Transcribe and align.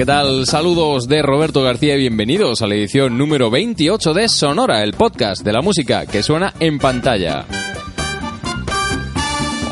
¿qué 0.00 0.06
tal? 0.06 0.46
Saludos 0.46 1.08
de 1.08 1.20
Roberto 1.20 1.62
García 1.62 1.94
y 1.94 1.98
bienvenidos 1.98 2.62
a 2.62 2.66
la 2.66 2.74
edición 2.74 3.18
número 3.18 3.50
28 3.50 4.14
de 4.14 4.30
Sonora, 4.30 4.82
el 4.82 4.94
podcast 4.94 5.44
de 5.44 5.52
la 5.52 5.60
música 5.60 6.06
que 6.06 6.22
suena 6.22 6.54
en 6.58 6.78
pantalla. 6.78 7.44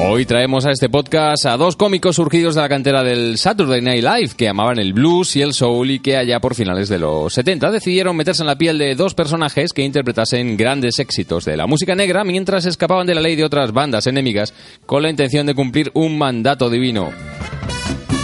Hoy 0.01 0.27
traemos 0.27 0.67
a 0.67 0.71
este 0.71 0.91
podcast 0.91 1.47
a 1.47 1.57
dos 1.57 1.77
cómicos 1.77 2.17
surgidos 2.17 2.57
de 2.57 2.61
la 2.61 2.69
cantera 2.69 3.03
del 3.03 3.39
Saturday 3.39 3.81
Night 3.81 4.05
Live 4.05 4.31
que 4.37 4.51
amaban 4.51 4.79
el 4.79 4.93
blues 4.93 5.35
y 5.35 5.41
el 5.41 5.55
soul 5.55 5.93
y 5.93 6.01
que 6.01 6.19
allá 6.19 6.41
por 6.41 6.55
finales 6.55 6.91
de 6.91 6.99
los 6.99 7.33
70 7.33 7.71
decidieron 7.71 8.15
meterse 8.15 8.43
en 8.43 8.49
la 8.49 8.59
piel 8.59 8.77
de 8.77 8.97
dos 8.97 9.15
personajes 9.15 9.73
que 9.73 9.83
interpretasen 9.83 10.59
grandes 10.59 10.99
éxitos 10.99 11.47
de 11.47 11.57
la 11.57 11.67
música 11.67 11.95
negra 11.95 12.23
mientras 12.25 12.67
escapaban 12.67 13.07
de 13.07 13.15
la 13.15 13.23
ley 13.23 13.35
de 13.35 13.45
otras 13.45 13.73
bandas 13.73 14.07
enemigas 14.07 14.53
con 14.85 15.03
la 15.03 15.09
intención 15.09 15.47
de 15.47 15.55
cumplir 15.55 15.91
un 15.95 16.19
mandato 16.19 16.69
divino. 16.69 17.13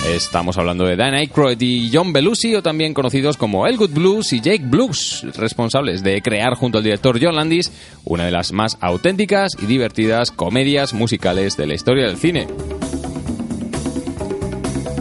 Estamos 0.08 0.58
hablando 0.58 0.84
de 0.84 0.96
Dan 0.96 1.14
Aykroyd 1.14 1.58
y 1.60 1.90
John 1.90 2.12
Belushi, 2.12 2.54
o 2.54 2.62
también 2.62 2.92
conocidos 2.92 3.38
como 3.38 3.66
Elwood 3.66 3.90
Blues 3.90 4.34
y 4.34 4.40
Jake 4.40 4.62
Blues, 4.62 5.24
responsables 5.34 6.02
de 6.02 6.20
crear 6.20 6.54
junto 6.54 6.76
al 6.76 6.84
director 6.84 7.18
John 7.20 7.36
Landis 7.36 7.72
una 8.04 8.26
de 8.26 8.30
las 8.30 8.52
más 8.52 8.76
auténticas 8.82 9.52
y 9.60 9.64
divertidas 9.64 10.30
comedias 10.30 10.92
musicales 10.92 11.56
de 11.56 11.66
la 11.66 11.74
historia 11.74 12.06
del 12.06 12.18
cine. 12.18 12.46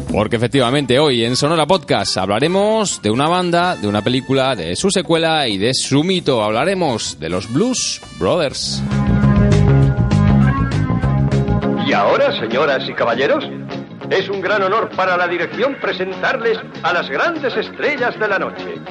Porque 0.10 0.38
efectivamente 0.38 1.00
hoy 1.00 1.26
en 1.26 1.36
Sonora 1.36 1.66
Podcast 1.66 2.18
hablaremos 2.18 3.02
de 3.02 3.12
una 3.12 3.28
banda, 3.28 3.76
de 3.76 3.88
una 3.88 4.04
película, 4.04 4.56
de 4.56 4.76
su 4.78 4.90
secuela 4.90 5.50
y 5.50 5.58
de 5.58 5.74
su 5.74 6.04
mito. 6.04 6.42
Hablaremos 6.44 7.20
de 7.20 7.30
los 7.30 7.52
Blues 7.52 8.00
Brothers. 8.20 8.82
Y 11.86 11.92
ahora, 11.92 12.40
señoras 12.40 12.88
y 12.88 12.94
caballeros, 12.94 13.44
es 14.10 14.30
un 14.30 14.42
gran 14.42 14.64
honor 14.64 14.90
para 14.96 15.18
la 15.18 15.28
dirección 15.28 15.76
presentarles 15.76 16.60
a 16.84 16.94
las 16.94 17.10
grandes 17.10 17.56
estrellas 17.56 18.18
de 18.20 18.28
la 18.28 18.40
noche. 18.40 18.82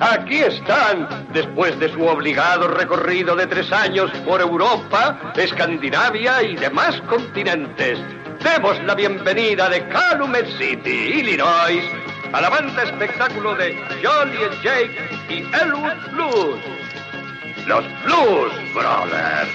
Aquí 0.00 0.38
están, 0.38 1.28
después 1.32 1.78
de 1.78 1.88
su 1.92 2.04
obligado 2.04 2.68
recorrido 2.68 3.36
de 3.36 3.46
tres 3.46 3.70
años 3.72 4.10
por 4.26 4.40
Europa, 4.40 5.32
Escandinavia 5.36 6.42
y 6.42 6.56
demás 6.56 7.00
continentes. 7.02 7.98
Demos 8.42 8.82
la 8.82 8.94
bienvenida 8.94 9.68
de 9.68 9.86
Calumet 9.88 10.46
City, 10.58 11.20
Illinois, 11.20 11.84
a 12.32 12.40
la 12.40 12.48
banda 12.48 12.82
espectáculo 12.82 13.54
de 13.54 13.76
Jolly 14.02 14.38
Jake 14.64 14.96
y 15.28 15.44
Elwood 15.62 16.10
Blues. 16.10 16.60
Los 17.66 17.84
Blues 18.04 18.52
Brothers. 18.74 19.52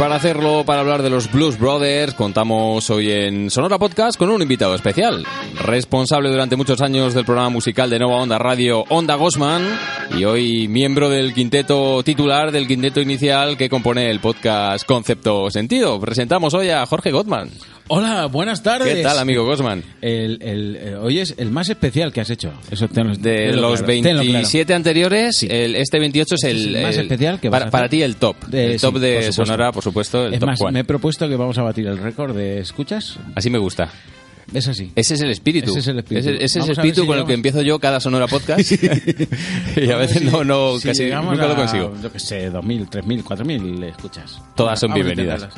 Para 0.00 0.14
hacerlo, 0.14 0.64
para 0.64 0.80
hablar 0.80 1.02
de 1.02 1.10
los 1.10 1.30
Blues 1.30 1.58
Brothers, 1.58 2.14
contamos 2.14 2.88
hoy 2.88 3.10
en 3.10 3.50
Sonora 3.50 3.78
Podcast 3.78 4.18
con 4.18 4.30
un 4.30 4.40
invitado 4.40 4.74
especial. 4.74 5.26
Responsable 5.62 6.30
durante 6.30 6.56
muchos 6.56 6.80
años 6.80 7.12
del 7.12 7.26
programa 7.26 7.50
musical 7.50 7.90
de 7.90 7.98
Nova 7.98 8.16
Onda 8.16 8.38
Radio, 8.38 8.82
Onda 8.88 9.16
Gosman, 9.16 9.62
y 10.16 10.24
hoy 10.24 10.68
miembro 10.68 11.10
del 11.10 11.34
quinteto 11.34 12.02
titular 12.02 12.50
del 12.50 12.66
quinteto 12.66 13.02
inicial 13.02 13.58
que 13.58 13.68
compone 13.68 14.10
el 14.10 14.20
podcast 14.20 14.86
Concepto 14.86 15.50
Sentido. 15.50 16.00
Presentamos 16.00 16.54
hoy 16.54 16.70
a 16.70 16.86
Jorge 16.86 17.10
Gottman. 17.10 17.50
Hola, 17.92 18.26
buenas 18.26 18.62
tardes. 18.62 18.94
¿Qué 18.94 19.02
tal, 19.02 19.18
amigo 19.18 19.44
Gosman? 19.44 19.82
El, 20.00 20.40
el, 20.42 20.76
eh, 20.76 20.94
hoy 20.94 21.18
es 21.18 21.34
el 21.38 21.50
más 21.50 21.68
especial 21.70 22.12
que 22.12 22.20
has 22.20 22.30
hecho. 22.30 22.52
Eso 22.70 22.86
tenlo- 22.88 23.16
De 23.16 23.48
tenlo 23.48 23.62
los 23.70 23.80
claro, 23.82 23.94
tenlo 23.94 24.22
claro. 24.22 24.32
27 24.32 24.74
anteriores, 24.74 25.42
el- 25.42 25.74
este 25.74 25.98
28 25.98 26.36
es 26.36 26.44
el, 26.44 26.56
Este 26.56 26.68
es 26.70 26.76
el 26.76 26.82
más 26.84 26.94
el- 26.96 27.02
especial 27.02 27.40
que 27.40 27.50
para, 27.50 27.68
para 27.68 27.88
ti 27.88 28.00
el 28.02 28.14
top. 28.14 28.36
De- 28.46 28.74
el 28.74 28.80
top 28.80 28.94
sí, 28.94 29.00
de 29.00 29.22
por. 29.24 29.32
Sonora, 29.32 29.72
por 29.72 29.82
supuesto, 29.82 30.24
el 30.24 30.34
Es 30.34 30.38
top 30.40 30.48
más, 30.48 30.60
one. 30.60 30.70
me 30.72 30.80
he 30.80 30.84
propuesto 30.84 31.28
que 31.28 31.34
vamos 31.34 31.58
a 31.58 31.62
batir 31.62 31.88
el 31.88 31.98
récord 31.98 32.36
de 32.36 32.60
escuchas. 32.60 33.18
Así 33.34 33.50
me 33.50 33.58
gusta. 33.58 33.90
Es 34.54 34.68
así. 34.68 34.92
Ese 34.94 35.14
es 35.14 35.20
el 35.22 35.30
espíritu. 35.30 35.70
Ese 35.72 35.80
es 35.80 35.86
el 35.88 35.98
espíritu. 35.98 36.28
Ese, 36.28 36.44
ese 36.44 36.58
es 36.60 36.64
el 36.66 36.70
espíritu 36.72 37.00
si 37.02 37.06
con 37.08 37.18
el 37.18 37.24
que 37.24 37.34
empiezo 37.34 37.62
yo 37.62 37.80
cada 37.80 37.98
Sonora 37.98 38.28
Podcast. 38.28 38.70
y 39.76 39.90
a 39.90 39.96
veces 39.96 40.22
no, 40.22 40.44
no 40.44 40.78
Si 40.78 40.86
casi 40.86 41.06
nunca 41.10 41.46
lo 41.46 41.52
a, 41.54 41.56
consigo. 41.56 41.92
Yo 42.00 42.12
que 42.12 42.20
sé, 42.20 42.52
2.000, 42.52 42.88
3.000, 42.88 43.24
4.000 43.24 43.84
escuchas. 43.84 44.38
Todas 44.54 44.78
son 44.78 44.90
Vamos 44.90 45.02
a 45.02 45.06
bienvenidas. 45.06 45.48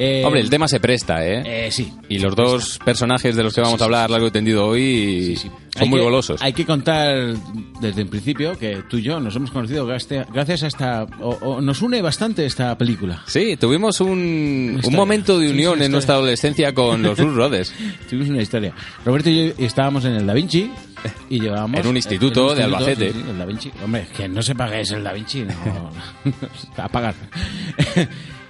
Eh, 0.00 0.22
Hombre, 0.24 0.40
el 0.40 0.48
tema 0.48 0.68
se 0.68 0.78
presta, 0.78 1.26
¿eh? 1.26 1.66
eh, 1.66 1.70
sí. 1.72 1.92
y 2.08 2.20
los 2.20 2.36
dos 2.36 2.78
personajes 2.84 3.34
de 3.34 3.42
los 3.42 3.52
que 3.52 3.60
vamos 3.60 3.80
a 3.80 3.84
hablar 3.84 4.08
largo 4.08 4.28
y 4.28 4.30
tendido 4.30 4.64
hoy 4.64 5.24
Sí, 5.24 5.36
sí. 5.36 5.48
son 5.72 5.82
Hay 5.82 5.88
muy 5.88 5.98
que- 5.98 6.04
golosos. 6.04 6.40
Hay 6.40 6.52
que 6.52 6.64
contar 6.64 7.34
desde 7.80 8.02
el 8.02 8.08
principio 8.08 8.56
que 8.56 8.84
tú 8.88 8.98
y 8.98 9.02
yo 9.02 9.18
nos 9.18 9.34
hemos 9.34 9.50
conocido 9.50 9.84
gracias 9.86 10.62
a 10.62 10.66
esta... 10.68 11.02
O, 11.20 11.30
o 11.30 11.60
nos 11.60 11.82
une 11.82 12.00
bastante 12.00 12.46
esta 12.46 12.78
película. 12.78 13.22
Sí, 13.26 13.56
tuvimos 13.56 14.00
un, 14.00 14.80
un 14.84 14.94
momento 14.94 15.36
de 15.40 15.48
Sí, 15.48 15.52
unión 15.54 15.78
sí, 15.80 15.86
en 15.86 15.90
nuestra 15.90 16.14
adolescencia 16.14 16.72
con 16.72 17.02
los 17.02 17.18
Blues 17.18 17.34
Brothers. 17.34 17.74
Tuvimos 18.08 18.28
una 18.28 18.42
historia. 18.42 18.72
Roberto 19.04 19.30
y 19.30 19.48
yo 19.48 19.54
estábamos 19.58 20.04
en 20.04 20.12
el 20.12 20.24
Da 20.26 20.32
Vinci 20.32 20.70
y 21.28 21.40
llevábamos... 21.40 21.80
En 21.80 21.86
un 21.88 21.96
instituto 21.96 22.54
de 22.54 22.62
Albacete. 22.62 23.12
sí, 23.12 23.20
sí, 23.20 23.30
el 23.30 23.36
Da 23.38 23.44
Vinci. 23.44 23.72
Hombre, 23.82 24.06
que 24.16 24.28
no 24.28 24.42
se 24.42 24.54
pague 24.54 24.80
es 24.82 24.92
el 24.92 25.02
Da 25.02 25.12
Vinci, 25.12 25.42
no. 25.42 25.90
a 26.76 26.88
pagar. 26.88 27.14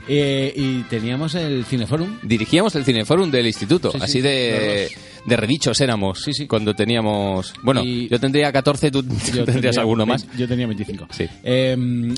Eh, 0.09 0.53
y 0.57 0.83
teníamos 0.85 1.35
el 1.35 1.65
Cineforum. 1.67 2.19
Dirigíamos 2.23 2.75
el 2.77 2.85
Cineforum 2.85 3.31
del 3.31 3.47
instituto, 3.47 3.91
Sí, 3.93 3.99
sí, 3.99 4.05
así 4.05 4.21
de, 4.23 4.89
de 5.27 5.37
redichos 5.37 5.79
éramos 5.83 6.23
Sí, 6.23 6.33
sí. 6.33 6.47
cuando 6.47 6.75
teníamos... 6.75 7.53
Bueno, 7.63 7.85
Y- 7.85 8.09
yo 8.09 8.19
tendría 8.19 8.51
14, 8.51 8.91
tú, 8.91 9.03
tendrías 9.45 9.77
alguno 9.77 10.07
más. 10.07 10.27
Yo 10.39 10.49
tenía 10.49 10.67
25. 10.67 11.09
Sí. 11.11 11.27
Em, 11.43 12.15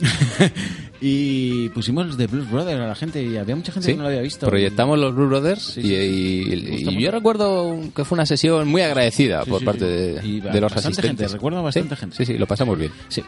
y 1.01 1.69
pusimos 1.71 2.17
The 2.17 2.27
Blues 2.27 2.51
Brothers 2.51 2.81
a 2.81 2.87
la 2.87 2.95
gente 2.95 3.23
y 3.23 3.37
había 3.37 3.57
mucha 3.57 3.73
gente 3.73 3.89
que 3.89 3.97
no 3.97 4.03
lo 4.03 4.09
había 4.09 4.21
visto. 4.23 4.47
proyectamos 4.47 4.99
los 4.99 5.15
Blue 5.15 5.27
Brothers 5.29 5.77
y, 5.79 5.93
y- 5.95 7.01
yo 7.01 7.11
recuerdo 7.11 7.79
que 7.95 8.05
fue 8.05 8.17
una 8.17 8.27
sesión 8.27 8.69
muy 8.69 8.83
agradecida 8.83 9.45
por 9.45 9.65
parte 9.65 9.85
de, 9.87 10.15
de 10.21 10.41
los 10.61 10.73
bastante 10.73 10.89
asistentes. 10.89 11.03
gente, 11.27 11.29
recuerdo 11.29 11.63
bastante 11.63 11.97
gente. 11.97 12.17
Sí, 12.17 12.27
sí, 12.27 12.39
lo 12.39 12.47
pasamos 12.47 12.79
bien. 12.79 12.93
Sí. 13.09 13.23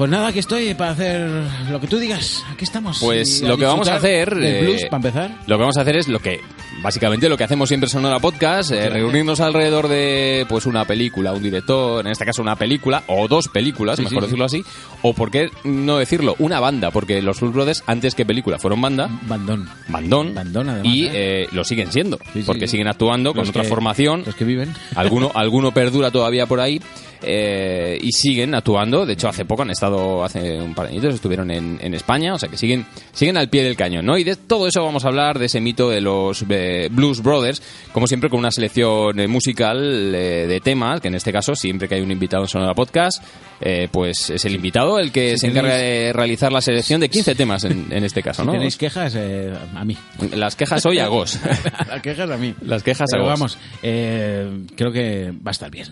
Pues 0.00 0.10
nada, 0.10 0.28
aquí 0.28 0.38
estoy 0.38 0.72
para 0.72 0.92
hacer 0.92 1.28
lo 1.70 1.78
que 1.78 1.86
tú 1.86 1.98
digas. 1.98 2.42
Aquí 2.50 2.64
estamos. 2.64 3.00
Pues 3.00 3.42
Y 3.42 3.46
lo 3.46 3.58
que 3.58 3.66
vamos 3.66 3.86
a 3.86 3.96
hacer... 3.96 4.34
del 4.34 4.44
eh, 4.54 4.62
blues, 4.62 4.84
para 4.84 4.96
empezar. 4.96 5.30
Lo 5.46 5.56
que 5.56 5.60
vamos 5.60 5.76
a 5.76 5.82
hacer 5.82 5.94
es 5.94 6.08
lo 6.08 6.20
que... 6.20 6.40
Básicamente 6.82 7.28
lo 7.28 7.36
que 7.36 7.44
hacemos 7.44 7.68
siempre 7.68 7.84
en 7.84 7.90
Sonora 7.90 8.18
Podcast, 8.18 8.70
eh, 8.70 8.88
reunirnos 8.88 9.40
alrededor 9.40 9.88
de 9.88 10.46
pues 10.48 10.64
una 10.64 10.86
película, 10.86 11.34
un 11.34 11.42
director, 11.42 12.06
en 12.06 12.12
este 12.12 12.24
caso 12.24 12.40
una 12.40 12.56
película, 12.56 13.02
o 13.08 13.28
dos 13.28 13.48
películas, 13.48 13.98
Sí, 13.98 14.04
mejor 14.04 14.20
sí, 14.20 14.26
decirlo 14.28 14.44
así, 14.46 14.64
o 15.02 15.12
por 15.12 15.30
qué 15.30 15.50
no 15.64 15.98
decirlo, 15.98 16.34
una 16.38 16.60
banda, 16.60 16.90
porque 16.90 17.20
los 17.20 17.38
Blues 17.38 17.52
Brothers, 17.52 17.84
antes 17.86 18.14
que 18.14 18.24
película, 18.24 18.58
fueron 18.58 18.80
banda, 18.80 19.10
Bandón. 19.28 19.68
bandón, 19.88 20.34
Bandón, 20.34 20.70
además, 20.70 20.94
y 20.94 21.04
¿eh? 21.04 21.10
eh, 21.12 21.48
lo 21.52 21.62
siguen 21.64 21.92
siendo, 21.92 22.18
porque 22.46 22.66
siguen 22.66 22.88
actuando 22.88 23.34
con 23.34 23.46
otra 23.46 23.64
formación, 23.64 24.22
Los 24.24 24.34
que 24.34 24.46
viven. 24.46 24.72
alguno, 24.96 25.30
alguno 25.34 25.72
perdura 25.72 26.10
todavía 26.10 26.46
por 26.46 26.60
ahí 26.60 26.80
eh, 27.22 27.98
y 28.00 28.12
siguen 28.12 28.54
actuando. 28.54 29.04
De 29.06 29.12
hecho, 29.14 29.28
hace 29.28 29.44
poco 29.44 29.62
han 29.62 29.70
estado, 29.70 30.24
hace 30.24 30.60
un 30.60 30.74
par 30.74 30.86
de 30.86 30.92
añitos, 30.92 31.14
estuvieron 31.14 31.50
en, 31.50 31.78
en 31.82 31.94
España, 31.94 32.34
o 32.34 32.38
sea 32.38 32.48
que 32.48 32.56
siguen, 32.56 32.86
siguen 33.12 33.36
al 33.36 33.48
pie 33.48 33.62
del 33.62 33.76
cañón, 33.76 34.06
¿no? 34.06 34.16
Y 34.18 34.24
de 34.24 34.36
todo 34.36 34.66
eso 34.66 34.82
vamos 34.84 35.04
a 35.04 35.08
hablar, 35.08 35.38
de 35.38 35.46
ese 35.46 35.60
mito 35.60 35.88
de 35.90 36.00
los 36.00 36.44
eh, 36.48 36.88
Blues 36.90 37.22
Brothers, 37.22 37.62
como 37.92 38.06
siempre 38.06 38.30
con 38.30 38.38
una 38.38 38.50
selección 38.50 39.18
eh, 39.20 39.28
musical 39.28 40.14
eh, 40.14 40.46
de 40.46 40.60
temas, 40.60 41.00
que 41.00 41.08
en 41.08 41.14
este 41.14 41.32
caso, 41.32 41.54
siempre 41.54 41.88
que 41.88 41.96
hay 41.96 42.00
un 42.00 42.10
invitado 42.10 42.42
en 42.44 42.48
Sonora 42.48 42.74
Podcast, 42.74 43.22
eh, 43.60 43.88
pues 43.92 44.30
es 44.30 44.44
el 44.46 44.54
invitado 44.54 44.98
el 44.98 45.12
que 45.12 45.32
Si 45.32 45.40
se 45.40 45.46
encarga 45.48 45.76
tenéis- 45.76 46.06
de 46.06 46.12
realizar 46.14 46.50
la 46.52 46.60
selección 46.62 47.00
de 47.00 47.08
15 47.10 47.34
temas 47.34 47.64
en, 47.64 47.86
en 47.90 48.04
este 48.04 48.22
caso, 48.22 48.42
Si 48.42 48.46
¿no? 48.46 48.52
tenéis 48.52 48.76
quejas, 48.76 49.14
eh, 49.16 49.52
a 49.74 49.84
mí. 49.84 49.96
Las 50.34 50.56
quejas 50.56 50.84
hoy 50.86 50.98
a 50.98 51.06
Gos. 51.08 51.38
Las 51.88 52.00
quejas 52.02 52.30
a 52.30 52.36
mí. 52.36 52.54
Las 52.62 52.82
quejas 52.82 53.08
a 53.14 53.18
vamos, 53.18 53.58
eh, 53.82 54.48
creo 54.76 54.90
que 54.92 55.30
va 55.32 55.50
a 55.50 55.50
estar 55.50 55.70
bien. 55.70 55.88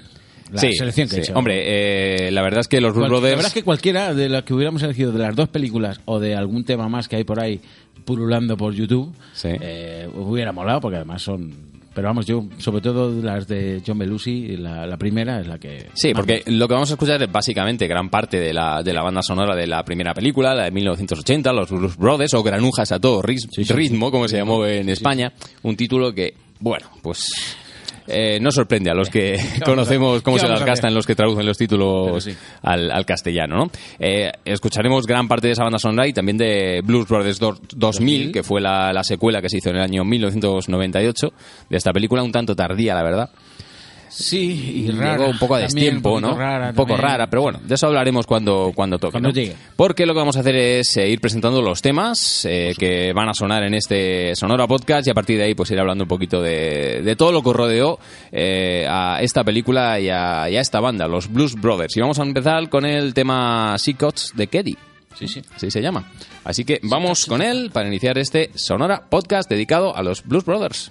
La 0.53 0.61
sí, 0.61 0.73
selección 0.73 1.09
que 1.09 1.17
he 1.17 1.19
hecho. 1.21 1.33
Hombre, 1.35 2.27
eh, 2.27 2.31
la 2.31 2.43
verdad 2.43 2.61
es 2.61 2.69
que 2.69 2.81
los 2.81 2.93
Cual- 2.95 3.09
Brothers... 3.09 3.31
La 3.33 3.37
verdad 3.37 3.47
es 3.49 3.55
que 3.55 3.63
cualquiera 3.63 4.15
de 4.15 4.29
las 4.29 4.45
que 4.45 4.55
hubiéramos 4.55 4.83
elegido 4.83 5.13
de 5.13 5.19
las 5.19 5.35
dos 5.37 5.49
películas 5.49 6.01
o 6.07 6.19
de 6.19 6.35
algún 6.35 6.65
tema 6.65 6.89
más 6.89 7.09
que 7.09 7.17
hay 7.17 7.25
por 7.25 7.41
ahí 7.41 7.61
pululando 8.05 8.57
por 8.57 8.73
YouTube, 8.73 9.13
Sí. 9.35 9.49
eh, 9.61 10.09
hubiera 10.15 10.53
molado 10.53 10.81
porque 10.81 10.97
además 10.97 11.23
son... 11.23 11.69
Pero 11.95 12.09
vamos, 12.09 12.27
yo, 12.27 12.45
sobre 12.59 12.81
todo 12.81 13.11
las 13.23 13.49
de 13.49 13.83
John 13.85 13.99
Belushi, 13.99 14.57
la, 14.59 14.87
la 14.87 14.97
primera 14.97 15.41
es 15.41 15.49
la 15.49 15.59
que... 15.59 15.87
Sí, 15.95 16.13
porque 16.15 16.45
lo 16.47 16.69
que 16.69 16.75
vamos 16.75 16.91
a 16.91 16.95
escuchar 16.95 17.21
es 17.21 17.33
básicamente 17.33 17.89
gran 17.89 18.09
parte 18.09 18.39
de 18.39 18.53
la, 18.55 18.85
de 18.85 18.93
la 18.93 19.03
banda 19.03 19.21
sonora 19.21 19.57
de 19.57 19.67
la 19.67 19.83
primera 19.85 20.15
película, 20.15 20.55
la 20.55 20.65
de 20.65 20.71
1980, 20.71 21.53
los 21.53 21.71
Blues 21.71 21.97
Brothers, 21.97 22.35
o 22.35 22.43
Granujas 22.45 22.93
a 22.93 23.01
todo 23.01 23.21
ris- 23.21 23.49
Sí, 23.51 23.65
sí, 23.65 23.73
ritmo, 23.73 24.13
como 24.13 24.29
se 24.29 24.37
llamó 24.37 24.65
en 24.65 24.89
España. 24.91 25.33
Un 25.65 25.77
título 25.77 26.15
que, 26.15 26.35
bueno, 26.61 26.87
pues 27.03 27.31
eh, 28.09 28.39
no 28.41 28.51
sorprende 28.51 28.91
a 28.91 28.95
los 28.95 29.11
que 29.11 29.39
conocemos 29.65 30.23
cómo 30.23 30.37
¿Qué 30.37 30.43
se 30.43 30.49
las 30.49 30.65
gastan 30.65 30.95
los 30.95 31.07
que 31.07 31.15
traducen 31.15 31.47
los 31.47 31.57
títulos 31.59 32.25
sí. 32.25 32.35
al, 32.63 32.91
al 32.91 33.05
castellano, 33.07 33.57
¿no? 33.57 33.71
Eh, 33.99 34.33
escucharemos 34.45 35.07
gran 35.07 35.29
parte 35.29 35.47
de 35.49 35.53
esa 35.53 35.63
banda 35.65 35.79
sonora 35.79 36.07
y 36.09 36.13
también 36.13 36.37
de 36.39 36.81
Blues 36.85 37.07
Brothers 37.09 37.39
do- 37.39 37.59
2000, 37.77 38.33
que 38.33 38.43
fue 38.43 38.61
la, 38.61 38.93
la 38.93 39.05
secuela 39.05 39.41
que 39.43 39.49
se 39.49 39.59
hizo 39.59 39.71
en 39.71 39.77
el 39.77 39.83
año 39.83 40.05
1998 40.05 41.33
de 41.71 41.77
esta 41.77 41.93
película, 41.93 42.23
un 42.23 42.33
tanto 42.33 42.55
tardía, 42.57 42.95
la 42.95 43.03
verdad. 43.03 43.31
Sí, 44.21 44.85
y 44.87 44.91
rara. 44.91 45.17
Llegó 45.17 45.31
un 45.31 45.39
poco 45.39 45.55
a 45.55 45.59
destiempo, 45.61 46.15
un 46.15 46.23
¿no? 46.23 46.37
rara 46.37 46.71
un 46.71 46.75
poco 46.75 46.89
también. 46.95 47.09
rara, 47.09 47.31
pero 47.31 47.43
bueno, 47.43 47.61
de 47.63 47.73
eso 47.77 47.87
hablaremos 47.87 48.27
cuando, 48.27 48.73
cuando 48.75 48.99
toque. 48.99 49.13
Cuando 49.13 49.29
¿no? 49.29 49.35
llegue. 49.35 49.55
Porque 49.77 50.07
lo 50.07 50.13
que 50.13 50.19
vamos 50.19 50.37
a 50.37 50.41
hacer 50.41 50.57
es 50.57 50.97
eh, 50.97 51.09
ir 51.09 51.21
presentando 51.21 51.63
los 51.63 51.81
temas 51.81 52.45
eh, 52.45 52.75
que 52.77 53.13
van 53.13 53.29
a 53.29 53.35
sonar 53.35 53.63
en 53.63 53.75
este 53.75 54.35
Sonora 54.35 54.67
Podcast 54.67 55.07
y 55.07 55.11
a 55.11 55.15
partir 55.15 55.39
de 55.39 55.45
ahí 55.45 55.55
pues 55.55 55.71
ir 55.71 55.79
hablando 55.79 56.03
un 56.03 56.09
poquito 56.09 56.43
de, 56.43 57.01
de 57.05 57.15
todo 57.15 57.31
lo 57.31 57.45
que 57.45 57.53
rodeó 57.53 58.01
eh, 58.33 58.89
a 58.91 59.23
esta 59.23 59.45
película 59.45 60.01
y 60.01 60.09
a, 60.09 60.51
y 60.51 60.57
a 60.57 60.61
esta 60.61 60.81
banda, 60.81 61.07
los 61.07 61.33
Blues 61.33 61.55
Brothers. 61.55 61.97
Y 61.97 62.01
vamos 62.01 62.19
a 62.19 62.25
empezar 62.25 62.69
con 62.69 62.85
el 62.85 63.15
tema 63.15 63.77
Seacots 63.79 64.33
de 64.35 64.49
Keddy. 64.49 64.77
Sí, 65.15 65.29
sí. 65.29 65.43
Así 65.55 65.71
se 65.71 65.81
llama. 65.81 66.11
Así 66.45 66.65
que 66.65 66.81
vamos 66.83 67.27
con 67.27 67.41
él 67.41 67.71
para 67.73 67.87
iniciar 67.87 68.19
este 68.19 68.51
Sonora 68.57 69.05
Podcast 69.09 69.49
dedicado 69.49 69.97
a 69.97 70.03
los 70.03 70.25
Blues 70.25 70.45
Brothers. 70.45 70.91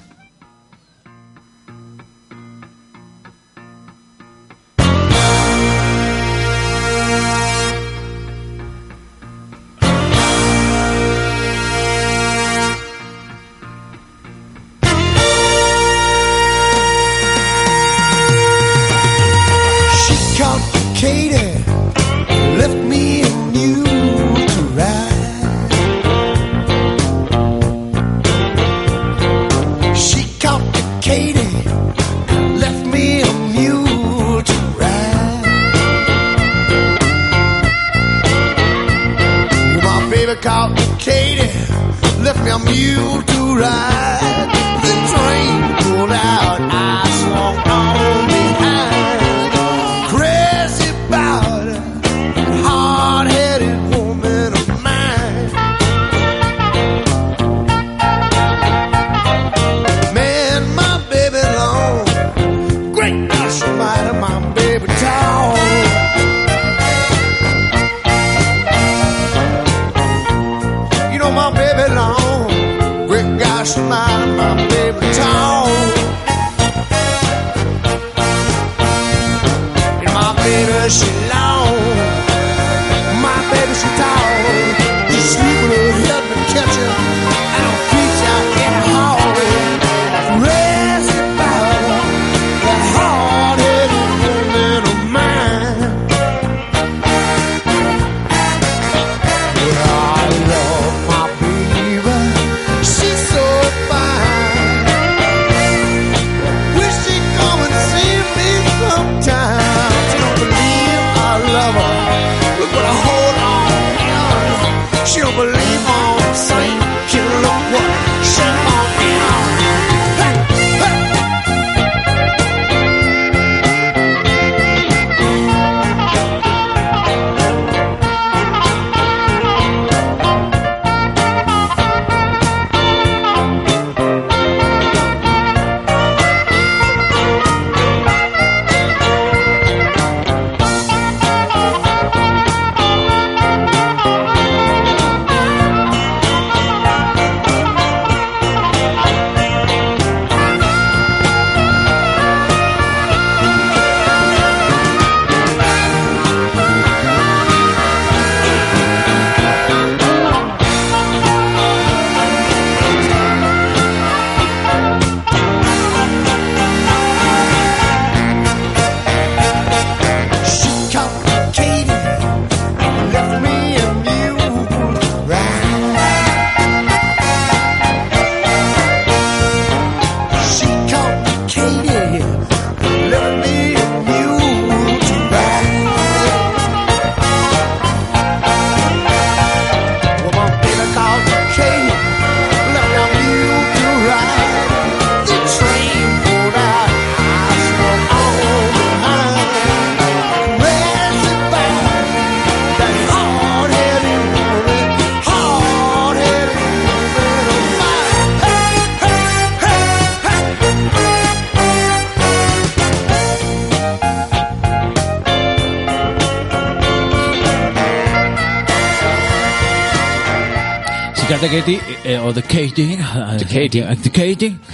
The 222.58 224.12
Katie. 224.12 224.56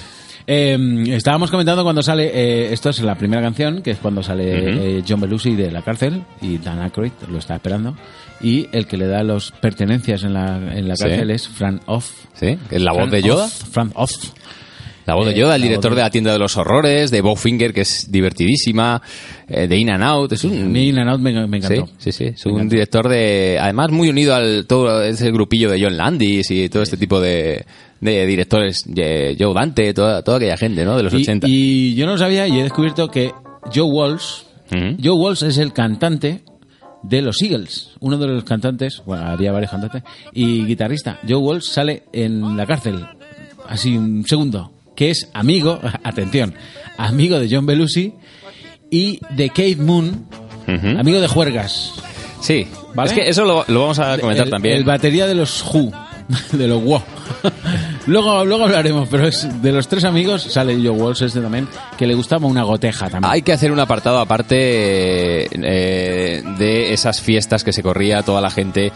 Eh, 0.46 0.78
estábamos 1.16 1.50
comentando 1.50 1.84
cuando 1.84 2.04
sale, 2.04 2.26
eh, 2.26 2.74
esto 2.74 2.90
es 2.90 3.00
la 3.00 3.16
primera 3.16 3.42
canción, 3.42 3.82
que 3.82 3.92
es 3.92 3.98
cuando 4.00 4.22
sale 4.22 4.98
eh, 4.98 5.04
John 5.08 5.22
Belushi 5.22 5.56
de 5.56 5.72
la 5.72 5.82
cárcel 5.84 6.22
y 6.42 6.58
Dan 6.58 6.82
Aykroyd 6.82 7.14
lo 7.32 7.38
está 7.40 7.56
esperando. 7.56 7.96
Y 8.42 8.68
el 8.74 8.86
que 8.86 8.98
le 8.98 9.08
da 9.08 9.24
los 9.24 9.52
pertenencias 9.54 10.24
en 10.26 10.34
la, 10.34 10.58
en 10.58 10.90
la 10.90 10.98
Sí. 10.98 11.04
cárcel 11.06 11.32
es 11.32 11.48
Frank 11.48 11.82
Off. 11.86 12.12
¿Sí? 12.34 12.58
Es 12.70 12.82
la 12.82 12.92
voz 12.92 13.10
de 13.10 13.22
Yoda. 13.22 13.46
Off, 13.46 13.70
Frank 13.72 13.92
Off. 13.96 14.12
La 15.06 15.16
voz 15.16 15.26
de 15.26 15.34
Eh, 15.34 15.36
Yoda, 15.40 15.56
el 15.56 15.62
director 15.62 15.92
de... 15.92 15.98
de- 15.98 16.02
la 16.04 16.10
tienda 16.10 16.32
de 16.34 16.40
los 16.40 16.56
horrores, 16.58 17.12
de 17.12 17.22
Bowfinger, 17.22 17.74
que 17.74 17.82
es 17.82 18.10
divertidísima, 18.12 19.02
eh, 19.48 19.68
de 19.68 19.78
In 19.78 19.90
and 19.92 20.04
Out, 20.04 20.32
es 20.34 20.44
un... 20.46 20.76
In 20.76 20.98
and 20.98 21.10
Out 21.10 21.20
me, 21.20 21.48
me 21.48 21.58
encantó. 21.58 21.88
Sí, 21.98 22.12
sí, 22.12 22.12
sí. 22.12 22.24
Es 22.36 22.46
un 22.46 22.70
director 22.70 23.08
de. 23.10 23.58
Además, 23.60 23.92
muy 23.92 24.10
unido 24.10 24.34
al 24.36 24.66
todo 24.68 25.04
ese 25.04 25.32
grupillo 25.32 25.70
de 25.70 25.82
John 25.82 25.98
Landis 25.98 26.50
y 26.52 26.70
todo 26.70 26.84
este 26.84 26.98
tipo 26.98 27.20
de, 27.20 27.66
de 28.00 28.26
directores. 28.26 28.84
de 28.88 29.36
Joe 29.40 29.54
Dante, 29.54 29.94
toda, 29.94 30.22
toda 30.24 30.38
aquella 30.38 30.58
gente, 30.58 30.86
¿no? 30.86 30.96
De 30.98 31.04
los 31.04 31.14
Y, 31.14 31.18
80. 31.18 31.48
y 31.50 31.96
yo 31.96 32.06
no 32.06 32.18
sabía 32.18 32.48
y 32.48 32.60
he 32.60 32.64
descubierto 32.64 33.10
que 33.10 33.32
Joe 33.74 33.84
Walsh. 33.90 34.44
Joe 35.04 35.12
Walsh 35.16 35.44
es 35.44 35.58
el 35.60 35.72
cantante 35.72 36.42
de 37.04 37.22
los 37.22 37.42
Eagles, 37.44 37.92
uno 38.00 38.18
de 38.18 38.28
los 38.28 38.44
cantantes, 38.44 39.04
bueno, 39.06 39.24
había 39.28 39.52
varios 39.52 39.70
cantantes, 39.70 40.02
y 40.34 40.66
guitarrista. 40.66 41.20
Joe 41.28 41.38
Walsh 41.38 41.64
sale 41.66 42.04
en 42.14 42.56
la 42.58 42.66
cárcel, 42.66 43.06
así 43.68 43.96
un 43.98 44.26
segundo, 44.26 44.72
que 44.96 45.12
es 45.12 45.30
amigo, 45.34 45.80
atención, 46.04 46.56
amigo 46.98 47.40
de 47.40 47.48
John 47.50 47.66
Belushi 47.66 48.14
y 48.90 49.20
de 49.32 49.50
Kate 49.50 49.78
Moon, 49.78 50.28
amigo 50.68 51.20
de 51.20 51.28
Juergas. 51.28 51.94
Sí, 52.42 52.68
¿Vale? 52.94 53.10
es 53.10 53.16
que 53.16 53.30
eso 53.30 53.46
lo, 53.46 53.64
lo 53.70 53.82
vamos 53.82 54.00
a 54.00 54.18
comentar 54.18 54.46
el, 54.46 54.52
también. 54.52 54.76
El 54.76 54.84
batería 54.84 55.26
de 55.26 55.34
los 55.34 55.64
Who, 55.64 55.92
de 56.52 56.68
los 56.68 56.84
Who. 56.84 57.02
luego, 58.08 58.44
luego 58.44 58.66
hablaremos, 58.66 59.08
pero 59.10 59.28
es 59.28 59.62
de 59.62 59.72
los 59.72 59.88
tres 59.88 60.04
amigos 60.04 60.44
sale 60.44 60.76
Joe 60.76 60.90
Walsh 60.90 61.24
este 61.24 61.40
también, 61.40 61.68
que 61.98 62.06
le 62.06 62.14
gustaba 62.16 62.46
una 62.46 62.64
goteja 62.64 63.10
también. 63.10 63.32
Hay 63.32 63.42
que 63.42 63.54
hacer 63.54 63.72
un 63.72 63.80
apartado 63.80 64.20
aparte 64.20 65.48
eh, 65.52 66.44
de 66.58 66.94
esas 66.94 67.22
fiestas 67.22 67.64
que 67.64 67.72
se 67.72 67.82
corría 67.82 68.24
toda 68.24 68.42
la 68.42 68.52
gente 68.52 68.92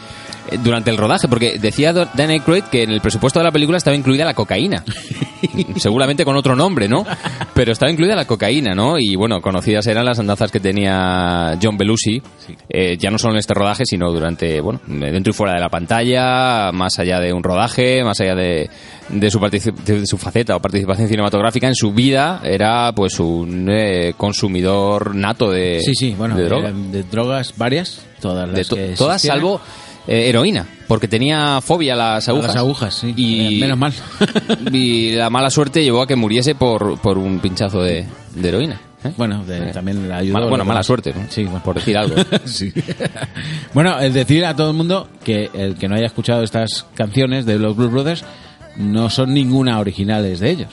durante 0.64 0.90
el 0.92 0.98
rodaje, 0.98 1.28
porque 1.28 1.58
decía 1.60 1.94
Dan 1.94 2.30
Aykroyd 2.30 2.64
que 2.66 2.84
en 2.84 2.92
el 2.92 3.02
presupuesto 3.02 3.40
de 3.40 3.46
la 3.46 3.52
película 3.52 3.78
estaba 3.78 3.96
incluida 3.96 4.26
la 4.26 4.34
cocaína. 4.34 4.84
Seguramente 5.78 6.26
con 6.26 6.36
otro 6.36 6.56
nombre, 6.56 6.88
¿no? 6.88 7.06
Pero 7.54 7.72
estaba 7.72 7.92
incluida 7.92 8.16
la 8.16 8.26
cocaína, 8.26 8.74
¿no? 8.74 8.98
Y 9.00 9.16
bueno, 9.16 9.42
conocidas 9.42 9.86
eran 9.88 10.06
las 10.06 10.20
andanzas 10.20 10.52
que 10.52 10.60
tenía 10.60 11.58
John 11.62 11.78
Belushi, 11.78 12.22
eh, 12.70 12.98
ya 12.98 13.12
no 13.12 13.18
solo 13.18 13.34
en 13.34 13.40
este 13.40 13.54
rodaje, 13.54 13.86
sino 13.86 14.12
durante, 14.12 14.60
bueno, 14.62 14.80
dentro 14.88 15.32
y 15.32 15.34
fuera 15.34 15.54
de 15.54 15.60
la 15.60 15.70
pantalla, 15.70 16.72
más 16.72 17.00
allá 17.00 17.20
de 17.20 17.34
un 17.34 17.44
rodaje, 17.44 18.04
más 18.04 18.20
allá 18.22 18.36
de, 18.36 18.70
de 19.10 19.32
su, 19.32 19.40
de 19.40 20.06
su 20.06 20.18
faceta 20.18 20.56
o 20.56 20.60
participación 20.62 21.08
cinematográfica 21.08 21.68
en 21.68 21.76
su 21.76 21.92
vida, 21.94 22.42
era 22.44 22.92
pues 22.94 23.20
un 23.20 23.70
eh, 23.70 24.14
consumidor 24.18 25.16
nato 25.16 25.52
de, 25.52 25.82
sí, 25.82 25.94
sí, 25.96 26.16
bueno, 26.18 26.36
de 26.36 26.44
droga. 26.46 26.70
eh, 26.70 26.74
de 26.92 27.04
drogas 27.04 27.54
varias, 27.58 28.02
todas 28.20 28.50
De 28.52 28.58
las 28.58 28.68
to- 28.68 28.76
que 28.76 28.88
todas 28.98 29.22
salvo 29.22 29.62
eh, 30.08 30.30
heroína, 30.30 30.66
porque 30.88 31.08
tenía 31.08 31.60
fobia 31.62 31.94
a 31.94 31.98
las 31.98 32.28
A 32.28 32.32
agujas. 32.32 32.48
las 32.48 32.56
agujas, 32.58 32.94
sí. 32.96 33.14
Y, 33.16 33.58
Eh, 33.58 33.60
menos 33.60 33.78
mal. 33.78 33.94
y 34.72 35.12
la 35.12 35.30
mala 35.30 35.50
suerte 35.50 35.84
llevó 35.84 36.02
a 36.02 36.08
que 36.08 36.16
muriese 36.16 36.56
por, 36.56 36.98
por 37.00 37.18
un 37.18 37.40
pinchazo 37.40 37.82
de, 37.82 38.06
de 38.36 38.48
heroína. 38.50 38.80
¿eh? 39.04 39.12
Bueno, 39.18 39.44
de- 39.46 39.72
también 39.74 40.08
le 40.08 40.14
ayudó. 40.14 40.34
Mala- 40.34 40.48
bueno, 40.48 40.66
mala 40.66 40.82
suerte, 40.84 41.14
¿no? 41.14 41.26
Sí, 41.30 41.44
bueno. 41.44 41.62
por 41.64 41.76
decir 41.76 41.98
algo. 41.98 42.16
Sí. 42.46 42.72
bueno, 43.74 44.00
el 44.00 44.14
decir 44.14 44.46
a 44.46 44.56
todo 44.56 44.72
el 44.72 44.78
mundo 44.78 45.10
que 45.24 45.50
el 45.54 45.76
que 45.76 45.88
no 45.88 45.96
haya 45.96 46.06
escuchado 46.08 46.44
estas 46.44 46.86
canciones 46.96 47.46
de 47.46 47.60
los 47.60 47.76
Blues 47.76 47.92
Brothers 47.92 48.26
no 48.78 49.10
son 49.10 49.34
ninguna 49.34 49.80
originales 49.80 50.40
de 50.40 50.50
ellos. 50.52 50.70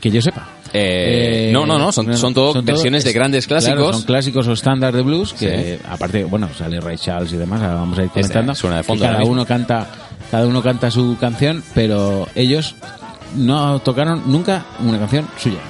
Que 0.00 0.10
yo 0.10 0.20
sepa. 0.22 0.48
Eh, 0.72 1.50
no, 1.52 1.66
no, 1.66 1.78
no, 1.78 1.92
son, 1.92 2.16
son 2.16 2.34
todo 2.34 2.62
versiones 2.62 3.04
de 3.04 3.12
grandes 3.12 3.46
claro, 3.46 3.64
clásicos. 3.64 3.96
son 3.96 4.04
clásicos 4.04 4.48
o 4.48 4.52
estándar 4.52 4.94
de 4.94 5.02
blues 5.02 5.32
que, 5.32 5.78
aparte, 5.88 6.24
bueno, 6.24 6.48
sale 6.56 6.80
Ray 6.80 6.98
Charles 6.98 7.32
y 7.32 7.36
demás, 7.36 7.62
ahora 7.62 7.74
vamos 7.76 7.98
a 7.98 8.02
ir 8.02 8.06
Este 8.08 8.20
comentando. 8.20 8.54
suena 8.54 8.76
de 8.76 8.82
que 8.82 8.86
fondo 8.86 9.04
cada 9.04 9.24
uno 9.24 9.46
canta, 9.46 9.86
cada 10.30 10.46
uno 10.46 10.62
canta 10.62 10.90
su 10.90 11.16
canción, 11.18 11.62
pero 11.74 12.26
ellos 12.34 12.74
no 13.36 13.78
tocaron 13.80 14.22
nunca 14.26 14.66
una 14.80 14.98
canción 14.98 15.26
suya. 15.38 15.60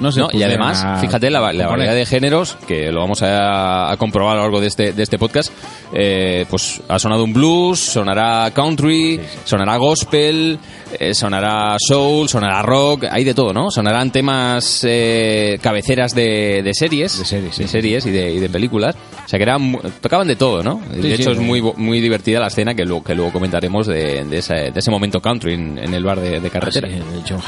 No, 0.00 0.12
se 0.12 0.20
No, 0.20 0.28
y 0.32 0.42
además, 0.42 0.82
a 0.84 0.96
fíjate 0.98 1.30
la, 1.30 1.52
la 1.52 1.66
variedad 1.66 1.94
de 1.94 2.06
géneros, 2.06 2.56
que 2.66 2.90
lo 2.92 3.00
vamos 3.00 3.22
a, 3.22 3.90
a 3.90 3.96
comprobar 3.96 4.34
a 4.34 4.36
lo 4.36 4.42
largo 4.42 4.60
de 4.60 4.68
este, 4.68 4.92
de 4.92 5.02
este 5.02 5.18
podcast. 5.18 5.52
Eh, 5.92 6.44
pues 6.48 6.80
ha 6.88 6.98
sonado 6.98 7.24
un 7.24 7.32
blues, 7.32 7.78
sonará 7.80 8.50
country, 8.52 9.20
sonará 9.44 9.76
gospel, 9.76 10.58
eh, 10.98 11.14
sonará 11.14 11.76
soul, 11.78 12.28
sonará 12.28 12.62
rock, 12.62 13.04
hay 13.10 13.24
de 13.24 13.34
todo, 13.34 13.52
¿no? 13.52 13.70
Sonarán 13.70 14.10
temas 14.12 14.84
eh, 14.88 15.58
cabeceras 15.62 16.14
de, 16.14 16.62
de 16.62 16.74
series, 16.74 17.18
De 17.18 17.24
series, 17.24 17.54
sí, 17.54 17.66
series 17.66 18.06
y, 18.06 18.10
de, 18.10 18.32
y 18.32 18.38
de 18.38 18.48
películas. 18.48 18.94
O 19.24 19.28
sea 19.28 19.38
que 19.38 19.42
eran, 19.42 19.78
tocaban 20.00 20.26
de 20.28 20.36
todo, 20.36 20.62
¿no? 20.62 20.80
De 20.90 21.14
hecho, 21.14 21.32
es 21.32 21.38
muy, 21.38 21.60
muy 21.60 22.00
divertida 22.00 22.40
la 22.40 22.46
escena 22.48 22.74
que 22.74 22.84
luego, 22.84 23.02
que 23.04 23.14
luego 23.14 23.32
comentaremos 23.32 23.86
de, 23.86 24.24
de, 24.24 24.38
ese, 24.38 24.54
de 24.70 24.78
ese 24.78 24.90
momento 24.90 25.20
country 25.20 25.54
en, 25.54 25.78
en 25.78 25.92
el 25.92 26.04
bar 26.04 26.20
de, 26.20 26.40
de 26.40 26.48
Ah, 26.58 26.70
sí, 26.70 26.80
carretera. 26.80 26.88
de 26.88 27.02
John. 27.28 27.40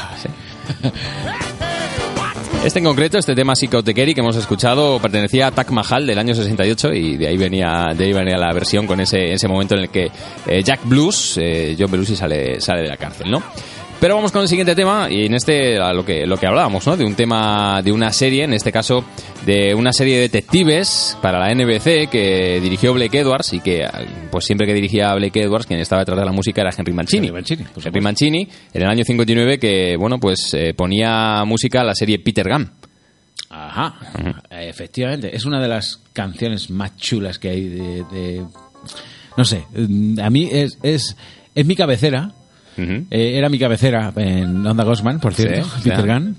Este 2.63 2.77
en 2.77 2.85
concreto, 2.85 3.17
este 3.17 3.33
tema 3.33 3.55
Psychotekeri 3.55 4.13
que 4.13 4.21
hemos 4.21 4.35
escuchado, 4.35 4.99
pertenecía 4.99 5.47
a 5.47 5.51
Tak 5.51 5.71
Mahal 5.71 6.05
del 6.05 6.19
año 6.19 6.35
68 6.35 6.93
y 6.93 7.17
de 7.17 7.27
ahí 7.27 7.35
venía, 7.35 7.87
de 7.97 8.05
ahí 8.05 8.13
venía 8.13 8.37
la 8.37 8.53
versión 8.53 8.85
con 8.85 8.99
ese, 8.99 9.33
ese 9.33 9.47
momento 9.47 9.73
en 9.73 9.81
el 9.81 9.89
que 9.89 10.11
eh, 10.45 10.61
Jack 10.63 10.81
Blues, 10.83 11.39
eh, 11.41 11.75
John 11.77 11.89
Belushi 11.89 12.15
sale, 12.15 12.61
sale 12.61 12.83
de 12.83 12.89
la 12.89 12.97
cárcel, 12.97 13.31
¿no? 13.31 13.41
Pero 14.01 14.15
vamos 14.15 14.31
con 14.31 14.41
el 14.41 14.47
siguiente 14.47 14.73
tema 14.75 15.07
y 15.11 15.25
en 15.27 15.35
este 15.35 15.79
a 15.79 15.93
lo 15.93 16.03
que 16.03 16.25
lo 16.25 16.35
que 16.35 16.47
hablábamos, 16.47 16.87
¿no? 16.87 16.97
De 16.97 17.05
un 17.05 17.13
tema 17.13 17.83
de 17.83 17.91
una 17.91 18.11
serie, 18.11 18.43
en 18.45 18.53
este 18.53 18.71
caso 18.71 19.05
de 19.45 19.75
una 19.75 19.93
serie 19.93 20.15
de 20.15 20.21
detectives 20.23 21.15
para 21.21 21.37
la 21.39 21.53
NBC 21.53 22.09
que 22.09 22.59
dirigió 22.63 22.95
Blake 22.95 23.19
Edwards 23.19 23.53
y 23.53 23.59
que 23.59 23.87
pues 24.31 24.43
siempre 24.45 24.65
que 24.65 24.73
dirigía 24.73 25.11
a 25.11 25.15
Blake 25.15 25.39
Edwards 25.43 25.67
quien 25.67 25.79
estaba 25.79 26.01
detrás 26.01 26.17
de 26.19 26.25
la 26.25 26.31
música 26.31 26.61
era 26.61 26.71
Henry 26.75 26.93
Mancini. 26.93 27.27
Henry 27.27 27.41
Mancini, 27.41 27.65
Henry 27.85 28.01
Mancini 28.01 28.47
en 28.73 28.81
el 28.81 28.89
año 28.89 29.03
59 29.03 29.59
que 29.59 29.95
bueno, 29.97 30.19
pues 30.19 30.51
eh, 30.55 30.73
ponía 30.75 31.43
música 31.45 31.81
a 31.81 31.83
la 31.83 31.93
serie 31.93 32.17
Peter 32.17 32.49
Gunn. 32.51 32.71
Ajá, 33.51 33.99
efectivamente. 34.49 35.35
Es 35.35 35.45
una 35.45 35.61
de 35.61 35.67
las 35.67 35.99
canciones 36.13 36.71
más 36.71 36.97
chulas 36.97 37.37
que 37.37 37.49
hay 37.49 37.67
de... 37.69 38.03
de- 38.11 38.45
no 39.37 39.45
sé, 39.45 39.63
mm, 39.75 40.19
a 40.19 40.29
mí 40.31 40.49
es, 40.51 40.79
es, 40.81 41.15
es 41.53 41.65
mi 41.67 41.75
cabecera. 41.75 42.31
Ujú. 42.77 43.05
Eh, 43.11 43.37
era 43.37 43.49
mi 43.49 43.59
cabecera 43.59 44.11
en 44.15 44.65
Onda 44.65 44.83
Gosman, 44.83 45.19
por 45.19 45.33
cierto, 45.33 45.65
Sí, 45.81 45.89
Peter. 45.89 46.05
Gunn. 46.07 46.37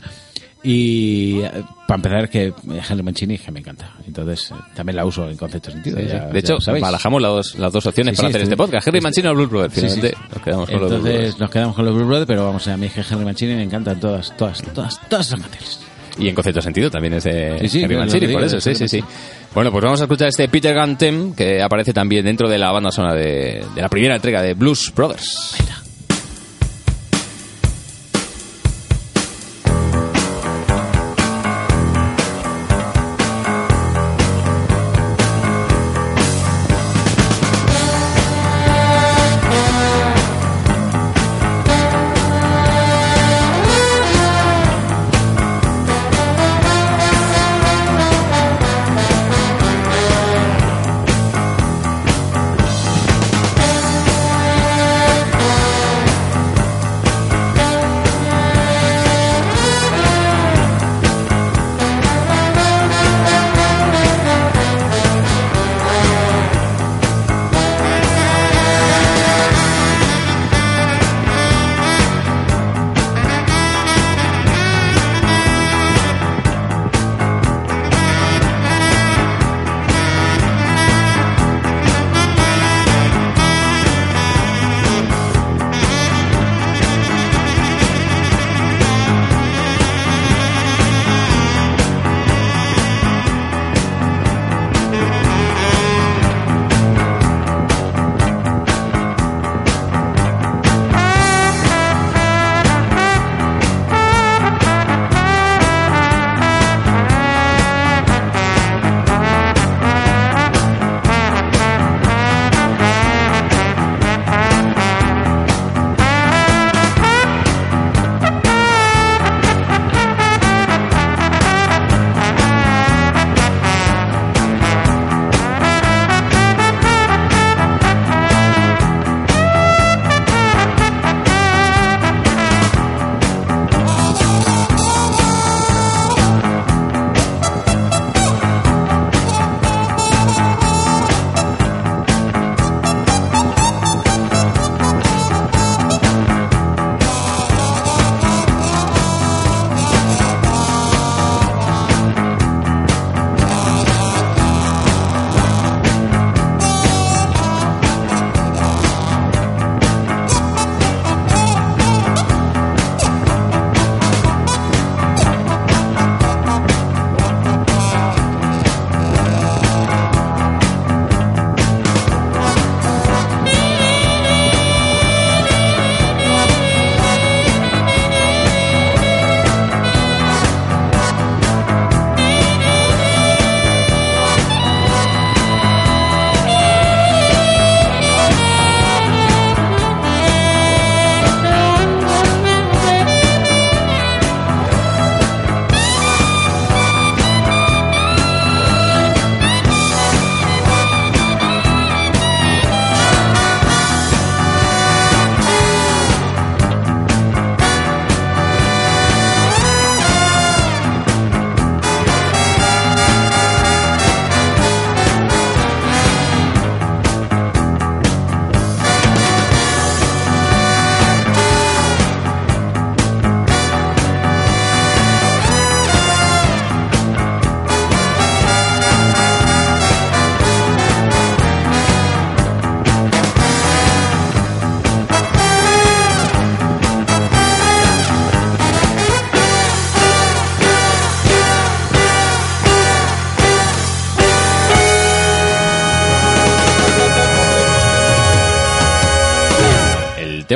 Y 0.65 1.41
eh, 1.41 1.51
para 1.89 1.97
empezar, 1.97 2.29
que 2.31 2.53
Henry 2.89 3.03
Mancini 3.03 3.37
que 3.37 3.51
me 3.51 3.59
encanta. 3.61 3.91
Entonces, 4.07 4.53
eh, 4.53 4.55
también 4.77 4.95
la 4.97 5.05
uso 5.05 5.29
en 5.29 5.37
concepto 5.37 5.73
sentido. 5.73 5.99
Sí, 5.99 6.07
ya- 6.07 6.27
de 6.29 6.39
hecho, 6.39 6.59
barajamos 6.81 7.21
las 7.21 7.31
dos, 7.33 7.59
las 7.59 7.73
dos 7.73 7.85
opciones 7.87 8.12
Sí, 8.15 8.19
para 8.19 8.29
sí, 8.29 8.33
hacer 8.33 8.43
este 8.43 8.57
podcast. 8.57 8.87
Henry 8.87 9.01
Mancini 9.01 9.27
o 9.29 9.35
Blues 9.35 9.51
Brothers. 9.51 9.75
Sí, 9.75 9.81
sí. 9.81 9.87
Finalmente 10.01 10.17
nos 10.33 10.43
quedamos 10.45 10.71
con 10.71 10.81
los 10.81 10.89
Blues 10.91 10.93
Entonces 11.01 11.15
Brothers. 11.19 11.39
nos 11.41 11.51
quedamos 11.51 11.75
con 11.77 11.85
los 11.85 11.95
Blues 11.95 12.07
Brothers, 12.07 12.27
pero 12.29 12.45
vamos, 12.47 12.69
a 12.69 12.77
mí 12.77 12.87
es 12.87 12.93
que 12.93 13.01
Henry 13.01 13.25
Mancini 13.25 13.55
me 13.55 13.62
encantan 13.65 13.99
todas, 13.99 14.37
todas, 14.37 14.62
todas, 14.73 15.01
todas 15.09 15.31
las 15.33 15.41
canciones. 15.41 15.81
Y 16.19 16.29
en 16.29 16.35
concepto 16.35 16.61
sentido 16.62 16.91
también 16.91 17.15
es 17.15 17.25
de 17.25 17.57
Sí, 17.62 17.69
sí, 17.69 17.83
Henry 17.83 17.97
Mancini, 17.97 18.27
digo, 18.27 18.39
por 18.39 18.47
eso, 18.47 18.61
sí, 18.61 18.75
sí, 18.77 18.87
sí. 18.87 19.03
Bueno, 19.55 19.73
pues 19.73 19.83
vamos 19.83 20.01
a 20.01 20.05
escuchar 20.05 20.29
este 20.29 20.47
Peter 20.49 20.79
Gunn 20.79 20.97
theme 20.97 21.35
que 21.35 21.61
aparece 21.62 21.93
también 21.93 22.25
dentro 22.25 22.49
de 22.49 22.59
la 22.59 22.71
banda 22.71 22.93
sonora 22.93 23.15
de, 23.15 23.65
de 23.75 23.81
la 23.83 23.89
primera 23.89 24.15
entrega 24.15 24.41
de 24.43 24.55
Blues 24.55 24.93
Brothers. 24.95 25.55
Thank 25.57 25.82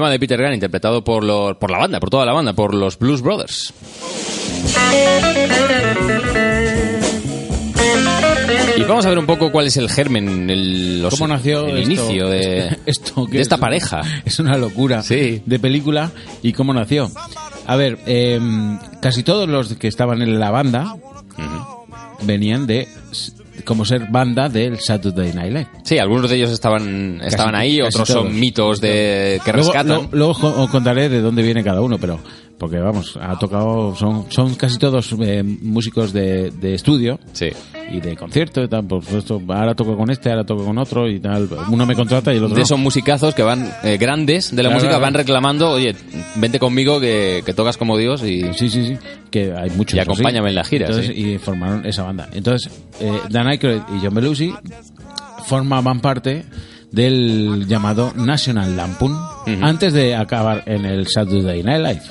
tema 0.07 0.13
de 0.13 0.19
Peter 0.21 0.41
Gunn 0.41 0.55
interpretado 0.55 1.03
por, 1.03 1.25
los, 1.25 1.57
por 1.57 1.71
la 1.71 1.79
banda, 1.79 1.99
por 2.01 2.11
toda 2.11 2.25
la 2.25 2.33
banda, 2.33 2.53
por 2.53 2.75
los 2.75 2.97
Blues 2.99 3.23
Brothers. 3.23 3.73
Y 8.77 8.83
vamos 8.83 9.07
a 9.07 9.09
ver 9.09 9.19
un 9.19 9.27
poco 9.27 9.51
cuál 9.51 9.67
es 9.67 9.77
el 9.79 9.89
germen, 9.89 10.49
el, 10.51 11.03
los- 11.03 11.15
¿Cómo 11.15 11.27
nació 11.29 11.67
el 11.67 11.79
esto? 11.79 11.91
inicio 11.93 12.29
de, 12.29 12.79
esto 12.87 13.27
de 13.27 13.41
esta 13.41 13.55
es- 13.57 13.61
pareja. 13.61 14.03
Es 14.25 14.39
una 14.39 14.57
locura 14.57 15.03
Sí. 15.03 15.43
de 15.45 15.59
película 15.59 16.11
y 16.43 16.53
cómo 16.53 16.73
nació. 16.75 17.11
A 17.67 17.77
ver, 17.77 17.99
eh, 18.07 18.39
casi 19.01 19.23
todos 19.23 19.49
los 19.49 19.75
que 19.75 19.89
estaban 19.89 20.23
en 20.23 20.39
la 20.39 20.51
banda 20.51 20.95
venían 22.23 22.67
de 22.67 22.87
como 23.67 23.85
ser 23.85 24.07
banda 24.11 24.49
del 24.49 24.79
Saturday 24.81 25.33
Night 25.35 25.53
Live. 25.53 25.67
Sí, 25.83 25.99
algunos 25.99 26.31
de 26.31 26.37
ellos 26.37 26.51
estaban, 26.53 27.21
estaban 27.23 27.55
ahí, 27.55 27.79
casi 27.81 27.89
otros 27.89 28.09
todos. 28.09 28.23
son 28.25 28.41
mitos 28.41 28.81
de 28.81 29.41
que 29.45 29.53
Luego, 29.53 29.73
rescatan. 29.73 30.09
lo- 30.13 30.17
luego 30.19 30.63
os 30.63 30.71
contaré 30.71 31.09
de 31.11 31.21
dónde 31.21 31.43
viene 31.43 31.63
cada 31.63 31.83
uno, 31.83 31.99
pero 31.99 32.19
porque 32.59 32.79
vamos, 32.79 33.19
ha 33.21 33.39
tocado, 33.39 33.95
son, 33.95 34.27
son 34.31 34.55
casi 34.55 34.79
todos 34.79 35.15
eh, 35.21 35.43
músicos 35.43 36.13
de, 36.13 36.51
de 36.51 36.75
estudio 36.75 37.19
Sí. 37.33 37.51
y 37.93 38.01
de 38.01 38.17
concierto 38.17 38.63
y 38.63 38.69
tal. 38.69 38.85
Por 38.87 39.05
supuesto, 39.05 39.43
ahora 39.49 39.75
toco 39.75 39.97
con 39.97 40.11
este, 40.11 40.31
ahora 40.31 40.45
toco 40.45 40.65
con 40.65 40.79
otro 40.79 41.09
y 41.09 41.21
tal. 41.21 41.49
Uno 41.71 41.85
me 41.85 41.95
contrata 41.95 42.33
y 42.33 42.39
el 42.39 42.45
otro 42.45 42.55
De 42.55 42.61
no. 42.61 42.65
esos 42.65 42.79
musicazos 42.79 43.35
que 43.35 43.43
van 43.43 43.71
eh, 43.85 43.99
grandes 43.99 44.51
de 44.51 44.63
la 44.63 44.69
Claro, 44.71 44.75
música 44.77 44.89
claro. 44.93 45.03
van 45.03 45.15
reclamando, 45.15 45.71
oye, 45.73 45.95
vente 46.37 46.59
conmigo 46.59 46.99
que, 46.99 47.43
que 47.45 47.53
tocas 47.53 47.77
como 47.77 47.97
Dios 47.99 48.23
y 48.23 48.43
Sí, 48.55 48.71
sí, 48.71 48.87
sí. 48.87 48.97
Que 49.31 49.53
hay 49.53 49.69
muchos. 49.71 49.95
Y 49.97 50.01
así. 50.01 50.11
acompáñame 50.11 50.49
en 50.49 50.55
la 50.55 50.65
gira, 50.65 50.87
Entonces, 50.87 51.15
sí. 51.15 51.33
Y 51.35 51.39
formaron 51.39 51.85
esa 51.85 52.05
banda. 52.05 52.29
Entonces, 52.33 52.73
eh, 53.01 53.13
Dan 53.29 53.49
Aykroyd 53.49 53.81
y 53.97 54.05
John 54.05 54.15
Belushi 54.15 54.55
formaban 55.47 56.01
parte 56.01 56.45
del 56.91 57.67
llamado 57.67 58.13
National 58.17 58.77
Lampoon 58.77 59.15
antes 59.63 59.93
de 59.93 60.15
acabar 60.15 60.63
en 60.67 60.85
el 60.87 61.07
Saturday 61.07 61.63
Night 61.63 61.81
Live. 61.85 62.03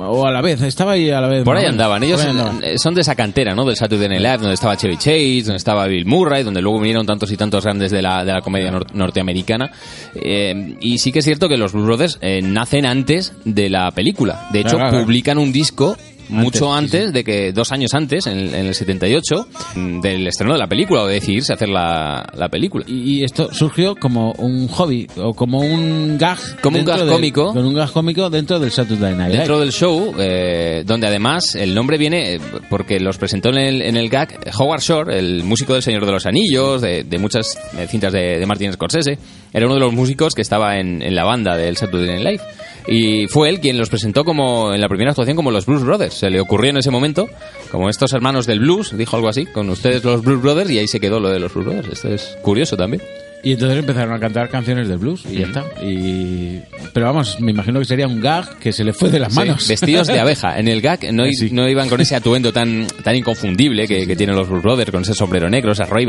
O 0.00 0.26
a 0.26 0.30
la 0.30 0.40
vez, 0.40 0.60
estaba 0.62 0.92
ahí 0.92 1.10
a 1.10 1.20
la 1.20 1.28
vez. 1.28 1.44
por 1.44 1.56
ahí 1.56 1.64
andaban. 1.66 2.02
Ellos 2.02 2.20
Por 2.20 2.30
ahí 2.30 2.36
andaban. 2.38 2.60
eh, 2.64 2.78
son 2.78 2.94
de 2.94 3.00
esa 3.02 3.14
cantera, 3.14 3.54
¿no? 3.54 3.64
Del 3.64 3.76
Saturday 3.76 4.08
Night 4.08 4.20
Live, 4.20 4.38
donde 4.38 4.54
estaba 4.54 4.76
Chevy 4.76 4.96
Chase, 4.96 5.42
donde 5.44 5.56
estaba 5.56 5.86
Bill 5.86 6.06
Murray, 6.06 6.42
donde 6.42 6.60
luego 6.62 6.78
vinieron 6.80 7.06
tantos 7.06 7.30
y 7.32 7.36
tantos 7.36 7.64
grandes 7.64 7.90
de 7.90 8.02
la, 8.02 8.24
de 8.24 8.32
la 8.32 8.40
comedia 8.40 8.70
nor- 8.72 8.90
norteamericana. 8.92 9.70
Eh, 10.14 10.76
y 10.80 10.98
sí 10.98 11.12
que 11.12 11.20
es 11.20 11.24
cierto 11.24 11.48
que 11.48 11.56
los 11.56 11.72
Blues 11.72 11.86
Brothers 11.86 12.18
eh, 12.20 12.40
nacen 12.42 12.86
antes 12.86 13.32
de 13.44 13.68
la 13.70 13.90
película. 13.90 14.48
De 14.52 14.60
hecho, 14.60 14.76
Claro, 14.76 14.90
claro. 14.90 15.04
publican 15.04 15.38
un 15.38 15.52
disco 15.52 15.96
mucho 16.32 16.72
antes 16.74 17.06
sí. 17.06 17.12
de 17.12 17.24
que, 17.24 17.52
dos 17.52 17.72
años 17.72 17.94
antes, 17.94 18.26
en, 18.26 18.38
el- 18.38 18.54
en 18.54 18.66
el 18.66 18.74
78, 18.74 19.46
mm, 19.76 20.00
del 20.00 20.26
estreno 20.26 20.52
de 20.54 20.58
la 20.58 20.66
película 20.66 21.02
o 21.02 21.06
de 21.06 21.14
decidirse 21.14 21.52
hacer 21.52 21.68
la, 21.68 22.26
la 22.34 22.48
película. 22.48 22.84
Y, 22.88 23.18
y 23.20 23.24
esto 23.24 23.52
surgió 23.52 23.94
como 23.96 24.32
un 24.38 24.68
hobby 24.68 25.06
o 25.16 25.34
como 25.34 25.60
un 25.60 26.16
gag. 26.18 26.38
Como 26.60 26.78
un 26.78 26.84
dentro 26.84 26.94
gag 26.96 27.04
del- 27.06 27.14
cómico. 27.14 27.46
Como 27.52 27.68
un 27.68 27.74
gag 27.74 27.90
cómico 27.92 28.30
dentro 28.30 28.58
del 28.58 28.70
Saturday 28.70 29.14
Night. 29.14 29.32
Dentro 29.34 29.60
del 29.60 29.72
show, 29.72 30.14
eh, 30.18 30.82
donde 30.86 31.06
además 31.06 31.54
el 31.54 31.74
nombre 31.74 31.98
viene 31.98 32.34
eh, 32.34 32.40
porque 32.70 32.98
los 33.00 33.18
presentó 33.18 33.50
en 33.50 33.58
el, 33.58 33.82
en 33.82 33.96
el 33.96 34.08
gag 34.08 34.38
Howard 34.58 34.80
Shore, 34.80 35.18
el 35.18 35.44
músico 35.44 35.74
del 35.74 35.82
Señor 35.82 36.06
de 36.06 36.12
los 36.12 36.26
Anillos, 36.26 36.80
de, 36.80 37.04
de 37.04 37.18
muchas 37.18 37.58
eh, 37.78 37.86
cintas 37.88 38.12
de, 38.12 38.38
de 38.38 38.46
Martin 38.46 38.72
Scorsese. 38.72 39.18
Era 39.52 39.66
uno 39.66 39.74
de 39.74 39.80
los 39.80 39.92
músicos 39.92 40.34
que 40.34 40.42
estaba 40.42 40.78
en, 40.78 41.02
en 41.02 41.14
la 41.14 41.24
banda 41.24 41.56
del 41.56 41.76
Saturday 41.76 42.06
Night 42.22 42.26
Live. 42.26 42.42
Y 42.86 43.26
fue 43.28 43.48
él 43.48 43.60
quien 43.60 43.78
los 43.78 43.88
presentó 43.88 44.24
como 44.24 44.74
en 44.74 44.80
la 44.80 44.88
primera 44.88 45.10
actuación 45.10 45.36
como 45.36 45.50
los 45.50 45.66
Blues 45.66 45.84
Brothers. 45.84 46.14
Se 46.14 46.30
le 46.30 46.40
ocurrió 46.40 46.70
en 46.70 46.78
ese 46.78 46.90
momento, 46.90 47.28
como 47.70 47.88
estos 47.88 48.12
hermanos 48.12 48.46
del 48.46 48.60
blues, 48.60 48.96
dijo 48.96 49.16
algo 49.16 49.28
así, 49.28 49.46
con 49.46 49.70
ustedes 49.70 50.02
los 50.04 50.22
Blues 50.22 50.42
Brothers, 50.42 50.70
y 50.70 50.78
ahí 50.78 50.88
se 50.88 51.00
quedó 51.00 51.20
lo 51.20 51.28
de 51.30 51.38
los 51.40 51.52
Blues 51.54 51.66
Brothers. 51.66 51.88
Esto 51.92 52.08
es 52.08 52.36
curioso 52.42 52.76
también. 52.76 53.02
Y 53.44 53.54
entonces 53.54 53.76
empezaron 53.80 54.14
a 54.14 54.20
cantar 54.20 54.48
canciones 54.48 54.86
del 54.88 54.98
blues 54.98 55.24
y 55.28 55.38
ya 55.38 55.46
está. 55.46 55.64
Y... 55.82 56.60
Pero 56.94 57.06
vamos, 57.06 57.40
me 57.40 57.50
imagino 57.50 57.80
que 57.80 57.84
sería 57.86 58.06
un 58.06 58.20
gag 58.20 58.56
que 58.60 58.72
se 58.72 58.84
le 58.84 58.92
fue 58.92 59.10
de 59.10 59.18
las 59.18 59.32
Sí, 59.32 59.38
manos. 59.40 59.66
vestidos 59.66 60.06
de 60.06 60.20
abeja. 60.20 60.60
En 60.60 60.68
el 60.68 60.80
gag 60.80 61.12
no, 61.12 61.24
Sí. 61.32 61.48
no 61.50 61.68
iban 61.68 61.88
con 61.88 62.00
ese 62.00 62.14
atuendo 62.14 62.52
tan, 62.52 62.86
tan 63.02 63.16
inconfundible 63.16 63.88
que, 63.88 64.06
que 64.06 64.14
tienen 64.14 64.36
los 64.36 64.48
Blues 64.48 64.62
Brothers, 64.62 64.92
con 64.92 65.02
ese 65.02 65.14
sombrero 65.14 65.50
negro, 65.50 65.72
ese 65.72 65.84
ray 65.86 66.06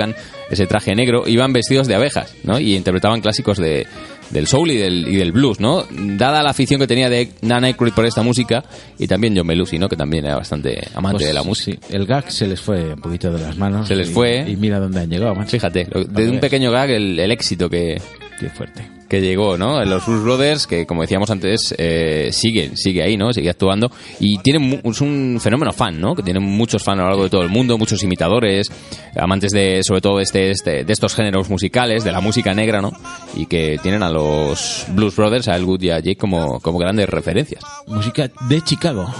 ese 0.51 0.67
traje 0.67 0.93
negro. 0.93 1.23
Iban 1.27 1.53
vestidos 1.53 1.87
de 1.87 1.95
abejas, 1.95 2.35
¿no? 2.43 2.59
Y 2.59 2.75
interpretaban 2.75 3.19
clásicos 3.19 3.57
de, 3.57 3.87
del 4.33 4.47
soul 4.47 4.71
y 4.71 4.77
del, 4.77 5.07
y 5.07 5.15
del 5.15 5.31
blues, 5.31 5.59
¿no? 5.59 5.85
Dada 5.91 6.41
la 6.43 6.49
afición 6.49 6.79
que 6.79 6.87
tenía 6.87 7.09
de 7.09 7.29
Dan 7.41 7.63
Aykroyd 7.63 7.93
por 7.93 8.05
esta 8.05 8.23
música, 8.23 8.63
y 8.99 9.07
también 9.07 9.37
John 9.37 9.47
Belushi, 9.47 9.77
¿no? 9.79 9.87
Que 9.87 9.95
también 9.95 10.25
era 10.25 10.35
bastante 10.35 10.87
amante 10.95 11.17
Pues, 11.19 11.27
de 11.27 11.33
la 11.33 11.43
música. 11.43 11.77
sí, 11.87 11.93
el 11.95 12.05
gag 12.05 12.31
se 12.31 12.47
les 12.47 12.59
fue 12.59 12.93
un 12.93 13.01
poquito 13.01 13.31
de 13.31 13.41
las 13.41 13.57
manos. 13.57 13.87
Se 13.87 13.95
les 13.95 14.09
y- 14.09 14.13
fue. 14.13 14.43
Y 14.47 14.55
mira 14.55 14.79
dónde 14.79 14.99
han 15.01 15.09
llegado, 15.09 15.35
macho. 15.35 15.51
Fíjate, 15.51 15.87
lo- 15.91 15.99
de 16.01 16.05
Para 16.07 16.25
que 16.25 16.31
un 16.31 16.39
pequeño 16.39 16.71
gag, 16.71 16.89
el, 16.89 17.19
el 17.19 17.31
éxito 17.31 17.69
que, 17.69 18.01
Qué 18.39 18.49
fuerte. 18.49 18.83
Que 19.13 19.21
llegó, 19.21 19.59
¿no? 19.59 19.85
Los 19.85 20.07
Blues 20.07 20.23
Brothers, 20.23 20.65
que 20.65 20.87
como 20.87 21.01
decíamos 21.01 21.29
antes, 21.29 21.75
eh, 21.77 22.29
sigue, 22.31 22.71
ahí, 23.03 23.15
¿no? 23.15 23.31
Sigue 23.31 23.51
actuando. 23.51 23.91
Y 24.19 24.39
tiene 24.39 24.81
es 24.83 25.01
un 25.01 25.37
fenómeno 25.39 25.71
fan, 25.71 26.01
¿no? 26.01 26.15
Que 26.15 26.23
tienen 26.23 26.41
muchos 26.41 26.81
fans 26.81 26.99
a 26.99 27.03
lo 27.03 27.09
largo 27.09 27.23
de 27.25 27.29
todo 27.29 27.43
el 27.43 27.49
mundo, 27.49 27.77
muchos 27.77 28.01
imitadores, 28.01 28.71
amantes 29.15 29.51
de, 29.51 29.83
sobre 29.83 30.01
todo, 30.01 30.19
este, 30.19 30.49
este, 30.49 30.83
de 30.83 30.91
estos 30.91 31.13
géneros 31.13 31.47
musicales, 31.47 32.03
de 32.03 32.11
la 32.11 32.21
música 32.21 32.55
negra, 32.55 32.81
¿no? 32.81 32.91
Y 33.35 33.45
que 33.45 33.77
tienen 33.83 34.01
a 34.01 34.09
los 34.09 34.87
Blues 34.89 35.15
Brothers, 35.15 35.47
a 35.47 35.57
El 35.57 35.65
Good 35.65 35.83
y 35.83 35.89
a 35.91 35.99
Jake 35.99 36.17
como, 36.17 36.59
como 36.59 36.79
grandes 36.79 37.07
referencias. 37.07 37.63
Música 37.85 38.31
de 38.49 38.61
Chicago. 38.63 39.13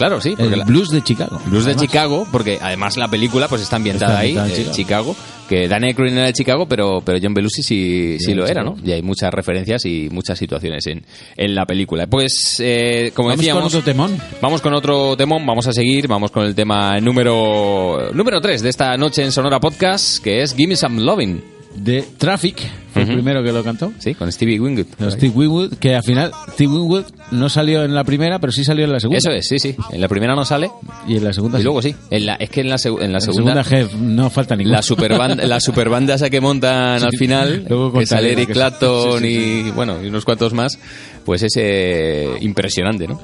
Claro, 0.00 0.20
sí, 0.20 0.34
El 0.38 0.58
la- 0.58 0.64
blues 0.64 0.88
de 0.88 1.02
Chicago. 1.04 1.38
Blues 1.46 1.66
de. 1.66 1.76
Chicago, 1.76 2.26
porque 2.32 2.58
además 2.60 2.96
la 2.96 3.06
película 3.08 3.46
pues 3.48 3.60
está 3.62 3.76
ambientada 3.76 4.24
Está 4.24 4.42
ahí, 4.44 4.52
en 4.60 4.66
en 4.66 4.72
Chicago. 4.72 5.14
que 5.48 5.68
Dan 5.68 5.84
Aykroyd 5.84 6.12
era 6.12 6.24
de 6.26 6.32
Chicago, 6.32 6.66
pero, 6.66 7.02
pero 7.04 7.18
John 7.22 7.34
Belushi 7.34 7.62
sí, 7.62 8.16
sí 8.18 8.24
Sí, 8.26 8.34
lo 8.34 8.46
era. 8.46 8.62
¿no? 8.62 8.76
Y 8.84 8.92
hay 8.92 9.02
muchas 9.02 9.30
referencias 9.32 9.84
y 9.84 10.08
muchas 10.10 10.38
situaciones 10.38 10.86
en, 10.86 11.04
en 11.36 11.54
la 11.54 11.66
película. 11.66 12.06
Pues, 12.06 12.56
eh, 12.60 13.12
como 13.14 13.28
Vamos 13.28 13.40
decíamos... 13.40 13.62
con 13.64 13.68
otro 13.68 13.82
temón. 13.82 14.18
Vamos 14.40 14.60
con 14.62 14.72
otro 14.74 15.16
temón, 15.16 15.44
vamos 15.44 15.66
a 15.66 15.72
seguir, 15.72 16.08
vamos 16.08 16.30
con 16.30 16.44
el 16.46 16.54
tema 16.54 16.98
número 17.00 18.10
número 18.14 18.40
3 18.40 18.62
de 18.62 18.68
esta 18.70 18.96
noche 18.96 19.22
en 19.22 19.32
Sonora 19.32 19.60
Podcast, 19.60 20.22
que 20.24 20.40
es 20.42 20.54
Gimme 20.54 20.76
Some 20.76 21.02
Loving. 21.02 21.59
De 21.74 22.04
Traffic, 22.18 22.56
fue 22.92 23.02
el 23.02 23.08
primero 23.14 23.42
que 23.44 23.52
lo 23.52 23.62
cantó. 23.62 23.92
Sí, 23.98 24.14
con 24.14 24.30
Stevie 24.32 24.58
Wingate. 24.60 24.90
Steve 25.10 25.32
Winwood, 25.34 25.74
que 25.74 25.94
al 25.94 26.02
final 26.02 26.32
Steve 26.52 26.72
Winwood 26.72 27.04
no 27.30 27.48
salió 27.48 27.84
en 27.84 27.94
la 27.94 28.02
primera, 28.04 28.38
pero 28.40 28.52
sí 28.52 28.64
salió 28.64 28.84
en 28.84 28.92
la 28.92 28.98
segunda. 29.00 29.18
Eso 29.18 29.30
es, 29.30 29.46
sí, 29.46 29.58
sí. 29.60 29.76
En 29.92 30.00
la 30.00 30.08
primera 30.08 30.34
no 30.34 30.44
sale 30.44 30.68
Y 31.06 31.16
en 31.16 31.24
la 31.24 31.32
segunda 31.32 31.60
y 31.60 31.62
luego 31.62 31.80
sí. 31.80 31.94
En 32.10 32.26
la, 32.26 32.34
es 32.34 32.50
que 32.50 32.62
en 32.62 32.68
la, 32.70 32.76
seg- 32.76 32.94
en 32.94 32.98
la 32.98 33.04
En 33.04 33.12
la 33.12 33.20
segunda... 33.20 33.62
segunda, 33.62 33.64
jefe, 33.64 33.96
no 33.98 34.30
falta 34.30 34.56
ninguna. 34.56 34.78
la 34.78 34.82
superbanda, 34.82 35.46
la 35.46 35.60
superbanda 35.60 36.14
esa 36.14 36.28
que 36.28 36.40
montan 36.40 37.02
al 37.04 37.16
final, 37.16 37.64
Luego 37.68 37.92
que 37.92 38.04
sale 38.06 38.28
la 38.28 38.32
Eric 38.32 38.50
Clapton 38.52 39.20
sí, 39.20 39.28
sí, 39.28 39.34
sí. 39.62 39.68
y 39.68 39.70
bueno, 39.70 40.02
y 40.02 40.08
unos 40.08 40.24
cuantos 40.24 40.52
más, 40.52 40.76
pues 41.24 41.42
es 41.44 41.52
eh, 41.56 42.28
impresionante, 42.40 43.06
¿no? 43.06 43.20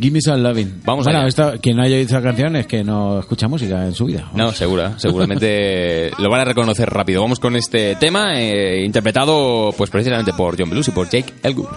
Give 0.00 0.12
me 0.12 0.20
some 0.20 0.38
loving. 0.38 0.80
Vamos 0.84 1.04
bueno, 1.04 1.18
allá. 1.20 1.28
esta- 1.28 1.58
quien 1.58 1.76
no 1.76 1.82
haya 1.82 1.96
oído 1.96 2.06
esa 2.06 2.22
canción 2.22 2.54
es 2.56 2.66
que 2.66 2.84
no 2.84 3.18
escucha 3.18 3.48
música 3.48 3.84
en 3.84 3.94
su 3.94 4.04
vida. 4.06 4.30
No, 4.34 4.52
segura, 4.52 4.98
seguramente 4.98 6.10
lo 6.18 6.30
van 6.30 6.42
a 6.42 6.44
reconocer 6.44 6.88
rápido. 6.88 7.20
Vamos 7.22 7.40
con 7.40 7.56
este 7.56 7.96
tema 7.96 8.40
eh, 8.40 8.84
interpretado 8.84 9.72
pues 9.76 9.90
precisamente 9.90 10.32
por 10.32 10.56
John 10.58 10.70
Belushi, 10.70 10.92
por 10.92 11.08
Jake 11.10 11.32
Elgood. 11.42 11.68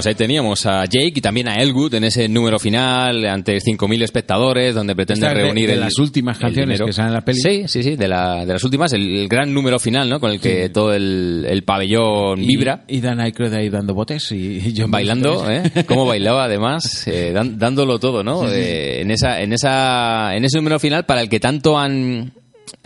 Pues 0.00 0.06
ahí 0.06 0.14
teníamos 0.14 0.64
a 0.66 0.84
Jake 0.84 1.12
y 1.16 1.20
también 1.20 1.48
a 1.48 1.54
Elwood 1.56 1.94
en 1.94 2.04
ese 2.04 2.28
número 2.28 2.58
final 2.58 3.24
ante 3.26 3.58
5.000 3.60 4.02
espectadores 4.02 4.74
donde 4.74 4.96
pretende 4.96 5.26
Esta 5.26 5.32
es 5.32 5.36
de- 5.38 5.44
reunir 5.44 5.66
de 5.68 5.74
el- 5.74 5.80
las 5.80 5.98
últimas 5.98 6.38
canciones 6.38 6.80
que 6.80 6.92
salen 6.92 7.08
en 7.10 7.14
la 7.14 7.20
peli. 7.24 7.40
Sí, 7.40 7.62
sí, 7.66 7.82
sí, 7.82 7.96
de, 7.96 8.08
la- 8.08 8.44
de 8.46 8.52
las 8.54 8.64
últimas, 8.64 8.92
el, 8.92 9.02
el 9.16 9.28
gran 9.28 9.52
número 9.52 9.78
final, 9.78 10.08
¿no? 10.08 10.18
Con 10.20 10.30
el 10.30 10.40
que 10.40 10.68
todo 10.70 10.92
el, 10.94 11.46
el 11.48 11.62
pabellón 11.64 12.40
vibra. 12.46 12.84
Y 12.88 13.00
Dan 13.00 13.20
Aykroyd 13.20 13.52
ahí 13.54 13.68
dando 13.68 13.94
botes 13.94 14.32
y, 14.32 14.36
y 14.66 14.74
John 14.76 14.90
bailando. 14.90 15.44
¿eh? 15.50 15.62
Cómo 15.86 16.06
bailaba 16.06 16.44
además, 16.44 17.06
eh, 17.06 17.32
dan- 17.32 17.58
dándolo 17.58 17.98
todo, 17.98 18.22
¿no? 18.24 18.48
Eh, 18.50 19.02
en 19.02 19.10
esa, 19.10 19.40
en 19.40 19.52
esa, 19.52 20.34
en 20.34 20.44
ese 20.44 20.56
número 20.58 20.78
final 20.78 21.04
para 21.04 21.20
el 21.20 21.28
que 21.28 21.40
tanto 21.40 21.78
han 21.78 22.32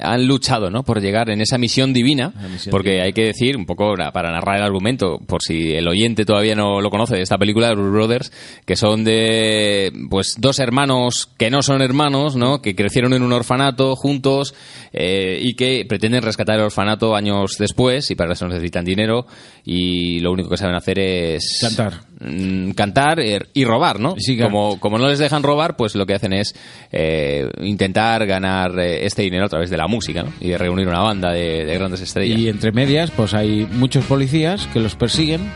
han 0.05 0.27
luchado, 0.27 0.71
¿no? 0.71 0.83
Por 0.83 1.01
llegar 1.01 1.31
en 1.31 1.41
esa 1.41 1.59
misión 1.59 1.93
divina, 1.93 2.33
misión 2.51 2.71
porque 2.71 3.01
hay 3.01 3.13
que 3.13 3.25
decir 3.25 3.57
un 3.57 3.67
poco 3.67 3.95
para 4.13 4.31
narrar 4.31 4.59
el 4.59 4.63
argumento, 4.63 5.19
por 5.27 5.43
si 5.43 5.73
el 5.73 5.89
oyente 5.89 6.25
todavía 6.25 6.55
no 6.55 6.81
lo 6.81 6.91
conoce 6.91 7.17
de 7.17 7.23
esta 7.23 7.39
película 7.39 7.69
de 7.69 7.75
Brothers, 7.75 8.33
que 8.65 8.77
son 8.77 9.05
de 9.05 9.93
pues 10.11 10.35
dos 10.39 10.59
hermanos 10.59 11.29
que 11.37 11.51
no 11.51 11.63
son 11.63 11.83
hermanos, 11.83 12.37
¿no? 12.37 12.61
Que 12.63 12.75
crecieron 12.75 13.13
en 13.15 13.23
un 13.23 13.33
orfanato 13.33 13.97
juntos 13.97 14.55
eh, 14.93 15.39
y 15.41 15.55
que 15.55 15.85
pretenden 15.89 16.23
rescatar 16.23 16.57
el 16.57 16.67
orfanato 16.67 17.15
años 17.15 17.57
después 17.59 18.11
y 18.11 18.15
para 18.15 18.35
eso 18.35 18.47
necesitan 18.47 18.85
dinero 18.85 19.27
y 19.65 20.21
lo 20.21 20.33
único 20.33 20.51
que 20.51 20.57
saben 20.57 20.77
hacer 20.77 20.99
es 20.99 21.59
Cantar. 21.61 22.01
Mm, 22.21 22.71
cantar 22.73 23.19
eh, 23.21 23.41
y 23.55 23.65
robar, 23.65 23.99
¿no? 23.99 24.15
Sí, 24.19 24.37
claro. 24.37 24.53
como, 24.53 24.81
como 24.81 24.99
no 24.99 25.09
les 25.09 25.19
dejan 25.19 25.43
robar, 25.43 25.77
pues 25.77 25.95
lo 25.95 26.07
que 26.07 26.15
hacen 26.15 26.33
es 26.33 26.55
eh, 26.93 27.49
intentar 27.61 28.25
ganar 28.27 28.79
eh, 28.79 29.05
este 29.05 29.23
dinero 29.23 29.47
a 29.47 29.49
través 29.49 29.69
de 29.71 29.77
la 29.77 29.89
música, 29.89 30.23
¿no? 30.23 30.33
Y 30.41 30.51
de 30.51 30.59
reunir 30.59 30.87
una 30.87 31.01
banda 31.01 31.33
de, 31.33 31.65
de 31.65 31.75
grandes 31.79 32.01
estrellas. 32.01 32.39
Y 32.39 32.49
entre 32.49 32.73
medias, 32.73 33.11
pues 33.11 33.35
hay 33.35 33.67
muchos 33.73 34.05
policías 34.05 34.67
que 34.69 34.81
los 34.81 34.95
persiguen, 34.95 35.51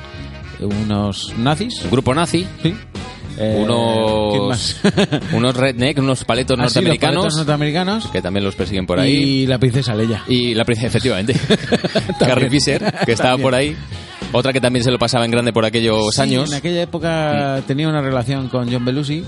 unos 0.61 1.33
nazis. 1.39 1.83
Un 1.85 1.91
grupo 1.91 2.15
nazi, 2.15 2.47
Sí. 2.63 2.75
Eh, 3.41 3.53
¿quién 3.55 4.43
unos, 4.43 4.81
unos 5.33 5.57
redneck, 5.57 5.99
unos 5.99 6.25
paletos 6.25 6.59
Ah, 6.59 6.69
sí, 6.69 6.81
los 6.81 6.85
norteamericanos, 6.85 7.37
norteamericanos. 7.37 8.07
que 8.09 8.21
también 8.21 8.45
los 8.45 8.57
persiguen 8.57 8.85
por 8.85 8.99
ahí. 8.99 9.13
Y 9.13 9.47
la 9.47 9.59
princesa 9.59 9.95
Leia. 9.95 10.25
Y 10.27 10.55
la 10.55 10.65
princesa, 10.65 10.89
efectivamente. 10.89 11.35
Carrie 12.19 12.51
Fisher, 12.51 12.83
que 13.07 13.13
estaba 13.13 13.39
por 13.39 13.55
ahí. 13.55 13.77
Otra 14.33 14.53
que 14.53 14.61
también 14.61 14.85
se 14.85 14.91
lo 14.91 14.99
pasaba 14.99 15.25
en 15.25 15.31
grande 15.31 15.53
por 15.53 15.65
aquellos 15.65 16.15
Sí, 16.15 16.21
años. 16.21 16.51
Mm. 16.51 16.53
En 16.53 16.59
aquella 16.59 16.83
época 16.83 17.63
tenía 17.67 17.89
una 17.89 18.03
relación 18.03 18.49
con 18.49 18.71
John 18.71 18.85
Belushi 18.85 19.25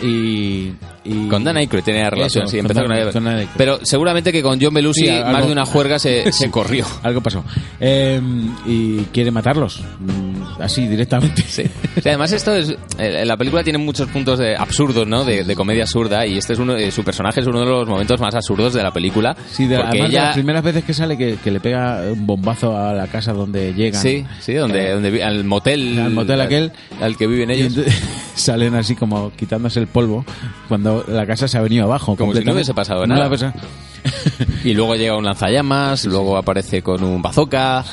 y... 0.00 0.72
y- 1.04 1.28
Con 1.28 1.42
Dan 1.44 1.56
Aykroyd 1.56 1.82
tenía 1.82 2.08
relación, 2.10 2.44
Eso, 2.44 2.50
sí, 2.52 2.58
con 2.62 2.68
Dan- 2.74 3.12
con, 3.12 3.24
Dan-. 3.24 3.48
Pero 3.56 3.78
seguramente 3.84 4.32
que 4.32 4.42
con 4.42 4.60
John 4.60 4.74
Belushi 4.74 5.02
Sí, 5.02 5.08
algo- 5.08 5.32
más 5.32 5.46
de 5.46 5.52
una 5.52 5.64
juerga 5.66 5.98
se, 5.98 6.30
se 6.32 6.50
corrió. 6.50 6.84
Algo 7.02 7.20
pasó. 7.20 7.44
Eh, 7.80 8.20
y 8.66 8.98
quiere 9.12 9.30
matarlos. 9.30 9.80
mm, 10.00 10.60
Así, 10.62 10.86
directamente. 10.86 11.42
Sí. 11.42 11.62
O 11.96 12.00
sea, 12.00 12.12
además 12.12 12.32
esto 12.32 12.54
es 12.54 12.74
eh, 12.98 13.24
la 13.24 13.36
película 13.36 13.62
tiene 13.62 13.78
muchos 13.78 14.08
puntos 14.08 14.38
de 14.38 14.56
absurdos, 14.56 15.06
¿no? 15.06 15.24
De, 15.24 15.44
de 15.44 15.54
comedia 15.56 15.82
absurda 15.84 16.26
y 16.26 16.38
este 16.38 16.52
es 16.54 16.58
uno 16.58 16.74
de 16.74 16.90
su 16.90 17.02
personaje 17.04 17.40
es 17.40 17.46
uno 17.46 17.60
de 17.60 17.66
los 17.66 17.88
momentos 17.88 18.20
más 18.20 18.34
absurdos 18.34 18.74
de 18.74 18.82
la 18.82 18.90
película. 18.92 19.36
Sí, 19.50 19.66
de, 19.66 19.76
porque 19.76 19.90
además 19.90 20.10
de 20.10 20.16
ella 20.16 20.24
las 20.26 20.34
primeras 20.34 20.62
veces 20.64 20.84
que 20.84 20.94
sale 20.94 21.16
que, 21.16 21.36
que 21.42 21.50
le 21.50 21.60
pega 21.60 22.02
un 22.12 22.26
bombazo 22.26 22.76
a 22.76 22.92
la 22.92 23.06
casa 23.06 23.32
donde 23.32 23.72
llegan. 23.74 24.00
sí, 24.02 24.24
sí, 24.40 24.54
donde, 24.54 24.88
Eh, 24.88 24.92
donde 24.92 25.22
al 25.24 25.44
motel 25.44 25.98
al 25.98 26.10
motel 26.10 26.40
aquel. 26.40 26.72
al 27.00 27.16
que 27.16 27.26
viven 27.26 27.50
y 27.50 27.54
ellos. 27.54 27.68
entonces 27.76 27.94
salen 28.34 28.74
así 28.74 28.94
como 28.94 29.32
quitándose 29.32 29.80
el 29.80 29.87
polvo 29.88 30.24
cuando 30.68 31.04
la 31.08 31.26
casa 31.26 31.48
se 31.48 31.58
ha 31.58 31.62
venido 31.62 31.84
abajo. 31.84 32.16
Como 32.16 32.34
si 32.34 32.44
no 32.44 32.52
hubiese 32.52 32.74
pasado 32.74 33.06
nada. 33.06 33.28
Y 34.64 34.74
luego 34.74 34.94
llega 34.94 35.16
un 35.16 35.24
lanzallamas, 35.24 36.04
luego 36.04 36.36
aparece 36.36 36.82
con 36.82 37.02
un 37.02 37.20
bazooka, 37.20 37.84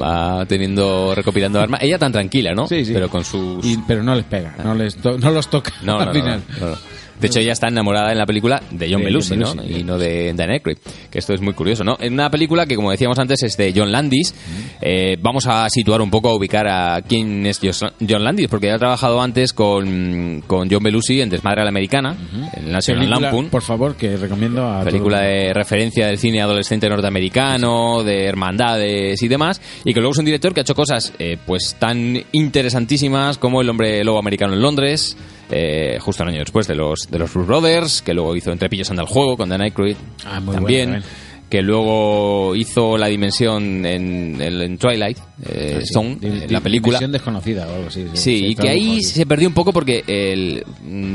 va 0.00 0.46
teniendo 0.46 1.14
recopilando 1.14 1.60
armas. 1.60 1.82
Ella 1.82 1.98
tan 1.98 2.12
tranquila, 2.12 2.54
¿no? 2.54 2.68
Sí, 2.68 2.84
sí. 2.84 2.92
Pero 2.92 3.08
con 3.10 3.24
sus 3.24 3.64
Y- 3.64 3.76
pero 3.86 4.02
no 4.02 4.14
les 4.14 4.24
pega, 4.24 4.54
no, 4.62 4.74
les 4.74 4.96
to- 4.96 5.18
no 5.18 5.30
los 5.30 5.48
toca 5.48 5.72
No, 5.82 5.98
al 5.98 6.06
no, 6.06 6.12
final. 6.14 6.42
no, 6.60 6.70
no. 6.70 6.76
De 7.20 7.26
hecho, 7.26 7.40
ella 7.40 7.52
está 7.52 7.68
enamorada 7.68 8.12
en 8.12 8.18
la 8.18 8.26
película 8.26 8.62
de 8.70 8.88
John 8.90 9.00
De 9.00 9.06
Belushi, 9.06 9.36
John 9.40 9.56
¿no? 9.56 9.64
Y 9.64 9.82
no 9.82 9.98
de 9.98 10.32
Dan 10.34 10.50
Aykroyd. 10.50 10.78
Que 11.10 11.18
esto 11.18 11.34
es 11.34 11.40
muy 11.40 11.54
curioso, 11.54 11.84
¿no? 11.84 11.96
En 12.00 12.12
una 12.12 12.30
película 12.30 12.66
que, 12.66 12.76
como 12.76 12.90
decíamos 12.90 13.18
antes, 13.18 13.42
es 13.42 13.56
de 13.56 13.72
John 13.74 13.90
Landis. 13.92 14.34
eh, 14.80 15.16
vamos 15.20 15.46
a 15.46 15.68
situar 15.70 16.00
un 16.00 16.10
poco, 16.10 16.28
a 16.30 16.34
ubicar 16.34 16.68
a 16.68 17.02
quién 17.02 17.46
es 17.46 17.60
John 17.60 18.24
Landis, 18.24 18.48
porque 18.48 18.68
ya 18.68 18.74
ha 18.74 18.78
trabajado 18.78 19.20
antes 19.20 19.52
con, 19.52 20.42
con 20.46 20.70
John 20.70 20.82
Belushi 20.82 21.20
en 21.20 21.30
Desmadre 21.30 21.62
a 21.62 21.64
la 21.64 21.70
Americana, 21.70 22.16
en 22.54 22.72
National 22.72 23.00
Película, 23.04 23.20
Lampoon. 23.20 23.48
por 23.48 23.62
favor, 23.62 23.96
que 23.96 24.16
recomiendo 24.16 24.66
a 24.66 24.84
Película 24.84 25.18
todo 25.18 25.28
de 25.28 25.54
referencia 25.54 26.06
del 26.06 26.18
cine 26.18 26.40
adolescente 26.40 26.88
norteamericano, 26.88 28.02
de 28.02 28.24
hermandades 28.26 29.22
y 29.22 29.28
demás, 29.28 29.60
y 29.84 29.92
que 29.92 30.00
luego 30.00 30.12
es 30.12 30.18
un 30.18 30.24
director 30.24 30.54
que 30.54 30.60
ha 30.60 30.62
hecho 30.62 30.74
cosas 30.74 31.12
eh, 31.18 31.36
pues 31.46 31.76
tan 31.78 32.22
interesantísimas 32.32 33.38
como 33.38 33.60
El 33.60 33.68
hombre 33.70 34.02
lobo 34.04 34.18
americano 34.18 34.54
en 34.54 34.62
Londres, 34.62 35.16
eh, 35.50 35.98
justo 36.00 36.22
un 36.22 36.28
año 36.30 36.40
después 36.40 36.66
de 36.66 36.74
los 36.74 37.08
de 37.10 37.18
los 37.18 37.32
Blues 37.32 37.46
Brothers, 37.46 38.02
que 38.02 38.14
luego 38.14 38.34
hizo 38.36 38.50
Entre 38.52 38.68
pillos 38.68 38.90
anda 38.90 39.02
el 39.02 39.08
juego 39.08 39.36
con 39.36 39.48
Dan 39.48 39.60
Aykroyd, 39.62 39.96
Ah, 40.24 40.40
muy 40.40 40.54
también. 40.54 40.90
bueno. 40.90 41.04
Que 41.48 41.62
luego 41.62 42.54
hizo 42.56 42.98
la 42.98 43.06
dimensión 43.06 43.86
en, 43.86 44.38
en- 44.42 44.60
en 44.60 44.76
Twilight 44.76 45.16
eh, 45.48 45.80
Zone, 45.90 46.18
en 46.20 46.40
di- 46.46 46.48
la 46.52 46.60
película. 46.60 46.98
Dimensión 46.98 47.12
desconocida 47.12 47.66
o 47.66 47.74
algo 47.74 47.88
así. 47.88 48.04
Sí, 48.12 48.38
se 48.40 48.46
y 48.48 48.54
que 48.54 48.68
ahí 48.68 49.02
se 49.02 49.24
perdió 49.24 49.48
un 49.48 49.54
poco 49.54 49.72
porque 49.72 50.04
el- 50.06 50.62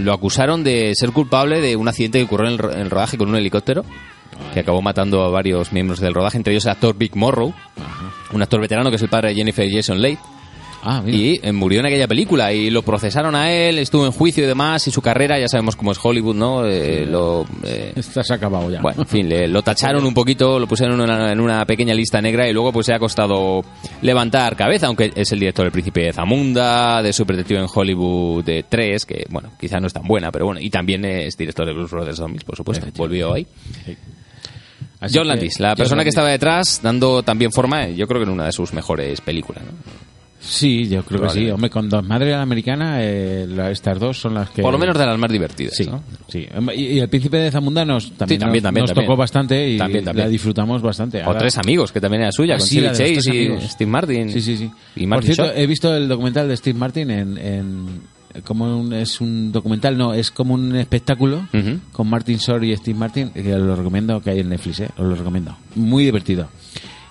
lo 0.03 0.11
acusaron 0.11 0.63
de 0.63 0.93
ser 0.95 1.11
culpable 1.11 1.61
de 1.61 1.75
un 1.75 1.87
accidente 1.87 2.17
que 2.17 2.25
ocurrió 2.25 2.47
en 2.47 2.53
el, 2.53 2.57
ro- 2.57 2.73
en 2.73 2.79
el 2.79 2.89
rodaje 2.89 3.15
con 3.15 3.29
un 3.29 3.35
helicóptero 3.35 3.85
que 4.55 4.61
acabó 4.61 4.81
matando 4.81 5.21
a 5.23 5.29
varios 5.29 5.71
miembros 5.71 5.99
del 5.99 6.15
rodaje, 6.15 6.37
entre 6.37 6.53
ellos 6.53 6.65
el 6.65 6.71
actor 6.71 6.97
Big 6.97 7.15
Morrow, 7.15 7.53
un 8.33 8.41
actor 8.41 8.59
veterano 8.59 8.89
que 8.89 8.95
es 8.95 9.01
el 9.03 9.09
padre 9.09 9.29
de 9.29 9.35
Jennifer 9.35 9.69
Jason 9.71 10.01
Leigh, 10.01 10.17
Ah, 10.85 11.01
y 11.07 11.39
eh, 11.41 11.53
murió 11.53 11.79
en 11.79 11.85
aquella 11.85 12.09
película 12.09 12.51
y 12.51 12.69
lo 12.69 12.81
procesaron 12.81 13.35
a 13.35 13.53
él, 13.53 13.79
estuvo 13.79 14.05
en 14.05 14.11
juicio 14.11 14.43
y 14.43 14.47
demás, 14.47 14.85
y 14.85 14.91
su 14.91 15.01
carrera, 15.01 15.39
ya 15.39 15.47
sabemos 15.47 15.77
cómo 15.77 15.93
es 15.93 15.97
Hollywood, 16.03 16.35
¿no? 16.35 16.65
Eh, 16.67 17.05
lo, 17.05 17.45
eh, 17.63 17.93
ha 17.95 18.33
acabado 18.33 18.69
ya. 18.69 18.81
bueno, 18.81 19.03
en 19.03 19.07
fin, 19.07 19.29
le- 19.29 19.47
lo 19.47 19.61
tacharon 19.61 20.03
un 20.05 20.13
poquito, 20.13 20.59
lo 20.59 20.67
pusieron 20.67 20.95
en 20.95 21.09
una, 21.09 21.31
en 21.31 21.39
una 21.39 21.65
pequeña 21.65 21.93
lista 21.93 22.21
negra 22.21 22.49
y 22.49 22.53
luego 22.53 22.73
pues 22.73 22.87
se 22.87 22.93
ha 22.93 22.99
costado 22.99 23.63
levantar 24.01 24.57
cabeza, 24.57 24.87
aunque 24.87 25.13
es 25.15 25.31
el 25.31 25.39
director 25.39 25.63
del 25.63 25.71
Príncipe 25.71 26.01
de 26.01 26.11
Zamunda, 26.11 27.01
de 27.01 27.13
Super 27.13 27.37
Detective 27.37 27.61
en 27.61 27.67
Hollywood 27.73 28.43
de 28.43 28.65
3, 28.67 29.05
que 29.05 29.25
bueno, 29.29 29.53
quizá 29.57 29.79
no 29.79 29.87
es 29.87 29.93
tan 29.93 30.03
buena, 30.03 30.33
pero 30.33 30.47
bueno, 30.47 30.59
y 30.59 30.69
también 30.69 31.05
es 31.05 31.37
director 31.37 31.65
de 31.65 31.71
Blues 31.71 31.91
Brothers 31.91 32.17
Zombies, 32.17 32.43
por 32.43 32.57
supuesto, 32.57 32.85
volvió 32.97 33.33
ahí. 33.33 33.47
Así 34.99 35.17
John 35.17 35.27
Landis, 35.27 35.59
la 35.59 35.69
John 35.69 35.77
persona 35.77 36.03
que 36.03 36.09
estaba 36.09 36.29
detrás, 36.29 36.79
dando 36.81 37.23
también 37.23 37.51
forma, 37.51 37.87
yo 37.89 38.07
creo 38.07 38.19
que 38.21 38.25
en 38.25 38.33
una 38.33 38.45
de 38.45 38.51
sus 38.53 38.73
mejores 38.73 39.19
películas. 39.21 39.63
¿no? 39.63 39.71
Sí, 40.45 40.89
yo 40.89 41.03
creo 41.03 41.21
que 41.21 41.29
sí. 41.29 41.49
Hombre, 41.49 41.69
con 41.69 41.87
Dos 41.87 42.05
Madre 42.05 42.33
a 42.33 42.37
la 42.37 42.43
Americana, 42.43 42.97
eh, 43.01 43.47
la- 43.47 43.71
estas 43.71 43.97
dos 43.97 44.19
son 44.19 44.33
las 44.33 44.49
que... 44.49 44.61
Por 44.61 44.73
lo 44.73 44.77
menos 44.77 44.97
de 44.97 45.05
las 45.05 45.17
más 45.17 45.31
divertidas. 45.31 45.73
Sí, 45.75 45.85
¿no? 45.85 46.03
sí. 46.27 46.45
Y, 46.75 46.81
y 46.83 46.99
el 46.99 47.07
Príncipe 47.07 47.37
de 47.37 47.49
Zamunda 47.49 47.85
nos 47.85 48.11
también, 48.11 48.41
también, 48.41 48.61
nos, 48.61 48.67
también, 48.67 48.83
nos 48.83 48.89
también. 48.91 49.07
tocó 49.07 49.17
bastante 49.17 49.69
y 49.69 49.77
También, 49.77 50.03
también. 50.03 50.25
la 50.27 50.29
disfrutamos 50.29 50.81
bastante. 50.81 51.21
O 51.21 51.27
Ahora- 51.27 51.39
Tres 51.39 51.57
Amigos, 51.57 51.91
que 51.93 52.01
también 52.01 52.23
era 52.23 52.31
suya, 52.33 52.55
Ah, 52.55 52.57
con 52.57 52.67
sí, 52.67 52.75
Chevy 52.75 52.85
la 52.87 52.91
de 52.93 52.99
los 52.99 52.99
Chase 52.99 53.13
Tres 53.13 53.27
y 53.27 53.45
Amigos. 53.47 53.71
Steve 53.71 53.91
Martin. 53.91 54.29
Sí, 54.31 54.41
sí, 54.41 54.57
sí. 54.57 54.71
Y 54.95 54.99
Por 55.01 55.07
Martin 55.07 55.25
cierto, 55.33 55.43
Short. 55.45 55.57
he 55.57 55.67
visto 55.67 55.95
el 55.95 56.07
documental 56.09 56.47
de 56.49 56.57
Steve 56.57 56.77
Martin 56.77 57.09
en... 57.09 57.37
en 57.37 58.13
como 58.43 58.65
un, 58.79 58.91
es 58.93 59.21
un 59.21 59.51
documental, 59.51 59.95
no, 59.95 60.11
es 60.15 60.31
como 60.31 60.55
un 60.55 60.75
espectáculo 60.75 61.47
Ujú. 61.53 61.79
con 61.91 62.09
Martin 62.09 62.37
Short 62.37 62.63
y 62.63 62.75
Steve 62.75 62.97
Martin, 62.97 63.29
que 63.29 63.43
lo 63.55 63.75
recomiendo 63.75 64.19
que 64.21 64.31
hay 64.31 64.39
en 64.39 64.49
Netflix, 64.49 64.79
¿eh? 64.79 64.89
os 64.97 65.05
lo 65.05 65.13
recomiendo. 65.13 65.55
Muy 65.75 66.03
divertido. 66.05 66.49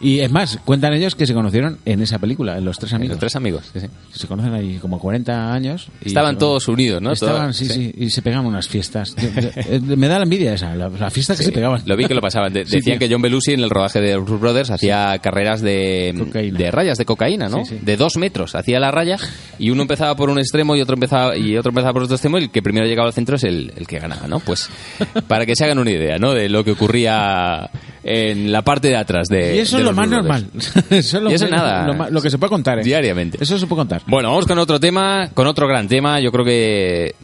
Y 0.03 0.19
es 0.21 0.31
más, 0.33 0.59
cuentan 0.65 0.93
ellos 0.95 1.15
que 1.15 1.27
se 1.27 1.33
conocieron 1.33 1.79
en 1.85 2.03
esa 2.03 2.19
película, 2.19 2.59
en 2.59 2.65
Los 2.65 2.77
Tres 2.79 2.93
Amigos. 2.93 3.13
Los 3.15 3.21
Tres 3.21 3.37
Amigos, 3.37 3.71
sí, 3.73 3.81
sí. 3.81 3.87
Se 4.13 4.27
conocen 4.27 4.53
ahí 4.53 4.79
como 4.79 4.99
40 4.99 5.53
años. 5.55 5.87
y 6.05 6.09
Estaban 6.09 6.37
todos 6.39 6.67
unidos, 6.69 7.01
¿no? 7.01 7.13
Estaban, 7.13 7.55
sí, 7.55 7.67
sí. 7.67 7.73
sí, 7.75 7.95
y 7.97 8.11
se 8.11 8.21
pegaban 8.21 8.47
unas 8.47 8.67
fiestas. 8.69 9.15
Eh, 9.55 9.81
Me 9.81 10.09
da 10.09 10.17
la 10.19 10.25
envidia 10.25 10.55
esa, 10.55 10.75
la, 10.75 10.89
la 10.89 11.11
fiesta 11.11 11.37
que 11.37 11.43
se 11.45 11.53
pegaban. 11.53 11.83
Lo 11.87 11.97
vi 11.97 12.07
que 12.07 12.15
lo 12.15 12.21
pasaban. 12.21 12.53
De- 12.53 12.65
decían 12.65 12.83
tío. 12.83 12.99
que 12.99 13.09
John 13.15 13.23
Belushi 13.23 13.53
en 13.53 13.61
el 13.61 13.71
rodaje 13.71 14.01
de 14.01 14.17
Blues 14.17 14.41
Brothers 14.41 14.71
hacía 14.71 15.17
carreras 15.23 15.61
de, 15.61 16.15
Cocaína. 16.19 16.59
de 16.59 16.71
rayas 16.71 16.99
de 16.99 17.05
cocaína, 17.05 17.49
¿no? 17.49 17.63
De 17.83 17.97
dos 17.97 18.17
metros. 18.17 18.55
Hacía 18.57 18.81
la 18.81 18.91
raya 18.91 19.17
y 19.59 19.71
uno 19.71 19.83
empezaba 19.83 20.17
por 20.17 20.31
un 20.31 20.39
extremo 20.39 20.75
y 20.75 20.81
otro 20.81 20.95
empezaba 20.95 21.37
y 21.37 21.57
otro 21.57 21.71
empezaba 21.71 21.93
por 21.93 22.03
otro 22.03 22.17
extremo 22.17 22.39
y 22.39 22.43
el 22.45 22.51
que 22.51 22.61
primero 22.63 22.87
llegaba 22.87 23.07
al 23.07 23.15
centro 23.15 23.37
es 23.37 23.45
el, 23.45 23.73
el 23.77 23.87
que 23.87 23.99
ganaba, 24.01 24.27
¿no? 24.27 24.41
Pues 24.41 24.69
para 25.29 25.47
que 25.47 25.55
se 25.55 25.65
hagan 25.65 25.79
una 25.79 25.91
idea, 25.91 26.19
¿no? 26.19 26.33
De 26.35 26.49
lo 26.49 26.65
que 26.65 26.73
ocurría 26.73 27.71
en 28.05 28.51
la 28.51 28.63
parte 28.63 28.89
de 28.89 28.97
atrás 28.97 29.29
de 29.29 29.57
Y 29.57 29.59
eso 29.61 29.77
de 29.77 29.83
es 29.83 29.89
lo 29.89 29.95
más 29.95 30.09
normal. 30.09 30.47
Eso 30.91 31.17
es 31.19 31.23
lo, 31.23 31.31
Y 31.31 31.35
eso 31.35 31.45
que- 31.47 31.51
nada. 31.53 31.87
Lo, 31.87 32.11
lo 32.11 32.21
que 32.23 32.31
se 32.31 32.39
puede 32.39 32.51
contar, 32.51 32.79
¿eh? 32.81 32.83
Diariamente. 32.83 33.39
Eso 33.41 33.59
se 33.59 33.67
puede 33.67 33.81
contar. 33.81 34.03
Bueno, 34.07 34.31
vamos 34.31 34.47
con 34.47 34.59
otro 34.59 34.81
tema, 34.81 35.31
con 35.35 35.47
otro 35.47 35.67
gran 35.69 35.87
tema. 35.89 36.21
Yo 36.21 36.33
creo 36.33 36.45
que 36.45 37.15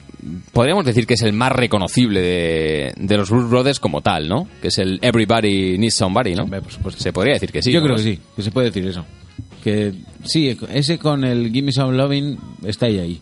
podríamos 0.53 0.85
decir 0.85 1.07
que 1.07 1.15
es 1.15 1.23
el 1.23 1.33
más 1.33 1.53
reconocible 1.53 2.21
de, 2.21 2.93
de 2.97 3.17
los 3.17 3.31
Blues 3.31 3.51
Brothers 3.51 3.81
como 3.81 4.01
tal, 4.03 4.29
¿no? 4.29 4.49
Que 4.63 4.69
es 4.69 4.79
el 4.79 4.99
Everybody 5.03 5.79
Needs 5.79 5.95
Somebody, 5.95 6.35
¿no? 6.35 6.45
Hombre, 6.45 6.61
por 6.63 6.73
supuesto. 6.73 7.01
Se 7.03 7.13
podría 7.13 7.35
decir 7.35 7.51
que 7.53 7.63
sí. 7.63 7.73
Yo 7.73 7.81
¿no? 7.81 7.87
creo 7.87 7.97
que 7.97 8.03
sí, 8.03 8.19
que 8.37 8.43
se 8.43 8.51
puede 8.51 8.67
decir 8.69 8.87
eso. 8.87 9.05
Que 9.65 9.93
sí, 10.25 10.57
ese 10.73 10.99
con 10.99 11.25
el 11.25 11.51
Gimme 11.53 11.73
Some 11.73 11.97
Loving 11.97 12.39
está 12.65 12.87
ahí, 12.87 12.99
ahí. 12.99 13.21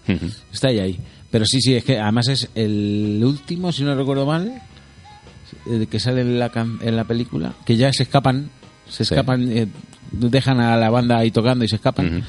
Está 0.52 0.68
ahí, 0.68 0.78
ahí. 0.80 0.98
Pero 1.30 1.44
sí, 1.46 1.60
sí, 1.60 1.74
es 1.74 1.84
que 1.84 1.98
además 1.98 2.28
es 2.28 2.48
el 2.54 3.20
último, 3.24 3.72
si 3.72 3.82
no 3.82 3.94
recuerdo 3.94 4.26
mal, 4.26 4.52
eh, 5.68 5.86
que 5.90 6.00
sale 6.00 6.20
en 6.22 6.38
la, 6.38 6.50
en 6.80 6.96
la 6.96 7.04
película, 7.04 7.54
que 7.64 7.76
ya 7.76 7.92
se 7.92 8.02
escapan, 8.04 8.48
se 8.88 9.04
Sí. 9.04 9.14
escapan, 9.14 9.50
eh, 9.50 9.66
dejan 10.12 10.60
a 10.60 10.76
la 10.76 10.90
banda 10.90 11.18
ahí 11.18 11.30
tocando 11.30 11.64
y 11.64 11.68
se 11.68 11.76
escapan. 11.76 12.22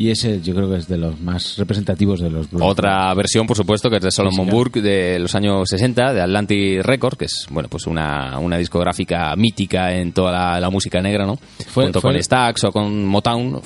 Y 0.00 0.10
ese 0.10 0.40
yo 0.40 0.54
creo 0.54 0.70
que 0.70 0.76
es 0.78 0.88
de 0.88 0.96
los 0.96 1.20
más 1.20 1.56
representativos 1.58 2.20
de 2.20 2.30
los 2.30 2.50
blues. 2.50 2.62
Otra 2.64 3.12
versión, 3.14 3.46
por 3.46 3.56
supuesto, 3.56 3.90
que 3.90 3.96
es 3.96 4.02
de 4.02 4.10
Solomon 4.10 4.46
Música. 4.46 4.54
Burke 4.56 4.80
de 4.80 5.18
los 5.18 5.34
años 5.34 5.68
60, 5.68 6.14
de 6.14 6.22
Atlantic 6.22 6.82
Records, 6.82 7.18
que 7.18 7.24
es 7.26 7.46
bueno 7.50 7.68
pues 7.68 7.86
una, 7.86 8.38
una 8.38 8.56
discográfica 8.56 9.36
mítica 9.36 9.92
en 9.94 10.12
toda 10.12 10.32
la, 10.32 10.58
la 10.60 10.70
música 10.70 11.02
negra, 11.02 11.26
¿no? 11.26 11.36
Fue- 11.66 11.84
Junto 11.84 12.00
fue- 12.00 12.12
con 12.12 12.22
Stax 12.22 12.64
o 12.64 12.72
con 12.72 13.04
Motown. 13.04 13.60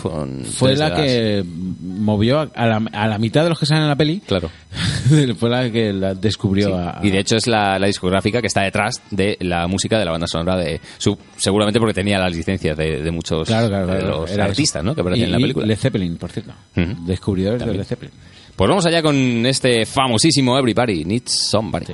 Fue 0.45 0.75
la 0.75 0.95
que 0.95 1.45
movió 1.81 2.41
a 2.41 2.49
a 2.55 2.67
la, 2.67 2.77
a 2.93 3.07
la 3.09 3.19
mitad 3.19 3.43
de 3.45 3.51
los 3.51 3.59
que 3.59 3.67
salen 3.67 3.85
en 3.85 3.89
la 3.91 3.97
peli. 3.97 4.21
Claro. 4.27 4.51
fue 5.39 5.49
la 5.51 5.71
que 5.71 5.93
la 5.93 6.15
descubrió 6.15 6.77
a, 6.77 6.99
Y 7.03 7.11
de 7.11 7.21
hecho 7.21 7.37
es 7.37 7.47
la, 7.47 7.79
la 7.79 7.87
discográfica 7.87 8.41
que 8.41 8.49
está 8.49 8.63
detrás 8.63 9.01
de 9.11 9.37
la 9.41 9.67
música 9.69 9.99
de 9.99 10.05
la 10.05 10.11
banda 10.11 10.27
sonora 10.27 10.57
de 10.57 10.81
su, 10.99 11.17
seguramente 11.37 11.79
porque 11.79 11.95
tenía 11.95 12.19
las 12.19 12.35
licencias 12.35 12.77
de, 12.77 13.03
de 13.03 13.11
muchos 13.13 13.47
Claro, 13.47 13.69
claro, 13.69 13.87
de 13.87 14.03
los 14.03 14.37
artistas 14.39 14.81
eso. 14.81 14.83
¿no? 14.83 14.95
que 14.97 15.01
aparecen 15.01 15.23
Y- 15.23 15.27
en 15.27 15.33
la 15.33 15.39
película. 15.39 15.67
Led 15.67 15.77
Zeppelin, 15.79 16.17
por 16.25 16.33
cierto. 16.33 16.53
Ujú. 16.77 17.05
Descubridores 17.07 17.59
También. 17.59 17.75
de 17.77 17.83
Led 17.83 17.87
Zeppelin. 17.89 18.15
Pues 18.57 18.69
vamos 18.69 18.87
allá 18.87 19.03
con 19.03 19.15
este 19.45 19.85
famosísimo 19.85 20.57
Everybody 20.59 21.05
Needs 21.05 21.49
Somebody. 21.51 21.93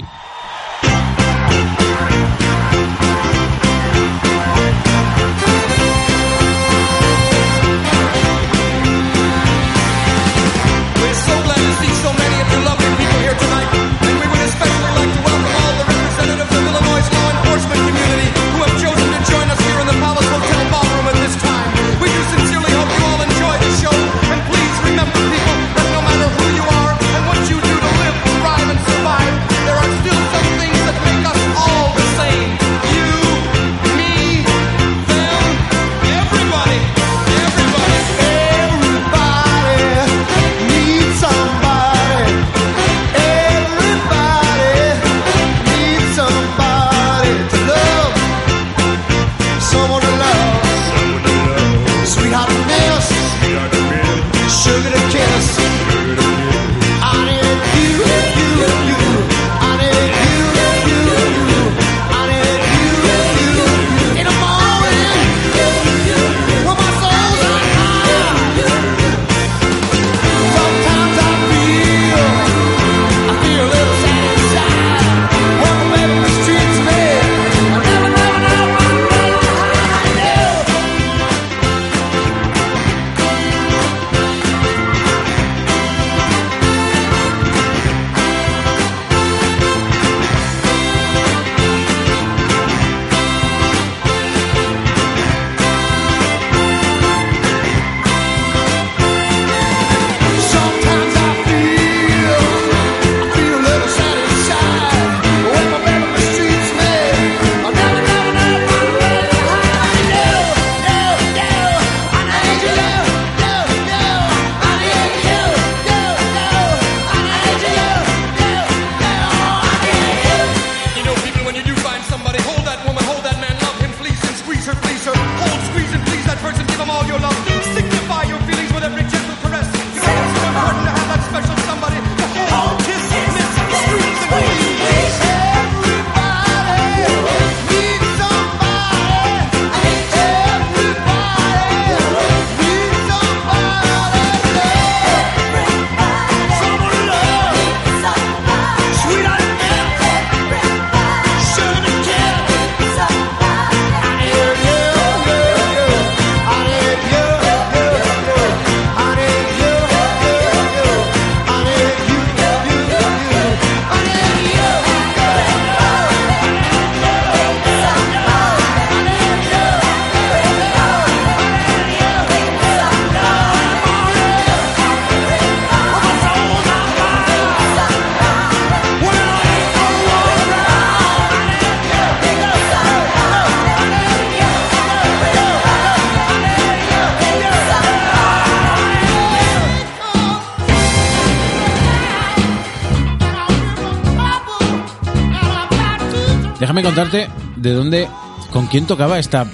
Déjame 196.82 196.94
contarte 196.96 197.28
de 197.56 197.72
dónde, 197.72 198.08
con 198.52 198.66
quién 198.66 198.86
tocaba 198.86 199.18
esta 199.18 199.46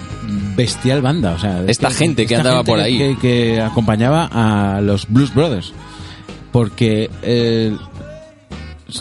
bestial 0.57 1.03
banda. 1.03 1.33
O 1.33 1.39
sea, 1.39 1.63
Esta 1.67 1.91
gente 1.91 2.27
que 2.27 2.37
andaba 2.37 2.63
por 2.63 2.79
ahí. 2.81 2.97
Que, 2.99 3.17
que 3.21 3.61
acompañaba 3.61 4.29
a 4.33 4.81
los 4.81 5.09
Blues 5.09 5.35
Brothers. 5.35 5.73
Porque 6.53 7.11
eh, 7.23 7.77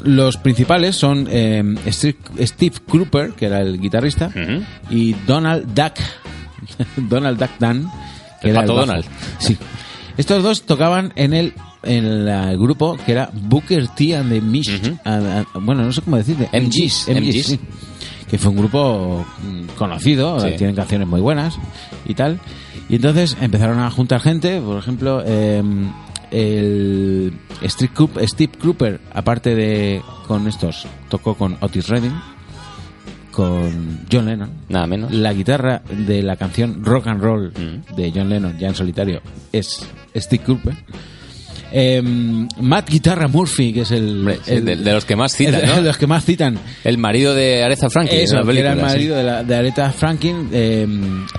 los 0.04 0.38
principales 0.38 0.96
son 0.96 1.28
eh, 1.30 1.64
Steve, 1.90 2.18
Steve 2.42 2.76
Cropper, 2.88 3.32
que 3.34 3.46
era 3.46 3.62
el 3.62 3.80
guitarrista, 3.80 4.32
y 4.90 5.14
Donald 5.28 5.74
Duck. 5.74 5.94
Donald 6.98 7.40
Duck 7.40 7.52
Dan, 7.60 7.90
que 8.42 8.50
El 8.50 8.52
era 8.56 8.62
pato 8.62 8.74
bajo. 8.76 8.88
Donald. 8.88 9.06
Sí. 9.40 9.56
Estos 10.18 10.42
dos 10.44 10.64
tocaban 10.64 11.14
en 11.16 11.34
el 11.34 11.54
en 11.84 12.26
la- 12.26 12.52
el 12.52 12.58
grupo 12.58 12.98
que 13.06 13.12
era 13.12 13.30
Booker 13.32 13.88
T 13.90 14.16
and 14.16 14.32
the 14.32 14.42
Mish. 14.42 14.82
Ujú. 14.82 14.98
ah, 15.06 15.44
ah, 15.54 15.60
bueno, 15.62 15.84
no 15.84 15.92
sé 15.94 16.02
cómo 16.02 16.18
decirle. 16.18 16.50
MGs, 16.52 17.08
MGs. 17.10 17.46
sí. 17.46 17.60
Que 18.30 18.38
fue 18.38 18.52
un 18.52 18.58
grupo 18.58 19.26
mm, 19.44 19.76
conocido, 19.78 20.40
Sí. 20.40 20.52
tienen 20.58 20.76
canciones 20.76 21.08
muy 21.08 21.22
buenas 21.22 21.58
y 22.06 22.14
tal. 22.16 22.40
Y 22.90 22.96
entonces 22.96 23.38
empezaron 23.42 23.80
a 23.80 23.90
juntar 23.92 24.20
gente, 24.22 24.60
por 24.62 24.78
ejemplo, 24.78 25.22
eh, 25.26 25.62
el 26.32 27.34
Steve 27.64 27.92
Cooper, 27.94 28.28
Steve 28.28 28.52
Cropper, 28.60 29.00
aparte 29.14 29.56
de 29.56 30.02
con 30.28 30.48
estos, 30.48 30.86
tocó 31.10 31.36
con 31.36 31.58
Otis 31.62 31.88
Redding, 31.88 32.14
con 33.32 34.00
John 34.12 34.26
Lennon. 34.26 34.50
Nada 34.70 34.88
menos. 34.88 35.12
La 35.12 35.34
guitarra 35.34 35.82
de 35.90 36.24
la 36.24 36.36
canción 36.38 36.84
Rock 36.84 37.08
and 37.08 37.22
Roll 37.22 37.52
Mm. 37.52 37.96
de 37.96 38.12
John 38.16 38.30
Lennon, 38.30 38.58
ya 38.58 38.70
en 38.70 38.76
solitario, 38.76 39.22
es 39.52 39.88
Steve 40.16 40.44
Cooper. 40.44 40.76
Eh, 41.78 42.02
Matt 42.62 42.90
Guitarra 42.90 43.28
Murphy, 43.28 43.74
que 43.74 43.82
es 43.82 43.92
el... 43.92 44.20
Hombre, 44.20 44.40
el- 44.48 44.64
de, 44.64 44.76
de 44.78 44.94
los 44.94 45.04
que 45.04 45.18
más 45.18 45.36
citan, 45.36 45.56
el- 45.56 45.66
¿no? 45.68 45.76
de 45.82 45.82
los 45.82 45.98
que 45.98 46.08
más 46.08 46.24
citan. 46.24 46.58
El 46.86 46.98
marido 46.98 47.34
de 47.36 47.64
Aretha 47.66 47.90
Franklin. 47.90 48.22
Eso, 48.22 48.38
en 48.40 48.48
la 48.48 48.54
que 48.54 48.60
era 48.60 48.72
el 48.72 48.78
película, 48.80 48.90
sí. 48.90 48.96
marido 48.96 49.18
de, 49.18 49.24
la, 49.24 49.44
de 49.44 49.56
Aretha 49.56 49.92
Franklin, 49.92 50.50
eh, 50.54 50.88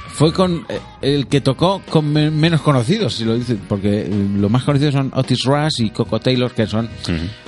fue 0.08 0.34
con 0.34 0.66
eh, 0.68 0.78
el 1.00 1.26
que 1.28 1.40
tocó 1.40 1.80
con 1.88 2.12
me- 2.12 2.30
menos 2.30 2.60
conocidos, 2.60 3.14
si 3.14 3.24
lo 3.24 3.34
dicen, 3.38 3.60
porque 3.66 4.02
eh, 4.02 4.10
los 4.36 4.50
más 4.50 4.62
conocidos 4.64 4.92
son 4.92 5.10
Otis 5.14 5.42
Rush 5.44 5.80
y 5.80 5.88
Coco 5.90 6.20
Taylor, 6.20 6.52
que 6.52 6.66
son 6.66 6.86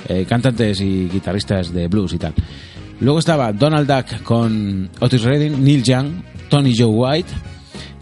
eh, 0.09 0.25
cantantes 0.27 0.81
y 0.81 1.09
guitarristas 1.13 1.73
de 1.75 1.89
blues 1.89 2.15
y 2.15 2.19
tal. 2.19 2.33
Luego 3.01 3.19
estaba 3.19 3.53
Donald 3.53 3.87
Duck 3.87 4.23
con 4.23 4.89
Otis 4.99 5.23
Redding, 5.25 5.63
Neil 5.63 5.83
Young, 5.83 6.07
Tony 6.49 6.75
Joe 6.75 6.87
White, 6.89 7.29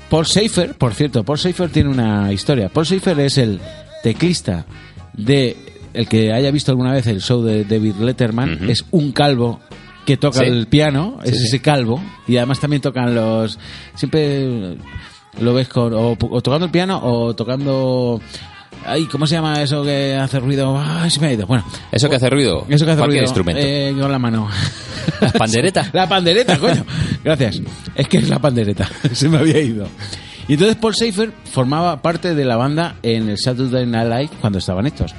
Paul 0.08 0.24
Schaefer, 0.24 0.74
por 0.74 0.94
cierto, 0.94 1.24
Paul 1.24 1.38
Schaefer 1.38 1.70
tiene 1.70 1.90
una 1.90 2.32
historia. 2.32 2.68
Paul 2.68 2.86
Schaefer 2.86 3.18
es 3.18 3.36
el 3.38 3.60
teclista 4.02 4.66
de 5.14 5.56
el 5.94 6.08
que 6.08 6.32
haya 6.32 6.50
visto 6.50 6.70
alguna 6.72 6.92
vez 6.92 7.06
el 7.06 7.20
show 7.22 7.42
de 7.42 7.64
David 7.64 7.94
Letterman, 8.00 8.68
es 8.68 8.84
un 8.90 9.12
calvo 9.12 9.60
que 10.04 10.16
toca 10.16 10.40
Sí. 10.40 10.44
el 10.44 10.66
piano, 10.66 11.18
es 11.24 11.38
Sí, 11.38 11.44
ese 11.46 11.60
calvo, 11.60 12.02
y 12.28 12.36
además 12.36 12.60
también 12.60 12.82
tocan 12.82 13.14
los... 13.14 13.58
Siempre 13.94 14.76
lo 15.40 15.54
ves 15.54 15.68
con, 15.68 15.92
o, 15.94 16.16
o 16.20 16.40
tocando 16.42 16.66
el 16.66 16.70
piano 16.70 17.00
o 17.02 17.34
tocando... 17.34 18.20
Ay, 18.84 19.06
¿cómo 19.06 19.26
se 19.26 19.34
llama 19.34 19.60
eso 19.62 19.82
que 19.82 20.14
hace 20.14 20.38
ruido? 20.38 20.78
Ay, 20.78 21.10
se 21.10 21.18
me 21.18 21.26
ha 21.28 21.32
ido. 21.32 21.46
Bueno, 21.46 21.64
Eso 21.90 22.08
que 22.08 22.16
hace 22.16 22.30
ruido. 22.30 22.64
eso 22.68 22.84
que 22.84 22.92
hace 22.92 23.04
ruido. 23.04 23.22
instrumento. 23.22 23.60
Eh, 23.64 23.92
con 23.98 24.12
la 24.12 24.18
mano. 24.18 24.48
¿La 25.20 25.32
pandereta? 25.32 25.90
la 25.92 26.08
pandereta, 26.08 26.56
coño. 26.58 26.84
Gracias. 27.24 27.60
Es 27.96 28.06
que 28.06 28.18
es 28.18 28.28
la 28.28 28.38
pandereta. 28.38 28.88
Se 29.12 29.28
me 29.28 29.38
había 29.38 29.60
ido. 29.60 29.88
Y 30.48 30.52
entonces 30.54 30.76
Paul 30.76 30.94
Schaefer 30.94 31.32
formaba 31.44 32.00
parte 32.02 32.34
de 32.34 32.44
la 32.44 32.56
banda 32.56 32.96
en 33.02 33.28
el 33.28 33.38
Saturday 33.38 33.84
Night 33.86 34.08
Live 34.08 34.30
cuando 34.40 34.58
estaban 34.58 34.86
estos. 34.86 35.14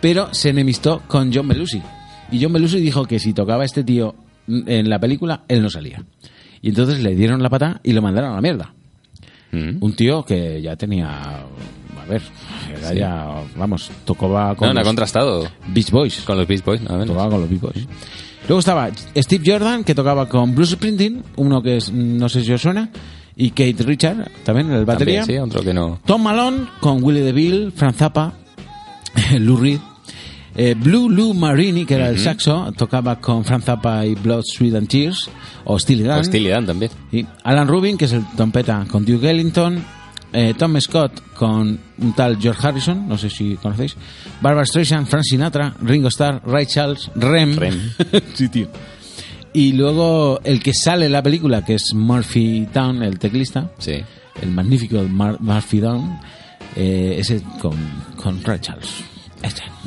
Pero 0.00 0.32
se 0.34 0.50
enemistó 0.50 1.02
con 1.08 1.32
John 1.32 1.48
Belushi. 1.48 1.82
Y 2.30 2.42
John 2.42 2.52
Belushi 2.52 2.80
dijo 2.80 3.06
que 3.06 3.18
si 3.18 3.32
tocaba 3.32 3.64
este 3.64 3.82
tío 3.82 4.14
en 4.46 4.88
la 4.90 4.98
película, 4.98 5.42
él 5.48 5.62
no 5.62 5.70
salía. 5.70 6.02
Y 6.60 6.68
entonces 6.70 7.00
le 7.02 7.14
dieron 7.14 7.42
la 7.42 7.48
pata 7.48 7.80
y 7.82 7.92
lo 7.92 8.02
mandaron 8.02 8.32
a 8.32 8.34
la 8.34 8.40
mierda. 8.42 8.74
Un 9.52 9.94
tío 9.94 10.24
que 10.24 10.60
ya 10.60 10.76
tenía... 10.76 11.08
A 11.08 12.04
ver, 12.08 12.22
era 12.70 12.92
ya... 12.94 13.26
Vamos, 13.56 13.90
tocaba 14.04 14.54
con 14.54 14.68
No, 14.68 14.74
no 14.74 14.80
ha 14.80 14.84
contrastado 14.84 15.48
Beach 15.68 15.90
Boys. 15.90 16.20
con 16.20 16.36
los 16.36 16.46
Beach 16.46 16.62
Boys, 16.64 16.82
nada 16.82 16.98
menos. 16.98 17.08
Tocaba 17.08 17.30
con 17.30 17.40
los 17.40 17.48
Beach 17.50 17.60
Boys. 17.62 17.86
Luego 18.46 18.60
estaba 18.60 18.90
Steve 19.16 19.44
Jordan, 19.44 19.84
que 19.84 19.94
tocaba 19.94 20.28
con 20.28 20.54
Bruce 20.54 20.74
Springsteen, 20.74 21.22
uno 21.36 21.62
que 21.62 21.78
es, 21.78 21.92
no 21.92 22.28
sé 22.28 22.42
si 22.44 22.52
os 22.52 22.60
suena, 22.62 22.90
y 23.40 23.50
Kate 23.50 23.84
Richard, 23.84 24.28
también 24.44 24.68
en 24.70 24.78
el 24.78 24.84
batería. 24.84 25.20
También, 25.20 25.42
sí, 25.44 25.48
otro 25.48 25.62
que 25.62 25.72
no. 25.72 26.00
Tom 26.04 26.22
Malone 26.24 26.66
con 26.80 27.02
Willie 27.02 27.22
DeVille, 27.22 27.70
Frank 27.70 27.94
Zappa, 27.94 28.32
Lou 29.38 29.56
Reed. 29.56 29.78
Eh, 30.56 30.74
Blue 30.76 31.08
Lou 31.08 31.34
Marini, 31.34 31.86
que 31.86 31.94
era 31.94 32.08
el 32.08 32.18
saxo, 32.18 32.72
tocaba 32.76 33.20
con 33.20 33.44
Frank 33.44 33.62
Zappa 33.62 34.04
y 34.04 34.16
Blood, 34.16 34.42
Sweat 34.44 34.74
and 34.74 34.88
Tears, 34.88 35.30
o 35.64 35.78
Steely 35.78 36.02
Dan. 36.02 36.18
Hostilidad 36.18 36.64
también. 36.64 36.90
Y 37.12 37.24
Alan 37.44 37.68
Rubin, 37.68 37.96
que 37.96 38.06
es 38.06 38.12
el 38.12 38.24
trompeta, 38.36 38.84
con 38.90 39.04
Duke 39.04 39.30
Ellington. 39.30 39.84
eh, 40.32 40.54
Tom 40.58 40.78
Scott 40.80 41.22
con 41.34 41.78
un 41.98 42.12
tal 42.14 42.38
George 42.40 42.66
Harrison, 42.66 43.08
no 43.08 43.16
sé 43.16 43.30
si 43.30 43.54
conocéis. 43.54 43.94
Barbara 44.40 44.66
Streisand, 44.66 45.06
Frank 45.06 45.22
Sinatra, 45.22 45.74
Ringo 45.80 46.08
Starr, 46.08 46.42
Ray 46.44 46.66
Charles, 46.66 47.08
Rem. 47.14 47.54
Rem. 47.56 47.92
sí, 48.34 48.48
tío. 48.48 48.68
Y 49.58 49.72
luego 49.72 50.38
el 50.44 50.62
que 50.62 50.72
sale 50.72 51.06
en 51.06 51.12
la 51.12 51.20
película, 51.22 51.64
que 51.64 51.74
es 51.74 51.92
Murphy 51.92 52.68
Town, 52.72 53.02
el 53.02 53.18
teclista, 53.18 53.72
Sí. 53.78 53.94
el 54.40 54.50
magnífico 54.52 55.02
Mar- 55.10 55.40
Murphy 55.40 55.80
Town, 55.80 56.20
eh, 56.76 57.16
ese 57.18 57.42
con, 57.60 57.74
con. 58.22 58.40
Este. 58.44 59.02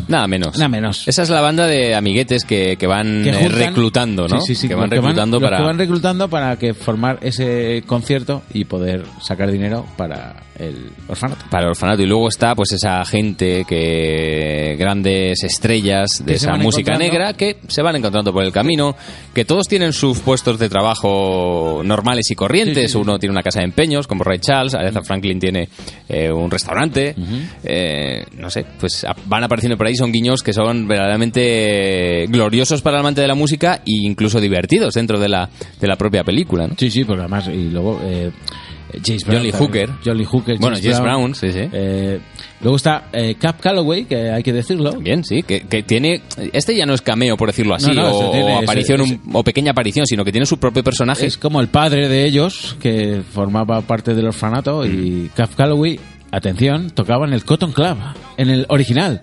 Nada 0.08 0.28
menos. 0.28 0.58
Nada 0.58 0.70
menos. 0.70 1.08
Esa 1.08 1.24
es 1.24 1.30
la 1.30 1.42
banda 1.42 1.68
de 1.68 1.96
amiguetes 1.96 2.44
que, 2.46 2.78
que 2.78 2.88
van 2.88 3.24
Que 3.24 3.30
eh, 3.30 3.50
reclutando, 3.50 4.28
¿no? 4.28 4.42
Sí, 4.42 4.56
sí, 4.56 4.62
sí, 4.62 4.68
que 4.68 4.76
van 4.76 4.90
reclutando 4.90 5.40
para... 5.40 5.58
que 5.58 5.64
van 5.64 5.78
reclutando 5.78 6.30
para 6.30 6.58
que 6.58 6.74
formar 6.74 7.20
ese 7.22 7.84
concierto 7.86 8.44
y 8.54 8.66
poder 8.66 9.04
sacar 9.22 9.52
dinero 9.52 9.86
para 9.98 10.36
el 10.58 10.92
orfanato. 11.08 11.46
para 11.50 11.64
el 11.66 11.70
orfanato. 11.72 12.02
Y 12.04 12.06
luego 12.06 12.30
está 12.30 12.56
pues 12.56 12.72
esa 12.72 13.04
gente 13.06 13.66
que 13.68 14.76
grandes 14.78 15.44
estrellas 15.44 16.22
de 16.24 16.36
esa 16.36 16.52
van 16.52 16.62
música 16.62 16.98
negra 16.98 17.34
que 17.34 17.58
se 17.68 17.82
van 17.82 17.96
encontrando 17.96 18.32
por 18.32 18.44
el 18.44 18.52
camino 18.52 18.96
que 19.34 19.44
todos 19.46 19.68
tienen 19.68 19.92
sus 19.94 20.20
puestos 20.20 20.60
de 20.60 20.70
trabajo 20.70 21.82
normales 21.84 22.30
y 22.32 22.36
corrientes. 22.36 22.94
Uno 22.96 23.18
tiene 23.20 23.32
una 23.32 23.44
casa 23.44 23.60
de 23.60 23.66
empeños 23.66 24.08
como 24.08 24.24
Ray 24.24 24.40
Charles. 24.40 24.74
Aretha 24.74 25.02
Franklin 25.02 25.40
tiene 25.40 25.70
eh, 26.08 26.32
un 26.32 26.50
restaurante. 26.52 27.16
Eh, 27.64 28.26
no 28.38 28.50
sé 28.50 28.66
pues 28.80 29.04
a- 29.04 29.16
van 29.42 29.46
apareciendo 29.46 29.78
por 29.78 29.88
ahí 29.88 29.96
son 29.96 30.12
guiños 30.12 30.44
que 30.44 30.54
son 30.54 30.88
verdaderamente 30.88 32.26
gloriosos 32.30 32.82
para 32.82 32.98
el 32.98 33.02
amante 33.02 33.22
de 33.22 33.28
la 33.28 33.36
música 33.36 33.76
e 33.86 33.92
incluso 34.04 34.40
divertidos 34.40 34.94
dentro 34.94 35.20
de 35.20 35.30
la 35.30 35.50
de 35.80 35.88
la 35.88 35.96
propia 35.96 36.24
película 36.24 36.68
¿no? 36.68 36.76
Sí, 36.78 36.90
sí, 36.92 37.04
porque 37.04 37.22
además, 37.22 37.48
y 37.48 37.70
luego 37.70 38.00
eh, 38.04 38.32
James 39.06 39.24
Brown. 39.24 39.38
John 39.38 39.44
Lee 39.46 39.52
también. 39.52 39.54
Hooker. 39.54 39.90
John 40.04 40.18
Lee 40.18 40.26
Hooker. 40.26 40.58
Bueno, 40.60 40.78
James 40.82 41.00
Brown, 41.00 41.34
sí, 41.36 41.52
sí. 41.54 41.62
Eh, 41.72 42.20
luego 42.60 42.76
está 42.76 43.06
eh, 43.14 43.36
Cap 43.40 43.62
Calloway, 43.62 44.04
que 44.04 44.30
hay 44.32 44.44
que 44.44 44.52
decirlo. 44.52 44.92
Bien, 45.00 45.24
sí, 45.24 45.44
que, 45.44 45.62
que 45.62 45.82
tiene... 45.84 46.22
Este 46.52 46.76
ya 46.76 46.86
no 46.86 46.94
es 46.94 47.02
cameo, 47.02 47.38
por 47.38 47.48
decirlo 47.48 47.74
así, 47.76 47.88
No, 47.88 47.94
no, 47.94 48.12
o, 48.12 48.22
ese 48.22 48.32
tiene- 48.32 48.46
o 48.52 48.56
ese- 48.56 48.64
aparición, 48.66 49.02
ese- 49.02 49.14
un- 49.26 49.36
o 49.36 49.44
pequeña 49.46 49.72
aparición, 49.72 50.06
sino 50.06 50.26
que 50.26 50.34
tiene 50.34 50.46
su 50.46 50.58
propio 50.60 50.84
personaje. 50.84 51.26
Es 51.26 51.38
como 51.38 51.62
el 51.62 51.70
padre 51.70 52.10
de 52.10 52.26
ellos, 52.26 52.76
que 52.82 53.22
formaba 53.32 53.80
parte 53.80 54.14
del 54.14 54.28
orfanato, 54.28 54.86
y 54.86 55.30
Cap 55.36 55.52
Calloway, 55.56 55.98
atención, 56.32 56.90
tocaba 56.92 57.26
en 57.28 57.34
el 57.34 57.44
Cotton 57.46 57.72
Club, 57.72 57.98
en 58.38 58.50
el 58.50 58.66
original. 58.70 59.22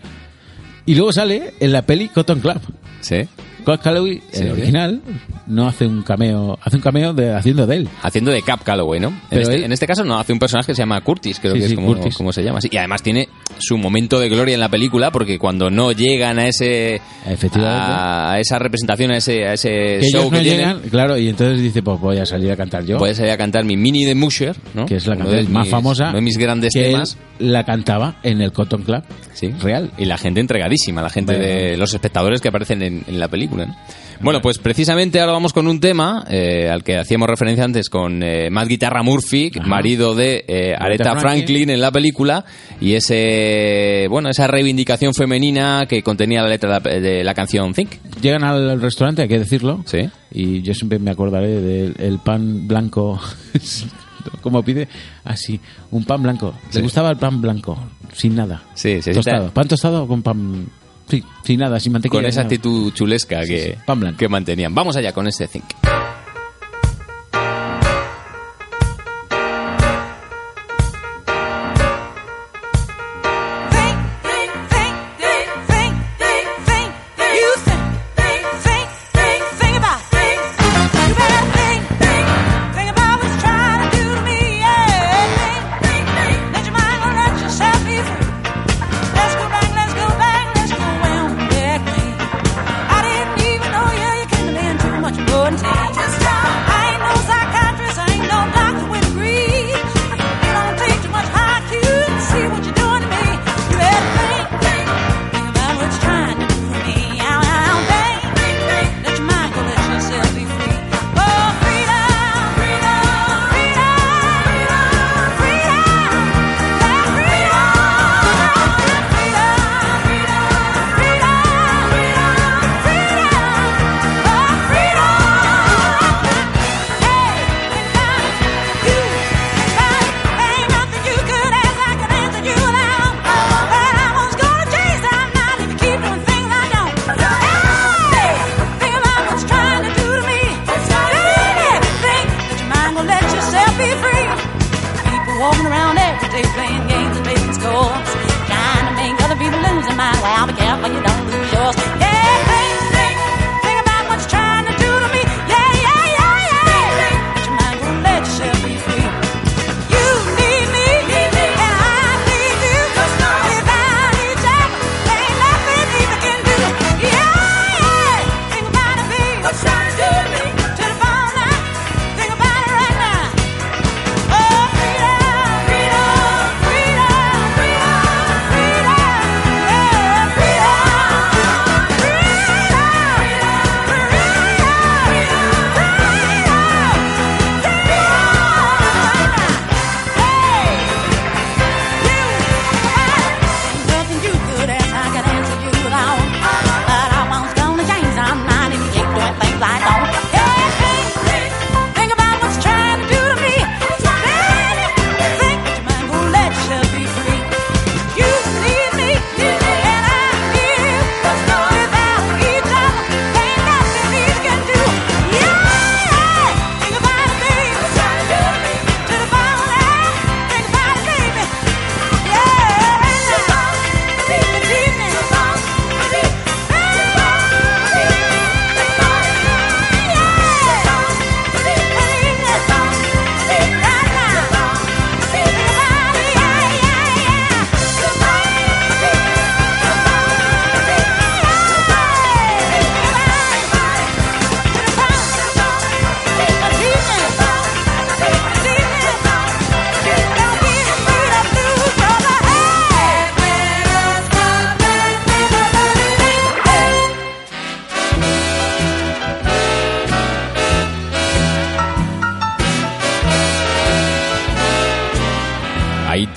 Y 0.86 0.94
luego 0.94 1.12
sale 1.12 1.54
en 1.60 1.72
la 1.72 1.82
peli 1.82 2.08
Cotton 2.08 2.40
Club. 2.40 2.60
Sí. 3.00 3.28
Cap 3.66 3.82
Calloway, 3.82 4.22
Sí, 4.32 4.42
el 4.44 4.52
original, 4.52 5.02
no 5.46 5.68
hace 5.68 5.86
un 5.86 6.02
cameo, 6.02 6.58
hace 6.62 6.76
un 6.76 6.82
cameo 6.82 7.12
de, 7.12 7.34
haciendo 7.34 7.66
de 7.66 7.76
él. 7.76 7.88
Haciendo 8.02 8.30
de 8.30 8.40
Cap 8.40 8.62
Calloway, 8.64 8.98
¿no? 8.98 9.08
En 9.30 9.40
este, 9.40 9.56
él- 9.56 9.64
en 9.64 9.72
este 9.72 9.86
caso 9.86 10.04
no, 10.04 10.18
hace 10.18 10.32
un 10.32 10.38
personaje 10.38 10.68
que 10.68 10.74
se 10.74 10.80
llama 10.80 10.98
Curtis, 11.02 11.38
creo 11.38 11.52
Sí, 11.52 11.58
que 11.58 11.64
es 11.66 11.70
sí, 11.72 11.76
como, 11.76 11.94
como 12.16 12.32
se 12.32 12.42
llama. 12.42 12.62
Sí, 12.62 12.68
y 12.72 12.78
además 12.78 13.02
tiene 13.02 13.28
su 13.60 13.76
momento 13.78 14.18
de 14.20 14.28
gloria 14.28 14.54
en 14.54 14.60
la 14.60 14.68
película, 14.68 15.10
porque 15.10 15.38
cuando 15.38 15.70
no 15.70 15.92
llegan 15.92 16.38
a 16.38 16.46
ese... 16.48 17.00
Efectivamente. 17.26 17.92
A 17.92 18.38
esa 18.40 18.58
representación, 18.58 19.10
a 19.12 19.16
ese, 19.18 19.46
a 19.46 19.52
ese 19.54 19.68
Que 20.00 20.08
show 20.10 20.20
ellos 20.22 20.32
que 20.32 20.40
tienen, 20.40 20.58
llegan, 20.76 20.80
claro, 20.90 21.18
y 21.18 21.28
entonces 21.28 21.60
dice, 21.62 21.82
pues 21.82 22.00
voy 22.00 22.18
a 22.18 22.26
salir 22.26 22.50
a 22.52 22.56
cantar 22.56 22.84
yo. 22.84 22.98
puede 22.98 23.14
salir 23.14 23.32
a 23.32 23.36
cantar 23.36 23.64
mi 23.64 23.76
Mini 23.76 24.04
de 24.04 24.14
Musher, 24.14 24.56
¿no? 24.74 24.86
que 24.86 24.96
es 24.96 25.06
la 25.06 25.16
canción 25.16 25.52
más 25.52 25.64
mis- 25.66 25.70
famosa 25.70 26.04
Uno 26.08 26.14
de 26.16 26.20
mis 26.22 26.38
grandes 26.38 26.72
que 26.72 26.86
él 26.86 26.92
temas. 26.92 27.18
la 27.38 27.64
cantaba 27.64 28.16
en 28.22 28.40
el 28.40 28.52
Cotton 28.52 28.82
Club 28.82 29.02
Sí. 29.34 29.48
real 29.60 29.90
Y 29.98 30.04
la 30.06 30.18
gente 30.18 30.40
entregadísima, 30.40 31.02
la 31.02 31.10
gente 31.10 31.36
Bueno. 31.36 31.48
de 31.48 31.76
los 31.76 31.92
espectadores 31.94 32.40
que 32.40 32.48
aparecen 32.48 32.82
en, 32.82 33.04
en 33.06 33.18
la 33.20 33.28
película. 33.28 33.66
¿no? 33.66 33.76
Bueno, 34.20 34.40
pues 34.40 34.58
precisamente 34.58 35.20
ahora 35.20 35.32
vamos 35.32 35.52
con 35.52 35.68
un 35.68 35.78
tema 35.78 36.24
eh, 36.28 36.68
al 36.68 36.82
que 36.82 36.96
hacíamos 36.98 37.28
referencia 37.28 37.64
antes 37.64 37.88
con 37.88 38.22
eh, 38.22 38.50
Matt 38.50 38.66
Guitarra 38.68 39.02
Murphy, 39.02 39.52
Ajá. 39.56 39.68
marido 39.68 40.14
de 40.14 40.44
eh, 40.48 40.74
Aretha 40.76 41.12
Franklin. 41.12 41.20
Franklin 41.46 41.70
en 41.70 41.80
la 41.80 41.92
película 41.92 42.44
y 42.80 42.94
ese 42.94 44.06
bueno 44.10 44.28
esa 44.28 44.46
reivindicación 44.48 45.14
femenina 45.14 45.86
que 45.88 46.02
contenía 46.02 46.42
la 46.42 46.48
letra 46.48 46.80
de 46.80 46.90
la, 46.90 47.00
de 47.00 47.24
la 47.24 47.34
canción 47.34 47.72
Think. 47.72 47.90
llegan 48.20 48.42
al 48.44 48.80
restaurante 48.80 49.22
hay 49.22 49.28
que 49.28 49.38
decirlo 49.38 49.82
Sí. 49.86 50.08
y 50.32 50.62
yo 50.62 50.74
siempre 50.74 50.98
me 50.98 51.10
acordaré 51.12 51.60
del 51.60 51.94
el 51.98 52.18
pan 52.18 52.66
blanco 52.66 53.20
como 54.42 54.62
pide 54.64 54.88
así 55.24 55.60
un 55.92 56.04
pan 56.04 56.22
blanco 56.22 56.54
Sí. 56.70 56.78
le 56.78 56.82
gustaba 56.82 57.10
el 57.10 57.16
pan 57.18 57.40
blanco 57.40 57.78
sin 58.14 58.34
nada 58.34 58.62
Sí, 58.74 59.00
se 59.00 59.12
tostado 59.12 59.50
pan 59.52 59.68
tostado 59.68 60.06
con 60.08 60.22
pan 60.22 60.66
sí 61.08 61.24
sin 61.44 61.60
nada 61.60 61.80
sin 61.80 61.92
mantequilla 61.92 62.20
Con 62.20 62.26
esa 62.28 62.40
nada. 62.40 62.46
actitud 62.46 62.92
chulesca 62.92 63.42
Sí, 63.42 63.48
que, 63.48 63.78
sí, 63.86 64.14
que 64.16 64.28
mantenían. 64.28 64.74
Vamos 64.74 64.96
allá 64.96 65.12
con 65.12 65.26
ese 65.26 65.48
Think. 65.48 65.97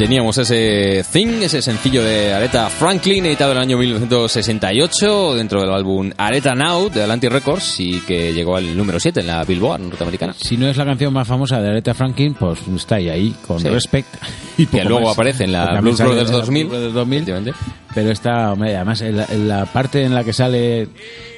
Teníamos 0.02 0.36
ese 0.40 1.06
Thing, 1.14 1.44
ese 1.44 1.62
sencillo 1.62 2.04
de 2.04 2.34
Aretha 2.34 2.70
Franklin, 2.72 3.24
editado 3.28 3.52
en 3.52 3.58
el 3.58 3.64
año 3.66 3.78
1968 3.78 5.36
dentro 5.36 5.62
del 5.62 5.72
álbum 5.72 6.10
Aretha 6.18 6.56
Now 6.56 6.90
de 6.90 7.04
Atlantic 7.04 7.30
Records 7.30 7.80
y 7.80 8.00
que 8.02 8.34
llegó 8.34 8.58
al 8.58 8.76
número 8.76 9.00
7 9.00 9.20
en 9.20 9.28
la 9.28 9.44
Billboard 9.44 9.80
norteamericana. 9.82 10.34
Si 10.36 10.58
no 10.58 10.68
es 10.68 10.76
la 10.76 10.86
canción 10.86 11.14
más 11.14 11.28
famosa 11.28 11.62
de 11.62 11.70
Aretha 11.70 11.94
Franklin, 11.94 12.34
pues 12.34 12.60
está 12.76 12.96
ahí, 12.96 13.10
ahí 13.10 13.36
con 13.46 13.60
Sí. 13.60 13.70
Respect. 13.70 14.08
Y 14.58 14.66
Que 14.66 14.84
luego 14.84 15.02
más. 15.06 15.14
aparece 15.14 15.44
en 15.44 15.52
la 15.52 15.66
Porque 15.68 15.82
Blues 15.82 16.00
Brothers 16.00 16.30
en 16.30 16.32
la 16.34 16.38
2000. 16.40 16.64
Blues 16.66 16.72
Brothers 16.80 16.94
2000. 16.96 17.18
Efectivamente. 17.22 17.60
Pero 17.94 18.10
está, 18.12 18.52
además, 18.54 19.02
en 19.02 19.18
la, 19.18 19.26
en 19.30 19.48
la 19.48 19.66
parte 19.68 20.04
en 20.04 20.16
la 20.16 20.24
que 20.24 20.34
sale 20.34 20.88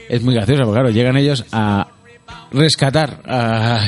es 0.07 0.21
muy 0.23 0.33
graciosa, 0.35 0.63
porque 0.63 0.79
claro, 0.79 0.89
llegan 0.89 1.17
ellos 1.17 1.43
a 1.51 1.87
rescatar 2.51 3.21
a, 3.27 3.85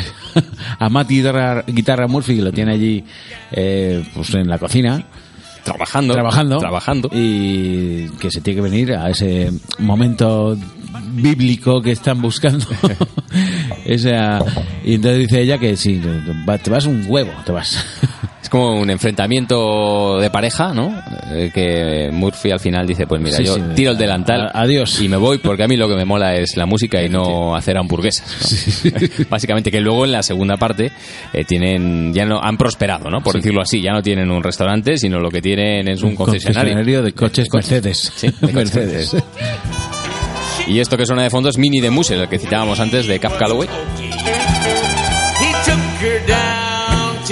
a 0.80 0.90
Matt 0.90 1.08
Guitarra, 1.10 1.64
Guitarra 1.68 2.08
Murphy, 2.08 2.36
que 2.38 2.42
lo 2.42 2.52
tiene 2.52 2.74
allí 2.74 3.04
eh, 3.52 4.04
pues 4.14 4.34
en 4.34 4.48
la 4.48 4.58
cocina, 4.58 5.04
Trabajando. 5.64 6.14
trabajando. 6.14 6.58
Trabajando. 6.60 7.10
Y 7.12 8.08
que 8.20 8.30
se 8.30 8.42
tiene 8.42 8.58
que 8.58 8.70
venir 8.70 8.94
a 8.94 9.10
ese 9.10 9.52
momento 9.80 10.56
bíblico 11.14 11.82
que 11.82 11.92
están 11.92 12.22
buscando. 12.22 12.66
Esa, 13.86 14.40
y 14.84 14.96
entonces 14.96 15.20
dice 15.22 15.42
ella 15.42 15.58
que 15.58 15.76
sí, 15.76 16.02
va- 16.48 16.58
te 16.58 16.70
vas 16.70 16.86
un 16.86 17.04
huevo, 17.08 17.32
te 17.46 17.52
vas. 17.52 17.84
Es 18.46 18.50
como 18.50 18.80
un 18.80 18.92
enfrentamiento 18.92 20.20
de 20.20 20.30
pareja, 20.30 20.72
¿no? 20.72 20.94
Eh, 21.32 21.50
que 21.52 22.12
Murphy 22.12 22.52
al 22.52 22.60
final 22.60 22.86
dice, 22.86 23.08
pues 23.08 23.20
mira, 23.20 23.38
Sí, 23.38 23.44
yo 23.44 23.56
sí, 23.56 23.62
tiro 23.74 23.94
el 23.94 23.98
delantal. 23.98 24.42
a- 24.54 24.62
adiós. 24.62 25.02
Y 25.02 25.10
me 25.10 25.18
voy 25.18 25.40
porque 25.40 25.64
a 25.64 25.68
mí 25.68 25.76
lo 25.76 25.90
que 25.90 25.96
me 25.96 26.06
mola 26.06 26.36
es 26.36 26.56
la 26.56 26.68
música 26.68 27.02
y 27.02 27.10
no 27.10 27.56
hacer 27.56 27.76
hamburguesas. 27.76 28.84
¿no? 28.86 29.26
Básicamente 29.32 29.72
que 29.72 29.82
luego 29.82 30.06
en 30.06 30.12
la 30.12 30.22
segunda 30.22 30.58
parte 30.58 30.92
eh, 31.34 31.44
tienen, 31.44 32.14
ya 32.14 32.28
no, 32.28 32.40
han 32.40 32.56
prosperado, 32.56 33.10
¿no? 33.10 33.22
Por 33.24 33.34
decirlo 33.34 33.62
así, 33.64 33.82
ya 33.82 33.94
no 33.94 34.04
tienen 34.04 34.30
un 34.30 34.44
restaurante, 34.44 34.96
sino 35.00 35.20
lo 35.20 35.32
que 35.32 35.42
tienen 35.42 35.88
es 35.88 36.04
un 36.04 36.16
concesionario. 36.16 37.02
de 37.02 37.14
coches 37.14 37.48
Mercedes. 37.52 38.12
Sí, 38.16 38.28
de 38.28 38.34
coches 38.54 38.54
Mercedes. 38.76 39.16
Y 40.68 40.80
esto 40.80 40.98
que 40.98 41.08
suena 41.08 41.24
de 41.24 41.32
fondo 41.32 41.50
es 41.50 41.58
Mini 41.58 41.82
de 41.82 41.90
Musel, 41.90 42.22
el 42.22 42.30
que 42.30 42.38
citábamos 42.38 42.80
antes 42.80 43.08
de 43.08 43.18
Cap 43.20 43.40
Calloway. 43.40 43.68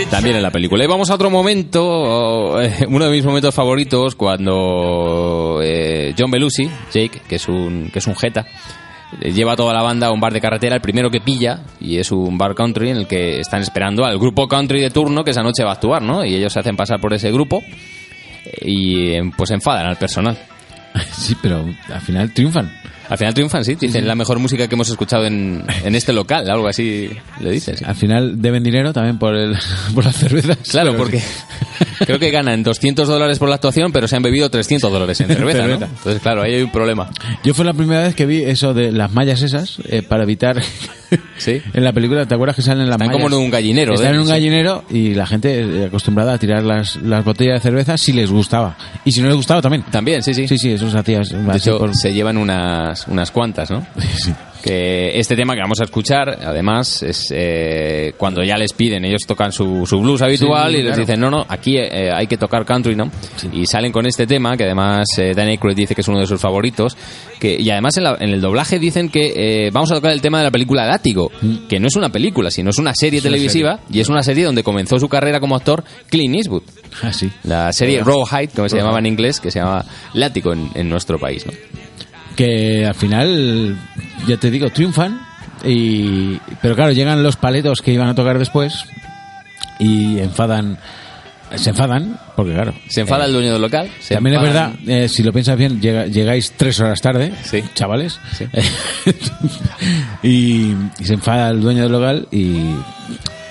También 0.10 0.36
en 0.36 0.44
la 0.44 0.52
película. 0.52 0.84
Y 0.84 0.88
vamos 0.88 1.10
a 1.10 1.16
otro 1.16 1.30
momento, 1.30 2.62
eh, 2.62 2.86
uno 2.88 3.06
de 3.06 3.12
mis 3.12 3.26
momentos 3.26 3.54
favoritos, 3.54 4.16
cuando 4.16 5.60
eh, 5.64 6.14
John 6.18 6.32
Belushi, 6.32 6.70
Jake, 6.92 7.22
que 7.28 7.36
es 7.36 7.48
un, 7.48 7.90
que 7.92 8.00
es 8.00 8.08
un 8.08 8.16
jeta, 8.16 8.46
eh, 9.22 9.32
lleva 9.32 9.54
a 9.54 9.56
toda 9.56 9.74
la 9.74 9.82
banda 9.82 10.08
a 10.08 10.12
un 10.12 10.20
bar 10.20 10.34
de 10.34 10.42
carretera, 10.42 10.76
el 10.76 10.82
primero 10.82 11.10
que 11.10 11.22
pilla, 11.22 11.64
y 11.80 11.98
es 11.98 12.12
un 12.12 12.38
bar 12.38 12.56
country 12.56 12.90
en 12.90 12.98
el 12.98 13.08
que 13.08 13.40
están 13.40 13.62
esperando 13.62 14.06
al 14.06 14.18
grupo 14.18 14.48
country 14.48 14.82
de 14.82 14.90
turno 14.90 15.24
que 15.24 15.32
esa 15.32 15.44
noche 15.44 15.64
va 15.64 15.72
a 15.72 15.74
actuar, 15.74 16.02
¿no? 16.02 16.26
Y 16.26 16.36
ellos 16.36 16.54
se 16.54 16.60
hacen 16.60 16.76
pasar 16.76 17.00
por 17.00 17.14
ese 17.14 17.32
grupo 17.32 17.62
eh, 18.46 18.52
y 18.66 19.12
eh, 19.12 19.32
pues 19.36 19.52
enfadan 19.52 19.88
al 19.88 19.98
personal. 19.98 20.38
Sí, 21.12 21.36
pero 21.42 21.66
al 21.92 22.02
final 22.02 22.32
triunfan. 22.34 22.72
Al 23.10 23.18
final 23.18 23.34
triunfan, 23.34 23.66
sí, 23.66 23.76
dicen 23.76 24.08
la 24.08 24.16
mejor 24.16 24.40
música 24.40 24.68
que 24.68 24.76
hemos 24.76 24.90
escuchado 24.90 25.26
en, 25.26 25.64
en 25.84 25.96
este 25.96 26.14
local, 26.14 26.50
algo 26.50 26.68
así 26.68 27.10
le 27.42 27.52
dices. 27.52 27.82
Al 27.84 27.96
final 27.96 28.42
deben 28.42 28.64
dinero 28.64 28.94
también 28.94 29.18
por, 29.20 29.36
el, 29.36 29.56
por 29.94 30.06
las 30.06 30.16
cervezas. 30.16 30.58
Claro, 30.70 30.96
porque 30.98 31.20
sí. 31.20 31.26
creo 32.06 32.18
que 32.20 32.32
ganan 32.32 32.64
200 32.64 33.08
dólares 33.08 33.40
por 33.40 33.50
la 33.50 33.56
actuación, 33.56 33.92
pero 33.92 34.08
se 34.08 34.16
han 34.16 34.24
bebido 34.24 34.50
300 34.50 34.92
dólares 34.92 35.20
en 35.22 35.28
cerveza, 35.36 35.60
¿no? 35.68 35.74
Cerveza. 35.74 35.86
Entonces, 35.98 36.22
claro, 36.22 36.42
ahí 36.44 36.54
hay 36.56 36.62
un 36.64 36.72
problema. 36.72 37.10
Yo 37.44 37.54
fue 37.54 37.66
la 37.66 37.74
primera 37.74 38.04
vez 38.04 38.16
que 38.16 38.26
vi 38.26 38.44
eso 38.44 38.74
de 38.74 38.92
las 38.92 39.12
mallas 39.12 39.42
esas 39.42 39.78
eh, 39.90 40.02
para 40.02 40.24
evitar. 40.24 40.62
Sí. 41.38 41.62
en 41.74 41.84
la 41.84 41.94
película, 41.94 42.26
¿te 42.26 42.34
acuerdas 42.36 42.56
que 42.56 42.62
salen 42.64 42.86
las 42.88 42.96
Están 42.96 43.08
mallas? 43.10 43.22
como 43.24 43.36
en 43.36 43.44
un 43.44 43.52
gallinero, 43.52 43.94
Están 43.94 44.08
de- 44.10 44.14
en 44.16 44.20
un 44.22 44.26
sí. 44.28 44.32
gallinero 44.32 44.84
y 44.90 45.14
la 45.14 45.28
gente 45.28 45.60
eh, 45.62 45.86
acostumbrada 45.86 46.34
a 46.34 46.38
tirar 46.38 46.64
las, 46.64 46.96
las 46.98 47.24
botellas 47.24 47.56
de 47.56 47.60
cerveza 47.70 47.98
si 47.98 48.14
les 48.14 48.32
gustaba. 48.32 48.78
Y 49.06 49.12
si 49.12 49.22
no 49.22 49.28
les 49.28 49.36
gustaba 49.36 49.62
también. 49.62 49.84
También, 49.92 50.24
sí, 50.24 50.34
sí. 50.34 50.48
Sí, 50.48 50.58
sí, 50.58 50.72
eso 50.72 50.90
se 50.90 50.98
hacía. 50.98 51.20
De 51.22 51.58
hecho, 51.58 51.78
por- 51.78 51.96
se 51.96 52.14
llevan 52.14 52.38
unas, 52.94 53.08
unas 53.08 53.32
cuantas, 53.32 53.70
¿no? 53.72 53.86
Sí. 54.18 54.34
Que 54.64 55.20
este 55.20 55.36
tema 55.36 55.56
que 55.56 55.60
vamos 55.60 55.82
a 55.82 55.84
escuchar, 55.84 56.30
además, 56.42 57.04
es 57.04 57.26
eh, 57.32 58.14
cuando 58.18 58.42
ya 58.46 58.56
les 58.56 58.72
piden, 58.72 59.04
ellos 59.04 59.24
tocan 59.28 59.52
su, 59.52 59.86
su 59.86 60.00
blues 60.00 60.22
habitual 60.22 60.72
Sí, 60.72 60.78
y 60.78 60.84
les 60.84 60.96
dicen, 60.96 61.20
no, 61.20 61.30
no, 61.30 61.46
aquí 61.50 61.76
eh, 61.78 62.10
hay 62.16 62.28
que 62.28 62.38
tocar 62.38 62.64
country, 62.64 62.96
¿no? 62.96 63.12
Y 63.52 63.66
salen 63.66 63.92
con 63.92 64.06
este 64.06 64.26
tema, 64.26 64.56
que 64.56 64.64
además 64.64 65.06
eh, 65.18 65.34
Dan 65.36 65.50
Aykroyd 65.50 65.76
dice 65.76 65.94
que 65.96 66.00
es 66.00 66.08
uno 66.08 66.20
de 66.20 66.28
sus 66.28 66.40
favoritos, 66.40 66.96
que, 67.42 67.60
y 67.60 67.70
además 67.72 67.98
en, 67.98 68.06
la- 68.06 68.16
en 68.22 68.30
el 68.30 68.40
doblaje 68.40 68.80
dicen 68.80 69.10
que 69.10 69.34
eh, 69.66 69.70
vamos 69.74 69.92
a 69.92 69.96
tocar 69.96 70.12
el 70.14 70.22
tema 70.22 70.38
de 70.38 70.46
la 70.46 70.52
película 70.52 70.86
Látigo, 70.86 71.30
que 71.68 71.82
no 71.82 71.88
es 71.88 71.98
una 71.98 72.08
película, 72.08 72.50
sino 72.50 72.70
es 72.70 72.78
una 72.78 72.94
serie 72.96 73.20
Mm. 73.20 73.24
Una 73.24 73.32
televisiva, 73.32 73.80
y 73.92 74.00
es 74.00 74.08
una 74.08 74.24
serie 74.24 74.46
donde 74.46 74.64
comenzó 74.64 74.98
su 74.98 75.10
carrera 75.10 75.42
como 75.42 75.58
actor 75.58 75.84
Clint 76.10 76.36
Eastwood. 76.36 76.64
Ah, 77.02 77.12
sí. 77.12 77.30
La 77.44 77.74
serie 77.74 78.02
Rawhide, 78.02 78.48
como 78.56 78.70
se 78.70 78.78
llamaba 78.78 79.00
en 79.00 79.08
inglés, 79.08 79.42
que 79.42 79.52
se 79.52 79.60
llama 79.60 79.84
Látigo 80.14 80.54
en, 80.54 80.70
en 80.74 80.88
nuestro 80.88 81.20
país, 81.20 81.46
¿no? 81.46 81.52
Que 82.36 82.86
al 82.86 82.96
final, 82.96 83.78
ya 84.28 84.38
te 84.38 84.50
digo, 84.52 84.70
triunfan. 84.70 85.20
Y, 85.66 86.38
pero 86.62 86.76
claro, 86.76 86.92
llegan 86.92 87.24
los 87.24 87.36
paletos 87.38 87.82
que 87.82 87.94
iban 87.94 88.10
a 88.10 88.16
tocar 88.16 88.38
después 88.40 88.86
y 89.80 90.20
enfadan. 90.20 90.78
Se 91.56 91.70
enfadan, 91.70 92.20
porque 92.36 92.54
claro. 92.54 92.74
Se 92.90 93.02
enfada 93.02 93.26
eh, 93.26 93.28
el 93.28 93.34
dueño 93.34 93.54
del 93.54 93.62
local. 93.62 93.88
se 94.00 94.16
También 94.16 94.38
es 94.38 94.42
verdad, 94.42 94.72
eh, 94.88 95.08
si 95.08 95.22
lo 95.22 95.32
piensas 95.32 95.56
bien, 95.56 95.80
llega- 95.80 96.08
llegáis 96.08 96.52
tres 96.58 96.80
horas 96.80 97.00
tarde, 97.00 97.32
Sí. 97.44 97.64
chavales. 97.76 98.20
Sí. 98.36 98.46
y, 100.24 100.74
y 101.00 101.04
se 101.06 101.14
enfada 101.14 101.50
el 101.52 101.62
dueño 101.62 101.84
del 101.84 101.92
local 101.92 102.28
y 102.32 102.74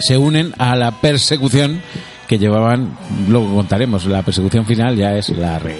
se 0.01 0.19
unen 0.19 0.53
a 0.59 0.75
la 0.75 0.91
persecución 1.01 1.81
que 2.27 2.39
llevaban, 2.39 2.97
luego 3.29 3.55
contaremos, 3.55 4.05
la 4.07 4.23
persecución 4.23 4.65
final 4.67 4.97
ya 4.97 5.15
es 5.17 5.29
la 5.31 5.59
re... 5.59 5.77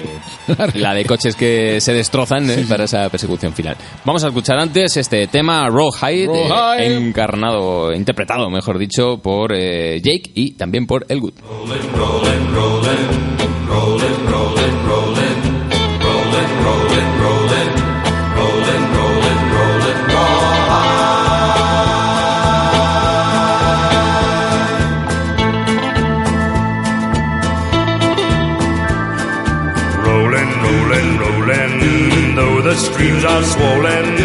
la 0.75 0.95
de 0.95 1.05
coches 1.05 1.37
que 1.37 1.81
se 1.81 1.93
destrozan 1.93 2.49
¿eh? 2.51 2.65
para 2.69 2.85
esa 2.85 3.09
persecución 3.09 3.53
final. 3.53 3.77
Vamos 4.05 4.25
a 4.25 4.29
escuchar 4.29 4.59
antes 4.59 4.97
este 4.97 5.27
tema 5.27 5.69
Rawhide, 5.69 6.25
eh, 6.25 6.49
Rawhide. 6.49 6.97
encarnado, 6.97 7.93
interpretado, 7.93 8.51
mejor 8.51 8.79
dicho, 8.79 9.19
por 9.19 9.53
eh, 9.55 10.01
Jake 10.03 10.31
y 10.35 10.53
también 10.53 10.87
por 10.87 11.07
Elwood. 11.09 11.35
Rolling, 11.95 13.22
the 32.73 32.79
streams 32.79 33.23
are 33.23 33.43
swollen, 33.43 34.17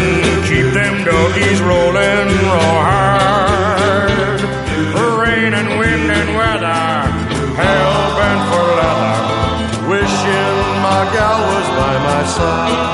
keep 0.48 0.72
them 0.72 1.04
doggies 1.04 1.60
rolling 1.60 2.28
raw 2.48 2.80
hard. 2.88 4.40
For 4.94 5.08
Rain 5.22 5.52
and 5.52 5.68
wind 5.78 6.08
and 6.18 6.30
weather, 6.38 6.84
hell 7.60 7.96
bent 8.16 8.42
for 8.48 8.66
leather, 8.80 9.18
wishing 9.92 10.56
my 10.86 11.02
gal 11.12 11.38
was 11.50 11.68
by 11.80 11.94
my 12.08 12.22
side. 12.36 12.88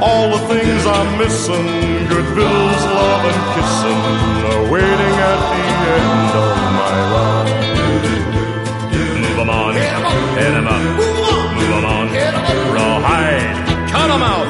All 0.00 0.26
the 0.36 0.42
things 0.52 0.82
I'm 0.96 1.10
missing, 1.22 1.68
good 2.12 2.28
bills, 2.34 2.82
love 2.98 3.24
and 3.30 3.40
kissing, 3.54 4.02
are 4.50 4.64
waiting 4.74 5.14
at 5.30 5.40
the 5.52 5.62
end 5.98 6.30
of 6.46 6.54
my 6.80 6.96
ride. 7.14 7.52
Move 9.22 9.38
'em 9.38 9.50
on, 9.50 9.72
hit 9.74 10.52
'em 10.58 10.66
up, 10.66 11.07
'em 14.18 14.24
out, 14.24 14.46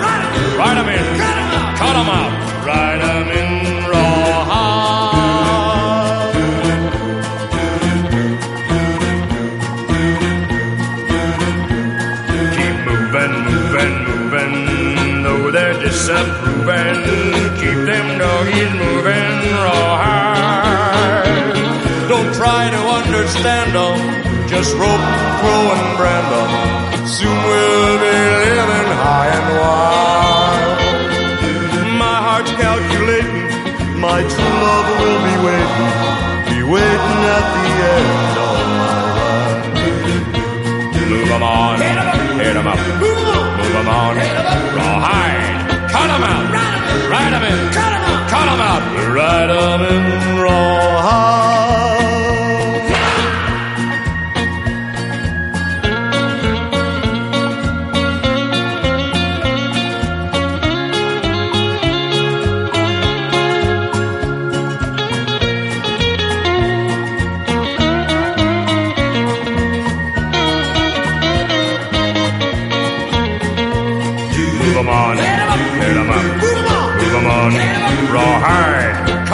ride 0.58 0.78
'em 0.78 0.88
in, 0.88 1.06
cut 1.80 1.96
'em 2.00 2.08
out, 2.20 2.32
ride 2.68 3.02
'em 3.12 3.28
in, 3.40 3.50
rawhide. 3.90 5.18
Keep 12.56 12.76
moving, 12.88 13.34
moving, 13.48 13.94
moving, 14.08 14.54
though 15.24 15.46
they're 15.56 15.78
disapproving, 15.84 16.98
keep 17.60 17.78
them 17.90 18.06
doggies 18.22 18.72
moving, 18.82 19.32
rawhide. 19.64 21.26
Don't 22.12 22.32
try 22.40 22.62
to 22.76 22.80
understand 22.98 23.68
them, 23.78 23.98
just 24.48 24.70
rope, 24.80 25.06
throw, 25.40 25.62
and 25.76 25.88
brand 25.98 26.26
them. 26.34 26.50
Soon 27.16 27.38
we'll 27.48 27.98
be 28.04 28.16
living 28.58 28.90
high 29.04 29.30
wild. 29.58 30.78
My 32.04 32.16
heart's 32.26 32.52
calculating, 32.62 33.46
my 34.06 34.18
true 34.32 34.56
love 34.66 34.86
will 35.00 35.20
be 35.28 35.34
waiting, 35.46 35.90
be 36.50 36.58
waiting 36.74 37.20
at 37.36 37.44
the 37.56 37.66
end 37.96 38.10
of 38.46 38.60
my 38.78 38.94
ride. 39.16 39.66
Move 41.12 41.30
'em 41.36 41.42
on, 41.42 41.76
hit 42.40 42.54
'em 42.60 42.68
up, 42.72 42.80
move 43.00 43.74
'em 43.80 43.88
on, 44.00 44.14
rawhide, 44.76 45.44
cut 45.92 46.08
'em 46.14 46.24
out, 46.32 46.46
ride 47.12 47.34
'em 47.36 47.44
in, 47.50 47.58
cut 48.32 48.46
'em 48.52 48.60
out, 48.70 48.82
ride 49.18 49.50
'em 49.50 49.80
in, 49.94 50.04
rawhide. 50.42 51.47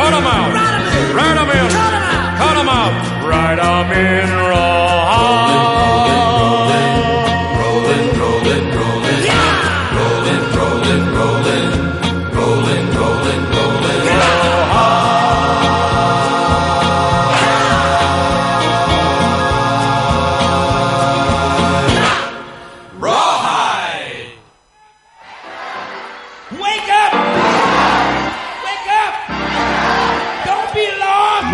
Cut 0.05 0.11
them 0.11 0.27
out. 0.27 0.53
Cut 1.17 1.35
them 1.35 1.49
out. 1.49 1.49
Cut 1.49 1.49
them 1.49 1.49
out. 1.49 2.35
Cut 2.37 2.55
them 2.57 2.69
out. 2.69 3.25
Cut. 3.25 3.25
Right 3.25 3.57
them 3.57 3.93
in. 3.93 4.34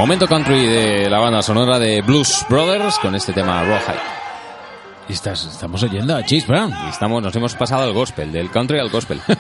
Momento 0.01 0.27
country 0.27 0.65
de 0.67 1.11
la 1.11 1.19
banda 1.19 1.43
sonora 1.43 1.79
de 1.79 2.01
Blues 2.01 2.47
Brothers 2.49 2.99
con 3.01 3.15
este 3.15 3.35
tema 3.35 3.63
Rawhide. 3.63 4.01
Y 5.11 5.13
estás- 5.13 5.45
estamos 5.45 5.83
oyendo 5.83 6.17
a 6.17 6.23
Chase 6.23 6.47
Brown. 6.49 6.73
Y 6.87 6.89
estamos, 6.89 7.23
nos 7.23 7.37
hemos 7.37 7.55
pasado 7.55 7.83
al 7.83 7.93
gospel, 7.93 8.33
del 8.33 8.51
country 8.51 8.79
al 8.79 8.89
gospel. 8.89 9.21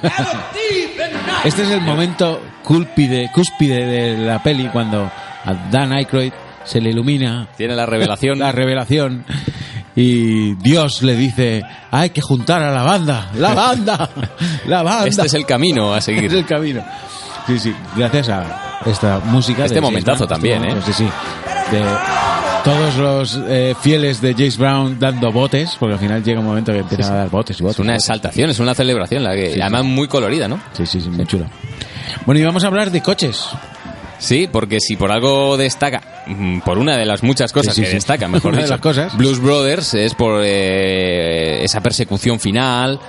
Este 1.44 1.62
es 1.62 1.70
el 1.70 1.80
momento 1.80 2.42
cúspide, 2.62 3.30
cúspide 3.32 3.86
de 3.86 4.18
la 4.18 4.42
peli 4.42 4.68
cuando 4.68 5.04
a 5.04 5.54
Dan 5.70 5.90
Aykroyd 5.94 6.32
se 6.64 6.82
le 6.82 6.90
ilumina 6.90 7.48
Tiene 7.56 7.74
la 7.74 7.86
revelación. 7.86 8.38
la 8.38 8.52
revelación 8.52 9.24
y 9.96 10.54
Dios 10.56 11.02
le 11.02 11.16
dice 11.16 11.62
hay 11.90 12.10
que 12.10 12.20
juntar 12.20 12.60
a 12.62 12.70
la 12.72 12.82
banda, 12.82 13.30
la 13.36 13.54
banda, 13.54 14.10
la 14.66 14.82
banda. 14.82 15.06
Este 15.06 15.24
es 15.24 15.32
el 15.34 15.46
camino 15.46 15.94
a 15.94 15.98
Este 16.00 16.12
seguir. 16.14 16.30
es 16.30 16.34
el 16.36 16.44
camino. 16.44 16.84
Sí, 17.46 17.58
sí, 17.58 17.74
gracias 17.96 18.28
a 18.28 18.69
esta 18.86 19.20
música. 19.20 19.64
Este 19.64 19.76
de 19.76 19.80
momentazo 19.80 20.26
también, 20.26 20.64
¿eh? 20.64 20.76
Sí, 20.84 20.92
sí. 20.92 21.04
De 21.72 21.82
todos 22.64 22.96
los 22.96 23.40
eh, 23.48 23.74
fieles 23.80 24.20
de 24.20 24.32
James 24.34 24.58
Brown 24.58 24.98
dando 24.98 25.32
botes, 25.32 25.76
porque 25.78 25.94
al 25.94 26.00
final 26.00 26.22
llega 26.22 26.40
un 26.40 26.46
momento 26.46 26.72
que 26.72 26.78
empiezan 26.80 27.14
a 27.14 27.18
dar 27.18 27.30
botes 27.30 27.58
y 27.58 27.62
botes. 27.62 27.76
Es 27.76 27.80
una 27.80 27.94
exaltación, 27.94 28.50
es 28.50 28.58
una 28.58 28.74
celebración, 28.74 29.22
la 29.24 29.34
que, 29.34 29.54
Sí, 29.54 29.60
además 29.60 29.84
muy 29.84 30.08
colorida, 30.08 30.48
¿no? 30.48 30.60
Sí, 30.72 30.84
sí, 30.86 31.00
sí, 31.00 31.08
muy 31.08 31.26
chulo. 31.26 31.46
Bueno, 32.26 32.40
y 32.40 32.44
vamos 32.44 32.64
a 32.64 32.66
hablar 32.66 32.90
de 32.90 33.00
coches. 33.02 33.48
Sí, 34.18 34.48
porque 34.52 34.80
si 34.80 34.96
por 34.96 35.10
algo 35.10 35.56
destaca, 35.56 36.02
mm, 36.26 36.58
por 36.60 36.76
una 36.76 36.96
de 36.98 37.06
las 37.06 37.22
muchas 37.22 37.52
cosas 37.52 37.74
Sí, 37.74 37.80
sí, 37.80 37.84
que 37.84 37.88
sí. 37.88 37.94
destaca, 37.94 38.28
mejor 38.28 38.48
Una 38.52 38.58
de 38.58 38.64
dicho, 38.64 38.74
las 38.74 38.80
cosas. 38.82 39.16
Blues 39.16 39.40
Brothers 39.40 39.94
es 39.94 40.14
por 40.14 40.42
eh, 40.44 41.64
esa 41.64 41.80
persecución 41.80 42.38
final, 42.38 43.00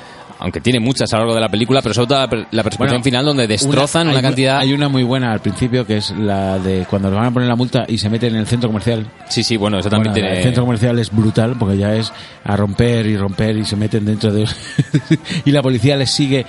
aunque 0.42 0.60
tiene 0.60 0.80
muchas 0.80 1.12
a 1.14 1.18
lo 1.18 1.22
largo 1.24 1.36
de 1.36 1.42
la 1.42 1.50
película, 1.50 1.82
pero 1.82 1.94
sobre 1.94 2.08
todo 2.08 2.20
la, 2.20 2.48
la 2.52 2.64
persecución 2.64 2.90
Bueno, 2.90 3.04
final 3.04 3.26
donde 3.26 3.48
destrozan 3.48 4.08
una, 4.08 4.18
hay- 4.18 4.24
cantidad... 4.24 4.58
Hay 4.60 4.74
una 4.74 4.90
muy 4.90 5.04
buena 5.04 5.32
al 5.32 5.40
principio 5.40 5.86
que 5.86 5.98
es 5.98 6.12
la 6.12 6.60
de 6.60 6.86
cuando 6.90 7.10
le 7.10 7.16
van 7.16 7.26
a 7.28 7.32
poner 7.32 7.48
la 7.48 7.56
multa 7.56 7.86
y 7.88 7.98
se 7.98 8.10
meten 8.10 8.34
en 8.36 8.42
el 8.42 8.48
centro 8.48 8.70
comercial. 8.70 9.08
Sí, 9.30 9.44
sí, 9.44 9.56
bueno, 9.58 9.80
eso 9.80 9.90
también 9.90 10.12
Bueno, 10.14 10.28
tiene... 10.28 10.38
El 10.40 10.44
centro 10.44 10.64
comercial 10.66 11.00
es 11.00 11.12
brutal 11.12 11.56
porque 11.58 11.78
ya 11.78 11.96
es 11.96 12.12
a 12.44 12.56
romper 12.58 13.06
y 13.06 13.16
romper 13.18 13.56
y 13.58 13.66
se 13.66 13.76
meten 13.76 14.06
dentro 14.06 14.32
de... 14.34 14.46
y 15.46 15.52
la 15.52 15.62
policía 15.62 15.96
les 15.96 16.12
sigue 16.12 16.46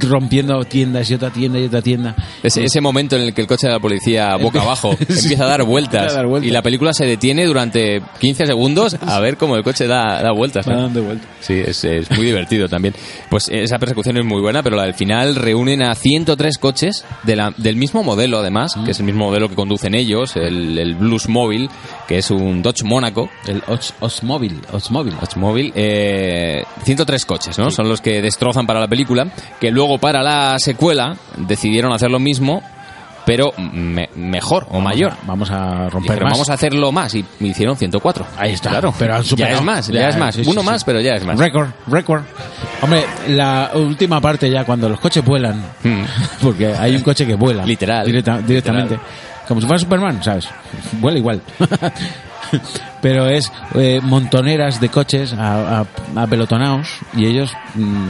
rompiendo 0.00 0.62
tiendas 0.64 1.10
y 1.10 1.14
otra 1.14 1.30
tienda 1.30 1.58
y 1.58 1.64
otra 1.66 1.82
tienda. 1.82 2.14
Ese, 2.42 2.64
ese 2.64 2.80
momento 2.80 3.16
en 3.16 3.22
el 3.22 3.34
que 3.34 3.42
el 3.42 3.46
coche 3.46 3.66
de 3.66 3.72
la 3.74 3.80
policía 3.80 4.36
boca 4.40 4.60
abajo 4.62 4.96
Sí. 5.08 5.20
empieza 5.24 5.44
a 5.44 5.48
dar 5.48 5.62
vueltas, 5.64 5.94
Empieza 6.02 6.14
a 6.14 6.22
dar 6.22 6.26
vueltas. 6.26 6.48
y 6.48 6.52
la 6.52 6.62
película 6.62 6.92
se 6.92 7.04
detiene 7.04 7.44
durante 7.46 8.02
15 8.20 8.46
segundos 8.46 8.96
a 9.00 9.20
ver 9.20 9.36
cómo 9.36 9.56
el 9.56 9.62
coche 9.62 9.86
da, 9.86 10.22
da 10.22 10.32
vueltas. 10.32 10.66
Dando 10.66 11.02
vueltas. 11.02 11.26
Sí, 11.40 11.54
es, 11.64 11.84
es 11.84 12.10
muy 12.16 12.26
divertido 12.26 12.68
también. 12.68 12.94
Pues 13.34 13.48
esa 13.48 13.80
persecución 13.80 14.16
es 14.16 14.24
muy 14.24 14.40
buena, 14.40 14.62
pero 14.62 14.76
la 14.76 14.84
del 14.84 14.94
final 14.94 15.34
reúnen 15.34 15.82
a 15.82 15.96
103 15.96 16.56
coches 16.56 17.04
de 17.24 17.34
la- 17.34 17.52
del 17.56 17.74
mismo 17.74 18.04
modelo, 18.04 18.38
además, 18.38 18.76
que 18.84 18.92
es 18.92 19.00
el 19.00 19.06
mismo 19.06 19.24
modelo 19.26 19.48
que 19.48 19.56
conducen 19.56 19.96
ellos, 19.96 20.36
el, 20.36 20.78
el 20.78 20.94
Blues 20.94 21.28
Mobile, 21.28 21.68
que 22.06 22.18
es 22.18 22.30
un 22.30 22.62
Dodge 22.62 22.84
Mónaco. 22.84 23.28
El 23.48 23.60
Os- 23.66 23.92
Osmóvil. 23.98 24.60
Osmóvil. 24.70 25.14
Dodge 25.20 25.36
Mobile, 25.36 25.72
eh, 25.74 26.62
103 26.84 27.26
coches, 27.26 27.58
¿no? 27.58 27.72
Son 27.72 27.88
los 27.88 28.00
que 28.00 28.22
destrozan 28.22 28.68
para 28.68 28.78
la 28.78 28.86
película, 28.86 29.26
que 29.60 29.72
luego 29.72 29.98
para 29.98 30.22
la 30.22 30.56
secuela 30.60 31.16
decidieron 31.36 31.92
hacer 31.92 32.12
lo 32.12 32.20
mismo, 32.20 32.62
pero 33.26 33.52
me- 33.56 34.08
mejor 34.16 34.66
o 34.70 34.80
mayor. 34.80 35.12
Vamos 35.26 35.50
a 35.50 35.88
romper 35.88 36.02
Dijeron, 36.12 36.24
más. 36.24 36.32
vamos 36.32 36.50
a 36.50 36.54
hacerlo 36.54 36.92
más 36.92 37.14
y 37.14 37.24
me 37.40 37.48
hicieron 37.48 37.76
104. 37.76 38.26
Ahí 38.36 38.52
está. 38.52 38.70
Claro, 38.70 38.94
pero 38.98 39.14
han 39.16 39.22
ya 39.22 39.28
superado. 39.28 39.56
es 39.58 39.62
más, 39.64 39.88
ya, 39.88 40.08
es 40.08 40.16
más. 40.16 40.34
sí, 40.34 40.42
Uno 40.46 40.60
sí. 40.60 40.66
más, 40.66 40.84
pero 40.84 41.00
ya 41.00 41.14
es 41.14 41.24
más. 41.24 41.38
Récord, 41.38 41.68
récord. 41.86 42.22
Hombre, 42.82 43.04
la 43.28 43.70
última 43.74 44.20
parte 44.20 44.50
ya 44.50 44.64
cuando 44.64 44.88
los 44.88 45.00
coches 45.00 45.24
vuelan, 45.24 45.62
Mm. 45.82 46.02
porque 46.42 46.74
hay 46.74 46.96
un 46.96 47.02
coche 47.02 47.26
que 47.26 47.34
vuela. 47.34 47.64
Literal. 47.64 48.04
directa- 48.06 48.38
directamente. 48.42 48.98
Como 49.48 49.60
si 49.60 49.66
fuera 49.66 49.78
Superman, 49.78 50.22
¿sabes? 50.22 50.48
Vuela 51.00 51.18
igual. 51.18 51.40
pero 53.00 53.26
es 53.28 53.50
eh, 53.74 54.00
montoneras 54.02 54.80
de 54.80 54.88
coches 54.88 55.32
a, 55.32 55.80
a- 55.80 55.86
apelotonados 56.22 56.98
y 57.14 57.26
ellos 57.26 57.52
mm, 57.74 58.08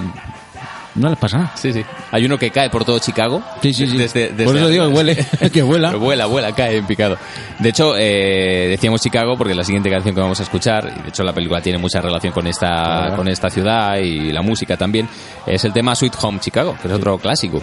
no 0.94 1.08
les 1.08 1.18
pasa 1.18 1.38
nada. 1.38 1.52
Sí, 1.56 1.72
sí. 1.72 1.84
Hay 2.12 2.24
uno 2.24 2.38
que 2.38 2.50
cae 2.50 2.70
por 2.70 2.84
todo 2.84 2.98
Chicago. 2.98 3.42
Sí, 3.62 3.72
sí, 3.72 3.86
sí. 3.86 3.96
Desde- 3.96 4.28
desde 4.30 4.44
Por 4.44 4.56
eso 4.56 4.68
digo 4.68 4.86
que 4.88 4.94
huele, 4.94 5.26
que 5.52 5.62
vuela. 5.62 5.90
Que 5.90 5.96
vuela, 5.98 6.26
vuela, 6.26 6.52
cae 6.52 6.76
en 6.78 6.86
picado. 6.86 7.16
De 7.58 7.68
hecho, 7.70 7.94
eh, 7.96 8.66
decíamos 8.70 9.00
Chicago 9.00 9.36
porque 9.36 9.54
la 9.54 9.64
siguiente 9.64 9.90
canción 9.90 10.14
que 10.14 10.20
vamos 10.20 10.38
a 10.40 10.42
escuchar, 10.44 10.92
y 10.98 11.02
de 11.02 11.08
hecho 11.08 11.22
la 11.24 11.32
película 11.32 11.60
tiene 11.60 11.78
mucha 11.78 12.00
relación 12.00 12.32
con 12.32 12.46
esta, 12.46 13.12
con 13.16 13.26
esta 13.28 13.50
ciudad 13.50 13.96
y 13.96 14.32
la 14.32 14.42
música 14.42 14.76
también, 14.76 15.08
es 15.46 15.64
el 15.64 15.72
tema 15.72 15.94
Sweet 15.96 16.14
Home 16.22 16.38
Chicago, 16.40 16.76
que 16.80 16.88
es 16.88 16.94
otro 16.94 17.18
clásico. 17.18 17.62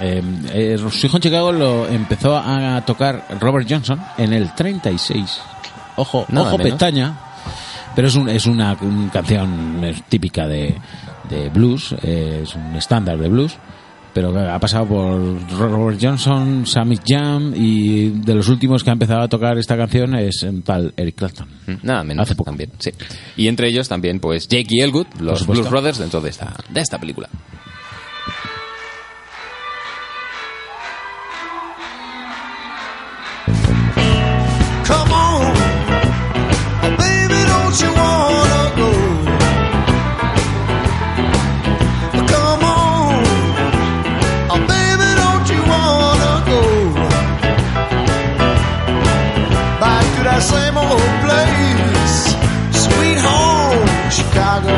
Eh, 0.00 0.22
eh, 0.52 0.76
su 0.90 1.06
hijo 1.06 1.16
en 1.18 1.22
Chicago 1.22 1.52
lo 1.52 1.86
empezó 1.86 2.36
a 2.36 2.82
tocar 2.86 3.24
Robert 3.40 3.66
Johnson 3.68 4.00
en 4.18 4.32
el 4.32 4.54
36. 4.54 5.40
Ojo, 5.96 6.24
Nada 6.28 6.48
ojo 6.48 6.58
menos. 6.58 6.72
pestaña. 6.72 7.14
Pero 7.94 8.08
es, 8.08 8.14
un, 8.14 8.28
es 8.28 8.46
una, 8.46 8.76
una 8.80 9.10
canción 9.10 9.80
típica 10.08 10.46
de, 10.46 10.76
de 11.28 11.48
blues, 11.50 11.94
eh, 12.02 12.40
es 12.42 12.54
un 12.54 12.74
estándar 12.76 13.18
de 13.18 13.28
blues. 13.28 13.56
Pero 14.14 14.38
ha 14.38 14.58
pasado 14.58 14.86
por 14.86 15.58
Robert 15.58 15.98
Johnson, 15.98 16.66
Sammy 16.66 16.98
Jam 17.02 17.54
y 17.56 18.10
de 18.10 18.34
los 18.34 18.48
últimos 18.48 18.84
que 18.84 18.90
ha 18.90 18.92
empezado 18.92 19.22
a 19.22 19.28
tocar 19.28 19.56
esta 19.56 19.74
canción 19.74 20.14
es 20.14 20.46
tal 20.64 20.92
Eric 20.98 21.14
Clapton. 21.16 21.48
Nada 21.82 22.04
menos 22.04 22.24
Hace 22.24 22.34
poco. 22.34 22.50
también, 22.50 22.70
sí. 22.78 22.90
Y 23.38 23.48
entre 23.48 23.68
ellos 23.68 23.88
también, 23.88 24.20
pues, 24.20 24.48
Jake 24.48 24.66
y 24.68 24.80
Elwood, 24.82 25.06
los. 25.18 25.46
Blues 25.46 25.70
Brothers, 25.70 25.96
dentro 25.96 26.20
de 26.20 26.28
esta, 26.28 26.54
de 26.68 26.80
esta 26.82 26.98
película. 26.98 27.30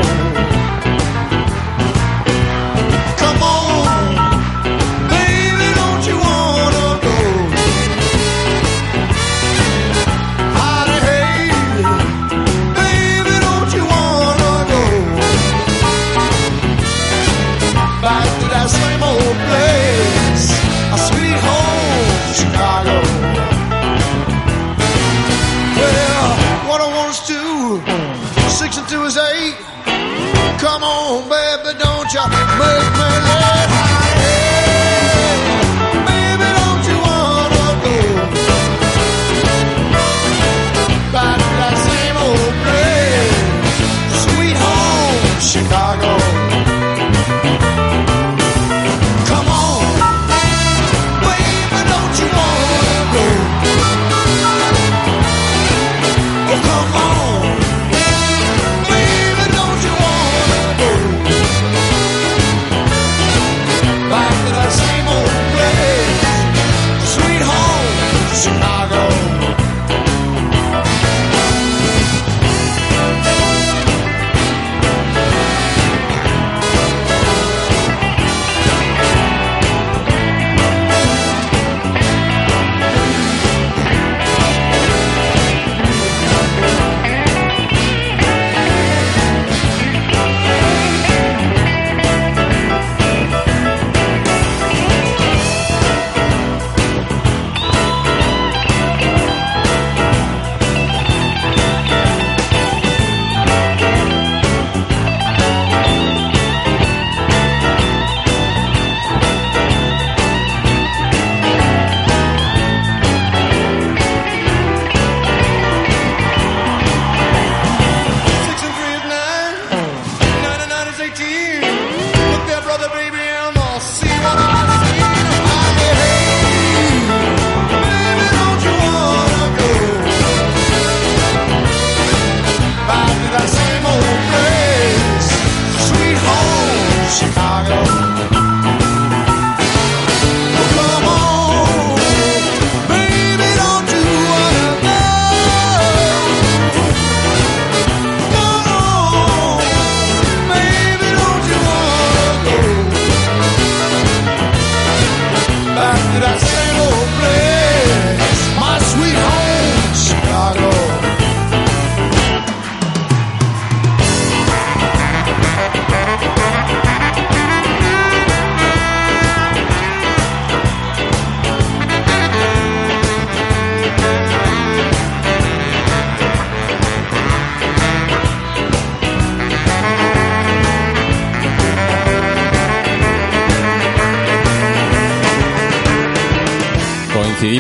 Chicago? 0.02 0.43
Baby, 32.14 32.30
don't 32.94 33.26
you 33.26 33.33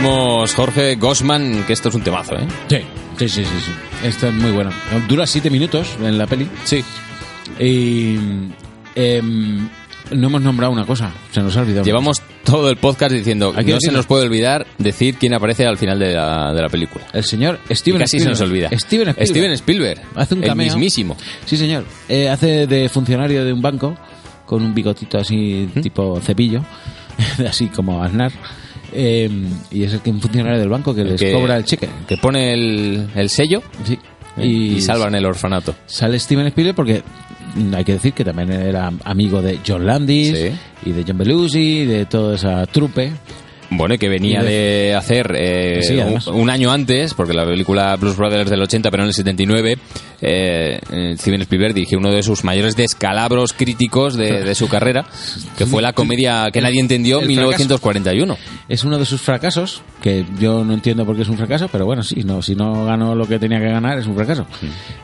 Jorge 0.08 0.96
Gosman, 0.96 1.64
que 1.66 1.72
esto 1.72 1.88
es 1.88 1.94
un 1.94 2.02
temazo, 2.02 2.36
¿eh? 2.36 2.46
Sí, 2.68 2.78
sí, 3.18 3.28
sí, 3.28 3.44
sí, 3.44 3.60
sí. 3.66 3.72
Esto 4.06 4.28
es 4.28 4.34
muy 4.34 4.50
bueno. 4.50 4.70
Dura 5.08 5.26
siete 5.26 5.48
minutos 5.50 5.88
en 6.02 6.18
la 6.18 6.26
peli. 6.26 6.48
Sí. 6.64 6.84
Y 7.58 8.16
em, 8.94 9.68
no 10.10 10.26
hemos 10.28 10.42
nombrado 10.42 10.72
una 10.72 10.84
cosa, 10.84 11.10
se 11.32 11.40
nos 11.40 11.56
ha 11.56 11.60
olvidado. 11.62 11.84
Llevamos 11.84 12.20
todo 12.44 12.68
el 12.68 12.76
podcast 12.76 13.12
diciendo 13.12 13.52
que 13.54 13.64
no 13.64 13.78
se 13.80 13.92
nos 13.92 14.06
puede 14.06 14.24
olvidar 14.26 14.66
decir 14.78 15.16
quién 15.16 15.32
aparece 15.34 15.64
al 15.66 15.78
final 15.78 15.98
de 15.98 16.12
la, 16.12 16.52
de 16.52 16.60
la 16.62 16.68
película. 16.68 17.06
el 17.12 17.24
señor 17.24 17.60
Y 17.70 17.74
Steven 17.74 18.00
casi 18.00 18.18
se 18.18 18.24
Spielberg. 18.30 18.30
nos 18.40 18.40
olvida. 18.48 18.68
Steven 18.78 19.08
Spielberg. 19.08 19.28
Steven 19.28 19.52
Spielberg. 19.52 20.02
Hace 20.16 20.34
un 20.34 20.42
el 20.42 20.48
cameo. 20.50 20.66
mismísimo. 20.66 21.16
Sí, 21.46 21.56
señor. 21.56 21.84
Eh, 22.08 22.28
hace 22.28 22.66
de 22.66 22.88
funcionario 22.88 23.44
de 23.44 23.52
un 23.52 23.62
banco 23.62 23.96
con 24.44 24.62
un 24.62 24.74
bigotito 24.74 25.16
así 25.18 25.68
tipo 25.82 26.20
cepillo. 26.20 26.62
así 27.48 27.68
como 27.68 28.02
Aznar. 28.02 28.32
Eh, 28.94 29.28
y 29.72 29.82
es 29.82 29.92
el 29.92 30.00
que 30.00 30.10
un 30.10 30.20
funcionario 30.20 30.58
del 30.58 30.68
banco 30.68 30.94
que 30.94 31.04
les 31.04 31.20
que- 31.20 31.32
cobra 31.32 31.56
el 31.56 31.64
cheque. 31.64 31.88
Que 32.06 32.16
pone 32.16 32.52
el, 32.54 33.08
el 33.14 33.28
sello 33.28 33.62
Sí. 33.84 33.98
y, 34.40 34.80
salvan 34.80 35.14
el 35.14 35.26
orfanato. 35.26 35.74
Sale 35.86 36.18
Steven 36.18 36.46
Spielberg 36.46 36.76
porque 36.76 37.02
hay 37.74 37.84
que 37.84 37.92
decir 37.94 38.12
que 38.12 38.24
también 38.24 38.52
era 38.52 38.92
amigo 39.04 39.42
de 39.42 39.58
John 39.66 39.84
Landis 39.86 40.36
Sí. 40.38 40.88
y 40.90 40.92
de 40.92 41.04
John 41.06 41.18
Belushi, 41.18 41.84
de 41.86 42.06
toda 42.06 42.36
esa 42.36 42.66
trupe. 42.66 43.12
Bueno, 43.70 43.94
y 43.94 43.98
que 43.98 44.08
venía 44.08 44.42
Y 44.42 44.46
de 44.46 44.94
hacer 44.94 45.34
eh, 45.36 45.80
Sí, 45.82 45.98
un, 45.98 46.34
un 46.34 46.50
año 46.50 46.70
antes, 46.70 47.14
porque 47.14 47.32
la 47.32 47.44
película 47.44 47.96
Blues 47.96 48.16
Brothers 48.16 48.50
del 48.50 48.62
80, 48.62 48.90
pero 48.90 49.02
en 49.02 49.08
el 49.08 49.14
79, 49.14 49.78
eh, 50.20 50.80
eh, 50.92 51.14
Steven 51.18 51.40
Spielberg 51.42 51.74
dirigió 51.74 51.98
uno 51.98 52.10
de 52.10 52.22
sus 52.22 52.44
mayores 52.44 52.76
descalabros 52.76 53.52
críticos 53.52 54.16
de, 54.16 54.42
de 54.42 54.54
su 54.54 54.68
carrera, 54.68 55.06
que 55.56 55.66
fue 55.66 55.82
la 55.82 55.92
comedia 55.92 56.50
que 56.52 56.60
nadie 56.60 56.80
entendió 56.80 57.18
en 57.18 57.30
El 57.30 57.34
fracaso. 57.36 57.48
1941. 57.50 58.38
Es 58.68 58.84
uno 58.84 58.98
de 58.98 59.04
sus 59.04 59.20
fracasos, 59.20 59.82
que 60.02 60.24
yo 60.38 60.64
no 60.64 60.74
entiendo 60.74 61.04
por 61.04 61.16
qué 61.16 61.22
es 61.22 61.28
un 61.28 61.36
fracaso, 61.36 61.68
pero 61.68 61.86
bueno, 61.86 62.02
sí, 62.02 62.22
no, 62.24 62.42
si 62.42 62.54
no 62.54 62.84
ganó 62.84 63.14
lo 63.14 63.26
que 63.26 63.38
tenía 63.38 63.58
que 63.58 63.68
ganar 63.68 63.98
es 63.98 64.06
un 64.06 64.14
fracaso. 64.14 64.46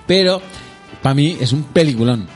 Pero 0.07 0.41
para 1.03 1.15
mí 1.15 1.37
es 1.41 1.53
un 1.53 1.65
peliculón. 1.65 2.27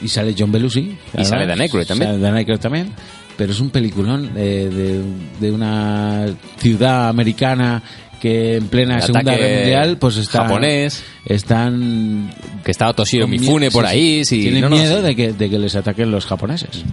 Y 0.00 0.08
sale 0.08 0.34
John 0.36 0.50
Belushi. 0.50 0.98
Y 1.16 1.24
sale 1.24 1.46
Dan 1.46 1.60
Aykroyd 1.60 1.86
también. 1.86 2.10
Sale 2.10 2.22
Dan 2.22 2.34
Aykroyd 2.34 2.58
también. 2.58 2.92
Pero 3.36 3.52
es 3.52 3.60
un 3.60 3.70
peliculón 3.70 4.34
de, 4.34 5.02
de 5.40 5.50
una 5.50 6.26
ciudad 6.58 7.08
americana 7.08 7.82
que 8.20 8.56
en 8.56 8.68
plena 8.68 8.96
El 8.96 9.02
Segunda 9.02 9.34
Guerra 9.34 9.56
Mundial 9.58 9.96
pues 9.98 10.16
está 10.16 10.42
japonés. 10.44 11.02
están 11.24 12.32
Que 12.64 12.70
estaba 12.70 12.92
Toshiro 12.92 13.26
Mifune 13.26 13.70
por 13.70 13.84
sí, 13.88 13.90
ahí. 13.90 14.22
tienen 14.24 14.60
no, 14.60 14.70
miedo 14.70 15.02
de, 15.02 15.16
que, 15.16 15.32
de 15.32 15.50
que 15.50 15.58
les 15.58 15.74
ataquen 15.74 16.10
los 16.10 16.26
japoneses. 16.26 16.84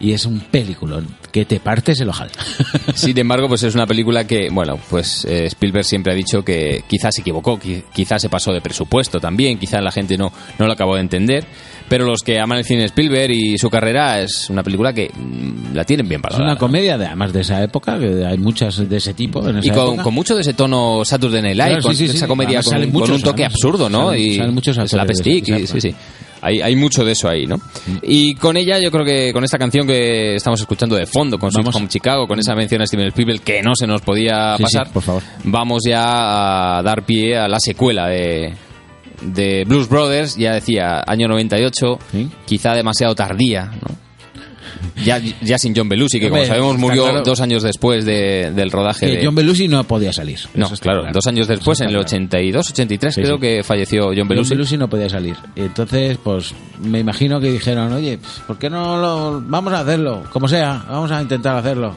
Y 0.00 0.12
es 0.12 0.26
un 0.26 0.40
peliculón 0.40 1.06
que 1.32 1.44
te 1.44 1.60
partes 1.60 2.00
el 2.00 2.08
ojal. 2.08 2.30
Sin 2.94 3.16
embargo, 3.18 3.46
pues 3.48 3.62
es 3.62 3.74
una 3.74 3.86
película 3.86 4.26
que, 4.26 4.48
bueno, 4.50 4.78
pues 4.90 5.24
eh, 5.24 5.46
Spielberg 5.46 5.84
siempre 5.84 6.12
ha 6.12 6.16
dicho 6.16 6.44
que 6.44 6.82
quizás 6.88 7.14
se 7.14 7.20
equivocó, 7.20 7.58
qui- 7.58 7.84
quizás 7.94 8.20
se 8.20 8.28
pasó 8.28 8.52
de 8.52 8.60
presupuesto 8.60 9.20
también, 9.20 9.56
quizás 9.58 9.82
la 9.82 9.92
gente 9.92 10.16
no, 10.18 10.32
no 10.58 10.66
lo 10.66 10.72
acabó 10.72 10.96
de 10.96 11.02
entender. 11.02 11.44
Pero 11.88 12.06
los 12.06 12.20
que 12.22 12.40
aman 12.40 12.58
el 12.58 12.64
cine 12.64 12.84
Spielberg 12.84 13.30
y 13.30 13.58
su 13.58 13.68
carrera 13.68 14.20
es 14.20 14.48
una 14.48 14.62
película 14.62 14.92
que 14.92 15.10
mm, 15.14 15.74
la 15.74 15.84
tienen 15.84 16.08
bien 16.08 16.20
Es 16.20 16.22
parada. 16.22 16.42
una 16.42 16.56
comedia, 16.56 16.96
de, 16.96 17.06
además 17.06 17.32
de 17.32 17.42
esa 17.42 17.62
época, 17.62 17.98
que 17.98 18.24
hay 18.24 18.38
muchas 18.38 18.88
de 18.88 18.96
ese 18.96 19.12
tipo. 19.14 19.46
En 19.48 19.58
esa 19.58 19.66
Y 19.66 19.70
con, 19.70 19.86
época. 19.88 20.02
con 20.02 20.14
mucho 20.14 20.34
de 20.34 20.40
ese 20.40 20.54
tono 20.54 21.04
Saturday 21.04 21.42
Night 21.42 21.56
Live, 21.56 21.68
Claro, 21.68 21.82
con 21.82 21.94
sí, 21.94 22.08
sí. 22.08 22.16
esa 22.16 22.26
comedia 22.26 22.48
Además 22.60 22.64
con, 22.64 22.72
salen 22.72 22.90
con 22.90 23.00
muchos, 23.02 23.16
un 23.16 23.22
toque 23.22 23.42
además. 23.44 23.54
absurdo, 23.54 23.88
¿no? 23.90 24.08
Salen- 24.10 24.20
y 24.20 24.36
salen 24.36 24.54
muchos 24.54 24.78
actores 24.78 24.90
slapstick, 25.18 25.48
y- 25.48 25.66
sí, 25.66 25.80
sí. 25.80 25.94
Hay, 26.40 26.60
hay 26.60 26.76
mucho 26.76 27.04
de 27.06 27.12
eso 27.12 27.26
ahí, 27.28 27.46
¿no? 27.46 27.56
Y 28.02 28.34
con 28.34 28.58
ella, 28.58 28.78
yo 28.78 28.90
creo 28.90 29.02
que 29.04 29.32
con 29.32 29.44
esta 29.44 29.56
canción 29.58 29.86
que 29.86 30.34
estamos 30.34 30.60
escuchando 30.60 30.94
de 30.94 31.06
fondo, 31.06 31.38
con 31.38 31.50
Sweet 31.50 31.64
Vamos. 31.64 31.76
Home 31.76 31.88
Chicago, 31.88 32.26
con 32.28 32.38
esa 32.38 32.54
mención 32.54 32.82
a 32.82 32.86
Steven 32.86 33.06
Spielberg 33.08 33.40
que 33.40 33.62
no 33.62 33.72
se 33.74 33.86
nos 33.86 34.02
podía 34.02 34.54
Sí, 34.58 34.62
pasar, 34.64 34.90
por 34.92 35.02
favor. 35.02 35.22
vamos 35.44 35.82
ya 35.88 36.78
a 36.78 36.82
dar 36.82 37.02
pie 37.06 37.38
a 37.38 37.48
la 37.48 37.58
secuela 37.60 38.08
de, 38.08 38.52
de 39.22 39.64
Blues 39.66 39.88
Brothers, 39.88 40.36
ya 40.36 40.52
decía, 40.54 41.02
año 41.06 41.28
98, 41.28 41.98
Sí. 42.12 42.30
quizá 42.46 42.74
demasiado 42.74 43.14
tardía, 43.14 43.66
¿no? 43.66 43.94
Ya, 45.04 45.20
ya 45.42 45.58
sin 45.58 45.74
John 45.74 45.88
Belushi, 45.88 46.20
que 46.20 46.28
como 46.30 46.44
sabemos 46.44 46.78
murió 46.78 47.04
claro. 47.04 47.22
dos 47.22 47.40
años 47.40 47.62
después 47.62 48.04
de- 48.04 48.52
del 48.54 48.70
rodaje 48.70 49.06
de... 49.06 49.24
John 49.24 49.34
Belushi 49.34 49.66
no 49.66 49.82
podía 49.84 50.12
salir. 50.12 50.38
No, 50.54 50.66
está 50.66 50.76
claro, 50.78 51.04
dos 51.12 51.26
años 51.26 51.48
después, 51.48 51.80
en 51.80 51.88
el 51.88 51.96
está 51.96 52.06
claro. 52.16 52.26
82, 52.28 52.70
83, 52.70 53.14
Sí, 53.14 53.22
creo 53.22 53.34
sí. 53.36 53.40
que 53.40 53.62
falleció 53.64 54.06
John 54.08 54.16
John 54.18 54.28
Belushi. 54.28 54.50
Belushi 54.50 54.76
no 54.76 54.88
podía 54.88 55.08
salir. 55.08 55.36
Entonces, 55.56 56.16
pues, 56.22 56.54
me 56.80 57.00
imagino 57.00 57.40
que 57.40 57.50
dijeron, 57.50 57.92
oye, 57.92 58.18
pues, 58.18 58.40
¿por 58.46 58.58
qué 58.58 58.70
no 58.70 58.96
lo... 59.00 59.42
Vamos 59.46 59.72
a 59.72 59.80
hacerlo, 59.80 60.24
como 60.32 60.48
sea, 60.48 60.84
vamos 60.88 61.10
a 61.10 61.20
intentar 61.22 61.56
hacerlo. 61.56 61.96